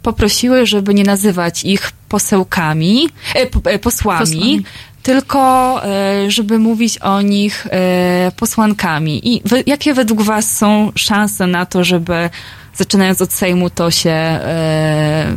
poprosiły, 0.01 0.65
żeby 0.65 0.93
nie 0.93 1.03
nazywać 1.03 1.63
ich 1.63 1.91
posełkami, 2.09 3.09
po- 3.51 3.79
posłami, 3.79 4.19
Posłami. 4.19 4.63
Tylko 5.06 5.82
e, 5.86 6.32
żeby 6.32 6.60
mówić 6.60 6.98
o 6.98 7.22
nich 7.22 7.68
e, 7.72 8.32
posłankami. 8.36 9.34
I 9.34 9.41
jakie 9.65 9.94
według 9.94 10.22
Was 10.22 10.57
są 10.57 10.91
szanse 10.95 11.48
na 11.48 11.65
to, 11.65 11.84
żeby 11.84 12.30
zaczynając 12.73 13.22
od 13.22 13.34
Sejmu 13.34 13.69
to 13.69 13.91
się 13.91 14.10
e, 14.10 15.36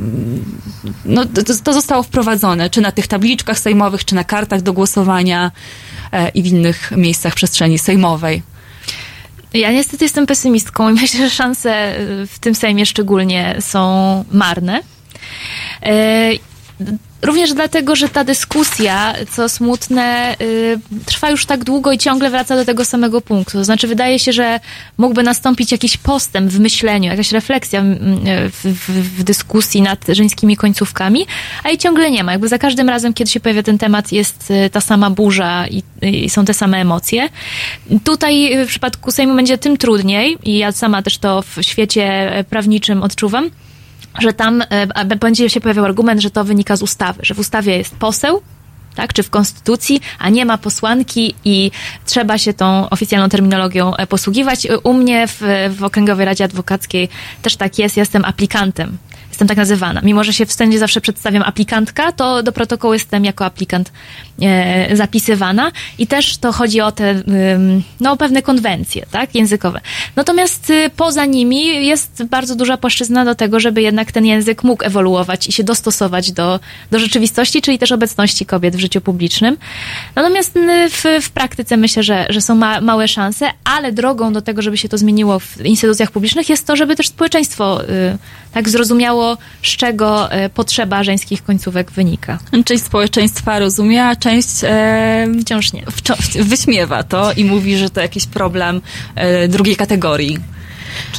no, 1.04 1.24
to, 1.64 1.72
zostało 1.72 2.02
wprowadzone, 2.02 2.70
czy 2.70 2.80
na 2.80 2.92
tych 2.92 3.06
tabliczkach 3.06 3.58
sejmowych, 3.58 4.04
czy 4.04 4.14
na 4.14 4.24
kartach 4.24 4.62
do 4.62 4.72
głosowania 4.72 5.50
i 6.34 6.42
w 6.42 6.46
innych 6.46 6.90
miejscach 6.96 7.34
przestrzeni 7.34 7.78
sejmowej. 7.78 8.42
Ja 9.54 9.72
niestety 9.72 10.04
jestem 10.04 10.26
pesymistką 10.26 10.90
i 10.90 10.92
myślę, 11.00 11.20
że 11.20 11.30
szanse 11.30 11.94
w 12.26 12.38
tym 12.40 12.54
Sejmie 12.54 12.86
szczególnie 12.86 13.56
są 13.60 14.24
marne. 14.32 14.82
Również 17.22 17.52
dlatego, 17.52 17.96
że 17.96 18.08
ta 18.08 18.24
dyskusja, 18.24 19.14
co 19.30 19.48
smutne, 19.48 20.36
y, 20.40 20.78
trwa 21.06 21.30
już 21.30 21.46
tak 21.46 21.64
długo 21.64 21.92
i 21.92 21.98
ciągle 21.98 22.30
wraca 22.30 22.56
do 22.56 22.64
tego 22.64 22.84
samego 22.84 23.20
punktu. 23.20 23.52
To 23.52 23.64
znaczy, 23.64 23.86
wydaje 23.86 24.18
się, 24.18 24.32
że 24.32 24.60
mógłby 24.98 25.22
nastąpić 25.22 25.72
jakiś 25.72 25.96
postęp 25.96 26.50
w 26.50 26.60
myśleniu, 26.60 27.10
jakaś 27.10 27.32
refleksja 27.32 27.80
mm, 27.80 27.98
w, 28.50 28.64
w, 28.64 29.18
w 29.18 29.22
dyskusji 29.22 29.82
nad 29.82 30.06
żeńskimi 30.08 30.56
końcówkami, 30.56 31.26
a 31.64 31.68
jej 31.68 31.78
ciągle 31.78 32.10
nie 32.10 32.24
ma. 32.24 32.32
Jakby 32.32 32.48
za 32.48 32.58
każdym 32.58 32.88
razem, 32.88 33.14
kiedy 33.14 33.30
się 33.30 33.40
pojawia 33.40 33.62
ten 33.62 33.78
temat, 33.78 34.12
jest 34.12 34.50
y, 34.50 34.70
ta 34.70 34.80
sama 34.80 35.10
burza 35.10 35.66
i, 35.66 35.82
i 36.02 36.30
są 36.30 36.44
te 36.44 36.54
same 36.54 36.78
emocje. 36.78 37.28
Tutaj 38.04 38.60
y, 38.60 38.66
w 38.66 38.68
przypadku 38.68 39.10
Sejmu 39.10 39.34
będzie 39.36 39.58
tym 39.58 39.76
trudniej 39.76 40.38
i 40.44 40.58
ja 40.58 40.72
sama 40.72 41.02
też 41.02 41.18
to 41.18 41.42
w 41.42 41.62
świecie 41.62 42.32
prawniczym 42.50 43.02
odczuwam, 43.02 43.50
że 44.20 44.32
tam 44.32 44.62
e, 44.70 45.04
będzie 45.16 45.50
się 45.50 45.60
pojawiał 45.60 45.84
argument, 45.84 46.20
że 46.20 46.30
to 46.30 46.44
wynika 46.44 46.76
z 46.76 46.82
ustawy, 46.82 47.20
że 47.22 47.34
w 47.34 47.38
ustawie 47.38 47.76
jest 47.76 47.96
poseł, 47.96 48.42
tak, 48.94 49.12
czy 49.12 49.22
w 49.22 49.30
konstytucji, 49.30 50.00
a 50.18 50.28
nie 50.28 50.44
ma 50.44 50.58
posłanki 50.58 51.34
i 51.44 51.70
trzeba 52.06 52.38
się 52.38 52.54
tą 52.54 52.90
oficjalną 52.90 53.28
terminologią 53.28 53.96
e, 53.96 54.06
posługiwać. 54.06 54.66
U 54.82 54.94
mnie 54.94 55.28
w, 55.28 55.42
w 55.78 55.84
Okręgowej 55.84 56.26
Radzie 56.26 56.44
Adwokackiej 56.44 57.08
też 57.42 57.56
tak 57.56 57.78
jest, 57.78 57.96
jestem 57.96 58.24
aplikantem. 58.24 58.98
Jestem 59.38 59.48
tak 59.48 59.58
nazywana. 59.58 60.00
Mimo, 60.04 60.24
że 60.24 60.32
się 60.32 60.46
w 60.46 60.52
zawsze 60.78 61.00
przedstawiam 61.00 61.42
aplikantka, 61.42 62.12
to 62.12 62.42
do 62.42 62.52
protokołu 62.52 62.94
jestem 62.94 63.24
jako 63.24 63.44
aplikant 63.44 63.92
e, 64.42 64.96
zapisywana 64.96 65.72
i 65.98 66.06
też 66.06 66.38
to 66.38 66.52
chodzi 66.52 66.80
o 66.80 66.92
te, 66.92 67.10
ym, 67.10 67.82
no, 68.00 68.16
pewne 68.16 68.42
konwencje, 68.42 69.06
tak, 69.10 69.34
językowe. 69.34 69.80
Natomiast 70.16 70.70
y, 70.70 70.90
poza 70.96 71.24
nimi 71.24 71.86
jest 71.86 72.22
bardzo 72.30 72.56
duża 72.56 72.76
płaszczyzna 72.76 73.24
do 73.24 73.34
tego, 73.34 73.60
żeby 73.60 73.82
jednak 73.82 74.12
ten 74.12 74.26
język 74.26 74.64
mógł 74.64 74.84
ewoluować 74.84 75.48
i 75.48 75.52
się 75.52 75.64
dostosować 75.64 76.32
do, 76.32 76.60
do 76.90 76.98
rzeczywistości, 76.98 77.62
czyli 77.62 77.78
też 77.78 77.92
obecności 77.92 78.46
kobiet 78.46 78.76
w 78.76 78.80
życiu 78.80 79.00
publicznym. 79.00 79.56
Natomiast 80.14 80.56
y, 80.56 80.90
w, 80.90 81.04
w 81.22 81.30
praktyce 81.30 81.76
myślę, 81.76 82.02
że, 82.02 82.26
że 82.28 82.40
są 82.40 82.54
ma, 82.54 82.80
małe 82.80 83.08
szanse, 83.08 83.50
ale 83.64 83.92
drogą 83.92 84.32
do 84.32 84.42
tego, 84.42 84.62
żeby 84.62 84.76
się 84.76 84.88
to 84.88 84.98
zmieniło 84.98 85.38
w 85.38 85.60
instytucjach 85.64 86.10
publicznych 86.10 86.48
jest 86.48 86.66
to, 86.66 86.76
żeby 86.76 86.96
też 86.96 87.08
społeczeństwo 87.08 87.84
y, 87.84 88.18
tak 88.52 88.68
zrozumiało, 88.68 89.27
z 89.62 89.66
czego 89.76 90.34
y, 90.44 90.48
potrzeba 90.48 91.04
żeńskich 91.04 91.44
końcówek 91.44 91.90
wynika. 91.90 92.38
Część 92.64 92.84
społeczeństwa 92.84 93.58
rozumie, 93.58 94.04
a 94.04 94.16
część 94.16 94.48
e, 94.62 95.26
Wciąż 95.40 95.72
nie. 95.72 95.82
wczo- 95.86 96.42
wyśmiewa 96.42 97.02
to 97.02 97.32
i 97.32 97.44
mówi, 97.44 97.76
że 97.76 97.90
to 97.90 98.00
jakiś 98.00 98.26
problem 98.26 98.80
e, 99.14 99.48
drugiej 99.48 99.76
kategorii. 99.76 100.38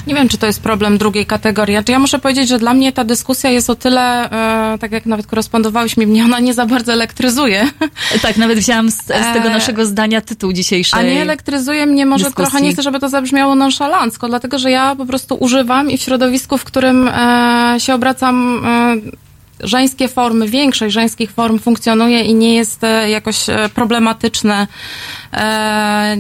Nie 0.08 0.16
wiem, 0.16 0.30
czy 0.30 0.38
to 0.38 0.48
jest 0.48 0.62
problem 0.62 0.98
drugiej 0.98 1.26
kategorii. 1.26 1.76
Znaczy, 1.76 1.92
ja 1.92 2.00
muszę 2.00 2.20
powiedzieć, 2.20 2.50
że 2.50 2.60
dla 2.60 2.74
mnie 2.74 2.92
ta 2.92 3.04
dyskusja 3.04 3.50
jest 3.50 3.70
o 3.70 3.76
tyle, 3.76 4.32
e, 4.74 4.78
tak 4.78 4.92
jak 4.92 5.06
nawet 5.06 5.28
korespondowałyśmy, 5.28 6.08
mnie 6.08 6.26
ona 6.26 6.40
nie 6.40 6.54
za 6.54 6.66
bardzo 6.66 6.94
elektryzuje. 6.94 7.70
Tak, 8.22 8.38
nawet 8.38 8.60
wzięłam 8.60 8.92
z, 8.92 8.96
z 8.96 9.08
tego 9.08 9.50
E, 9.50 9.50
naszego 9.50 9.86
zdania 9.86 10.22
tytuł 10.22 10.54
dzisiejszej. 10.54 11.00
A 11.00 11.04
nie 11.04 11.22
elektryzuje 11.22 11.86
mnie 11.86 12.06
może 12.06 12.26
dyskusji. 12.26 12.52
trochę, 12.52 12.66
nie 12.66 12.74
chcę, 12.74 12.84
żeby 12.84 13.00
to 13.00 13.10
zabrzmiało 13.10 13.56
nonszalancko, 13.56 14.28
dlatego 14.28 14.60
że 14.60 14.72
ja 14.72 14.96
po 14.96 15.06
prostu 15.06 15.36
używam 15.36 15.92
i 15.92 15.98
w 15.98 16.02
środowisku, 16.02 16.58
w 16.58 16.64
którym 16.64 17.08
e, 17.08 17.76
się 17.78 17.94
obracam, 17.94 18.66
e, 18.66 19.29
żeńskie 19.60 20.08
formy, 20.08 20.48
większość 20.48 20.94
żeńskich 20.94 21.32
form 21.32 21.60
funkcjonuje 21.60 22.22
i 22.22 22.36
nie 22.36 22.56
jest 22.56 22.84
e, 22.84 23.10
jakoś 23.10 23.50
e, 23.50 23.70
problematyczne 23.74 24.68
e, 25.34 26.18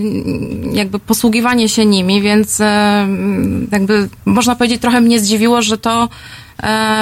jakby 0.73 0.99
posługiwanie 0.99 1.69
się 1.69 1.85
nimi, 1.85 2.21
więc 2.21 2.59
jakby 3.71 4.09
można 4.25 4.55
powiedzieć 4.55 4.81
trochę 4.81 5.01
mnie 5.01 5.19
zdziwiło, 5.19 5.61
że 5.61 5.77
to 5.77 6.09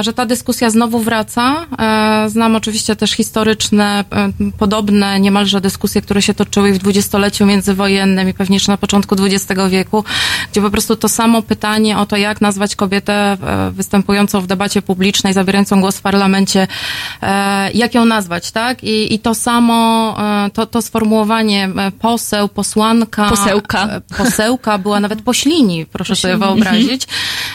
że 0.01 0.13
ta 0.13 0.25
dyskusja 0.25 0.69
znowu 0.69 0.99
wraca. 0.99 1.65
E, 1.79 2.29
Znam 2.29 2.55
oczywiście 2.55 2.95
też 2.95 3.11
historyczne, 3.11 4.03
e, 4.11 4.29
podobne 4.57 5.19
niemalże 5.19 5.61
dyskusje, 5.61 6.01
które 6.01 6.21
się 6.21 6.33
toczyły 6.33 6.73
w 6.73 6.77
dwudziestoleciu 6.77 7.45
międzywojennym 7.45 8.29
i 8.29 8.33
pewnie 8.33 8.55
jeszcze 8.55 8.71
na 8.71 8.77
początku 8.77 9.15
XX 9.25 9.61
wieku, 9.69 10.03
gdzie 10.51 10.61
po 10.61 10.69
prostu 10.71 10.95
to 10.95 11.09
samo 11.09 11.41
pytanie 11.41 11.97
o 11.97 12.05
to, 12.05 12.17
jak 12.17 12.41
nazwać 12.41 12.75
kobietę 12.75 13.13
e, 13.13 13.71
występującą 13.71 14.41
w 14.41 14.47
debacie 14.47 14.81
publicznej, 14.81 15.33
zabierającą 15.33 15.81
głos 15.81 15.97
w 15.97 16.01
parlamencie, 16.01 16.67
e, 17.21 17.71
jak 17.71 17.95
ją 17.95 18.05
nazwać, 18.05 18.51
tak? 18.51 18.83
I, 18.83 19.13
i 19.13 19.19
to 19.19 19.35
samo, 19.35 20.15
e, 20.45 20.49
to, 20.49 20.65
to 20.65 20.81
sformułowanie 20.81 21.69
e, 21.77 21.91
poseł, 21.91 22.47
posłanka, 22.49 23.29
Posełka. 23.29 23.87
e, 23.87 24.01
posełka 24.17 24.77
była 24.77 24.99
nawet 24.99 25.21
poślini, 25.21 25.85
proszę 25.85 26.15
sobie 26.15 26.37
Poślini. 26.37 26.55
wyobrazić. 26.63 27.07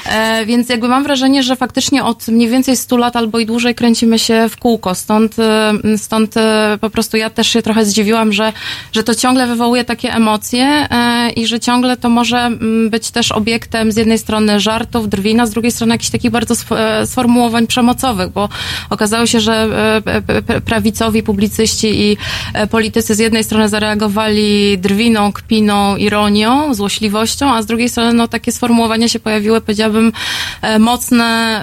E, 0.06 0.46
więc 0.46 0.68
jakby 0.68 0.88
mam 0.88 1.02
wrażenie, 1.02 1.42
że 1.42 1.56
faktycznie 1.56 1.91
od 2.00 2.28
mniej 2.28 2.48
więcej 2.48 2.76
100 2.76 2.96
lat 2.96 3.16
albo 3.16 3.38
i 3.38 3.46
dłużej 3.46 3.74
kręcimy 3.74 4.18
się 4.18 4.48
w 4.48 4.56
kółko. 4.56 4.94
Stąd, 4.94 5.38
e, 5.38 5.72
stąd 5.96 6.36
e, 6.36 6.78
po 6.80 6.90
prostu 6.90 7.16
ja 7.16 7.30
też 7.30 7.48
się 7.48 7.62
trochę 7.62 7.84
zdziwiłam, 7.84 8.32
że, 8.32 8.52
że 8.92 9.04
to 9.04 9.14
ciągle 9.14 9.46
wywołuje 9.46 9.84
takie 9.84 10.14
emocje 10.14 10.64
e, 10.64 11.30
i 11.30 11.46
że 11.46 11.60
ciągle 11.60 11.96
to 11.96 12.08
może 12.08 12.38
mm, 12.38 12.90
być 12.90 13.10
też 13.10 13.32
obiektem 13.32 13.92
z 13.92 13.96
jednej 13.96 14.18
strony 14.18 14.60
żartów, 14.60 15.08
drwin, 15.08 15.40
a 15.40 15.46
z 15.46 15.50
drugiej 15.50 15.72
strony 15.72 15.94
jakichś 15.94 16.10
takich 16.10 16.30
bardzo 16.30 16.54
e, 16.76 17.06
sformułowań 17.06 17.66
przemocowych, 17.66 18.28
bo 18.28 18.48
okazało 18.90 19.26
się, 19.26 19.40
że 19.40 19.68
e, 20.06 20.60
prawicowi 20.60 21.22
publicyści 21.22 22.00
i 22.00 22.16
e, 22.54 22.66
politycy 22.66 23.14
z 23.14 23.18
jednej 23.18 23.44
strony 23.44 23.68
zareagowali 23.68 24.78
drwiną, 24.78 25.32
kpiną, 25.32 25.96
ironią, 25.96 26.74
złośliwością, 26.74 27.54
a 27.54 27.62
z 27.62 27.66
drugiej 27.66 27.88
strony 27.88 28.12
no, 28.12 28.28
takie 28.28 28.52
sformułowania 28.52 29.08
się 29.08 29.20
pojawiły, 29.20 29.60
powiedziałabym, 29.60 30.12
mocne, 30.78 31.60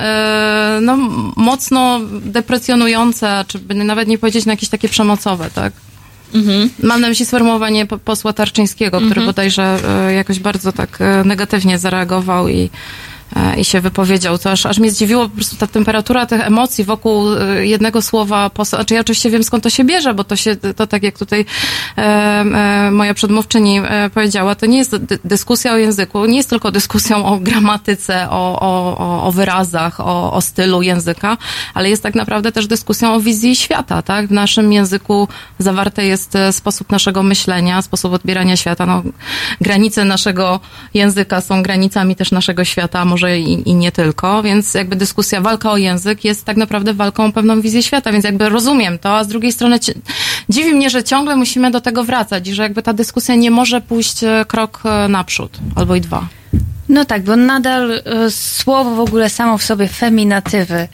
no, 0.82 0.94
m- 0.94 1.32
mocno 1.36 2.00
deprecjonujące, 2.26 3.46
czy 3.48 3.60
by 3.60 3.74
nawet 3.76 4.08
nie 4.08 4.18
powiedzieć 4.18 4.46
na 4.46 4.54
jakieś 4.54 4.70
takie 4.70 4.90
przemocowe, 4.90 5.50
tak? 5.56 5.74
Mam 6.84 7.02
na 7.02 7.08
myśli 7.08 7.26
sformułowanie 7.26 7.86
po- 7.86 7.98
posła 7.98 8.34
Tarczyńskiego, 8.34 8.98
który 8.98 9.10
Mhm. 9.10 9.26
bodajże 9.28 9.78
e, 10.08 10.14
jakoś 10.14 10.40
bardzo 10.40 10.72
tak 10.72 11.02
e, 11.02 11.24
negatywnie 11.26 11.80
zareagował 11.80 12.48
i, 12.48 12.58
e, 12.60 12.70
i 13.58 13.66
się 13.66 13.82
wypowiedział. 13.82 14.38
To 14.38 14.52
aż, 14.52 14.66
aż 14.66 14.80
mnie 14.80 14.92
zdziwiło 14.92 15.30
po 15.30 15.36
prostu 15.36 15.56
ta 15.56 15.68
temperatura 15.68 16.26
tych 16.26 16.42
emocji 16.42 16.84
wokół 16.84 17.34
e, 17.34 17.66
jednego 17.66 18.02
słowa 18.02 18.50
posła. 18.50 18.78
Znaczy 18.78 18.94
ja 18.94 19.02
oczywiście 19.02 19.30
wiem 19.30 19.44
skąd 19.44 19.64
to 19.64 19.70
się 19.70 19.84
bierze, 19.84 20.14
bo 20.14 20.24
to 20.24 20.36
się, 20.36 20.56
to 20.56 20.88
tak 20.88 21.04
jak 21.04 21.18
tutaj 21.18 21.46
e, 21.98 22.02
e, 22.02 22.92
moja 22.92 23.14
przedmówczyni 23.14 23.80
e, 23.80 24.10
powiedziała, 24.10 24.56
to 24.56 24.66
nie 24.66 24.78
jest 24.78 24.96
dy- 24.96 25.20
dyskusja 25.26 25.74
o 25.74 25.78
języku, 25.78 26.26
nie 26.26 26.38
jest 26.38 26.50
tylko 26.50 26.72
dyskusją 26.72 27.26
o 27.26 27.40
gramatyce, 27.40 28.30
o, 28.30 28.60
o, 28.60 29.24
o, 29.28 29.32
wyrazach, 29.32 30.00
o, 30.00 30.34
o 30.34 30.42
stylu 30.42 30.82
języka, 30.82 31.38
ale 31.74 31.90
jest 31.90 32.04
tak 32.04 32.16
naprawdę 32.16 32.52
też 32.52 32.68
dyskusją 32.68 33.14
o 33.14 33.20
wizji 33.20 33.56
świata, 33.56 34.02
tak? 34.02 34.28
W 34.28 34.32
naszym 34.32 34.74
języku 34.74 35.28
zawarte 35.60 36.06
jest 36.06 36.36
e, 36.36 36.54
sposób 36.54 36.92
naszego 36.92 37.24
myślenia, 37.24 37.82
sposób 37.82 38.14
odbierania 38.14 38.56
świata. 38.58 38.86
No, 38.86 39.04
granice 39.62 40.06
naszego 40.06 40.60
języka 40.94 41.42
są 41.42 41.64
granicami 41.64 42.16
też 42.16 42.32
naszego 42.32 42.66
świata, 42.66 43.06
może 43.20 43.40
i, 43.40 43.70
i 43.70 43.76
nie 43.76 43.92
tylko, 43.92 44.44
więc 44.44 44.74
jakby 44.74 44.96
dyskusja, 44.96 45.42
walka 45.42 45.72
o 45.72 45.78
język 45.78 46.26
jest 46.26 46.46
tak 46.46 46.58
naprawdę 46.58 46.94
walką 46.94 47.26
o 47.26 47.32
pewną 47.32 47.62
wizję 47.62 47.84
świata, 47.84 48.12
więc 48.12 48.26
jakby 48.26 48.50
rozumiem 48.50 49.00
to, 49.00 49.18
a 49.18 49.24
z 49.24 49.28
drugiej 49.28 49.52
strony 49.52 49.80
dziwi 50.50 50.74
mnie, 50.74 50.90
że 50.90 51.04
ciągle 51.04 51.36
musimy 51.36 51.72
do 51.72 51.82
tego 51.82 52.04
wracać 52.04 52.48
i 52.48 52.54
że 52.54 52.64
jakby 52.64 52.84
ta 52.84 52.94
dyskusja 52.94 53.36
nie 53.36 53.52
może 53.52 53.82
pójść 53.82 54.24
e, 54.24 54.46
krok 54.48 54.82
e, 54.86 55.08
naprzód, 55.08 55.58
albo 55.76 55.96
i 55.96 56.02
dwa. 56.02 56.39
No 56.90 57.06
tak, 57.06 57.24
bo 57.24 57.36
nadal 57.36 57.92
e, 57.92 58.32
słowo 58.32 58.96
w 58.96 59.00
ogóle 59.00 59.30
samo 59.30 59.58
w 59.58 59.64
sobie 59.64 59.88
feminatywy 59.88 60.88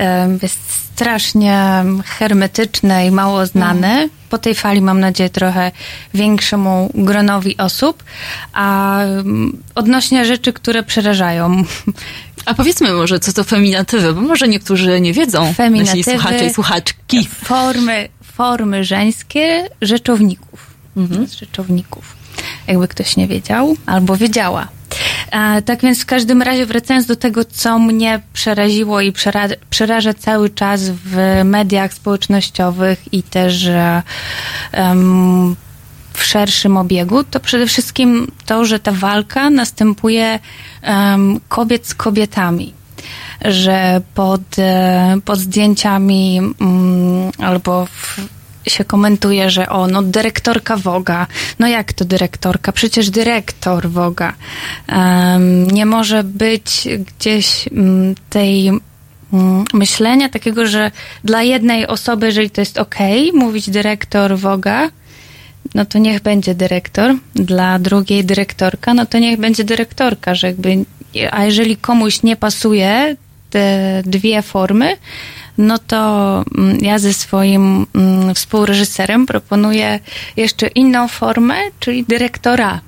e, 0.00 0.38
jest 0.42 0.58
strasznie 0.94 1.84
hermetyczne 2.04 3.06
i 3.06 3.10
mało 3.10 3.46
znane. 3.46 4.08
Po 4.30 4.38
tej 4.38 4.54
fali 4.54 4.82
mam 4.82 5.00
nadzieję 5.00 5.30
trochę 5.30 5.72
większemu 6.14 6.90
gronowi 6.94 7.56
osób. 7.56 8.04
A 8.52 9.00
mm, 9.02 9.62
odnośnie 9.74 10.24
rzeczy, 10.24 10.52
które 10.52 10.82
przerażają. 10.82 11.62
A 12.46 12.54
powiedzmy 12.54 12.92
może, 12.92 13.20
co 13.20 13.32
to 13.32 13.44
feminatywy, 13.44 14.14
bo 14.14 14.20
może 14.20 14.48
niektórzy 14.48 15.00
nie 15.00 15.12
wiedzą, 15.12 15.42
nasi 15.42 15.54
Feminatywy, 15.54 16.02
słuchacze 16.02 16.46
i 16.46 16.54
słuchaczki. 16.54 17.28
Formy, 17.44 18.08
formy 18.22 18.84
żeńskie 18.84 19.68
rzeczowników. 19.82 20.66
Mhm. 20.96 21.26
Rzeczowników. 21.26 22.19
Jakby 22.66 22.88
ktoś 22.88 23.16
nie 23.16 23.26
wiedział, 23.28 23.76
albo 23.86 24.16
wiedziała. 24.16 24.68
E, 25.30 25.62
tak 25.62 25.82
więc 25.82 26.02
w 26.02 26.06
każdym 26.06 26.42
razie 26.42 26.66
wracając 26.66 27.06
do 27.06 27.16
tego, 27.16 27.44
co 27.44 27.78
mnie 27.78 28.20
przeraziło 28.32 29.00
i 29.00 29.12
przera- 29.12 29.56
przeraża 29.70 30.14
cały 30.14 30.50
czas 30.50 30.90
w 30.90 31.40
mediach 31.44 31.94
społecznościowych 31.94 33.14
i 33.14 33.22
też 33.22 33.68
em, 34.72 35.56
w 36.12 36.24
szerszym 36.24 36.76
obiegu, 36.76 37.24
to 37.24 37.40
przede 37.40 37.66
wszystkim 37.66 38.32
to, 38.46 38.64
że 38.64 38.78
ta 38.78 38.92
walka 38.92 39.50
następuje 39.50 40.38
em, 40.82 41.40
kobiet 41.48 41.86
z 41.86 41.94
kobietami. 41.94 42.72
Że 43.44 44.00
pod, 44.14 44.40
e, 44.58 45.16
pod 45.24 45.38
zdjęciami 45.38 46.38
mm, 46.60 47.30
albo 47.38 47.86
w, 47.86 48.20
się 48.68 48.84
komentuje, 48.84 49.50
że 49.50 49.68
o, 49.68 49.86
no 49.86 50.02
dyrektorka 50.02 50.76
Woga. 50.76 51.26
No 51.58 51.68
jak 51.68 51.92
to 51.92 52.04
dyrektorka? 52.04 52.72
Przecież 52.72 53.10
dyrektor 53.10 53.88
Woga. 53.88 54.34
Em, 54.86 55.70
nie 55.70 55.86
może 55.86 56.24
być 56.24 56.88
gdzieś 57.06 57.68
mm, 57.68 58.14
tej 58.30 58.68
mm, 58.68 59.64
myślenia 59.74 60.28
takiego, 60.28 60.66
że 60.66 60.90
dla 61.24 61.42
jednej 61.42 61.86
osoby, 61.86 62.26
jeżeli 62.26 62.50
to 62.50 62.60
jest 62.60 62.78
okej, 62.78 63.32
mówić 63.32 63.70
dyrektor 63.70 64.38
Woga, 64.38 64.90
no 65.74 65.84
to 65.84 65.98
niech 65.98 66.20
będzie 66.20 66.54
dyrektor. 66.54 67.14
Dla 67.34 67.78
drugiej 67.78 68.24
dyrektorka, 68.24 68.94
no 68.94 69.06
to 69.06 69.18
niech 69.18 69.40
będzie 69.40 69.64
dyrektorka, 69.64 70.34
że 70.34 70.46
jakby, 70.46 70.84
a 71.30 71.44
jeżeli 71.44 71.76
komuś 71.76 72.22
nie 72.22 72.36
pasuje 72.36 73.16
te 73.50 74.02
dwie 74.06 74.42
formy, 74.42 74.96
no 75.58 75.78
to 75.78 76.44
mm, 76.58 76.78
ja 76.80 76.98
ze 76.98 77.14
swoim 77.14 77.86
mm, 77.94 78.34
współreżyserem 78.34 79.26
proponuję 79.26 80.00
jeszcze 80.36 80.66
inną 80.66 81.08
formę, 81.08 81.54
czyli 81.80 82.04
dyrektora. 82.04 82.80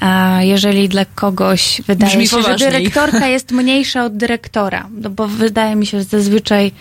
A 0.00 0.38
jeżeli 0.42 0.88
dla 0.88 1.04
kogoś 1.04 1.82
wydaje 1.86 2.10
Brzmi 2.10 2.26
się, 2.26 2.36
że 2.36 2.42
poważniej. 2.42 2.70
dyrektorka 2.70 3.26
jest 3.36 3.52
mniejsza 3.52 4.04
od 4.04 4.16
dyrektora, 4.16 4.88
no 5.02 5.10
bo 5.10 5.28
wydaje 5.28 5.76
mi 5.76 5.86
się, 5.86 5.98
że 5.98 6.04
zazwyczaj 6.04 6.72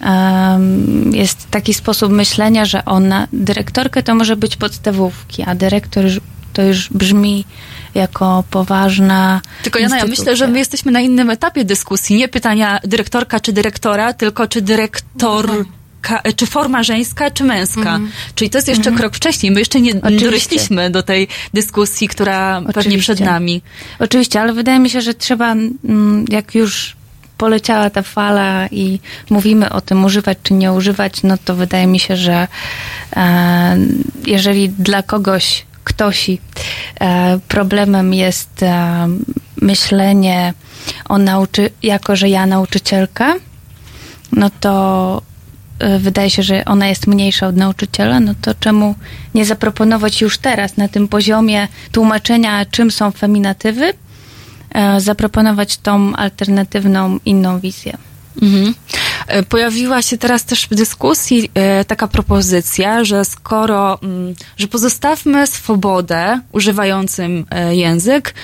em, 0.00 1.14
jest 1.14 1.50
taki 1.50 1.74
sposób 1.74 2.12
myślenia, 2.12 2.64
że 2.64 2.84
ona, 2.84 3.28
dyrektorka 3.32 4.02
to 4.02 4.14
może 4.14 4.36
być 4.36 4.56
podstawówki, 4.56 5.42
a 5.42 5.54
dyrektor 5.54 6.04
to 6.52 6.62
już 6.62 6.88
brzmi 6.88 7.44
jako 7.94 8.44
poważna 8.50 9.40
Tylko 9.62 9.78
Jana, 9.78 9.98
ja 9.98 10.06
myślę, 10.06 10.36
że 10.36 10.48
my 10.48 10.58
jesteśmy 10.58 10.92
na 10.92 11.00
innym 11.00 11.30
etapie 11.30 11.64
dyskusji. 11.64 12.16
Nie 12.16 12.28
pytania 12.28 12.80
dyrektorka 12.84 13.40
czy 13.40 13.52
dyrektora, 13.52 14.12
tylko 14.12 14.46
czy 14.46 14.62
dyrektorka, 14.62 16.22
czy 16.36 16.46
forma 16.46 16.82
żeńska, 16.82 17.30
czy 17.30 17.44
męska. 17.44 17.80
Mhm. 17.80 18.10
Czyli 18.34 18.50
to 18.50 18.58
jest 18.58 18.68
jeszcze 18.68 18.92
krok 18.92 19.14
wcześniej. 19.14 19.52
My 19.52 19.58
jeszcze 19.58 19.80
nie 19.80 19.94
dorośliśmy 19.94 20.90
do 20.90 21.02
tej 21.02 21.28
dyskusji, 21.54 22.08
która 22.08 22.60
pewnie 22.60 22.80
Oczywiście. 22.80 23.14
przed 23.14 23.26
nami. 23.26 23.62
Oczywiście, 23.98 24.40
ale 24.40 24.52
wydaje 24.52 24.78
mi 24.78 24.90
się, 24.90 25.00
że 25.00 25.14
trzeba, 25.14 25.52
mm, 25.52 26.24
jak 26.28 26.54
już 26.54 26.98
poleciała 27.38 27.90
ta 27.90 28.02
fala 28.02 28.66
i 28.70 29.00
mówimy 29.30 29.70
o 29.70 29.80
tym 29.80 30.04
używać 30.04 30.38
czy 30.42 30.54
nie 30.54 30.72
używać, 30.72 31.22
no 31.22 31.38
to 31.44 31.54
wydaje 31.54 31.86
mi 31.86 32.00
się, 32.00 32.16
że 32.16 32.48
e, 33.16 33.76
jeżeli 34.26 34.68
dla 34.68 35.02
kogoś, 35.02 35.64
ktoś 35.88 36.30
e, 37.00 37.38
problemem 37.48 38.14
jest 38.14 38.62
e, 38.62 39.08
myślenie 39.62 40.54
o 41.08 41.18
nauczy, 41.18 41.70
jako 41.82 42.16
że 42.16 42.28
ja 42.28 42.46
nauczycielka, 42.46 43.34
no 44.32 44.50
to 44.60 45.22
e, 45.78 45.98
wydaje 45.98 46.30
się, 46.30 46.42
że 46.42 46.64
ona 46.64 46.86
jest 46.86 47.06
mniejsza 47.06 47.46
od 47.46 47.56
nauczyciela, 47.56 48.20
no 48.20 48.34
to 48.42 48.54
czemu 48.54 48.94
nie 49.34 49.44
zaproponować 49.44 50.20
już 50.20 50.38
teraz 50.38 50.76
na 50.76 50.88
tym 50.88 51.08
poziomie 51.08 51.68
tłumaczenia, 51.92 52.66
czym 52.70 52.90
są 52.90 53.10
feminatywy, 53.10 53.92
zaproponować 54.98 55.76
tą 55.76 56.16
alternatywną, 56.16 57.18
inną 57.24 57.60
wizję. 57.60 57.98
Mhm. 58.42 58.74
E, 59.26 59.42
Pojawiła 59.42 60.02
się 60.02 60.18
teraz 60.18 60.44
też 60.44 60.66
w 60.66 60.74
dyskusji 60.74 61.50
e, 61.54 61.84
taka 61.84 62.08
propozycja, 62.08 63.04
że 63.04 63.24
skoro, 63.24 63.98
mm, 64.02 64.34
że 64.56 64.68
pozostawmy 64.68 65.46
swobodę 65.46 66.40
używającym 66.52 67.46
e, 67.50 67.76
język, 67.76 68.34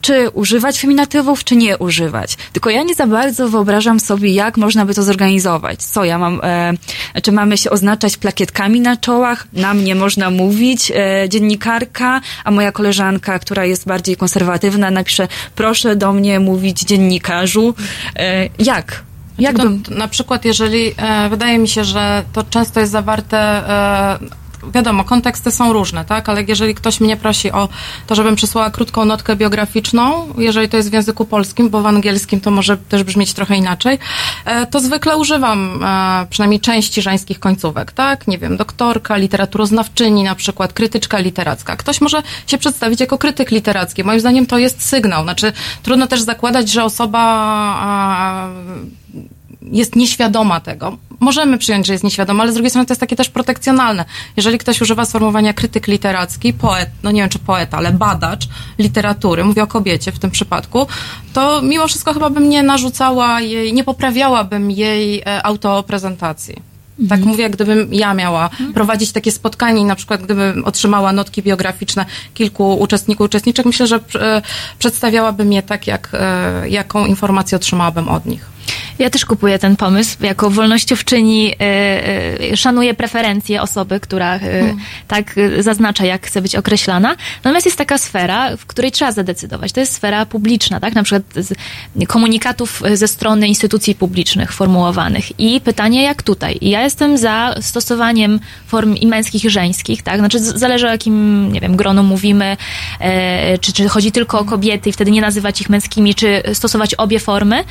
czy 0.00 0.30
używać 0.30 0.80
feminatywów, 0.80 1.44
czy 1.44 1.56
nie 1.56 1.78
używać. 1.78 2.36
Tylko 2.52 2.70
ja 2.70 2.82
nie 2.82 2.94
za 2.94 3.06
bardzo 3.06 3.48
wyobrażam 3.48 4.00
sobie, 4.00 4.32
jak 4.32 4.56
można 4.56 4.86
by 4.86 4.94
to 4.94 5.02
zorganizować. 5.02 5.82
Co 5.82 6.04
ja 6.04 6.18
mam, 6.18 6.40
e, 6.42 6.72
czy 7.22 7.32
mamy 7.32 7.58
się 7.58 7.70
oznaczać 7.70 8.16
plakietkami 8.16 8.80
na 8.80 8.96
czołach? 8.96 9.46
Na 9.52 9.74
mnie 9.74 9.94
można 9.94 10.30
mówić, 10.30 10.92
e, 10.94 11.28
dziennikarka, 11.28 12.20
a 12.44 12.50
moja 12.50 12.72
koleżanka, 12.72 13.38
która 13.38 13.64
jest 13.64 13.86
bardziej 13.86 14.16
konserwatywna, 14.16 14.90
napisze, 14.90 15.28
proszę 15.54 15.96
do 15.96 16.12
mnie 16.12 16.40
mówić 16.40 16.80
dziennikarzu. 16.80 17.74
E, 18.16 18.48
jak? 18.58 19.07
Jak 19.38 19.56
to, 19.56 19.64
Na 19.90 20.08
przykład, 20.08 20.44
jeżeli 20.44 20.94
e, 20.96 21.28
wydaje 21.28 21.58
mi 21.58 21.68
się, 21.68 21.84
że 21.84 22.24
to 22.32 22.44
często 22.44 22.80
jest 22.80 22.92
zawarte. 22.92 23.38
Wiadomo, 24.74 25.04
konteksty 25.04 25.50
są 25.50 25.72
różne, 25.72 26.04
tak? 26.04 26.28
Ale 26.28 26.42
jeżeli 26.42 26.74
ktoś 26.74 27.00
mnie 27.00 27.16
prosi 27.16 27.52
o 27.52 27.68
to, 28.06 28.14
żebym 28.14 28.36
przysłała 28.36 28.70
krótką 28.70 29.04
notkę 29.04 29.36
biograficzną, 29.36 30.34
jeżeli 30.38 30.68
to 30.68 30.76
jest 30.76 30.90
w 30.90 30.92
języku 30.92 31.24
polskim, 31.24 31.70
bo 31.70 31.82
w 31.82 31.86
angielskim 31.86 32.40
to 32.40 32.50
może 32.50 32.76
też 32.76 33.04
brzmieć 33.04 33.32
trochę 33.32 33.56
inaczej, 33.56 33.98
e, 34.44 34.66
to 34.66 34.80
zwykle 34.80 35.16
używam 35.16 35.84
e, 35.84 36.26
przynajmniej 36.30 36.60
części 36.60 37.02
żeńskich 37.02 37.40
końcówek, 37.40 37.92
tak? 37.92 38.28
Nie 38.28 38.38
wiem, 38.38 38.56
doktorka, 38.56 39.16
literaturoznawczyni 39.16 40.22
na 40.24 40.34
przykład, 40.34 40.72
krytyczka 40.72 41.18
literacka. 41.18 41.76
Ktoś 41.76 42.00
może 42.00 42.22
się 42.46 42.58
przedstawić 42.58 43.00
jako 43.00 43.18
krytyk 43.18 43.50
literacki. 43.50 44.04
Moim 44.04 44.20
zdaniem 44.20 44.46
to 44.46 44.58
jest 44.58 44.82
sygnał. 44.82 45.22
Znaczy, 45.22 45.52
trudno 45.82 46.06
też 46.06 46.20
zakładać, 46.20 46.70
że 46.70 46.84
osoba 46.84 47.18
jest 49.62 49.96
nieświadoma 49.96 50.60
tego. 50.60 50.96
Możemy 51.20 51.58
przyjąć, 51.58 51.86
że 51.86 51.92
jest 51.92 52.04
nieświadoma, 52.04 52.42
ale 52.42 52.52
z 52.52 52.54
drugiej 52.54 52.70
strony 52.70 52.86
to 52.86 52.92
jest 52.92 53.00
takie 53.00 53.16
też 53.16 53.28
protekcjonalne. 53.28 54.04
Jeżeli 54.36 54.58
ktoś 54.58 54.80
używa 54.80 55.04
sformułowania 55.04 55.52
krytyk 55.52 55.86
literacki, 55.86 56.52
poet, 56.52 56.90
no 57.02 57.10
nie 57.10 57.20
wiem 57.20 57.30
czy 57.30 57.38
poeta, 57.38 57.76
ale 57.76 57.92
badacz 57.92 58.48
literatury, 58.78 59.44
mówię 59.44 59.62
o 59.62 59.66
kobiecie 59.66 60.12
w 60.12 60.18
tym 60.18 60.30
przypadku, 60.30 60.86
to 61.32 61.62
mimo 61.62 61.88
wszystko 61.88 62.14
chyba 62.14 62.30
bym 62.30 62.48
nie 62.48 62.62
narzucała 62.62 63.40
jej, 63.40 63.72
nie 63.72 63.84
poprawiałabym 63.84 64.70
jej 64.70 65.20
e, 65.20 65.42
autoprezentacji. 65.42 66.78
Tak 67.08 67.20
mówię, 67.20 67.50
gdybym 67.50 67.94
ja 67.94 68.14
miała 68.14 68.50
prowadzić 68.74 69.12
takie 69.12 69.32
spotkanie 69.32 69.80
i 69.80 69.84
na 69.84 69.96
przykład 69.96 70.22
gdybym 70.22 70.64
otrzymała 70.64 71.12
notki 71.12 71.42
biograficzne 71.42 72.06
kilku 72.34 72.74
uczestników, 72.74 73.24
uczestniczek, 73.24 73.66
myślę, 73.66 73.86
że 73.86 74.00
e, 74.20 74.42
przedstawiałabym 74.78 75.52
je 75.52 75.62
tak, 75.62 75.86
jak, 75.86 76.08
e, 76.12 76.68
jaką 76.68 77.06
informację 77.06 77.56
otrzymałabym 77.56 78.08
od 78.08 78.26
nich. 78.26 78.46
Ja 78.98 79.10
też 79.10 79.24
kupuję 79.24 79.58
ten 79.58 79.76
pomysł. 79.76 80.16
Jako 80.20 80.50
wolnościowczyni 80.50 81.52
y, 81.52 82.52
y, 82.52 82.56
szanuję 82.56 82.94
preferencje 82.94 83.62
osoby, 83.62 84.00
która 84.00 84.36
y, 84.36 84.40
tak 85.08 85.38
y, 85.38 85.62
zaznacza, 85.62 86.04
jak 86.04 86.26
chce 86.26 86.42
być 86.42 86.56
określana. 86.56 87.16
Natomiast 87.44 87.66
jest 87.66 87.78
taka 87.78 87.98
sfera, 87.98 88.56
w 88.56 88.66
której 88.66 88.92
trzeba 88.92 89.12
zadecydować. 89.12 89.72
To 89.72 89.80
jest 89.80 89.92
sfera 89.92 90.26
publiczna, 90.26 90.80
tak? 90.80 90.94
Na 90.94 91.02
przykład 91.02 91.22
z 91.36 91.54
komunikatów 92.08 92.82
ze 92.94 93.08
strony 93.08 93.48
instytucji 93.48 93.94
publicznych 93.94 94.52
formułowanych. 94.52 95.40
I 95.40 95.60
pytanie, 95.60 96.02
jak 96.02 96.22
tutaj? 96.22 96.58
I 96.60 96.70
ja 96.70 96.82
jestem 96.82 97.18
za 97.18 97.54
stosowaniem 97.60 98.40
form 98.66 98.94
i 98.94 99.06
męskich, 99.06 99.44
i 99.44 99.50
żeńskich, 99.50 100.02
tak? 100.02 100.18
Znaczy, 100.18 100.40
zależy 100.40 100.86
o 100.86 100.90
jakim, 100.90 101.48
nie 101.52 101.60
wiem, 101.60 101.76
gronu 101.76 102.02
mówimy, 102.02 102.56
e, 103.00 103.58
czy, 103.58 103.72
czy 103.72 103.88
chodzi 103.88 104.12
tylko 104.12 104.38
o 104.38 104.44
kobiety 104.44 104.90
i 104.90 104.92
wtedy 104.92 105.10
nie 105.10 105.20
nazywać 105.20 105.60
ich 105.60 105.68
męskimi, 105.68 106.14
czy 106.14 106.42
stosować 106.52 106.94
obie 106.94 107.18
formy. 107.18 107.64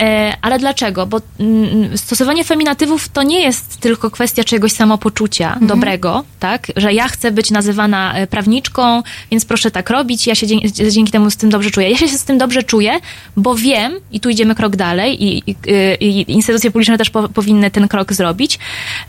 E, 0.00 0.36
ale 0.42 0.58
dlaczego? 0.58 1.06
Bo 1.06 1.20
mm, 1.40 1.98
stosowanie 1.98 2.44
feminatywów 2.44 3.08
to 3.08 3.22
nie 3.22 3.40
jest 3.40 3.76
tylko 3.76 4.10
kwestia 4.10 4.44
czegoś 4.44 4.72
samopoczucia 4.72 5.58
dobrego, 5.60 6.24
tak? 6.40 6.66
Że 6.76 6.92
ja 6.92 7.08
chcę 7.08 7.30
być 7.30 7.50
nazywana 7.50 8.14
e, 8.14 8.26
prawniczką, 8.26 9.02
więc 9.30 9.44
proszę 9.44 9.70
tak 9.70 9.90
robić, 9.90 10.26
ja 10.26 10.34
się 10.34 10.46
dzięki, 10.46 10.72
dzięki 10.72 11.12
temu 11.12 11.30
z 11.30 11.36
tym 11.36 11.50
dobrze 11.50 11.70
czuję. 11.70 11.90
Ja 11.90 11.96
się 11.96 12.08
z 12.08 12.24
tym 12.24 12.38
dobrze 12.38 12.62
czuję, 12.62 13.00
bo 13.36 13.54
wiem, 13.54 13.92
i 14.12 14.20
tu 14.20 14.28
idziemy 14.28 14.54
krok 14.54 14.76
dalej, 14.76 15.24
i, 15.24 15.38
i, 15.50 15.54
i 16.00 16.32
instytucje 16.32 16.70
publiczne 16.70 16.98
też 16.98 17.10
po, 17.10 17.28
powinny 17.28 17.70
ten 17.70 17.88
krok 17.88 18.12
zrobić, 18.12 18.58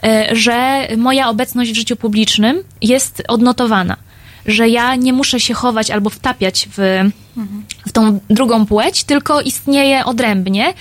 e, 0.03 0.35
że 0.35 0.87
moja 0.97 1.29
obecność 1.29 1.71
w 1.71 1.75
życiu 1.75 1.95
publicznym 1.95 2.63
jest 2.81 3.23
odnotowana. 3.27 3.97
Że 4.45 4.69
ja 4.69 4.95
nie 4.95 5.13
muszę 5.13 5.39
się 5.39 5.53
chować 5.53 5.91
albo 5.91 6.09
wtapiać 6.09 6.69
w, 6.77 7.01
w 7.87 7.91
tą 7.91 8.19
drugą 8.29 8.65
płeć, 8.65 9.03
tylko 9.03 9.41
istnieje 9.41 10.05
odrębnie 10.05 10.73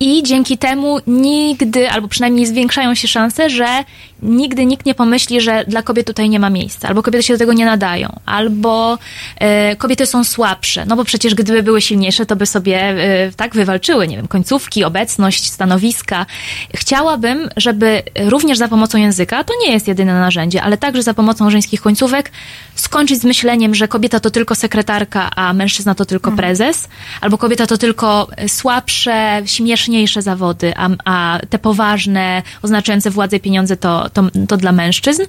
i 0.00 0.22
dzięki 0.22 0.58
temu 0.58 0.98
nigdy, 1.06 1.90
albo 1.90 2.08
przynajmniej 2.08 2.46
zwiększają 2.46 2.94
się 2.94 3.08
szanse, 3.08 3.50
że 3.50 3.84
nigdy 4.22 4.66
nikt 4.66 4.86
nie 4.86 4.94
pomyśli, 4.94 5.40
że 5.40 5.64
dla 5.68 5.82
kobiet 5.82 6.06
tutaj 6.06 6.28
nie 6.28 6.40
ma 6.40 6.50
miejsca, 6.50 6.88
albo 6.88 7.02
kobiety 7.02 7.22
się 7.22 7.34
do 7.34 7.38
tego 7.38 7.52
nie 7.52 7.64
nadają, 7.64 8.20
albo 8.26 8.98
e, 9.38 9.76
kobiety 9.76 10.06
są 10.06 10.24
słabsze, 10.24 10.86
no 10.86 10.96
bo 10.96 11.04
przecież 11.04 11.34
gdyby 11.34 11.62
były 11.62 11.80
silniejsze, 11.80 12.26
to 12.26 12.36
by 12.36 12.46
sobie 12.46 12.80
e, 12.80 13.32
tak 13.36 13.54
wywalczyły, 13.54 14.08
nie 14.08 14.16
wiem, 14.16 14.28
końcówki, 14.28 14.84
obecność, 14.84 15.50
stanowiska. 15.50 16.26
Chciałabym, 16.74 17.48
żeby 17.56 18.02
również 18.24 18.58
za 18.58 18.68
pomocą 18.68 18.98
języka, 18.98 19.44
to 19.44 19.54
nie 19.66 19.72
jest 19.72 19.88
jedyne 19.88 20.12
narzędzie, 20.14 20.62
ale 20.62 20.78
także 20.78 21.02
za 21.02 21.14
pomocą 21.14 21.50
żeńskich 21.50 21.80
końcówek 21.80 22.30
skończyć 22.74 23.20
z 23.20 23.24
myśleniem, 23.24 23.74
że 23.74 23.88
kobieta 23.88 24.20
to 24.20 24.30
tylko 24.30 24.54
sekretarka, 24.54 25.30
a 25.36 25.52
mężczyzna 25.52 25.94
to 25.94 26.04
tylko 26.04 26.32
prezes, 26.32 26.88
albo 27.20 27.38
kobieta 27.38 27.66
to 27.66 27.78
tylko 27.78 28.28
słabsze, 28.46 29.42
śmieszniejsze 29.90 30.22
zawody, 30.22 30.72
a, 30.76 30.88
a 31.04 31.38
te 31.50 31.58
poważne, 31.58 32.42
oznaczające 32.62 33.10
władzę 33.10 33.36
i 33.36 33.40
pieniądze 33.40 33.76
to, 33.76 34.10
to, 34.10 34.22
to 34.48 34.56
dla 34.56 34.72
mężczyzn. 34.72 35.22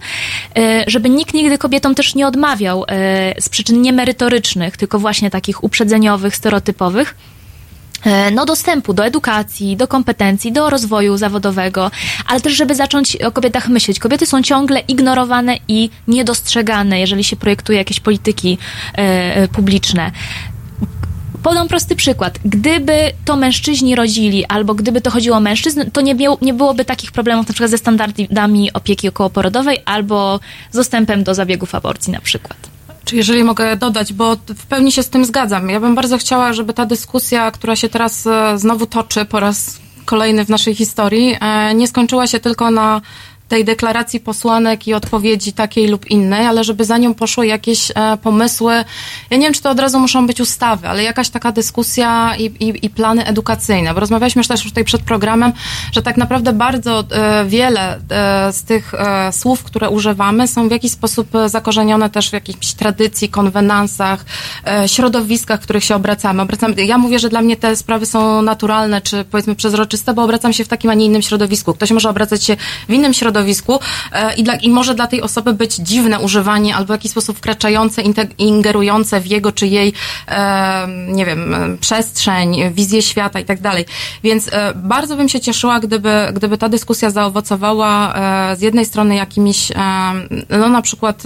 E, 0.57 0.83
Żeby 0.87 1.09
nikt 1.09 1.33
nigdy 1.33 1.57
kobietom 1.57 1.95
też 1.95 2.15
nie 2.15 2.27
odmawiał 2.27 2.83
e, 2.87 3.41
z 3.41 3.49
przyczyn 3.49 3.81
niemerytorycznych, 3.81 4.77
tylko 4.77 4.99
właśnie 4.99 5.29
takich 5.29 5.63
uprzedzeniowych, 5.63 6.35
stereotypowych, 6.35 7.15
e, 8.05 8.31
no, 8.31 8.45
dostępu 8.45 8.93
do 8.93 9.05
edukacji, 9.05 9.77
do 9.77 9.87
kompetencji, 9.87 10.51
do 10.51 10.69
rozwoju 10.69 11.17
zawodowego, 11.17 11.91
ale 12.27 12.41
też, 12.41 12.53
żeby 12.53 12.75
zacząć 12.75 13.15
o 13.15 13.31
kobietach 13.31 13.69
myśleć. 13.69 13.99
Kobiety 13.99 14.25
są 14.25 14.41
ciągle 14.41 14.79
ignorowane 14.79 15.57
i 15.67 15.89
niedostrzegane, 16.07 16.99
jeżeli 16.99 17.23
się 17.23 17.35
projektuje 17.35 17.77
jakieś 17.77 17.99
polityki 17.99 18.57
publiczne. 19.53 20.11
Podam 21.43 21.67
prosty 21.67 21.95
przykład. 21.95 22.39
Gdyby 22.45 23.11
to 23.25 23.35
mężczyźni 23.35 23.95
rodzili, 23.95 24.45
albo 24.45 24.75
gdyby 24.75 25.01
to 25.01 25.11
chodziło 25.11 25.37
o 25.37 25.39
mężczyzn, 25.39 25.91
to 25.93 26.01
nie, 26.01 26.15
miał, 26.15 26.37
nie 26.41 26.53
byłoby 26.53 26.85
takich 26.85 27.11
problemów 27.11 27.47
na 27.47 27.53
przykład 27.53 27.71
ze 27.71 27.77
standardami 27.77 28.73
opieki 28.73 29.07
okołoporodowej 29.07 29.77
albo 29.85 30.39
z 30.71 30.75
dostępem 30.75 31.23
do 31.23 31.33
zabiegów 31.33 31.75
aborcji 31.75 32.13
na 32.13 32.21
przykład. 32.21 32.57
Czy 33.05 33.15
jeżeli 33.15 33.43
mogę 33.43 33.75
dodać, 33.75 34.13
bo 34.13 34.35
w 34.35 34.65
pełni 34.65 34.91
się 34.91 35.03
z 35.03 35.09
tym 35.09 35.25
zgadzam. 35.25 35.69
Ja 35.69 35.79
bym 35.79 35.95
bardzo 35.95 36.17
chciała, 36.17 36.53
żeby 36.53 36.73
ta 36.73 36.85
dyskusja, 36.85 37.51
która 37.51 37.75
się 37.75 37.89
teraz 37.89 38.27
e, 38.27 38.57
znowu 38.57 38.85
toczy 38.85 39.25
po 39.25 39.39
raz 39.39 39.79
kolejny 40.05 40.45
w 40.45 40.49
naszej 40.49 40.75
historii, 40.75 41.37
e, 41.39 41.75
nie 41.75 41.87
skończyła 41.87 42.27
się 42.27 42.39
tylko 42.39 42.71
na 42.71 43.01
tej 43.51 43.65
deklaracji 43.65 44.19
posłanek 44.19 44.87
i 44.87 44.93
odpowiedzi 44.93 45.53
takiej 45.53 45.87
lub 45.87 46.11
innej, 46.11 46.45
ale 46.45 46.63
żeby 46.63 46.85
za 46.85 46.97
nią 46.97 47.13
poszły 47.13 47.47
jakieś 47.47 47.91
e, 47.91 48.17
pomysły. 48.17 48.73
Ja 49.29 49.37
nie 49.37 49.43
wiem, 49.43 49.53
czy 49.53 49.61
to 49.61 49.69
od 49.69 49.79
razu 49.79 49.99
muszą 49.99 50.27
być 50.27 50.41
ustawy, 50.41 50.87
ale 50.87 51.03
jakaś 51.03 51.29
taka 51.29 51.51
dyskusja 51.51 52.35
i, 52.35 52.43
i, 52.43 52.85
i 52.85 52.89
plany 52.89 53.25
edukacyjne. 53.25 53.93
Bo 53.93 53.99
rozmawialiśmy 53.99 54.43
też 54.43 54.63
tutaj 54.63 54.83
przed 54.83 55.01
programem, 55.01 55.53
że 55.91 56.01
tak 56.01 56.17
naprawdę 56.17 56.53
bardzo 56.53 57.03
e, 57.11 57.45
wiele 57.45 57.95
e, 57.97 58.53
z 58.53 58.63
tych 58.63 58.91
słów, 59.31 59.63
które 59.63 59.89
używamy, 59.89 60.47
są 60.47 60.67
w 60.67 60.71
jakiś 60.71 60.91
sposób 60.91 61.27
zakorzenione 61.45 62.09
też 62.09 62.29
w 62.29 62.33
jakiejś 62.33 62.73
tradycji, 62.73 63.29
konwenansach, 63.29 64.25
środowiskach, 64.87 65.59
w 65.59 65.63
których 65.63 65.83
się 65.83 65.95
obracamy. 65.95 66.41
obracamy. 66.41 66.85
Ja 66.85 66.97
mówię, 66.97 67.19
że 67.19 67.29
dla 67.29 67.41
mnie 67.41 67.57
te 67.57 67.75
sprawy 67.75 68.05
są 68.05 68.41
naturalne, 68.41 69.01
czy 69.01 69.25
powiedzmy 69.25 69.55
przezroczyste, 69.55 70.13
bo 70.13 70.23
obracam 70.23 70.53
się 70.53 70.63
w 70.63 70.67
takim, 70.67 70.89
a 70.89 70.93
nie 70.93 71.05
innym 71.05 71.21
środowisku. 71.21 71.73
Ktoś 71.73 71.91
może 71.91 72.09
obracać 72.09 72.43
się 72.43 72.57
w 72.89 72.93
innym 72.93 73.13
środowisku 73.13 73.40
e, 74.11 74.35
i, 74.35 74.43
dla, 74.43 74.55
i 74.55 74.69
może 74.69 74.95
dla 74.95 75.07
tej 75.07 75.21
osoby 75.21 75.53
być 75.53 75.75
dziwne 75.75 76.19
używanie 76.19 76.75
albo 76.75 76.87
w 76.87 76.89
jakiś 76.89 77.11
sposób 77.11 77.37
wkraczające, 77.37 78.01
ingerujące 78.37 79.21
w 79.21 79.27
jego 79.27 79.51
czy 79.51 79.67
jej, 79.67 79.93
e, 80.27 80.87
nie 81.07 81.25
wiem, 81.25 81.53
e, 81.53 81.77
przestrzeń, 81.77 82.73
wizję 82.73 83.01
świata 83.01 83.39
i 83.39 83.45
tak 83.45 83.61
dalej. 83.61 83.85
Więc 84.23 84.49
bardzo 84.75 85.15
bym 85.15 85.29
się 85.29 85.39
cieszyła, 85.39 85.79
gdyby, 85.79 86.11
gdyby 86.33 86.57
ta 86.57 86.69
dyskusja 86.69 87.09
zaowocowała 87.09 88.13
z 88.57 88.61
jednej 88.61 88.85
strony 88.85 89.15
jakimiś, 89.15 89.71
no 90.49 90.69
na 90.69 90.81
przykład 90.81 91.23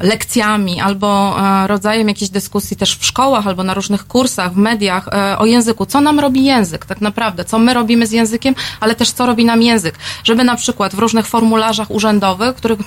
lekcjami 0.00 0.80
albo 0.80 1.36
rodzajem 1.66 2.08
jakiejś 2.08 2.30
dyskusji 2.30 2.76
też 2.76 2.96
w 2.96 3.04
szkołach 3.04 3.46
albo 3.46 3.62
na 3.62 3.74
różnych 3.74 4.06
kursach, 4.06 4.52
w 4.52 4.56
mediach 4.56 5.08
o 5.38 5.46
języku. 5.46 5.86
Co 5.86 6.00
nam 6.00 6.20
robi 6.20 6.44
język 6.44 6.86
tak 6.86 7.00
naprawdę? 7.00 7.44
Co 7.44 7.58
my 7.58 7.74
robimy 7.74 8.06
z 8.06 8.12
językiem, 8.12 8.54
ale 8.80 8.94
też 8.94 9.10
co 9.10 9.26
robi 9.26 9.44
nam 9.44 9.62
język. 9.62 9.98
Żeby 10.24 10.33
na 10.42 10.56
przykład 10.56 10.94
w 10.94 10.98
różnych 10.98 11.26
formularzach 11.26 11.90
urzędowych, 11.90 12.56
których 12.56 12.78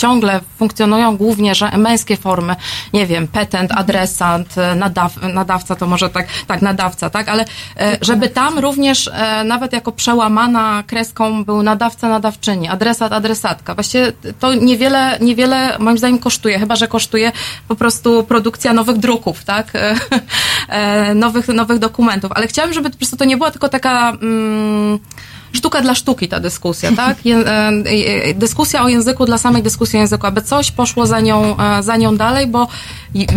ciągle 0.00 0.40
funkcjonują 0.58 1.16
głównie 1.16 1.54
że 1.54 1.78
męskie 1.78 2.16
formy, 2.16 2.56
nie 2.92 3.06
wiem, 3.06 3.28
petent, 3.28 3.72
adresant, 3.72 4.58
e, 4.58 4.74
nadaw, 4.74 5.16
nadawca, 5.22 5.76
to 5.76 5.86
może 5.86 6.10
tak, 6.10 6.26
tak, 6.46 6.62
nadawca, 6.62 7.10
tak, 7.10 7.28
ale 7.28 7.44
e, 7.76 7.98
żeby 8.00 8.28
tam 8.28 8.58
również 8.58 9.08
e, 9.08 9.44
nawet 9.44 9.72
jako 9.72 9.92
przełamana 9.92 10.82
kreską 10.86 11.44
był 11.44 11.62
nadawca, 11.62 12.08
nadawczyni, 12.08 12.68
adresat, 12.68 13.12
adresatka. 13.12 13.74
Właściwie 13.74 14.12
to 14.40 14.54
niewiele, 14.54 15.18
niewiele 15.20 15.76
moim 15.78 15.98
zdaniem 15.98 16.18
kosztuje, 16.18 16.58
chyba, 16.58 16.76
że 16.76 16.88
kosztuje 16.88 17.32
po 17.68 17.76
prostu 17.76 18.24
produkcja 18.24 18.72
nowych 18.72 18.98
druków, 18.98 19.44
tak, 19.44 19.72
nowych, 21.14 21.48
nowych 21.48 21.78
dokumentów, 21.78 22.32
ale 22.34 22.46
chciałabym, 22.46 22.74
żeby 22.74 22.90
po 22.90 22.96
prostu 22.96 23.16
to 23.16 23.24
nie 23.24 23.36
była 23.36 23.50
tylko 23.50 23.68
taka 23.68 24.10
mm, 24.10 24.98
sztuka 25.52 25.80
dla 25.80 25.94
sztuki 25.94 26.28
ta 26.28 26.40
dyskusja, 26.40 26.92
tak? 26.96 27.16
E, 27.26 27.48
e, 28.30 28.34
dyskusja 28.34 28.82
o 28.82 28.88
języku 28.88 29.24
dla 29.24 29.38
samej 29.38 29.62
dyskusji 29.62 29.98
o 29.98 30.00
języku, 30.00 30.26
aby 30.26 30.42
coś 30.42 30.70
poszło 30.70 31.06
za 31.06 31.20
nią, 31.20 31.56
e, 31.58 31.82
za 31.82 31.96
nią 31.96 32.16
dalej, 32.16 32.46
bo, 32.46 32.68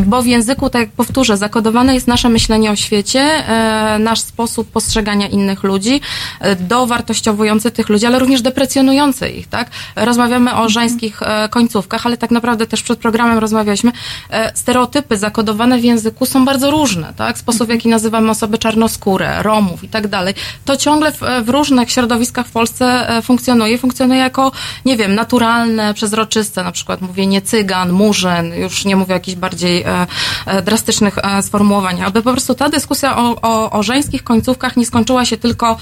bo 0.06 0.22
w 0.22 0.26
języku, 0.26 0.70
tak 0.70 0.82
jak 0.82 0.90
powtórzę, 0.90 1.38
zakodowane 1.38 1.94
jest 1.94 2.08
nasze 2.08 2.30
myślenie 2.30 2.72
o 2.72 2.76
świecie, 2.76 3.44
nasz 4.00 4.20
sposób 4.20 4.72
postrzegania 4.72 5.28
innych 5.28 5.64
ludzi, 5.64 6.02
dowartościowujący 6.60 7.72
tych 7.72 7.90
ludzi, 7.90 8.06
ale 8.06 8.20
również 8.20 8.42
deprecjonujący 8.42 9.30
ich, 9.30 9.48
tak? 9.48 9.70
Rozmawiamy 9.96 10.56
o 10.56 10.70
żeńskich 10.70 11.20
końcówkach, 11.50 12.06
ale 12.06 12.18
tak 12.18 12.32
naprawdę 12.32 12.68
też 12.68 12.84
przed 12.84 13.00
programem 13.00 13.38
rozmawialiśmy, 13.38 13.92
stereotypy 14.54 15.18
zakodowane 15.18 15.78
w 15.78 15.84
języku 15.84 16.26
są 16.26 16.46
bardzo 16.46 16.72
różne, 16.72 17.14
tak? 17.18 17.38
Sposób, 17.38 17.68
w 17.68 17.70
jaki 17.70 17.90
nazywamy 17.90 18.30
osoby 18.30 18.58
czarnoskóre, 18.58 19.44
Romów 19.44 19.84
i 19.84 19.88
tak 19.88 20.08
dalej. 20.08 20.34
To 20.66 20.78
ciągle 20.78 21.12
w, 21.12 21.22
w 21.44 21.50
różnych 21.50 21.92
środowiskach 22.04 22.48
w 22.48 22.52
Polsce 22.52 23.10
e, 23.10 23.22
funkcjonuje. 23.22 23.78
Funkcjonuje 23.78 24.20
jako, 24.20 24.52
nie 24.86 24.98
wiem, 24.98 25.16
naturalne, 25.16 25.94
przezroczyste, 25.94 26.64
na 26.64 26.72
przykład 26.72 27.02
mówienie 27.02 27.42
cygan, 27.42 27.92
murzyn, 27.92 28.54
już 28.54 28.86
nie 28.86 28.96
mówię 28.96 29.14
o 29.14 29.18
jakichś 29.18 29.38
bardziej 29.38 29.82
e, 29.84 30.08
e, 30.46 30.62
drastycznych 30.62 31.16
sformułowaniach, 31.42 32.08
aby 32.08 32.22
po 32.22 32.32
prostu 32.32 32.56
ta 32.56 32.70
dyskusja 32.70 33.18
o, 33.18 33.36
o, 33.42 33.72
o 33.72 33.84
żeńskich 33.84 34.24
końcówkach 34.24 34.78
nie 34.78 34.86
skończyła 34.86 35.26
się 35.26 35.38
tylko 35.38 35.78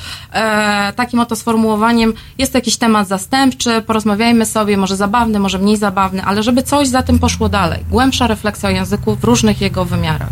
takim 0.95 1.19
oto 1.19 1.35
sformułowaniem, 1.35 2.13
jest 2.37 2.53
jakiś 2.53 2.77
temat 2.77 3.07
zastępczy, 3.07 3.81
porozmawiajmy 3.81 4.45
sobie, 4.45 4.77
może 4.77 4.95
zabawny, 4.95 5.39
może 5.39 5.59
mniej 5.59 5.77
zabawny, 5.77 6.23
ale 6.23 6.43
żeby 6.43 6.63
coś 6.63 6.87
za 6.87 7.03
tym 7.03 7.19
poszło 7.19 7.49
dalej. 7.49 7.79
Głębsza 7.89 8.27
refleksja 8.27 8.69
o 8.69 8.71
języku 8.71 9.15
w 9.15 9.23
różnych 9.23 9.61
jego 9.61 9.85
wymiarach. 9.85 10.29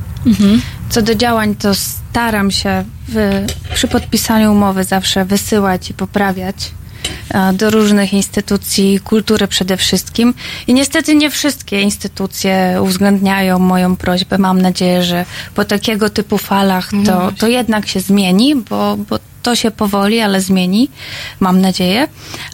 Co 0.89 1.01
do 1.01 1.15
działań, 1.15 1.55
to 1.55 1.75
staram 1.75 2.51
się 2.51 2.83
w, 3.07 3.45
przy 3.73 3.87
podpisaniu 3.87 4.51
umowy 4.51 4.83
zawsze 4.83 5.25
wysyłać 5.25 5.89
i 5.89 5.93
poprawiać 5.93 6.71
e, 7.29 7.53
do 7.53 7.69
różnych 7.69 8.13
instytucji 8.13 8.99
kultury 8.99 9.47
przede 9.47 9.77
wszystkim. 9.77 10.33
I 10.67 10.73
niestety 10.73 11.15
nie 11.15 11.29
wszystkie 11.29 11.81
instytucje 11.81 12.79
uwzględniają 12.81 13.59
moją 13.59 13.95
prośbę. 13.95 14.37
Mam 14.37 14.61
nadzieję, 14.61 15.03
że 15.03 15.25
po 15.55 15.65
takiego 15.65 16.09
typu 16.09 16.37
falach 16.37 16.93
No 16.93 17.03
to, 17.05 17.19
właśnie. 17.19 17.37
to 17.37 17.47
jednak 17.47 17.87
się 17.87 17.99
zmieni, 17.99 18.55
bo, 18.55 18.97
bo 19.09 19.19
to 19.41 19.55
się 19.55 19.71
powoli, 19.71 20.19
ale 20.19 20.41
zmieni, 20.41 20.89
mam 21.39 21.61
nadzieję. 21.61 22.07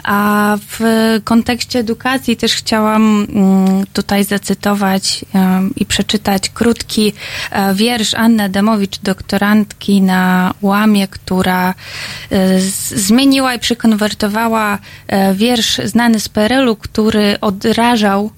A 0.04 0.56
w 0.70 0.80
kontekście 1.24 1.78
edukacji 1.78 2.36
też 2.36 2.54
chciałam 2.54 3.26
mm, 3.28 3.86
tutaj 3.92 4.24
zacytować 4.24 5.24
i 5.76 5.86
przeczytać 5.86 6.50
krótki 6.50 7.12
e, 7.50 7.74
wiersz 7.74 8.14
Anny 8.14 8.42
Adamowicz, 8.42 8.98
doktorantki 8.98 10.02
na 10.02 10.54
łamie, 10.62 11.08
która 11.08 11.74
e, 12.30 12.60
zmieniła 12.94 13.54
i 13.54 13.58
przekonwertowała 13.58 14.78
e, 15.08 15.34
wiersz 15.34 15.80
znany 15.84 16.20
z 16.20 16.28
PRL-u, 16.28 16.76
który 16.76 17.40
odrażał 17.40 18.30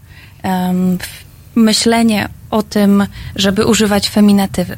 myślenie 1.55 2.29
o 2.51 2.62
tym, 2.62 3.07
żeby 3.37 3.66
używać 3.66 4.09
feminatywy. 4.11 4.77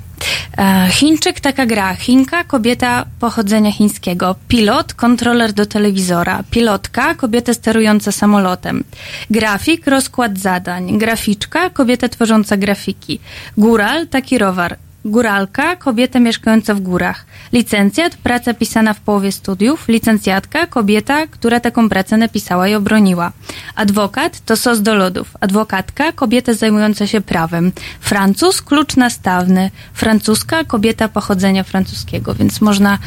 E, 0.59 0.89
Chińczyk, 0.91 1.41
taka 1.41 1.67
gra. 1.67 1.95
Chinka, 1.95 2.45
kobieta 2.45 3.05
pochodzenia 3.21 3.73
chińskiego. 3.73 4.35
Pilot, 4.49 4.95
kontroler 4.95 5.53
do 5.53 5.67
telewizora. 5.67 6.43
Pilotka, 6.51 7.15
kobieta 7.15 7.55
sterująca 7.55 8.13
samolotem. 8.13 8.85
Grafik, 9.31 9.87
rozkład 9.87 10.39
zadań. 10.39 10.99
Graficzka, 10.99 11.71
kobieta 11.71 12.09
tworząca 12.09 12.57
grafiki. 12.57 13.21
Góral, 13.57 14.07
taki 14.07 14.39
rowar. 14.39 14.77
Góralka, 15.05 15.77
kobieta 15.77 16.20
mieszkająca 16.20 16.74
w 16.74 16.81
górach. 16.81 17.27
Licencjat, 17.52 18.16
praca 18.16 18.55
pisana 18.55 18.94
w 18.94 19.01
połowie 19.01 19.32
studiów. 19.32 19.89
Licencjatka, 19.89 20.66
kobieta, 20.66 21.27
która 21.27 21.60
taką 21.60 21.89
pracę 21.89 22.16
napisała 22.16 22.68
i 22.68 22.74
obroniła. 22.74 23.32
Adwokat 23.74 24.40
to 24.44 24.56
sos 24.56 24.82
do 24.82 24.94
lodów. 24.94 25.36
Adwokatka, 25.40 26.12
kobieta 26.12 26.55
zajmująca 26.55 27.06
się 27.06 27.20
prawem. 27.20 27.72
Francuz, 28.01 28.62
klucz 28.62 28.97
nastawny. 28.97 29.70
Francuska, 29.93 30.64
kobieta 30.64 31.09
pochodzenia 31.09 31.64
francuskiego. 31.64 32.35
Więc 32.35 32.60
można 32.60 32.98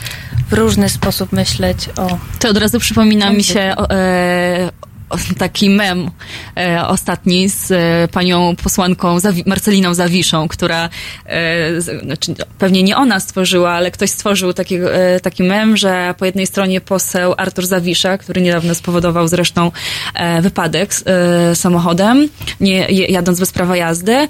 w 0.49 0.53
różny 0.53 0.89
sposób 0.89 1.31
myśleć 1.31 1.89
o... 1.97 2.17
To 2.39 2.49
od 2.49 2.57
razu 2.57 2.79
przypomina 2.79 3.29
mi 3.29 3.43
się 3.43 3.73
o, 3.77 3.89
e, 3.89 4.71
o, 4.81 4.92
taki 5.38 5.69
mem 5.69 6.11
e, 6.57 6.88
ostatni 6.88 7.49
z 7.49 7.72
e, 7.72 8.07
panią 8.07 8.56
posłanką 8.64 9.18
Zawi- 9.18 9.44
Marceliną 9.45 9.94
Zawiszą, 9.94 10.48
która 10.48 10.90
e, 11.26 11.81
z, 11.81 12.03
znaczy, 12.03 12.34
pewnie 12.57 12.84
nie 12.84 12.98
ona 12.98 13.19
stworzyła, 13.19 13.72
ale 13.72 13.91
ktoś 13.91 14.10
stworzył 14.10 14.53
taki, 14.53 14.76
e, 14.76 15.19
taki 15.19 15.44
mem, 15.44 15.77
że 15.77 16.15
po 16.18 16.26
jednej 16.26 16.48
stronie 16.48 16.81
poseł 16.81 17.34
Artur 17.38 17.65
Zawisza, 17.65 18.18
który 18.18 18.41
niedawno 18.41 18.76
spowodował 18.76 19.27
zresztą 19.27 19.72
e, 20.14 20.41
wypadek 20.41 20.91
e, 21.06 21.56
samochodem, 21.56 22.30
nie, 22.60 22.88
jadąc 22.90 23.40
bez 23.40 23.52
prawa 23.52 23.77
jazdy, 23.77 24.27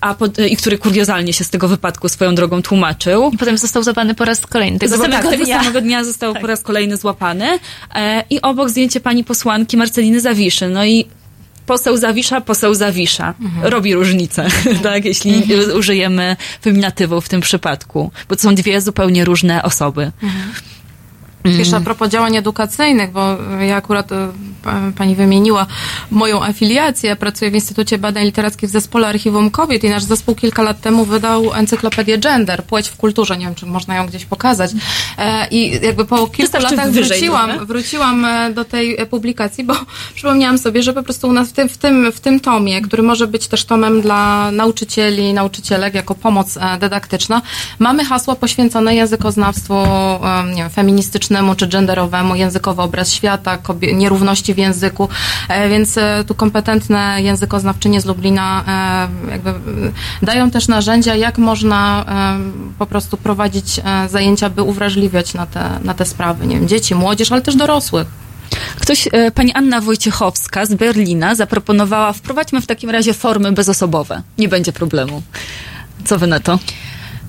a 0.00 0.14
pod, 0.14 0.38
i 0.38 0.56
który 0.56 0.78
kuriozalnie 0.78 1.32
się 1.32 1.44
z 1.44 1.50
tego 1.50 1.68
wypadku 1.68 2.08
swoją 2.08 2.34
drogą 2.34 2.62
tłumaczył. 2.62 3.30
I 3.34 3.38
potem 3.38 3.58
został 3.58 3.82
złapany 3.82 4.14
po 4.14 4.24
raz 4.24 4.40
kolejny. 4.40 4.78
Tego 4.78 4.92
Tego, 4.92 5.04
samego 5.04 5.22
tak, 5.22 5.30
tego 5.30 5.44
dnia. 5.44 5.58
samego 5.58 5.80
dnia 5.80 6.04
został 6.04 6.34
po 6.34 6.46
raz 6.46 6.62
kolejny 6.62 6.96
złapany. 6.96 7.58
E, 7.94 8.24
I 8.30 8.42
obok 8.42 8.68
zdjęcie 8.70 9.00
pani 9.00 9.24
posłanki 9.24 9.76
Marceliny 9.76 10.20
Zawiszy. 10.20 10.68
No 10.68 10.84
i 10.84 11.04
poseł 11.66 11.96
Zawisza, 11.96 12.40
poseł 12.40 12.74
Zawisza. 12.74 13.34
Robi 13.62 13.94
różnicę, 13.94 14.46
tak, 14.82 15.04
jeśli 15.04 15.42
użyjemy 15.78 16.36
feminatywu 16.62 17.20
w 17.20 17.28
tym 17.28 17.40
przypadku, 17.40 18.10
bo 18.28 18.36
to 18.36 18.42
są 18.42 18.54
dwie 18.54 18.80
zupełnie 18.80 19.24
różne 19.24 19.62
osoby. 19.62 20.12
Jeszcze 21.54 21.76
a 21.76 21.80
propos 21.80 22.08
działań 22.08 22.36
edukacyjnych, 22.36 23.10
bo 23.10 23.36
ja 23.60 23.76
akurat 23.76 24.12
e, 24.12 24.28
pa- 24.62 24.80
pani 24.96 25.14
wymieniła 25.14 25.66
moją 26.10 26.44
afiliację. 26.44 27.10
Ja 27.10 27.16
pracuję 27.16 27.50
w 27.50 27.54
Instytucie 27.54 27.98
Badań 27.98 28.24
Literackich 28.24 28.68
w 28.68 28.72
Zespole 28.72 29.08
Archiwum 29.08 29.50
Kobiet 29.50 29.84
i 29.84 29.88
nasz 29.90 30.02
zespół 30.02 30.34
kilka 30.34 30.62
lat 30.62 30.80
temu 30.80 31.04
wydał 31.04 31.54
encyklopedię 31.54 32.18
Gender, 32.18 32.64
płeć 32.64 32.88
w 32.88 32.96
kulturze. 32.96 33.36
Nie 33.36 33.44
wiem, 33.46 33.54
czy 33.54 33.66
można 33.66 33.94
ją 33.96 34.06
gdzieś 34.06 34.24
pokazać. 34.24 34.70
E, 35.18 35.48
I 35.50 35.80
jakby 35.82 36.04
po 36.04 36.26
kilku 36.26 36.58
latach 36.58 36.90
wróciłam, 36.90 37.50
trochę. 37.50 37.66
wróciłam 37.66 38.24
e, 38.24 38.50
do 38.52 38.64
tej 38.64 38.96
publikacji, 39.10 39.64
bo 39.64 39.74
przypomniałam 40.14 40.58
sobie, 40.58 40.82
że 40.82 40.92
po 40.92 41.02
prostu 41.02 41.28
u 41.28 41.32
nas 41.32 41.48
w 41.48 41.52
tym, 41.52 41.68
w 41.68 41.78
tym, 41.78 42.12
w 42.12 42.20
tym 42.20 42.40
tomie, 42.40 42.82
który 42.82 43.02
może 43.02 43.26
być 43.26 43.46
też 43.48 43.64
tomem 43.64 44.00
dla 44.00 44.50
nauczycieli, 44.50 45.34
nauczycielek 45.34 45.94
jako 45.94 46.14
pomoc 46.14 46.58
dydaktyczna, 46.80 47.42
mamy 47.78 48.04
hasło 48.04 48.36
poświęcone 48.36 48.94
językoznawstwu 48.94 49.74
nie 50.54 50.62
wiem, 50.62 50.70
feministycznemu 50.70 51.35
czy 51.56 51.66
genderowemu, 51.66 52.34
językowy 52.34 52.82
obraz 52.82 53.12
świata, 53.12 53.58
nierówności 53.94 54.54
w 54.54 54.58
języku, 54.58 55.08
e, 55.48 55.68
więc 55.68 55.98
e, 55.98 56.24
tu 56.26 56.34
kompetentne 56.34 57.22
językoznawczynie 57.22 58.00
z 58.00 58.04
Lublina 58.04 58.64
e, 59.26 59.30
jakby 59.30 59.52
dają 60.22 60.50
też 60.50 60.68
narzędzia, 60.68 61.14
jak 61.14 61.38
można 61.38 62.04
po 62.78 62.86
prostu 62.86 63.16
prowadzić 63.16 63.80
zajęcia, 64.08 64.50
by 64.50 64.62
uwrażliwiać 64.62 65.34
na 65.34 65.46
te, 65.46 65.70
na 65.84 65.94
te 65.94 66.04
sprawy, 66.04 66.46
nie 66.46 66.56
wiem, 66.56 66.68
dzieci, 66.68 66.94
młodzież, 66.94 67.32
ale 67.32 67.40
też 67.40 67.56
dorosłych. 67.56 68.06
Ktoś, 68.80 69.08
pani 69.34 69.52
Anna 69.52 69.80
Wojciechowska 69.80 70.66
z 70.66 70.74
Berlina 70.74 71.34
zaproponowała, 71.34 72.12
wprowadźmy 72.12 72.60
w 72.60 72.66
takim 72.66 72.90
razie 72.90 73.14
formy 73.14 73.52
bezosobowe. 73.52 74.22
Nie 74.38 74.48
będzie 74.48 74.72
problemu. 74.72 75.22
Co 76.04 76.18
wy 76.18 76.26
na 76.26 76.40
to? 76.40 76.58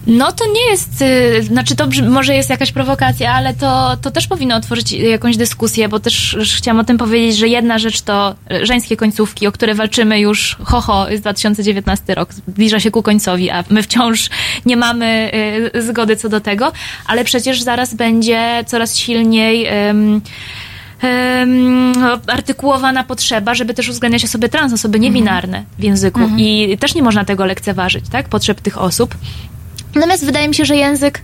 No 0.08 0.32
to 0.32 0.46
nie 0.46 0.72
jest, 0.72 1.02
y, 1.02 1.44
znaczy 1.44 1.76
to 1.76 1.88
może 2.10 2.36
jest 2.36 2.50
jakaś 2.50 2.72
prowokacja, 2.72 3.34
ale 3.34 3.54
to, 3.54 3.98
to 4.02 4.12
też 4.12 4.28
powinno 4.28 4.56
otworzyć 4.56 4.92
jakąś 4.92 5.38
dyskusję, 5.38 5.90
bo 5.90 6.00
też 6.00 6.38
chciałam 6.58 6.80
o 6.80 6.84
tym 6.84 6.98
powiedzieć, 6.98 7.38
że 7.38 7.48
jedna 7.48 7.80
rzecz 7.80 8.02
to 8.02 8.36
y, 8.52 8.66
żeńskie 8.66 8.98
końcówki, 8.98 9.48
o 9.48 9.52
które 9.52 9.76
walczymy 9.76 10.20
już, 10.20 10.58
ho, 10.64 10.82
ho, 10.82 11.10
jest 11.10 11.24
2019 11.24 12.16
rok, 12.16 12.34
zbliża 12.34 12.80
się 12.80 12.92
ku 12.92 13.04
końcowi, 13.04 13.50
a 13.50 13.64
my 13.70 13.84
wciąż 13.84 14.30
nie 14.66 14.78
mamy 14.78 15.32
y, 15.76 15.82
zgody 15.82 16.16
co 16.16 16.30
do 16.30 16.42
tego, 16.42 16.72
ale 17.06 17.24
przecież 17.24 17.62
zaraz 17.62 17.94
będzie 17.94 18.64
coraz 18.68 18.98
silniej... 18.98 19.68
ym, 19.90 20.22
em, 21.02 21.94
artykułowana 22.28 23.04
potrzeba, 23.04 23.56
żeby 23.56 23.74
też 23.74 23.90
uwzględniać 23.90 24.24
osoby 24.24 24.50
trans, 24.50 24.74
osoby 24.74 25.00
niebinarne 25.00 25.64
w 25.80 25.84
języku. 25.84 26.20
I 26.38 26.78
też 26.80 26.96
nie 26.96 27.04
można 27.04 27.26
tego 27.26 27.46
lekceważyć, 27.46 28.10
tak? 28.10 28.30
Potrzeb 28.30 28.62
tych 28.62 28.78
osób. 28.78 29.16
Natomiast 29.96 30.26
wydaje 30.26 30.48
mi 30.48 30.56
się, 30.56 30.66
że 30.66 30.76
język 30.76 31.22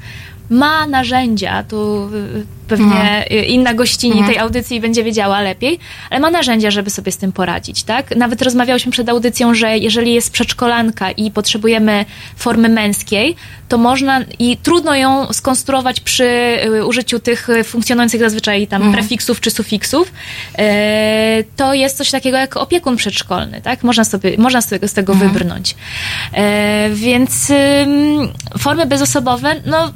ma 0.49 0.87
narzędzia, 0.87 1.63
tu 1.63 2.09
y, 2.13 2.45
pewnie 2.67 3.25
y, 3.31 3.35
inna 3.45 3.73
gościni 3.73 4.13
Mhm. 4.13 4.31
tej 4.31 4.39
audycji 4.39 4.81
będzie 4.81 5.03
wiedziała 5.03 5.41
lepiej, 5.41 5.79
ale 6.09 6.19
ma 6.19 6.31
narzędzia, 6.31 6.71
żeby 6.71 6.89
sobie 6.89 7.11
z 7.11 7.17
tym 7.17 7.31
poradzić, 7.31 7.83
tak? 7.83 8.15
Nawet 8.15 8.41
rozmawiałyśmy 8.41 8.91
przed 8.91 9.09
audycją, 9.09 9.53
że 9.55 9.77
jeżeli 9.77 10.13
jest 10.13 10.31
przedszkolanka 10.31 11.11
i 11.11 11.31
potrzebujemy 11.31 12.05
formy 12.37 12.69
męskiej, 12.69 13.35
to 13.69 13.77
można 13.77 14.21
i 14.39 14.57
trudno 14.57 14.95
ją 14.95 15.33
skonstruować 15.33 15.99
przy 15.99 16.23
y, 16.65 16.85
użyciu 16.85 17.19
tych 17.19 17.49
y, 17.49 17.63
funkcjonujących 17.63 18.19
zazwyczaj 18.19 18.67
tam 18.67 18.81
Mhm. 18.81 18.93
prefiksów 18.93 19.41
czy 19.41 19.51
sufiksów, 19.51 20.11
to 21.55 21.73
jest 21.73 21.97
coś 21.97 22.11
takiego 22.11 22.37
jak 22.37 22.57
opiekun 22.57 22.95
przedszkolny, 22.97 23.61
tak? 23.61 23.83
Można 23.83 24.03
sobie, 24.03 24.37
można 24.37 24.61
z 24.61 24.67
tego, 24.67 24.87
z 24.87 24.93
tego 24.93 25.13
Mhm. 25.13 25.31
wybrnąć. 25.31 25.75
Więc 26.93 27.51
formy 28.59 28.85
bezosobowe, 28.85 29.55
no 29.65 29.93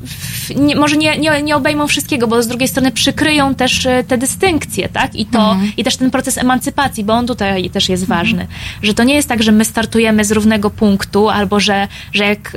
nie, 0.56 0.76
może 0.76 0.98
nie, 0.98 1.18
nie, 1.18 1.42
nie 1.44 1.56
obejmą 1.56 1.88
wszystkiego, 1.88 2.28
bo 2.28 2.44
z 2.44 2.48
drugiej 2.48 2.57
strony 2.68 2.92
przykryją 2.92 3.56
też 3.56 3.86
e, 3.86 4.04
te 4.04 4.18
dystynkcje, 4.18 4.90
tak? 4.90 5.16
I 5.16 5.26
to, 5.26 5.52
Mhm. 5.52 5.72
i 5.78 5.84
też 5.84 5.98
ten 5.98 6.12
proces 6.12 6.38
emancypacji, 6.38 7.04
bo 7.04 7.14
on 7.14 7.28
tutaj 7.28 7.70
też 7.70 7.90
jest 7.90 8.06
ważny. 8.06 8.48
Że 8.82 8.94
to 8.94 9.04
nie 9.04 9.14
jest 9.16 9.30
tak, 9.30 9.44
że 9.44 9.52
my 9.52 9.66
startujemy 9.66 10.26
z 10.26 10.32
równego 10.32 10.70
punktu, 10.70 11.30
albo 11.30 11.60
że, 11.60 11.88
że 12.14 12.26
jak... 12.26 12.52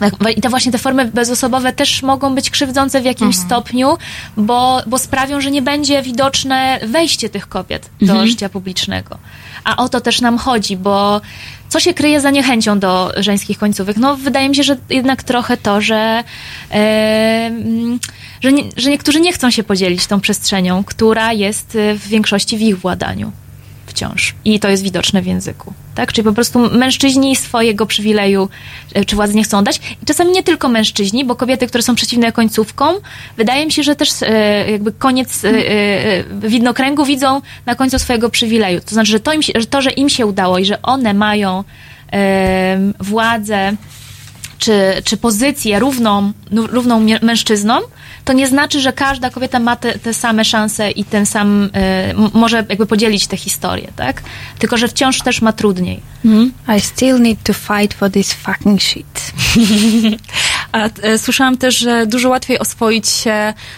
tak, 0.00 0.14
I 0.36 0.40
te 0.40 0.48
właśnie 0.48 0.72
te 0.72 0.78
formy 0.78 1.04
bezosobowe 1.04 1.72
też 1.72 2.02
mogą 2.02 2.34
być 2.34 2.50
krzywdzące 2.50 3.00
w 3.00 3.04
jakimś 3.04 3.36
stopniu, 3.36 3.96
bo, 4.36 4.82
bo 4.86 4.98
sprawią, 4.98 5.40
że 5.40 5.50
nie 5.50 5.62
będzie 5.62 6.02
widoczne 6.02 6.80
wejście 6.86 7.28
tych 7.28 7.48
kobiet 7.48 7.90
do 8.00 8.12
Mhm. 8.12 8.28
życia 8.28 8.48
publicznego. 8.48 9.18
A 9.64 9.76
o 9.76 9.88
to 9.88 10.00
też 10.00 10.20
nam 10.20 10.38
chodzi, 10.38 10.76
bo 10.76 11.20
co 11.74 11.80
się 11.80 11.94
kryje 11.94 12.20
za 12.20 12.30
niechęcią 12.30 12.78
do 12.78 13.12
żeńskich 13.16 13.58
końcówek? 13.58 13.96
No, 13.96 14.16
wydaje 14.16 14.48
mi 14.48 14.56
się, 14.56 14.62
że 14.62 14.76
jednak 14.90 15.22
trochę 15.22 15.56
to, 15.56 15.80
że, 15.80 16.24
mm, 16.70 17.98
że, 18.40 18.52
nie, 18.52 18.62
że 18.76 18.90
niektórzy 18.90 19.20
nie 19.20 19.32
chcą 19.32 19.50
się 19.50 19.62
podzielić 19.62 20.06
tą 20.06 20.20
przestrzenią, 20.20 20.84
która 20.84 21.32
jest 21.32 21.76
e, 21.76 21.94
w 21.94 22.08
większości 22.08 22.58
w 22.58 22.60
ich 22.60 22.78
władaniu 22.78 23.32
wciąż. 23.94 24.34
I 24.44 24.60
to 24.60 24.68
jest 24.68 24.82
widoczne 24.82 25.22
w 25.22 25.26
języku. 25.26 25.72
Tak? 25.94 26.12
Czyli 26.12 26.24
po 26.24 26.32
prostu 26.32 26.58
mężczyźni 26.58 27.36
swojego 27.36 27.86
przywileju 27.86 28.48
e, 28.94 29.04
czy 29.04 29.16
władzy 29.16 29.34
nie 29.34 29.44
chcą 29.44 29.64
dać. 29.64 29.80
I 30.02 30.06
czasami 30.06 30.32
nie 30.32 30.42
tylko 30.42 30.68
mężczyźni, 30.68 31.24
bo 31.24 31.34
kobiety, 31.34 31.66
które 31.66 31.82
są 31.82 31.94
przeciwne 31.94 32.32
końcówkom, 32.32 32.96
wydaje 33.36 33.66
mi 33.66 33.72
się, 33.72 33.82
że 33.82 33.96
też 33.96 34.10
e, 34.22 34.70
jakby 34.70 34.92
koniec 34.92 35.44
e, 35.44 35.50
widnokręgu 36.48 37.04
widzą 37.04 37.40
na 37.66 37.74
końcu 37.74 37.98
swojego 37.98 38.30
przywileju. 38.30 38.80
To 38.80 38.90
znaczy, 38.90 39.10
że 39.10 39.20
to, 39.20 39.32
im 39.32 39.42
że 39.42 39.66
to, 39.66 39.82
że 39.82 39.90
im 39.90 40.08
się 40.08 40.26
udało 40.26 40.58
i 40.58 40.64
że 40.64 40.82
one 40.82 41.14
mają 41.14 41.64
władzę 43.00 43.76
czy, 44.58 45.02
czy 45.04 45.16
pozycję 45.16 45.78
równą, 45.78 46.32
równą 46.50 47.06
mężczyznom, 47.22 47.82
to 48.24 48.32
nie 48.32 48.46
znaczy, 48.48 48.80
że 48.80 48.92
każda 48.92 49.30
kobieta 49.30 49.58
ma 49.58 49.76
te, 49.76 49.98
te 49.98 50.14
same 50.14 50.44
szanse 50.44 50.90
i 50.90 51.04
ten 51.04 51.26
sam, 51.26 51.64
y, 51.64 52.38
może 52.38 52.64
jakby 52.68 52.86
podzielić 52.86 53.26
tę 53.26 53.36
historię, 53.36 53.92
tak? 53.96 54.22
Tylko, 54.58 54.76
że 54.76 54.88
wciąż 54.88 55.18
też 55.22 55.42
ma 55.42 55.52
trudniej. 55.52 56.00
I 56.76 56.80
still 56.80 57.20
need 57.20 57.42
to 57.42 57.52
fight 57.52 57.94
for 57.94 58.10
this 58.10 58.32
fucking 58.32 58.82
shit. 58.82 59.32
A 60.72 60.88
e, 61.02 61.18
słyszałam 61.18 61.56
też, 61.56 61.78
że 61.78 62.06
dużo 62.06 62.28
łatwiej 62.28 62.58
oswoić 62.58 63.08
się 63.08 63.30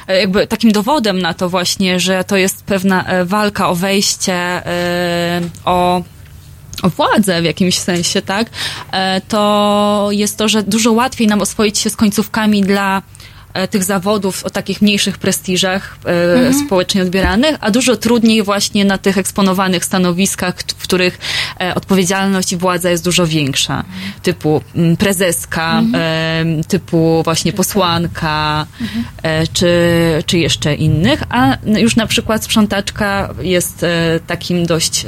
e, 0.08 0.20
jakby 0.20 0.46
takim 0.46 0.72
dowodem 0.72 1.18
na 1.18 1.34
to 1.34 1.48
właśnie, 1.48 2.00
że 2.00 2.24
to 2.24 2.36
jest 2.36 2.64
pewna 2.64 3.04
e, 3.04 3.24
walka 3.24 3.68
o 3.68 3.74
wejście, 3.74 4.34
e, 4.34 5.40
o 5.64 6.02
o 6.82 6.88
władzę 6.90 7.42
w 7.42 7.44
jakimś 7.44 7.78
sensie, 7.78 8.22
tak? 8.22 8.50
E, 8.92 9.20
To 9.20 10.08
jest 10.10 10.36
to, 10.38 10.48
że 10.48 10.62
dużo 10.62 10.92
łatwiej 10.92 11.26
nam 11.26 11.40
oswoić 11.40 11.78
się 11.78 11.90
z 11.90 11.96
końcówkami 11.96 12.62
dla 12.62 13.02
tych 13.70 13.84
zawodów 13.84 14.44
o 14.44 14.50
takich 14.50 14.82
mniejszych 14.82 15.18
prestiżach 15.18 15.98
e, 16.04 16.36
Mhm. 16.46 16.66
społecznie 16.66 17.02
odbieranych, 17.02 17.56
a 17.60 17.70
dużo 17.70 17.96
trudniej 17.96 18.42
właśnie 18.42 18.84
na 18.84 18.98
tych 18.98 19.18
eksponowanych 19.18 19.84
stanowiskach, 19.84 20.54
w 20.78 20.82
których 20.82 21.18
e, 21.60 21.74
odpowiedzialność 21.74 22.52
i 22.52 22.56
władza 22.56 22.90
jest 22.90 23.04
dużo 23.04 23.26
większa. 23.26 23.84
Typu 24.22 24.60
mm, 24.74 24.96
prezeska, 24.96 25.82
e, 25.94 26.44
typu 26.68 27.22
właśnie 27.24 27.52
posłanka, 27.52 28.66
e, 29.22 29.46
czy, 29.46 29.72
czy 30.26 30.38
jeszcze 30.38 30.74
innych, 30.74 31.22
a 31.28 31.56
już 31.66 31.96
na 31.96 32.06
przykład 32.06 32.44
sprzątaczka 32.44 33.34
jest 33.42 33.82
e, 33.82 34.20
takim 34.26 34.66
dość 34.66 35.06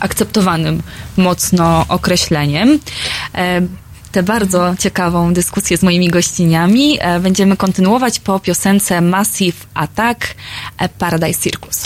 akceptowanym 0.00 0.82
mocno 1.16 1.84
określeniem. 1.88 2.78
Tę 4.12 4.22
bardzo 4.22 4.74
ciekawą 4.78 5.32
dyskusję 5.32 5.76
z 5.76 5.82
moimi 5.82 6.08
gościniami 6.08 6.98
e, 7.00 7.20
będziemy 7.20 7.56
kontynuować 7.56 8.20
po 8.20 8.40
piosence 8.40 9.00
Massive 9.00 9.66
Attack 9.74 10.34
e, 10.78 10.88
Paradise 10.88 11.40
Circus. 11.40 11.82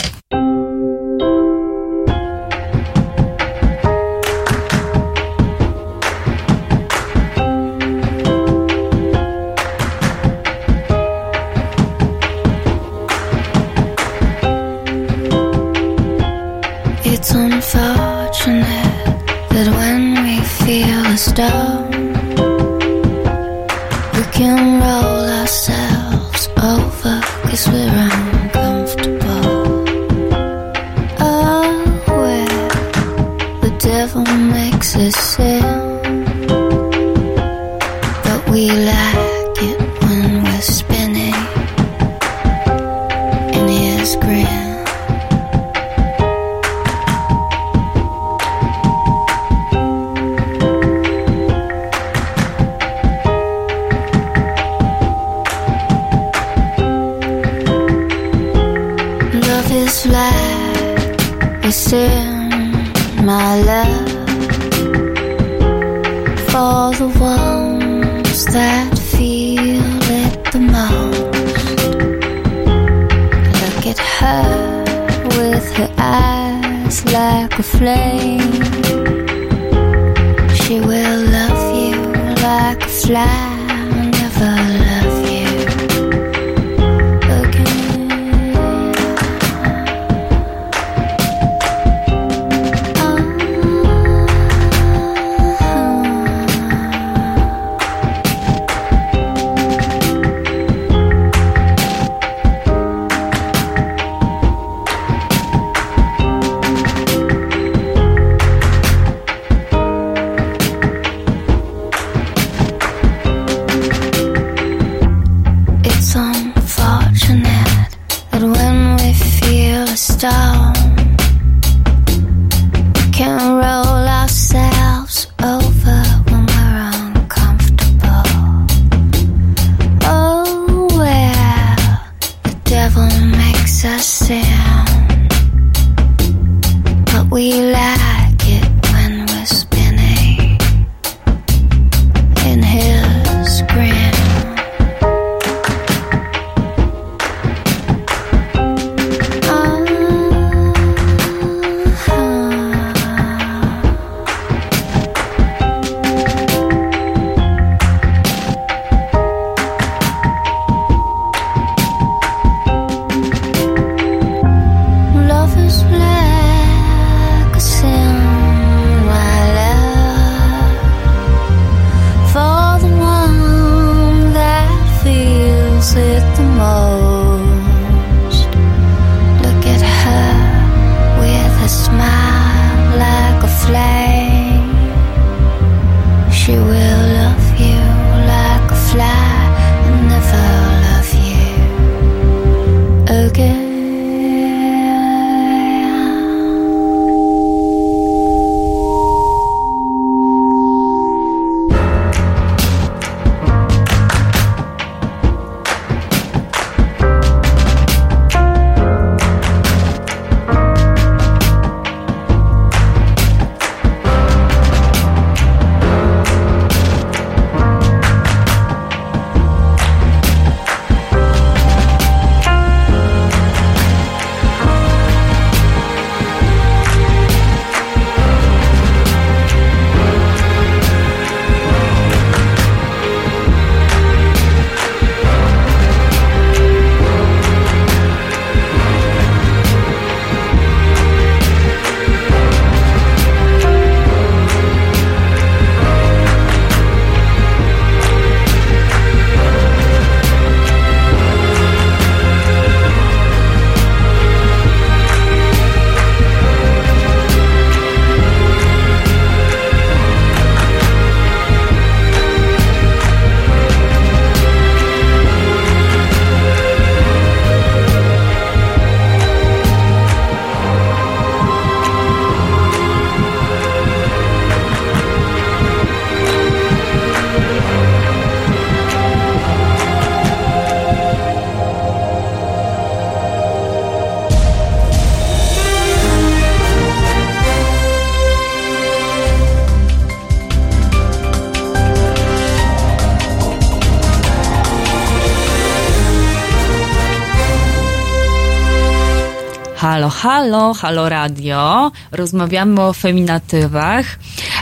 Halo, 299.93 300.09
halo, 300.09 300.73
halo 300.73 301.09
radio. 301.09 301.91
Rozmawiamy 302.11 302.81
o 302.81 302.93
feminatywach. 302.93 304.05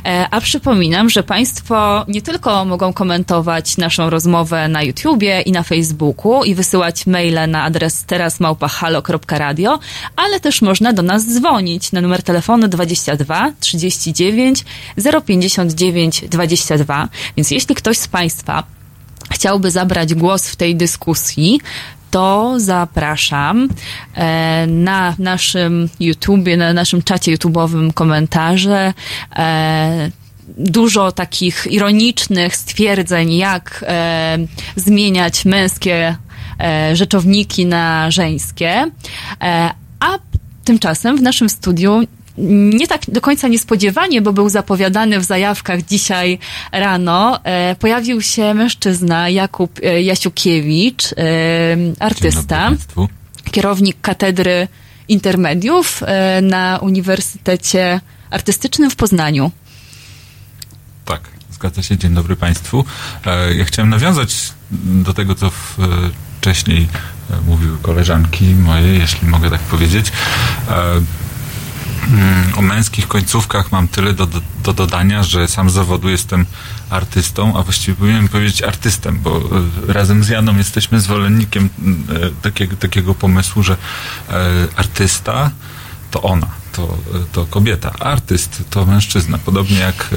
E, 0.06 0.28
A 0.32 0.42
przypominam, 0.42 1.10
że 1.10 1.24
Państwo 1.24 2.06
nie 2.08 2.22
tylko 2.22 2.66
mogą 2.66 2.94
komentować 2.94 3.78
naszą 3.78 4.10
rozmowę 4.10 4.68
na 4.68 4.84
YouTubie 4.84 5.42
i 5.42 5.52
na 5.52 5.64
Facebooku 5.64 6.44
i 6.44 6.56
wysyłać 6.56 7.08
maile 7.08 7.48
na 7.48 7.64
adres 7.64 8.06
terasmałpahalo.radio, 8.06 9.80
ale 10.16 10.40
też 10.40 10.62
można 10.62 10.94
do 10.94 11.02
nas 11.02 11.34
dzwonić 11.34 11.92
na 11.92 12.02
numer 12.02 12.24
telefonu 12.24 12.68
22 12.68 13.52
39 13.60 14.66
059 15.26 16.22
22. 16.30 17.10
Więc 17.38 17.52
jeśli 17.52 17.76
ktoś 17.76 17.98
z 17.98 18.08
Państwa 18.08 18.64
chciałby 19.32 19.72
zabrać 19.72 20.14
głos 20.14 20.48
w 20.48 20.56
tej 20.56 20.76
dyskusji, 20.76 21.62
to 22.12 22.54
zapraszam 22.58 23.70
e, 24.16 24.68
na 24.68 25.16
naszym 25.20 25.90
YouTubie, 26.00 26.58
na 26.58 26.74
naszym 26.74 27.02
czacie 27.02 27.38
YouTube'owym 27.38 27.94
komentarze. 27.94 28.94
E, 29.36 30.12
dużo 30.58 31.12
takich 31.12 31.68
ironicznych 31.70 32.56
stwierdzeń, 32.56 33.34
jak 33.34 33.86
e, 33.88 34.38
zmieniać 34.76 35.46
męskie 35.46 36.16
e, 36.60 36.96
rzeczowniki 36.96 37.66
na 37.66 38.12
żeńskie. 38.12 38.92
E, 39.42 39.70
a 40.00 40.20
tymczasem 40.64 41.18
w 41.18 41.22
naszym 41.22 41.50
studiu 41.50 42.02
nie 42.50 42.88
tak 42.88 43.02
do 43.08 43.22
końca 43.22 43.48
niespodziewanie, 43.48 44.22
bo 44.22 44.34
był 44.34 44.50
zapowiadany 44.50 45.20
w 45.20 45.24
zajawkach 45.24 45.82
dzisiaj 45.86 46.40
rano, 46.72 47.40
e, 47.44 47.76
pojawił 47.76 48.22
się 48.22 48.54
mężczyzna 48.54 49.30
Jakub 49.30 49.80
e, 49.84 50.02
Jasiukiewicz, 50.02 51.04
e, 51.06 51.16
artysta, 52.00 52.70
kierownik 53.52 54.02
katedry 54.02 54.68
intermediów 55.08 56.04
e, 56.04 56.42
na 56.42 56.80
Uniwersytecie 56.82 58.02
Artystycznym 58.30 58.90
w 58.92 58.96
Poznaniu. 58.96 59.52
Tak, 61.06 61.22
zgadza 61.52 61.82
się. 61.84 61.98
Dzień 61.98 62.14
dobry 62.14 62.36
Państwu. 62.36 62.86
E, 63.26 63.56
Ja 63.56 63.66
chciałem 63.66 63.90
nawiązać 63.90 64.36
do 64.86 65.14
tego, 65.14 65.36
co 65.36 65.50
w- 65.50 65.80
e, 65.80 65.84
wcześniej 66.40 66.88
e, 67.32 67.42
mówiły 67.48 67.78
koleżanki 67.82 68.46
moje, 68.46 68.88
jeśli 68.94 69.28
mogę 69.28 69.50
tak 69.50 69.60
powiedzieć. 69.62 70.12
Mm, 72.12 72.54
O 72.58 72.62
męskich 72.62 73.08
końcówkach 73.08 73.72
mam 73.72 73.88
tyle 73.88 74.14
do, 74.14 74.26
do, 74.26 74.42
do 74.64 74.74
dodania, 74.74 75.24
że 75.24 75.48
sam 75.48 75.70
z 75.70 75.74
zawodu 75.74 76.10
jestem 76.10 76.46
artystą, 76.90 77.58
a 77.58 77.64
właściwie 77.64 77.96
powinienem 77.98 78.28
powiedzieć 78.28 78.62
artystem, 78.64 79.20
bo 79.24 79.38
e, 79.38 79.94
razem 79.94 80.24
z 80.24 80.30
Janą 80.30 80.58
jesteśmy 80.58 81.00
zwolennikiem 81.02 81.70
mm, 81.80 82.04
e, 82.24 82.42
takiego, 82.42 82.76
takiego 82.76 83.16
pomysłu, 83.16 83.64
że 83.64 83.74
e, 84.30 84.38
artysta 84.76 85.52
to 86.12 86.22
ona, 86.22 86.48
to, 86.72 86.98
to 87.32 87.46
kobieta. 87.46 87.92
Artyst 88.00 88.64
to 88.70 88.86
mężczyzna. 88.86 89.38
Podobnie 89.38 89.80
jak 89.80 90.10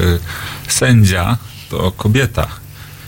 sędzia 0.67 1.37
to 1.69 1.91
kobieta. 1.91 2.47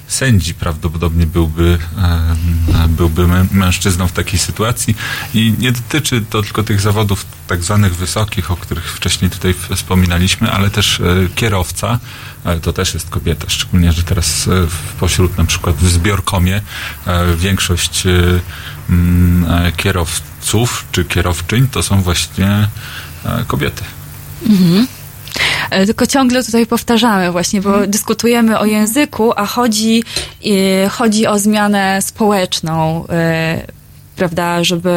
Sędzi 0.07 0.53
prawdopodobnie 0.53 1.25
byłby, 1.25 1.77
e, 1.97 2.87
byłby 2.87 3.27
mę- 3.27 3.47
mężczyzną 3.51 4.07
w 4.07 4.11
takiej 4.11 4.39
sytuacji 4.39 4.95
i 5.33 5.53
nie 5.59 5.71
dotyczy 5.71 6.21
to 6.29 6.41
tylko 6.41 6.63
tych 6.63 6.81
zawodów 6.81 7.25
tak 7.47 7.63
zwanych 7.63 7.95
wysokich, 7.95 8.51
o 8.51 8.55
których 8.57 8.93
wcześniej 8.95 9.31
tutaj 9.31 9.55
wspominaliśmy, 9.75 10.51
ale 10.51 10.69
też 10.69 10.99
e, 10.99 11.03
kierowca 11.35 11.99
e, 12.45 12.59
to 12.59 12.73
też 12.73 12.93
jest 12.93 13.09
kobieta, 13.09 13.45
szczególnie, 13.49 13.91
że 13.91 14.03
teraz 14.03 14.49
pośród 14.99 15.37
na 15.37 15.45
przykład 15.45 15.75
w 15.75 15.89
zbiorkomie 15.89 16.61
większość 17.37 18.03
mm, 18.89 19.71
kierowców 19.77 20.85
czy 20.91 21.05
kierowczyń 21.05 21.67
to 21.67 21.83
są 21.83 22.01
właśnie 22.01 22.67
kobiety. 23.47 23.83
Mhm. 24.45 24.87
E, 25.69 25.85
Tylko 25.85 26.07
ciągle 26.07 26.43
tutaj 26.43 26.65
powtarzamy 26.65 27.31
właśnie, 27.31 27.61
bo 27.61 27.87
dyskutujemy 27.87 28.59
o 28.59 28.65
języku, 28.65 29.33
a 29.35 29.45
chodzi, 29.45 30.03
e, 30.85 30.89
chodzi 30.89 31.27
o 31.27 31.39
zmianę 31.39 32.01
społeczną, 32.01 33.05
e, 33.09 33.61
prawda, 34.15 34.63
żeby, 34.63 34.95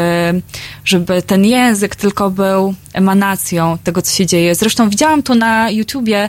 żeby 0.85 1.23
ten 1.23 1.45
język 1.45 1.97
tylko 1.97 2.31
był 2.31 2.75
emanacją 2.93 3.79
tego, 3.85 4.03
co 4.03 4.12
się 4.12 4.27
dzieje. 4.27 4.55
Zresztą 4.55 4.91
widziałam 4.91 5.23
tu 5.23 5.35
na 5.35 5.71
YouTubie 5.71 6.29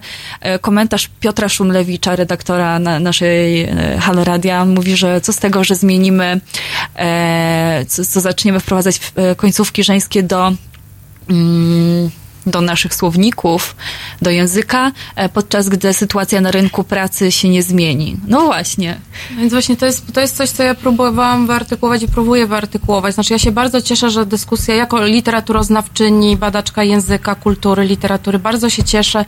komentarz 0.61 1.09
Piotra 1.19 1.49
Szumlewicza, 1.49 2.15
redaktora 2.15 2.79
na, 2.79 2.99
naszej 2.99 3.67
Halo 3.99 4.23
Radia. 4.23 4.65
Mówi, 4.65 4.97
że 4.97 5.21
co 5.21 5.33
z 5.33 5.37
tego, 5.37 5.63
że 5.63 5.75
zmienimy, 5.75 6.41
co, 7.87 8.05
co 8.05 8.21
zaczniemy 8.21 8.59
wprowadzać 8.59 8.99
końcówki 9.37 9.83
żeńskie 9.83 10.23
do 10.23 10.51
mm, 11.29 12.11
do 12.45 12.61
naszych 12.61 12.95
słowników, 12.95 13.75
do 14.21 14.29
języka, 14.29 14.91
e, 15.15 15.29
podczas 15.29 15.69
gdy 15.69 15.93
sytuacja 15.93 16.41
na 16.41 16.51
rynku 16.51 16.83
pracy 16.83 17.31
się 17.31 17.49
nie 17.49 17.63
zmieni. 17.63 18.17
No 18.27 18.45
właśnie. 18.45 18.99
Więc 19.37 19.51
właśnie 19.51 19.77
to 19.77 19.85
jest, 19.85 20.13
to 20.13 20.21
jest 20.21 20.35
coś, 20.35 20.49
co 20.49 20.63
ja 20.63 20.75
próbowałam 20.75 21.47
wyartykułować 21.47 22.03
i 22.03 22.07
próbuję 22.07 22.47
wyartykułować. 22.47 23.13
Znaczy 23.13 23.33
ja 23.33 23.39
się 23.39 23.51
bardzo 23.51 23.81
cieszę, 23.81 24.09
że 24.09 24.25
dyskusja 24.25 24.75
jako 24.75 25.05
literaturoznawczyni, 25.05 26.37
badaczka 26.37 26.83
języka, 26.83 27.35
kultury, 27.35 27.85
literatury, 27.85 28.39
bardzo 28.39 28.69
się 28.69 28.83
cieszę, 28.83 29.25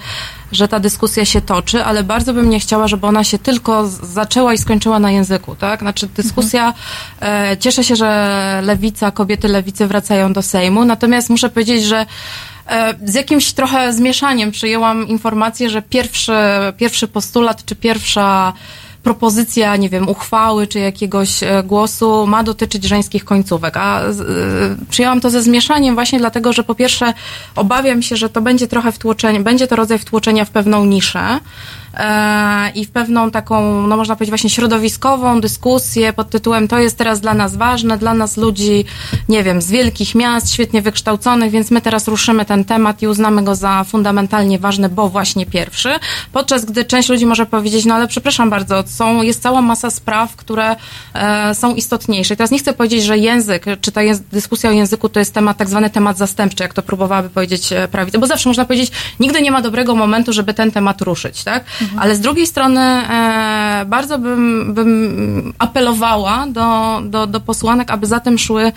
że 0.52 0.68
ta 0.68 0.80
dyskusja 0.80 1.26
się 1.26 1.42
toczy, 1.42 1.84
ale 1.84 2.04
bardzo 2.04 2.34
bym 2.34 2.50
nie 2.50 2.60
chciała, 2.60 2.88
żeby 2.88 3.08
ona 3.08 3.24
się 3.24 3.40
tylko 3.40 3.88
zaczęła 3.88 4.54
i 4.54 4.58
skończyła 4.58 5.00
na 5.00 5.12
języku, 5.12 5.56
tak? 5.56 5.80
Znaczy 5.80 6.08
dyskusja, 6.08 6.74
e, 7.22 7.58
cieszę 7.60 7.84
się, 7.84 7.96
że 7.96 8.62
lewica, 8.64 9.12
kobiety 9.12 9.48
lewicy 9.48 9.88
wracają 9.88 10.34
do 10.34 10.42
Sejmu, 10.42 10.86
natomiast 10.86 11.30
muszę 11.30 11.50
powiedzieć, 11.50 11.84
że 11.84 12.06
Z 13.06 13.14
jakimś 13.14 13.54
trochę 13.54 13.94
zmieszaniem 13.94 14.52
przyjęłam 14.52 15.08
informację, 15.08 15.70
że 15.70 15.82
pierwszy, 15.82 16.34
pierwszy 16.78 17.08
postulat 17.08 17.66
czy 17.66 17.76
pierwsza 17.76 18.54
propozycja, 19.04 19.76
nie 19.76 19.90
wiem, 19.90 20.10
uchwały 20.10 20.68
czy 20.68 20.80
jakiegoś 20.80 21.44
e, 21.44 21.64
głosu 21.64 22.28
ma 22.28 22.44
dotyczyć 22.44 22.84
żeńskich 22.84 23.26
końcówek. 23.26 23.78
A 23.78 24.02
e, 24.02 24.12
przyjęłam 24.90 25.22
to 25.22 25.30
ze 25.30 25.42
zmieszaniem 25.42 25.96
właśnie 25.96 26.20
dlatego, 26.20 26.54
że 26.54 26.64
po 26.64 26.76
pierwsze 26.76 27.14
obawiam 27.56 28.02
się, 28.02 28.16
że 28.18 28.30
to 28.30 28.42
będzie 28.42 28.68
trochę 28.68 28.92
wtłoczenie, 28.92 29.40
będzie 29.40 29.68
to 29.68 29.76
rodzaj 29.76 30.00
wtłoczenia 30.00 30.46
w 30.46 30.50
pewną 30.50 30.86
niszę 30.86 31.20
e, 31.20 31.40
i 32.76 32.86
w 32.86 32.92
pewną 32.92 33.32
taką, 33.32 33.88
no 33.88 33.98
można 33.98 34.16
powiedzieć 34.16 34.32
właśnie 34.32 34.50
środowiskową 34.50 35.42
dyskusję 35.42 36.14
pod 36.14 36.30
tytułem 36.30 36.68
to 36.68 36.80
jest 36.80 36.98
teraz 36.98 37.22
dla 37.22 37.34
nas 37.34 37.56
ważne, 37.56 37.98
dla 37.98 38.14
nas 38.14 38.38
ludzi, 38.38 38.86
nie 39.30 39.44
wiem, 39.44 39.62
z 39.62 39.72
wielkich 39.72 40.16
miast, 40.16 40.54
świetnie 40.54 40.82
wykształconych, 40.82 41.52
więc 41.52 41.72
my 41.72 41.82
teraz 41.82 42.08
ruszymy 42.08 42.46
ten 42.46 42.66
temat 42.66 43.02
i 43.02 43.08
uznamy 43.08 43.44
go 43.44 43.56
za 43.56 43.84
fundamentalnie 43.84 44.60
ważny, 44.60 44.90
bo 44.90 45.10
właśnie 45.10 45.46
pierwszy. 45.46 45.90
Podczas 46.32 46.66
gdy 46.66 46.86
część 46.86 47.10
ludzi 47.10 47.26
może 47.26 47.46
powiedzieć, 47.46 47.86
no 47.86 47.96
ale 47.96 48.08
przepraszam 48.08 48.50
bardzo, 48.50 48.84
są, 48.88 49.22
jest 49.22 49.42
cała 49.42 49.62
masa 49.62 49.90
spraw, 49.90 50.36
które 50.36 50.76
e, 51.14 51.56
są 51.56 51.76
istotniejsze. 51.76 52.34
I 52.34 52.38
teraz 52.38 52.52
nie 52.52 52.60
chcę 52.60 52.74
powiedzieć, 52.74 53.04
że 53.04 53.18
język, 53.18 53.66
czy 53.82 53.92
ta 53.92 54.02
dyskusja 54.32 54.70
o 54.70 54.74
języku 54.74 55.10
to 55.10 55.20
jest 55.20 55.34
temat, 55.34 55.58
tak 55.58 55.70
zwany 55.70 55.90
temat 55.90 56.18
zastępczy, 56.18 56.64
jak 56.64 56.74
to 56.74 56.82
próbowałaby 56.82 57.30
powiedzieć 57.30 57.74
e, 57.74 57.88
prawica, 57.88 58.20
bo 58.20 58.28
zawsze 58.28 58.50
można 58.50 58.66
powiedzieć, 58.66 58.92
nigdy 59.20 59.42
nie 59.42 59.52
ma 59.52 59.62
dobrego 59.62 59.96
momentu, 59.96 60.34
żeby 60.34 60.54
ten 60.54 60.72
temat 60.72 61.02
ruszyć, 61.02 61.44
tak? 61.44 61.64
Ale 61.98 62.16
z 62.16 62.20
drugiej 62.20 62.48
strony 62.48 62.82
e, 62.82 63.86
bardzo 63.88 64.20
bym, 64.20 64.74
bym 64.74 65.54
apelowała 65.60 66.48
do, 66.48 67.02
do, 67.06 67.28
do 67.28 67.40
posłanek, 67.40 67.92
aby 67.92 68.06
za 68.08 68.20
tym 68.20 68.38
szły 68.38 68.72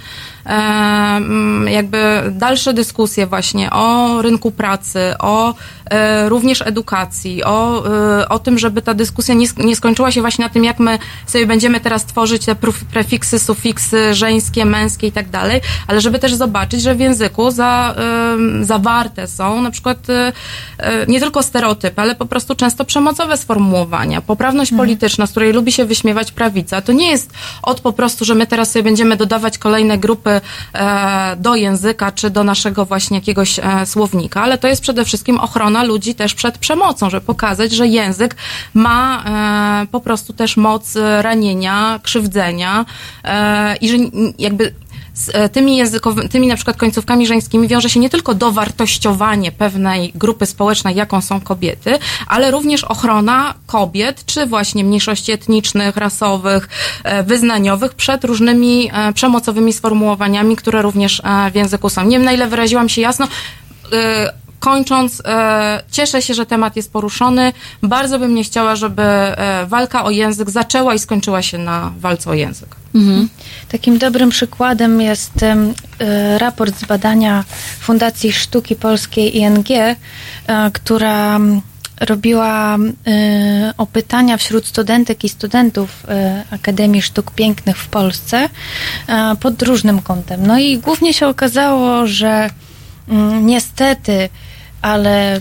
jakby 1.66 1.98
dalsze 2.31 2.74
dyskusje 2.74 3.27
właśnie 3.27 3.70
o 3.70 4.23
rynku 4.23 4.51
pracy, 4.51 5.01
o 5.18 5.55
e, 5.90 6.28
również 6.28 6.62
edukacji, 6.62 7.44
o, 7.44 7.85
e, 8.20 8.28
o 8.28 8.39
tym, 8.39 8.59
żeby 8.59 8.82
ta 8.82 8.94
dyskusja 8.94 9.35
nie, 9.35 9.47
sk- 9.47 9.64
nie 9.64 9.77
skończyła 9.77 10.10
się 10.10 10.20
właśnie 10.20 10.44
na 10.44 10.48
tym, 10.48 10.64
jak 10.64 10.78
my 10.78 10.98
sobie 11.27 11.47
będziemy 11.47 11.81
teraz 11.81 12.05
tworzyć 12.05 12.44
te 12.44 12.56
prefiksy, 12.93 13.39
sufiksy 13.39 14.14
żeńskie, 14.14 14.64
męskie 14.64 15.06
i 15.06 15.12
tak 15.12 15.28
dalej, 15.31 15.60
ale 15.86 16.01
żeby 16.01 16.18
też 16.18 16.35
zobaczyć, 16.35 16.82
że 16.82 16.94
w 16.94 17.01
języku 17.01 17.51
za, 17.51 17.94
zawarte 18.60 19.27
są 19.27 19.62
na 19.62 19.70
przykład 19.70 20.10
e, 20.10 20.32
nie 21.09 21.20
tylko 21.20 21.43
stereotypy, 21.43 22.02
ale 22.02 22.14
po 22.14 22.27
prostu 22.27 22.55
często 22.55 22.85
przemocowe 22.85 23.36
sformułowania. 23.36 24.20
Poprawność 24.20 24.74
polityczna, 24.77 25.27
z 25.27 25.31
której 25.31 25.52
lubi 25.52 25.73
się 25.73 25.85
wyśmiewać 25.85 26.32
prawica, 26.32 26.81
to 26.81 26.93
nie 26.93 27.10
jest 27.10 27.31
od 27.62 27.81
po 27.81 27.93
prostu, 27.93 28.24
że 28.24 28.35
my 28.35 28.47
teraz 28.47 28.70
sobie 28.73 28.82
będziemy 28.82 29.16
dodawać 29.16 29.59
kolejne 29.59 29.98
grupy 29.98 30.35
e, 30.72 31.36
do 31.36 31.54
języka, 31.54 32.12
czy 32.12 32.30
do 32.30 32.44
naszego 32.44 32.84
właśnie 32.84 33.16
jakiegoś 33.18 33.58
e, 33.58 33.86
słownika, 33.86 34.42
ale 34.42 34.58
to 34.58 34.68
jest 34.68 34.82
przede 34.82 35.04
wszystkim 35.04 35.38
ochrona 35.38 35.84
ludzi 35.84 36.14
też 36.14 36.34
przed 36.34 36.58
przemocą, 36.58 37.10
żeby 37.10 37.26
pokazać, 37.26 37.72
że 37.72 37.86
język 37.86 38.36
ma 38.74 39.24
e, 39.82 39.86
po 39.86 40.00
prostu 40.00 40.32
też 40.32 40.56
moc 40.56 40.96
ranienia, 41.20 42.00
krzywdzenia 42.02 42.84
i 43.80 43.88
że 43.88 43.96
jakby 44.38 44.72
z 45.16 45.30
e, 45.32 45.48
tymi 45.48 45.76
językowymi, 45.76 46.28
tymi 46.28 46.47
na 46.47 46.56
przykład 46.56 46.76
końcówkami 46.76 47.26
żeńskimi 47.26 47.68
wiąże 47.68 47.90
się 47.90 48.01
nie 48.01 48.10
tylko 48.10 48.34
dowartościowanie 48.34 49.52
pewnej 49.52 50.12
grupy 50.14 50.47
społecznej, 50.47 50.97
jaką 50.97 51.20
są 51.20 51.40
kobiety, 51.40 51.98
ale 52.26 52.51
również 52.51 52.84
ochrona 52.84 53.55
kobiet, 53.66 54.24
czy 54.26 54.47
właśnie 54.47 54.84
mniejszości 54.84 55.32
etnicznych, 55.32 55.97
rasowych, 55.97 56.68
e, 57.05 57.22
wyznaniowych 57.22 57.94
przed 57.94 58.24
różnymi 58.24 58.90
e, 58.93 59.12
przemocowymi 59.12 59.72
sformułowaniami, 59.72 60.56
które 60.56 60.82
również 60.82 61.22
w 61.52 61.55
języku 61.55 61.88
są. 61.88 62.05
Nie 62.05 62.16
wiem, 62.16 62.24
na 62.24 62.32
ile 62.32 62.48
wyraziłam 62.48 62.88
się 62.88 63.01
jasno. 63.01 63.28
Kończąc, 64.60 65.22
cieszę 65.90 66.22
się, 66.22 66.34
że 66.34 66.47
temat 66.47 66.76
jest 66.76 66.93
poruszony. 66.93 67.52
Bardzo 67.82 68.18
bym 68.18 68.34
nie 68.34 68.44
chciała, 68.44 68.76
żeby 68.76 69.02
walka 69.66 70.05
o 70.05 70.10
język 70.10 70.51
zaczęła 70.51 70.94
i 70.94 70.98
skończyła 70.98 71.43
się 71.43 71.59
na 71.59 71.93
walce 72.01 72.30
o 72.30 72.34
język. 72.34 72.76
Mhm. 72.97 73.28
Takim 73.68 73.98
dobrym 73.98 74.31
przykładem 74.31 75.01
jest 75.01 75.43
e, 75.43 76.39
raport 76.39 76.78
z 76.78 76.85
badania 76.85 77.44
Fundacji 77.81 78.32
Sztuki 78.32 78.77
Polskiej 78.77 79.36
ING, 79.36 79.70
e, 79.70 79.97
która 80.73 81.39
robiła 82.01 82.77
e, 82.77 82.78
opytania 83.78 84.36
wśród 84.36 84.66
studentek 84.66 85.24
i 85.24 85.28
studentów 85.28 86.06
Akademii 86.51 87.02
Sztuk 87.02 87.31
Pięknych 87.31 87.77
w 87.78 87.89
Polsce 87.89 88.48
pod 89.40 89.62
różnym 89.62 90.02
kątem. 90.02 90.47
No 90.47 90.59
i 90.59 90.78
głównie 90.78 91.14
się 91.14 91.27
okazało, 91.28 92.06
że 92.06 92.51
mm, 93.09 93.47
niestety, 93.47 94.28
ale 94.82 95.40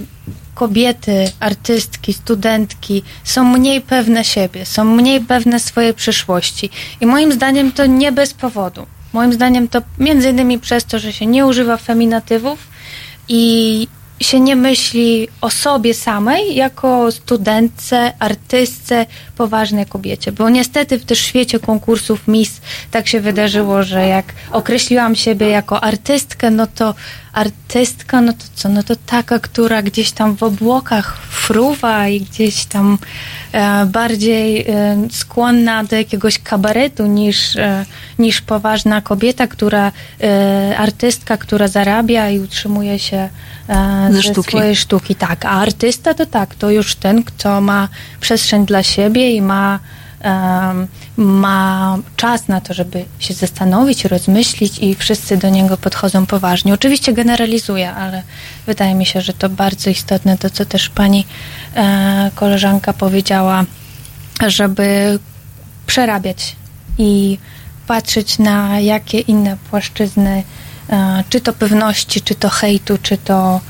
kobiety, 0.55 1.31
artystki, 1.39 2.13
studentki 2.13 3.03
są 3.23 3.43
mniej 3.43 3.81
pewne 3.81 4.23
siebie, 4.23 4.65
są 4.65 4.85
mniej 4.85 5.21
pewne 5.21 5.59
swojej 5.59 5.93
przyszłości. 5.93 6.69
I 7.01 7.05
moim 7.05 7.31
zdaniem 7.31 7.71
to 7.71 7.85
nie 7.85 8.11
bez 8.11 8.33
powodu. 8.33 8.85
Moim 9.13 9.33
zdaniem 9.33 9.67
to 9.67 9.81
między 9.97 10.29
innymi 10.29 10.59
przez 10.59 10.85
to, 10.85 10.99
że 10.99 11.13
się 11.13 11.25
nie 11.25 11.45
używa 11.45 11.77
feminatywów 11.77 12.67
i 13.27 13.87
się 14.19 14.39
nie 14.39 14.55
myśli 14.55 15.27
o 15.41 15.49
sobie 15.49 15.93
samej 15.93 16.55
jako 16.55 17.11
studentce, 17.11 18.13
artystce, 18.19 19.05
poważnej 19.37 19.85
kobiecie. 19.85 20.31
Bo 20.31 20.49
niestety 20.49 20.99
w 20.99 21.05
też 21.05 21.19
świecie 21.19 21.59
konkursów 21.59 22.27
Miss 22.27 22.61
tak 22.91 23.07
się 23.07 23.21
wydarzyło, 23.21 23.83
że 23.83 24.07
jak 24.07 24.25
określiłam 24.51 25.15
siebie 25.15 25.49
jako 25.49 25.83
artystkę, 25.83 26.51
no 26.51 26.67
to 26.67 26.95
artystka, 27.35 28.21
no 28.21 28.33
to 28.33 28.45
co? 28.55 28.69
No 28.69 28.83
to 28.83 28.95
taka, 28.95 29.39
która 29.39 29.81
gdzieś 29.81 30.11
tam 30.11 30.35
w 30.35 30.43
obłokach 30.43 31.17
fruwa 31.17 32.07
i 32.07 32.21
gdzieś 32.21 32.65
tam 32.65 32.97
e, 33.51 33.85
bardziej 33.85 34.61
e, 34.67 34.97
skłonna 35.11 35.83
do 35.83 35.95
jakiegoś 35.95 36.39
kabaretu 36.39 37.05
niż, 37.05 37.55
e, 37.55 37.85
niż 38.19 38.41
poważna 38.41 39.01
kobieta, 39.01 39.47
która, 39.47 39.91
e, 40.23 40.77
artystka, 40.77 41.37
która 41.37 41.67
zarabia 41.67 42.29
i 42.29 42.39
utrzymuje 42.39 42.99
się 42.99 43.29
Ze 44.09 44.13
ze 44.15 44.23
sztuki. 44.23 44.49
swojej 44.49 44.75
sztuki. 44.75 45.15
Tak, 45.15 45.45
a 45.45 45.49
artysta 45.49 46.13
to 46.13 46.25
tak, 46.25 46.55
to 46.55 46.71
już 46.71 46.95
ten, 46.95 47.23
kto 47.23 47.61
ma 47.61 47.87
przestrzeń 48.21 48.65
dla 48.65 48.83
siebie 48.83 49.31
i 49.31 49.41
ma 49.41 49.79
ma 51.17 51.97
czas 52.15 52.47
na 52.47 52.61
to, 52.61 52.73
żeby 52.73 53.05
się 53.19 53.33
zastanowić, 53.33 54.05
rozmyślić 54.05 54.79
i 54.79 54.95
wszyscy 54.95 55.37
do 55.37 55.49
niego 55.49 55.77
podchodzą 55.77 56.25
poważnie. 56.25 56.73
Oczywiście 56.73 57.13
generalizuję, 57.13 57.91
ale 57.91 58.23
wydaje 58.65 58.95
mi 58.95 59.05
się, 59.05 59.21
że 59.21 59.33
to 59.33 59.49
bardzo 59.49 59.89
istotne, 59.89 60.37
to 60.37 60.49
co 60.49 60.65
też 60.65 60.89
pani 60.89 61.25
e, 61.75 62.31
koleżanka 62.35 62.93
powiedziała, 62.93 63.63
żeby 64.47 65.19
przerabiać 65.87 66.55
i 66.97 67.37
patrzeć 67.87 68.39
na 68.39 68.79
jakie 68.79 69.19
inne 69.19 69.57
płaszczyzny, 69.69 70.43
e, 70.89 71.23
czy 71.29 71.41
to 71.41 71.53
pewności, 71.53 72.21
czy 72.21 72.35
to 72.35 72.49
hejtu, 72.49 72.97
czy 73.01 73.17
to 73.17 73.61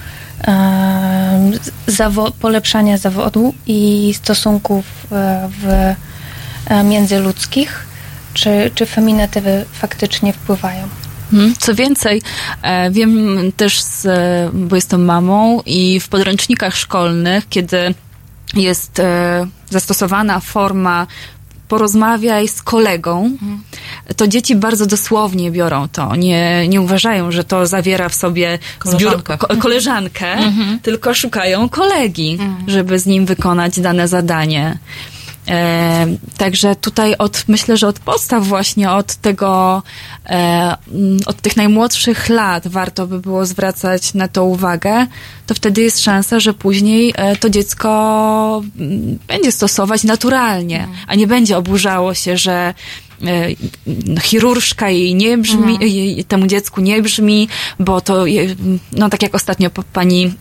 e, 0.48 1.52
zawo- 1.88 2.32
polepszania 2.32 2.98
zawodu 2.98 3.54
i 3.68 4.14
stosunków 4.18 4.86
w, 5.50 5.96
międzyludzkich, 6.84 7.86
czy, 8.34 8.72
czy 8.76 8.86
feminatywy 8.86 9.66
faktycznie 9.74 10.34
wpływają. 10.34 10.88
Mhm. 11.34 11.54
Co 11.60 11.76
więcej, 11.76 12.22
e, 12.62 12.92
wiem 12.92 13.38
też, 13.58 13.82
z, 13.82 14.06
e, 14.06 14.50
bo 14.54 14.76
jestem 14.76 15.06
mamą 15.06 15.62
i 15.66 16.00
w 16.00 16.08
podręcznikach 16.08 16.76
szkolnych, 16.78 17.50
kiedy 17.50 17.94
jest 18.56 19.00
e, 19.00 19.48
zastosowana 19.70 20.40
forma 20.40 21.08
porozmawiaj 21.68 22.48
z 22.48 22.62
kolegą, 22.62 23.32
to 24.18 24.28
dzieci 24.28 24.56
bardzo 24.56 24.86
dosłownie 24.86 25.52
biorą 25.52 25.88
to. 25.88 26.16
Nie, 26.16 26.68
nie 26.68 26.82
uważają, 26.82 27.32
że 27.32 27.44
to 27.44 27.68
zawiera 27.68 28.10
w 28.10 28.16
sobie 28.16 28.60
zbiór, 28.86 29.00
Koleżankę. 29.24 29.38
ko, 29.38 29.48
koleżankę, 29.58 30.32
Mhm. 30.34 30.80
tylko 30.80 31.14
szukają 31.14 31.70
kolegi, 31.70 32.38
żeby 32.68 33.00
z 33.00 33.06
nim 33.06 33.26
wykonać 33.26 33.80
dane 33.80 34.08
zadanie. 34.08 34.78
E, 35.48 36.08
także 36.38 36.76
tutaj 36.76 37.16
od, 37.18 37.44
myślę, 37.48 37.78
że 37.78 37.88
od 37.88 38.00
podstaw 38.00 38.48
właśnie, 38.48 38.92
od 38.92 39.16
tego, 39.16 39.84
e, 40.26 40.78
mm, 40.92 41.20
od 41.26 41.42
tych 41.42 41.58
najmłodszych 41.58 42.30
lat 42.30 42.68
warto 42.68 43.08
by 43.08 43.20
było 43.20 43.46
zwracać 43.46 44.14
na 44.14 44.28
to 44.28 44.46
uwagę, 44.46 45.08
to 45.48 45.56
wtedy 45.56 45.82
jest 45.82 46.04
szansa, 46.04 46.40
że 46.40 46.54
później 46.54 47.14
e, 47.16 47.36
to 47.36 47.50
dziecko 47.50 48.64
mm, 48.80 49.20
będzie 49.28 49.52
stosować 49.52 50.04
naturalnie, 50.04 50.88
a 51.08 51.16
nie 51.16 51.28
będzie 51.28 51.58
oburzało 51.58 52.14
się, 52.14 52.38
że 52.38 52.74
e, 53.24 54.20
chirurżka 54.22 54.90
jej 54.90 55.16
nie 55.16 55.38
brzmi, 55.38 55.74
Mhm. 55.74 55.82
jej, 55.82 56.26
temu 56.26 56.48
dziecku 56.48 56.82
nie 56.82 57.02
brzmi, 57.02 57.48
bo 57.80 58.02
to, 58.02 58.26
no 58.92 59.10
tak 59.10 59.22
jak 59.24 59.36
ostatnio 59.36 59.70
pani 59.94 60.34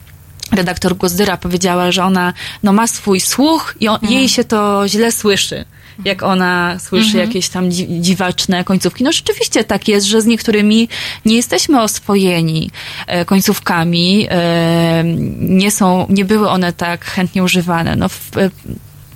redaktor 0.54 0.96
Gozdyra 0.96 1.36
powiedziała, 1.36 1.92
że 1.92 2.04
ona 2.04 2.32
no, 2.62 2.72
ma 2.72 2.86
swój 2.86 3.20
słuch 3.20 3.74
i 3.80 3.88
on, 3.88 3.98
jej 4.02 4.28
się 4.28 4.44
to 4.44 4.88
źle 4.88 5.12
słyszy. 5.12 5.64
Jak 6.04 6.22
ona 6.22 6.76
słyszy 6.78 7.06
Mhm. 7.06 7.26
jakieś 7.28 7.48
tam 7.48 7.70
dzi- 7.70 7.86
dziwaczne 8.00 8.64
końcówki. 8.64 9.04
No 9.04 9.12
rzeczywiście 9.12 9.64
tak 9.64 9.88
jest, 9.88 10.06
że 10.06 10.22
z 10.22 10.26
niektórymi 10.26 10.88
nie 11.24 11.36
jesteśmy 11.36 11.82
oswojeni 11.82 12.70
e, 13.06 13.24
końcówkami. 13.24 14.26
E, 14.30 15.02
nie 15.38 15.70
są, 15.70 16.06
nie 16.08 16.24
były 16.24 16.48
one 16.48 16.72
tak 16.72 17.04
chętnie 17.04 17.42
używane. 17.44 17.96
No, 17.96 18.08
w, 18.08 18.36
e, 18.36 18.50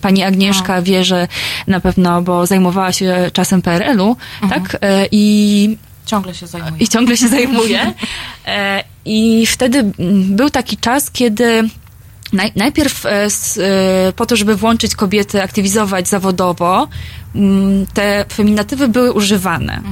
Pani 0.01 0.23
Agnieszka 0.23 0.83
wie, 0.83 1.05
że 1.05 1.29
na 1.67 1.81
pewno, 1.81 2.23
bo 2.23 2.47
zajmowała 2.47 2.93
się 2.93 3.31
czasem 3.33 3.63
PRL-u, 3.63 4.17
tak? 4.51 4.77
E, 4.81 5.07
I 5.11 5.77
Ciągle 6.09 6.35
się 6.35 6.47
zajmuje. 6.47 6.77
i 6.81 6.89
ciągle 6.89 7.17
się 7.17 7.29
zajmuje. 7.29 7.95
E, 8.47 8.85
I 9.05 9.47
wtedy 9.47 9.93
był 10.29 10.51
taki 10.51 10.77
czas, 10.77 11.11
kiedy 11.11 11.69
naj, 12.33 12.53
najpierw 12.57 13.07
e, 13.07 13.11
e, 13.11 13.29
po 14.17 14.27
to, 14.27 14.37
żeby 14.37 14.57
włączyć 14.57 14.95
kobiety, 14.95 15.43
aktywizować 15.43 16.09
zawodowo, 16.09 16.89
te 17.95 18.25
feminatywy 18.33 18.89
były 18.89 19.13
używane. 19.13 19.83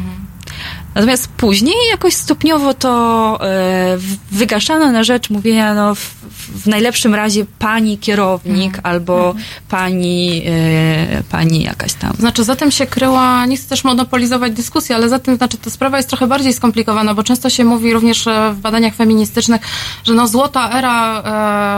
Natomiast 0.96 1.28
później 1.28 1.74
jakoś 1.90 2.14
stopniowo 2.14 2.74
to 2.74 3.38
e, 3.42 3.98
wygaszano 4.32 4.92
na 4.92 5.04
rzecz 5.04 5.30
mówienia, 5.30 5.74
no 5.74 5.94
w, 5.94 6.14
w 6.64 6.66
najlepszym 6.66 7.14
razie 7.14 7.44
pani 7.58 7.98
kierownik 7.98 8.78
albo 8.82 9.34
pani, 9.68 10.42
e, 10.46 11.22
pani 11.30 11.62
jakaś 11.62 11.94
tam. 11.94 12.12
Znaczy, 12.18 12.44
za 12.44 12.56
tym 12.56 12.70
się 12.70 12.86
kryła, 12.86 13.46
nie 13.46 13.56
chcę 13.56 13.68
też 13.68 13.84
monopolizować 13.84 14.52
dyskusji, 14.52 14.94
ale 14.94 15.08
za 15.08 15.18
tym, 15.18 15.36
znaczy, 15.36 15.58
ta 15.58 15.70
sprawa 15.70 15.96
jest 15.96 16.08
trochę 16.08 16.26
bardziej 16.26 16.52
skomplikowana, 16.52 17.14
bo 17.14 17.22
często 17.22 17.50
się 17.50 17.64
mówi 17.64 17.92
również 17.92 18.26
e, 18.26 18.52
w 18.52 18.60
badaniach 18.60 18.94
feministycznych, 18.94 19.62
że 20.04 20.14
no 20.14 20.26
złota 20.28 20.70
era 20.70 21.22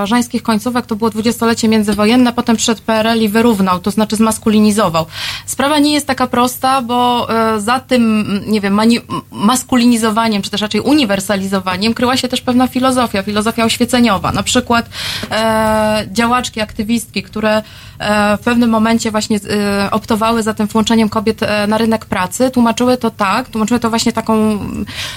e, 0.03 0.07
żeńskich 0.07 0.43
końcówek 0.43 0.87
to 0.87 0.97
było 0.97 1.11
dwudziestolecie 1.11 1.69
międzywojenne, 1.69 2.33
potem 2.33 2.57
przyszedł 2.57 2.83
PRL 2.87 3.23
i 3.23 3.29
wyrównał, 3.29 3.79
to 3.79 3.91
znaczy 3.91 4.17
zmaskulinizował. 4.17 5.07
Sprawa 5.47 5.79
nie 5.79 5.93
jest 5.93 6.07
taka 6.07 6.27
prosta, 6.27 6.83
bo 6.83 7.29
e, 7.55 7.61
za 7.61 7.81
tym, 7.81 8.25
nie 8.47 8.61
wiem, 8.61 8.75
mani- 8.75 9.08
maskulinizowaniem, 9.31 10.43
czy 10.43 10.51
też 10.51 10.61
raczej 10.61 10.81
uniwersalizowaniem 10.81 11.95
kryła 11.95 12.17
się 12.17 12.29
też 12.29 12.41
pewna 12.41 12.67
filozofia, 12.67 13.23
filozofia 13.23 13.65
oświeceniowa. 13.65 14.33
Na 14.33 14.43
przykład 14.43 14.89
e, 15.31 16.07
działaczki, 16.13 16.61
aktywistki, 16.61 17.23
które 17.23 17.63
e, 17.99 18.37
w 18.37 18.41
pewnym 18.41 18.71
momencie 18.71 19.11
właśnie 19.11 19.41
e, 19.51 19.91
optowały 19.91 20.43
za 20.43 20.55
tym 20.55 20.67
włączeniem 20.67 21.09
kobiet 21.09 21.43
e, 21.43 21.67
na 21.67 21.79
rynek 21.79 22.05
pracy, 22.05 22.51
tłumaczyły 22.51 22.97
to 22.97 23.11
tak, 23.11 23.49
tłumaczyły 23.49 23.81
to 23.81 23.91
właśnie 23.91 24.13
taką 24.13 24.59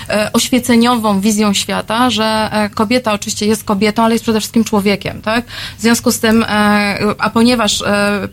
e, 0.09 0.33
oświeceniową 0.33 1.19
wizją 1.19 1.53
świata, 1.53 2.09
że 2.09 2.49
e, 2.51 2.69
kobieta 2.69 3.13
oczywiście 3.13 3.45
jest 3.45 3.63
kobietą, 3.63 4.03
ale 4.03 4.13
jest 4.13 4.23
przede 4.23 4.39
wszystkim 4.39 4.63
człowiekiem, 4.63 5.21
tak? 5.21 5.45
W 5.77 5.81
związku 5.81 6.11
z 6.11 6.19
tym, 6.19 6.45
a 7.17 7.29
ponieważ 7.29 7.83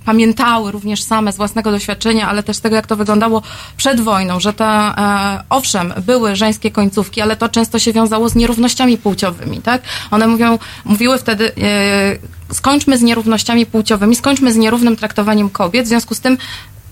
pamiętały 0.04 0.72
również 0.72 1.02
same 1.02 1.32
z 1.32 1.36
własnego 1.36 1.70
doświadczenia, 1.70 2.28
ale 2.28 2.42
też 2.42 2.56
z 2.56 2.60
tego, 2.60 2.76
jak 2.76 2.86
to 2.86 2.96
wyglądało 2.96 3.42
przed 3.76 4.00
wojną, 4.00 4.40
że 4.40 4.52
e, 4.60 5.42
owszem, 5.50 5.94
były 6.06 6.36
żeńskie 6.36 6.70
końcówki, 6.70 7.20
ale 7.20 7.36
to 7.36 7.48
często 7.48 7.78
się 7.78 7.92
wiązało 7.92 8.28
z 8.28 8.34
nierównościami 8.34 8.98
płciowymi, 8.98 9.60
tak? 9.62 9.82
One 10.10 10.26
mówią, 10.26 10.58
mówiły 10.84 11.18
wtedy, 11.18 11.52
e, 11.62 12.54
skończmy 12.54 12.98
z 12.98 13.02
nierównościami 13.02 13.66
płciowymi, 13.66 14.16
skończmy 14.16 14.52
z 14.52 14.56
nierównym 14.56 14.96
traktowaniem 14.96 15.50
kobiet, 15.50 15.84
w 15.84 15.88
związku 15.88 16.14
z 16.14 16.20
tym 16.20 16.38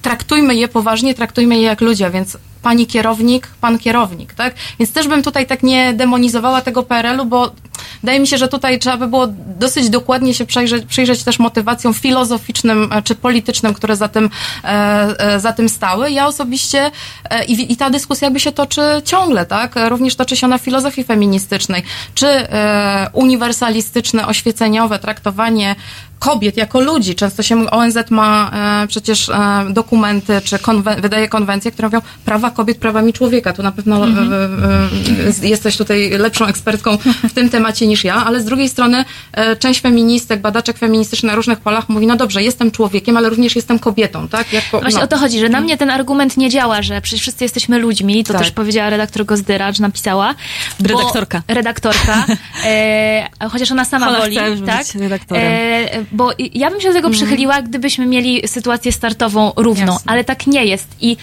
traktujmy 0.03 0.55
je 0.55 0.69
poważnie, 0.69 1.15
traktujmy 1.15 1.57
je 1.57 1.63
jak 1.63 1.81
ludzie, 1.81 2.11
więc 2.11 2.39
pani 2.63 2.87
kierownik, 2.87 3.49
pan 3.61 3.79
kierownik, 3.79 4.35
tak? 4.35 4.55
Więc 4.79 4.93
też 4.93 5.09
bym 5.09 5.23
tutaj 5.23 5.47
tak 5.47 5.63
nie 5.63 5.95
demonizowała 5.95 6.61
tego 6.61 6.83
PRL-u, 6.83 7.25
bo 7.25 7.53
wydaje 8.03 8.21
mi 8.21 8.27
się, 8.27 8.39
że 8.39 8.49
tutaj 8.49 8.79
trzeba 8.79 8.97
by 8.97 9.07
było 9.07 9.27
dosyć 9.59 9.91
dokładnie 9.91 10.35
się 10.35 10.47
przyjrzeć, 10.47 10.87
przyjrzeć 10.87 11.25
też 11.25 11.39
motywacjom 11.39 11.95
filozoficznym 11.95 12.93
e, 12.93 13.03
czy 13.03 13.15
politycznym, 13.15 13.75
które 13.75 13.97
za 13.97 14.09
tym, 14.09 14.31
e, 14.65 14.69
e, 15.19 15.41
za 15.41 15.53
tym 15.53 15.69
stały. 15.69 16.11
Ja 16.11 16.27
osobiście 16.27 16.91
i, 17.49 17.73
i 17.73 17.77
ta 17.77 17.91
dyskusja 17.91 18.27
jakby 18.27 18.41
się 18.41 18.53
toczy 18.53 18.81
ciągle, 19.05 19.47
tak? 19.47 19.75
Również 19.89 20.17
toczy 20.17 20.37
się 20.37 20.49
na 20.49 20.59
filozofii 20.59 21.05
feministycznej. 21.05 21.83
Czy 22.15 22.27
uniwersalistyczne, 23.13 24.27
oświeceniowe 24.27 24.99
traktowanie 24.99 25.77
kobiet 26.19 26.57
jako 26.57 26.81
ludzi. 26.81 27.15
Często 27.15 27.43
się 27.43 27.71
ONZ 27.71 27.97
ma 28.11 28.51
e, 28.83 28.87
przecież 28.87 29.29
e, 29.29 29.65
dokumenty, 29.71 30.41
czy 30.45 30.57
konwe- 30.57 31.01
wydaje 31.01 31.29
konwencje, 31.29 31.71
które 31.73 31.89
mówią 31.89 32.01
prawa 32.25 32.51
kobiet 32.51 32.79
prawami 32.79 33.13
człowieka. 33.13 33.53
Tu 33.53 33.63
na 33.63 33.73
pewno 33.73 33.97
Mhm. 34.07 34.33
e, 34.33 34.37
e, 34.37 35.45
e, 35.45 35.49
jesteś 35.49 35.77
tutaj 35.77 36.11
lepszą 36.11 36.47
ekspertką 36.47 36.99
w 37.29 37.33
tym 37.33 37.51
temacie 37.51 37.87
niż 37.87 38.05
ja, 38.05 38.15
ale 38.15 38.41
z 38.41 38.45
drugiej 38.45 38.69
strony 38.69 39.05
e, 39.33 39.57
część 39.57 39.81
feministek, 39.81 40.41
badaczek 40.41 40.79
feministycznych 40.79 41.33
na 41.33 41.37
różnych 41.37 41.61
polach 41.61 41.89
mówi, 41.89 42.07
no 42.07 42.17
dobrze, 42.17 42.43
jestem 42.43 42.71
człowiekiem, 42.71 43.17
ale 43.17 43.29
również 43.29 43.57
jestem 43.57 43.79
kobietą, 43.79 44.29
tak? 44.29 44.53
Jako, 44.53 44.81
Właśnie 44.81 44.99
no. 44.99 45.05
o 45.05 45.09
to 45.09 45.17
chodzi, 45.17 45.41
że 45.41 45.49
na 45.49 45.61
mnie 45.61 45.77
ten 45.77 45.91
argument 45.91 46.37
nie 46.37 46.51
działa, 46.51 46.83
że 46.83 47.01
przecież 47.01 47.21
wszyscy 47.23 47.45
jesteśmy 47.45 47.79
ludźmi, 47.79 48.25
to 48.25 48.33
Tak. 48.33 48.43
też 48.43 48.51
powiedziała 48.51 48.91
redaktor 48.91 49.25
Gozdyra, 49.25 49.73
czy 49.73 49.83
napisała. 49.83 50.35
Redaktorka. 50.81 51.43
Redaktorka. 51.49 52.25
E, 52.65 53.29
chociaż 53.51 53.73
ona 53.73 53.85
sama 53.85 54.09
Ona 54.09 54.19
woli, 54.19 54.37
chce 54.37 54.51
być 54.51 54.67
tak? 54.67 54.87
redaktorem. 55.01 55.53
Bo 56.13 56.31
ja 56.55 56.71
bym 56.71 56.81
się 56.81 56.89
do 56.89 56.95
tego 56.95 57.09
Mhm. 57.09 57.13
przychyliła, 57.27 57.63
gdybyśmy 57.63 58.07
mieli 58.07 58.49
sytuację 58.49 58.93
startową 58.93 59.53
równą, 59.57 59.93
Jasne. 59.93 60.13
ale 60.13 60.25
tak 60.25 60.47
nie 60.47 60.65
jest. 60.65 60.89
I 61.01 61.17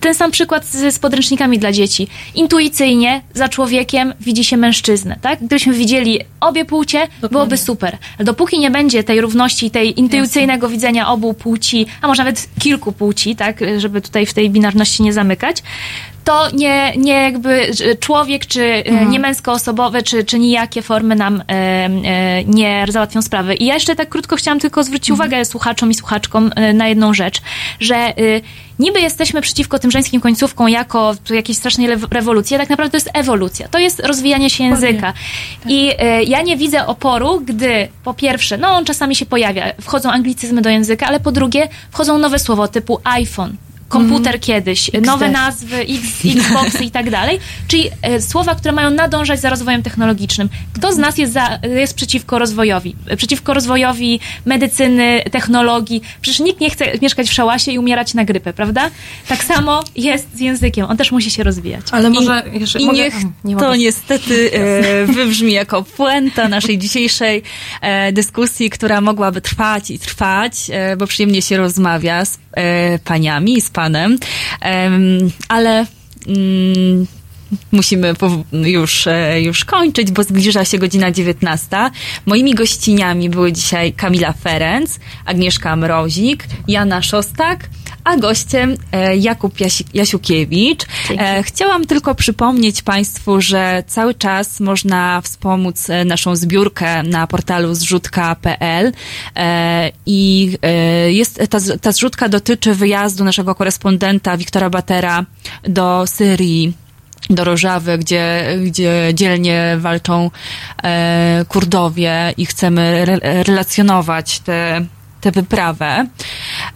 ten 0.00 0.14
sam 0.14 0.30
przykład 0.30 0.66
z, 0.66 0.94
z 0.94 0.98
podręcznikami 0.98 1.58
dla 1.58 1.72
dzieci. 1.72 2.08
Intuicyjnie 2.34 3.22
za 3.34 3.48
człowiekiem 3.48 4.14
widzi 4.20 4.44
się 4.44 4.56
mężczyznę, 4.56 5.16
tak? 5.20 5.38
Gdybyśmy 5.38 5.72
widzieli 5.72 6.20
obie 6.40 6.64
płcie, 6.64 7.08
byłoby 7.30 7.56
super. 7.56 7.98
Ale 8.18 8.24
dopóki 8.24 8.58
nie 8.58 8.70
będzie 8.70 9.04
tej 9.04 9.20
równości, 9.20 9.70
tej 9.70 10.00
intuicyjnego 10.00 10.68
widzenia 10.68 11.08
obu 11.08 11.34
płci, 11.34 11.86
a 12.02 12.06
może 12.08 12.24
nawet 12.24 12.48
kilku 12.60 12.92
płci, 12.92 13.36
tak? 13.36 13.60
Żeby 13.78 14.00
tutaj 14.00 14.26
w 14.26 14.34
tej 14.34 14.50
binarności 14.50 15.02
nie 15.02 15.12
zamykać, 15.12 15.62
to 16.24 16.50
nie, 16.50 16.92
nie 16.96 17.12
jakby 17.12 17.70
człowiek, 18.00 18.46
czy 18.46 18.64
mhm. 18.64 19.10
nie 19.10 19.20
męskoosobowe, 19.20 20.02
czy, 20.02 20.24
czy 20.24 20.38
nijakie 20.38 20.82
formy 20.82 21.14
nam 21.14 21.40
e, 21.40 21.52
e, 21.54 22.44
nie 22.44 22.86
załatwią 22.88 23.22
sprawy. 23.22 23.54
I 23.54 23.66
ja 23.66 23.74
jeszcze 23.74 23.96
tak 23.96 24.08
krótko 24.08 24.36
chciałam 24.36 24.60
tylko 24.60 24.84
zwrócić 24.84 25.10
uwagę 25.10 25.44
słuchaczom 25.44 25.90
i 25.90 25.94
słuchaczkom 25.94 26.50
e, 26.56 26.72
na 26.72 26.88
jedną 26.88 27.14
rzecz, 27.14 27.40
że 27.80 27.96
e, 27.96 28.14
niby 28.78 29.00
jesteśmy 29.00 29.40
przeciwko 29.40 29.78
tym 29.78 29.90
żeńskim 29.90 30.20
końcówkom 30.20 30.68
jako 30.68 31.14
jakiejś 31.30 31.58
strasznej 31.58 31.88
rewolucji, 32.10 32.56
a 32.56 32.58
tak 32.58 32.70
naprawdę 32.70 32.90
to 32.90 32.96
jest 32.96 33.10
ewolucja. 33.14 33.68
To 33.68 33.78
jest 33.78 34.00
rozwijanie 34.00 34.50
się 34.50 34.64
języka. 34.64 35.12
I 35.66 35.92
e, 35.98 36.22
ja 36.22 36.42
nie 36.42 36.56
widzę 36.56 36.86
oporu, 36.86 37.40
gdy 37.40 37.88
po 38.04 38.14
pierwsze, 38.14 38.58
no 38.58 38.68
on 38.68 38.84
czasami 38.84 39.16
się 39.16 39.26
pojawia, 39.26 39.72
wchodzą 39.80 40.10
anglicyzmy 40.10 40.62
do 40.62 40.70
języka, 40.70 41.06
ale 41.06 41.20
po 41.20 41.32
drugie 41.32 41.68
wchodzą 41.90 42.18
nowe 42.18 42.38
słowo 42.38 42.68
typu 42.68 43.00
iPhone, 43.04 43.56
komputer 43.88 44.40
kiedyś, 44.40 44.90
nowe 45.02 45.30
nazwy, 45.30 45.76
X, 45.76 46.38
Xboxy 46.38 46.84
i 46.84 46.90
tak 46.90 47.10
dalej, 47.10 47.38
czyli 47.68 47.90
e, 48.02 48.22
słowa, 48.22 48.54
które 48.54 48.72
mają 48.72 48.90
nadążać 48.90 49.40
za 49.40 49.50
rozwojem 49.50 49.82
technologicznym. 49.82 50.48
Kto 50.72 50.92
z 50.92 50.98
nas 50.98 51.18
jest, 51.18 51.32
za, 51.32 51.58
jest 51.76 51.94
przeciwko 51.94 52.38
rozwojowi? 52.38 52.96
Przeciwko 53.16 53.54
rozwojowi 53.54 54.20
medycyny, 54.44 55.22
technologii. 55.30 56.02
Przecież 56.20 56.40
nikt 56.40 56.60
nie 56.60 56.70
chce 56.70 56.84
mieszkać 57.02 57.28
w 57.28 57.32
szałasie 57.32 57.72
i 57.72 57.78
umierać 57.78 58.14
na 58.14 58.24
grypę, 58.24 58.52
prawda? 58.52 58.90
Tak 59.28 59.44
samo 59.44 59.84
jest 59.96 60.36
z 60.36 60.40
językiem. 60.40 60.86
On 60.86 60.96
też 60.96 61.12
musi 61.12 61.30
się 61.30 61.44
rozwijać. 61.44 61.86
Ale 61.90 62.10
może 62.10 62.42
jeszcze 62.52 62.78
I 62.78 62.86
mogę- 62.86 62.98
niech 62.98 63.14
nie 63.44 63.56
to 63.56 63.76
niestety 63.76 64.50
e, 64.52 65.06
wybrzmi 65.14 65.52
jako 65.52 65.82
puenta 65.82 66.48
naszej 66.48 66.78
dzisiejszej 66.78 67.42
e, 67.80 68.12
dyskusji, 68.12 68.70
która 68.70 69.00
mogłaby 69.00 69.40
trwać 69.40 69.90
i 69.90 69.98
trwać, 69.98 70.52
e, 70.70 70.96
bo 70.96 71.06
przyjemnie 71.06 71.42
się 71.42 71.56
rozmawia 71.56 72.24
z 72.24 72.38
paniami 73.04 73.56
i 73.56 73.60
z 73.60 73.70
panem, 73.70 74.18
Em, 74.60 75.30
ale 75.48 75.86
mm, 76.26 77.06
musimy 77.72 78.14
już, 78.52 79.06
e, 79.06 79.42
już 79.42 79.64
kończyć, 79.64 80.10
bo 80.10 80.22
zbliża 80.22 80.64
się 80.64 80.78
godzina 80.78 81.10
19. 81.10 81.90
Moimi 82.26 82.54
gościniami 82.54 83.30
były 83.30 83.52
dzisiaj 83.52 83.92
Kamila 83.92 84.32
Ferenc, 84.32 84.98
Agnieszka 85.24 85.76
Mrozik, 85.76 86.46
Jana 86.68 87.02
Szostak, 87.02 87.68
a 88.08 88.16
gościem 88.16 88.76
e, 88.92 89.16
Jakub 89.16 89.60
Jasi- 89.60 89.84
Jasiukiewicz. 89.94 90.86
E, 91.18 91.42
chciałam 91.42 91.86
tylko 91.86 92.14
przypomnieć 92.14 92.82
Państwu, 92.82 93.40
że 93.40 93.82
cały 93.86 94.14
czas 94.14 94.60
można 94.60 95.20
wspomóc 95.20 95.90
e, 95.90 96.04
naszą 96.04 96.36
zbiórkę 96.36 97.02
na 97.02 97.26
portalu 97.26 97.74
zrzutka.pl 97.74 98.92
i 100.06 100.52
jest, 101.08 101.40
ta, 101.50 101.58
ta 101.80 101.92
zrzutka 101.92 102.28
dotyczy 102.28 102.74
wyjazdu 102.74 103.24
naszego 103.24 103.54
korespondenta 103.54 104.36
Wiktora 104.36 104.70
Batera 104.70 105.24
do 105.62 106.04
Syrii 106.06 106.72
do 107.30 107.44
Rożawy, 107.44 107.98
gdzie, 107.98 108.44
gdzie 108.64 109.10
dzielnie 109.14 109.76
walczą 109.78 110.30
e, 110.82 111.44
Kurdowie 111.48 112.34
i 112.36 112.46
chcemy 112.46 112.82
re, 112.82 113.42
relacjonować 113.42 114.40
tę 114.40 114.86
tę 115.20 115.30
wyprawę. 115.30 116.06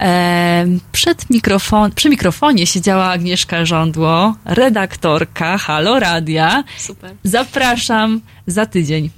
E, 0.00 0.66
przed 0.92 1.30
mikrofon, 1.30 1.92
przy 1.92 2.10
mikrofonie 2.10 2.66
siedziała 2.66 3.04
Agnieszka 3.10 3.64
Żądło, 3.64 4.34
redaktorka 4.44 5.58
Halo 5.58 6.00
Radia. 6.00 6.64
Super. 6.78 7.14
Zapraszam 7.24 8.20
za 8.46 8.66
tydzień. 8.66 9.10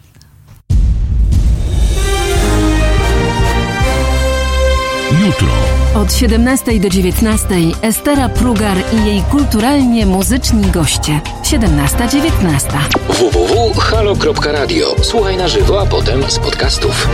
Jutro. 5.27 5.49
Od 5.95 6.13
17 6.13 6.81
do 6.81 6.89
19 6.89 7.49
Estera 7.83 8.29
Prugar 8.29 8.77
i 8.93 9.07
jej 9.07 9.23
kulturalnie 9.23 10.07
muzyczni 10.07 10.71
goście. 10.71 11.21
17-19. 11.43 12.79
www.halo.radio. 13.09 14.97
Słuchaj 15.03 15.37
na 15.37 15.49
żywo, 15.49 15.81
a 15.81 15.87
potem 15.87 16.31
z 16.31 16.39
podcastów. 16.39 17.09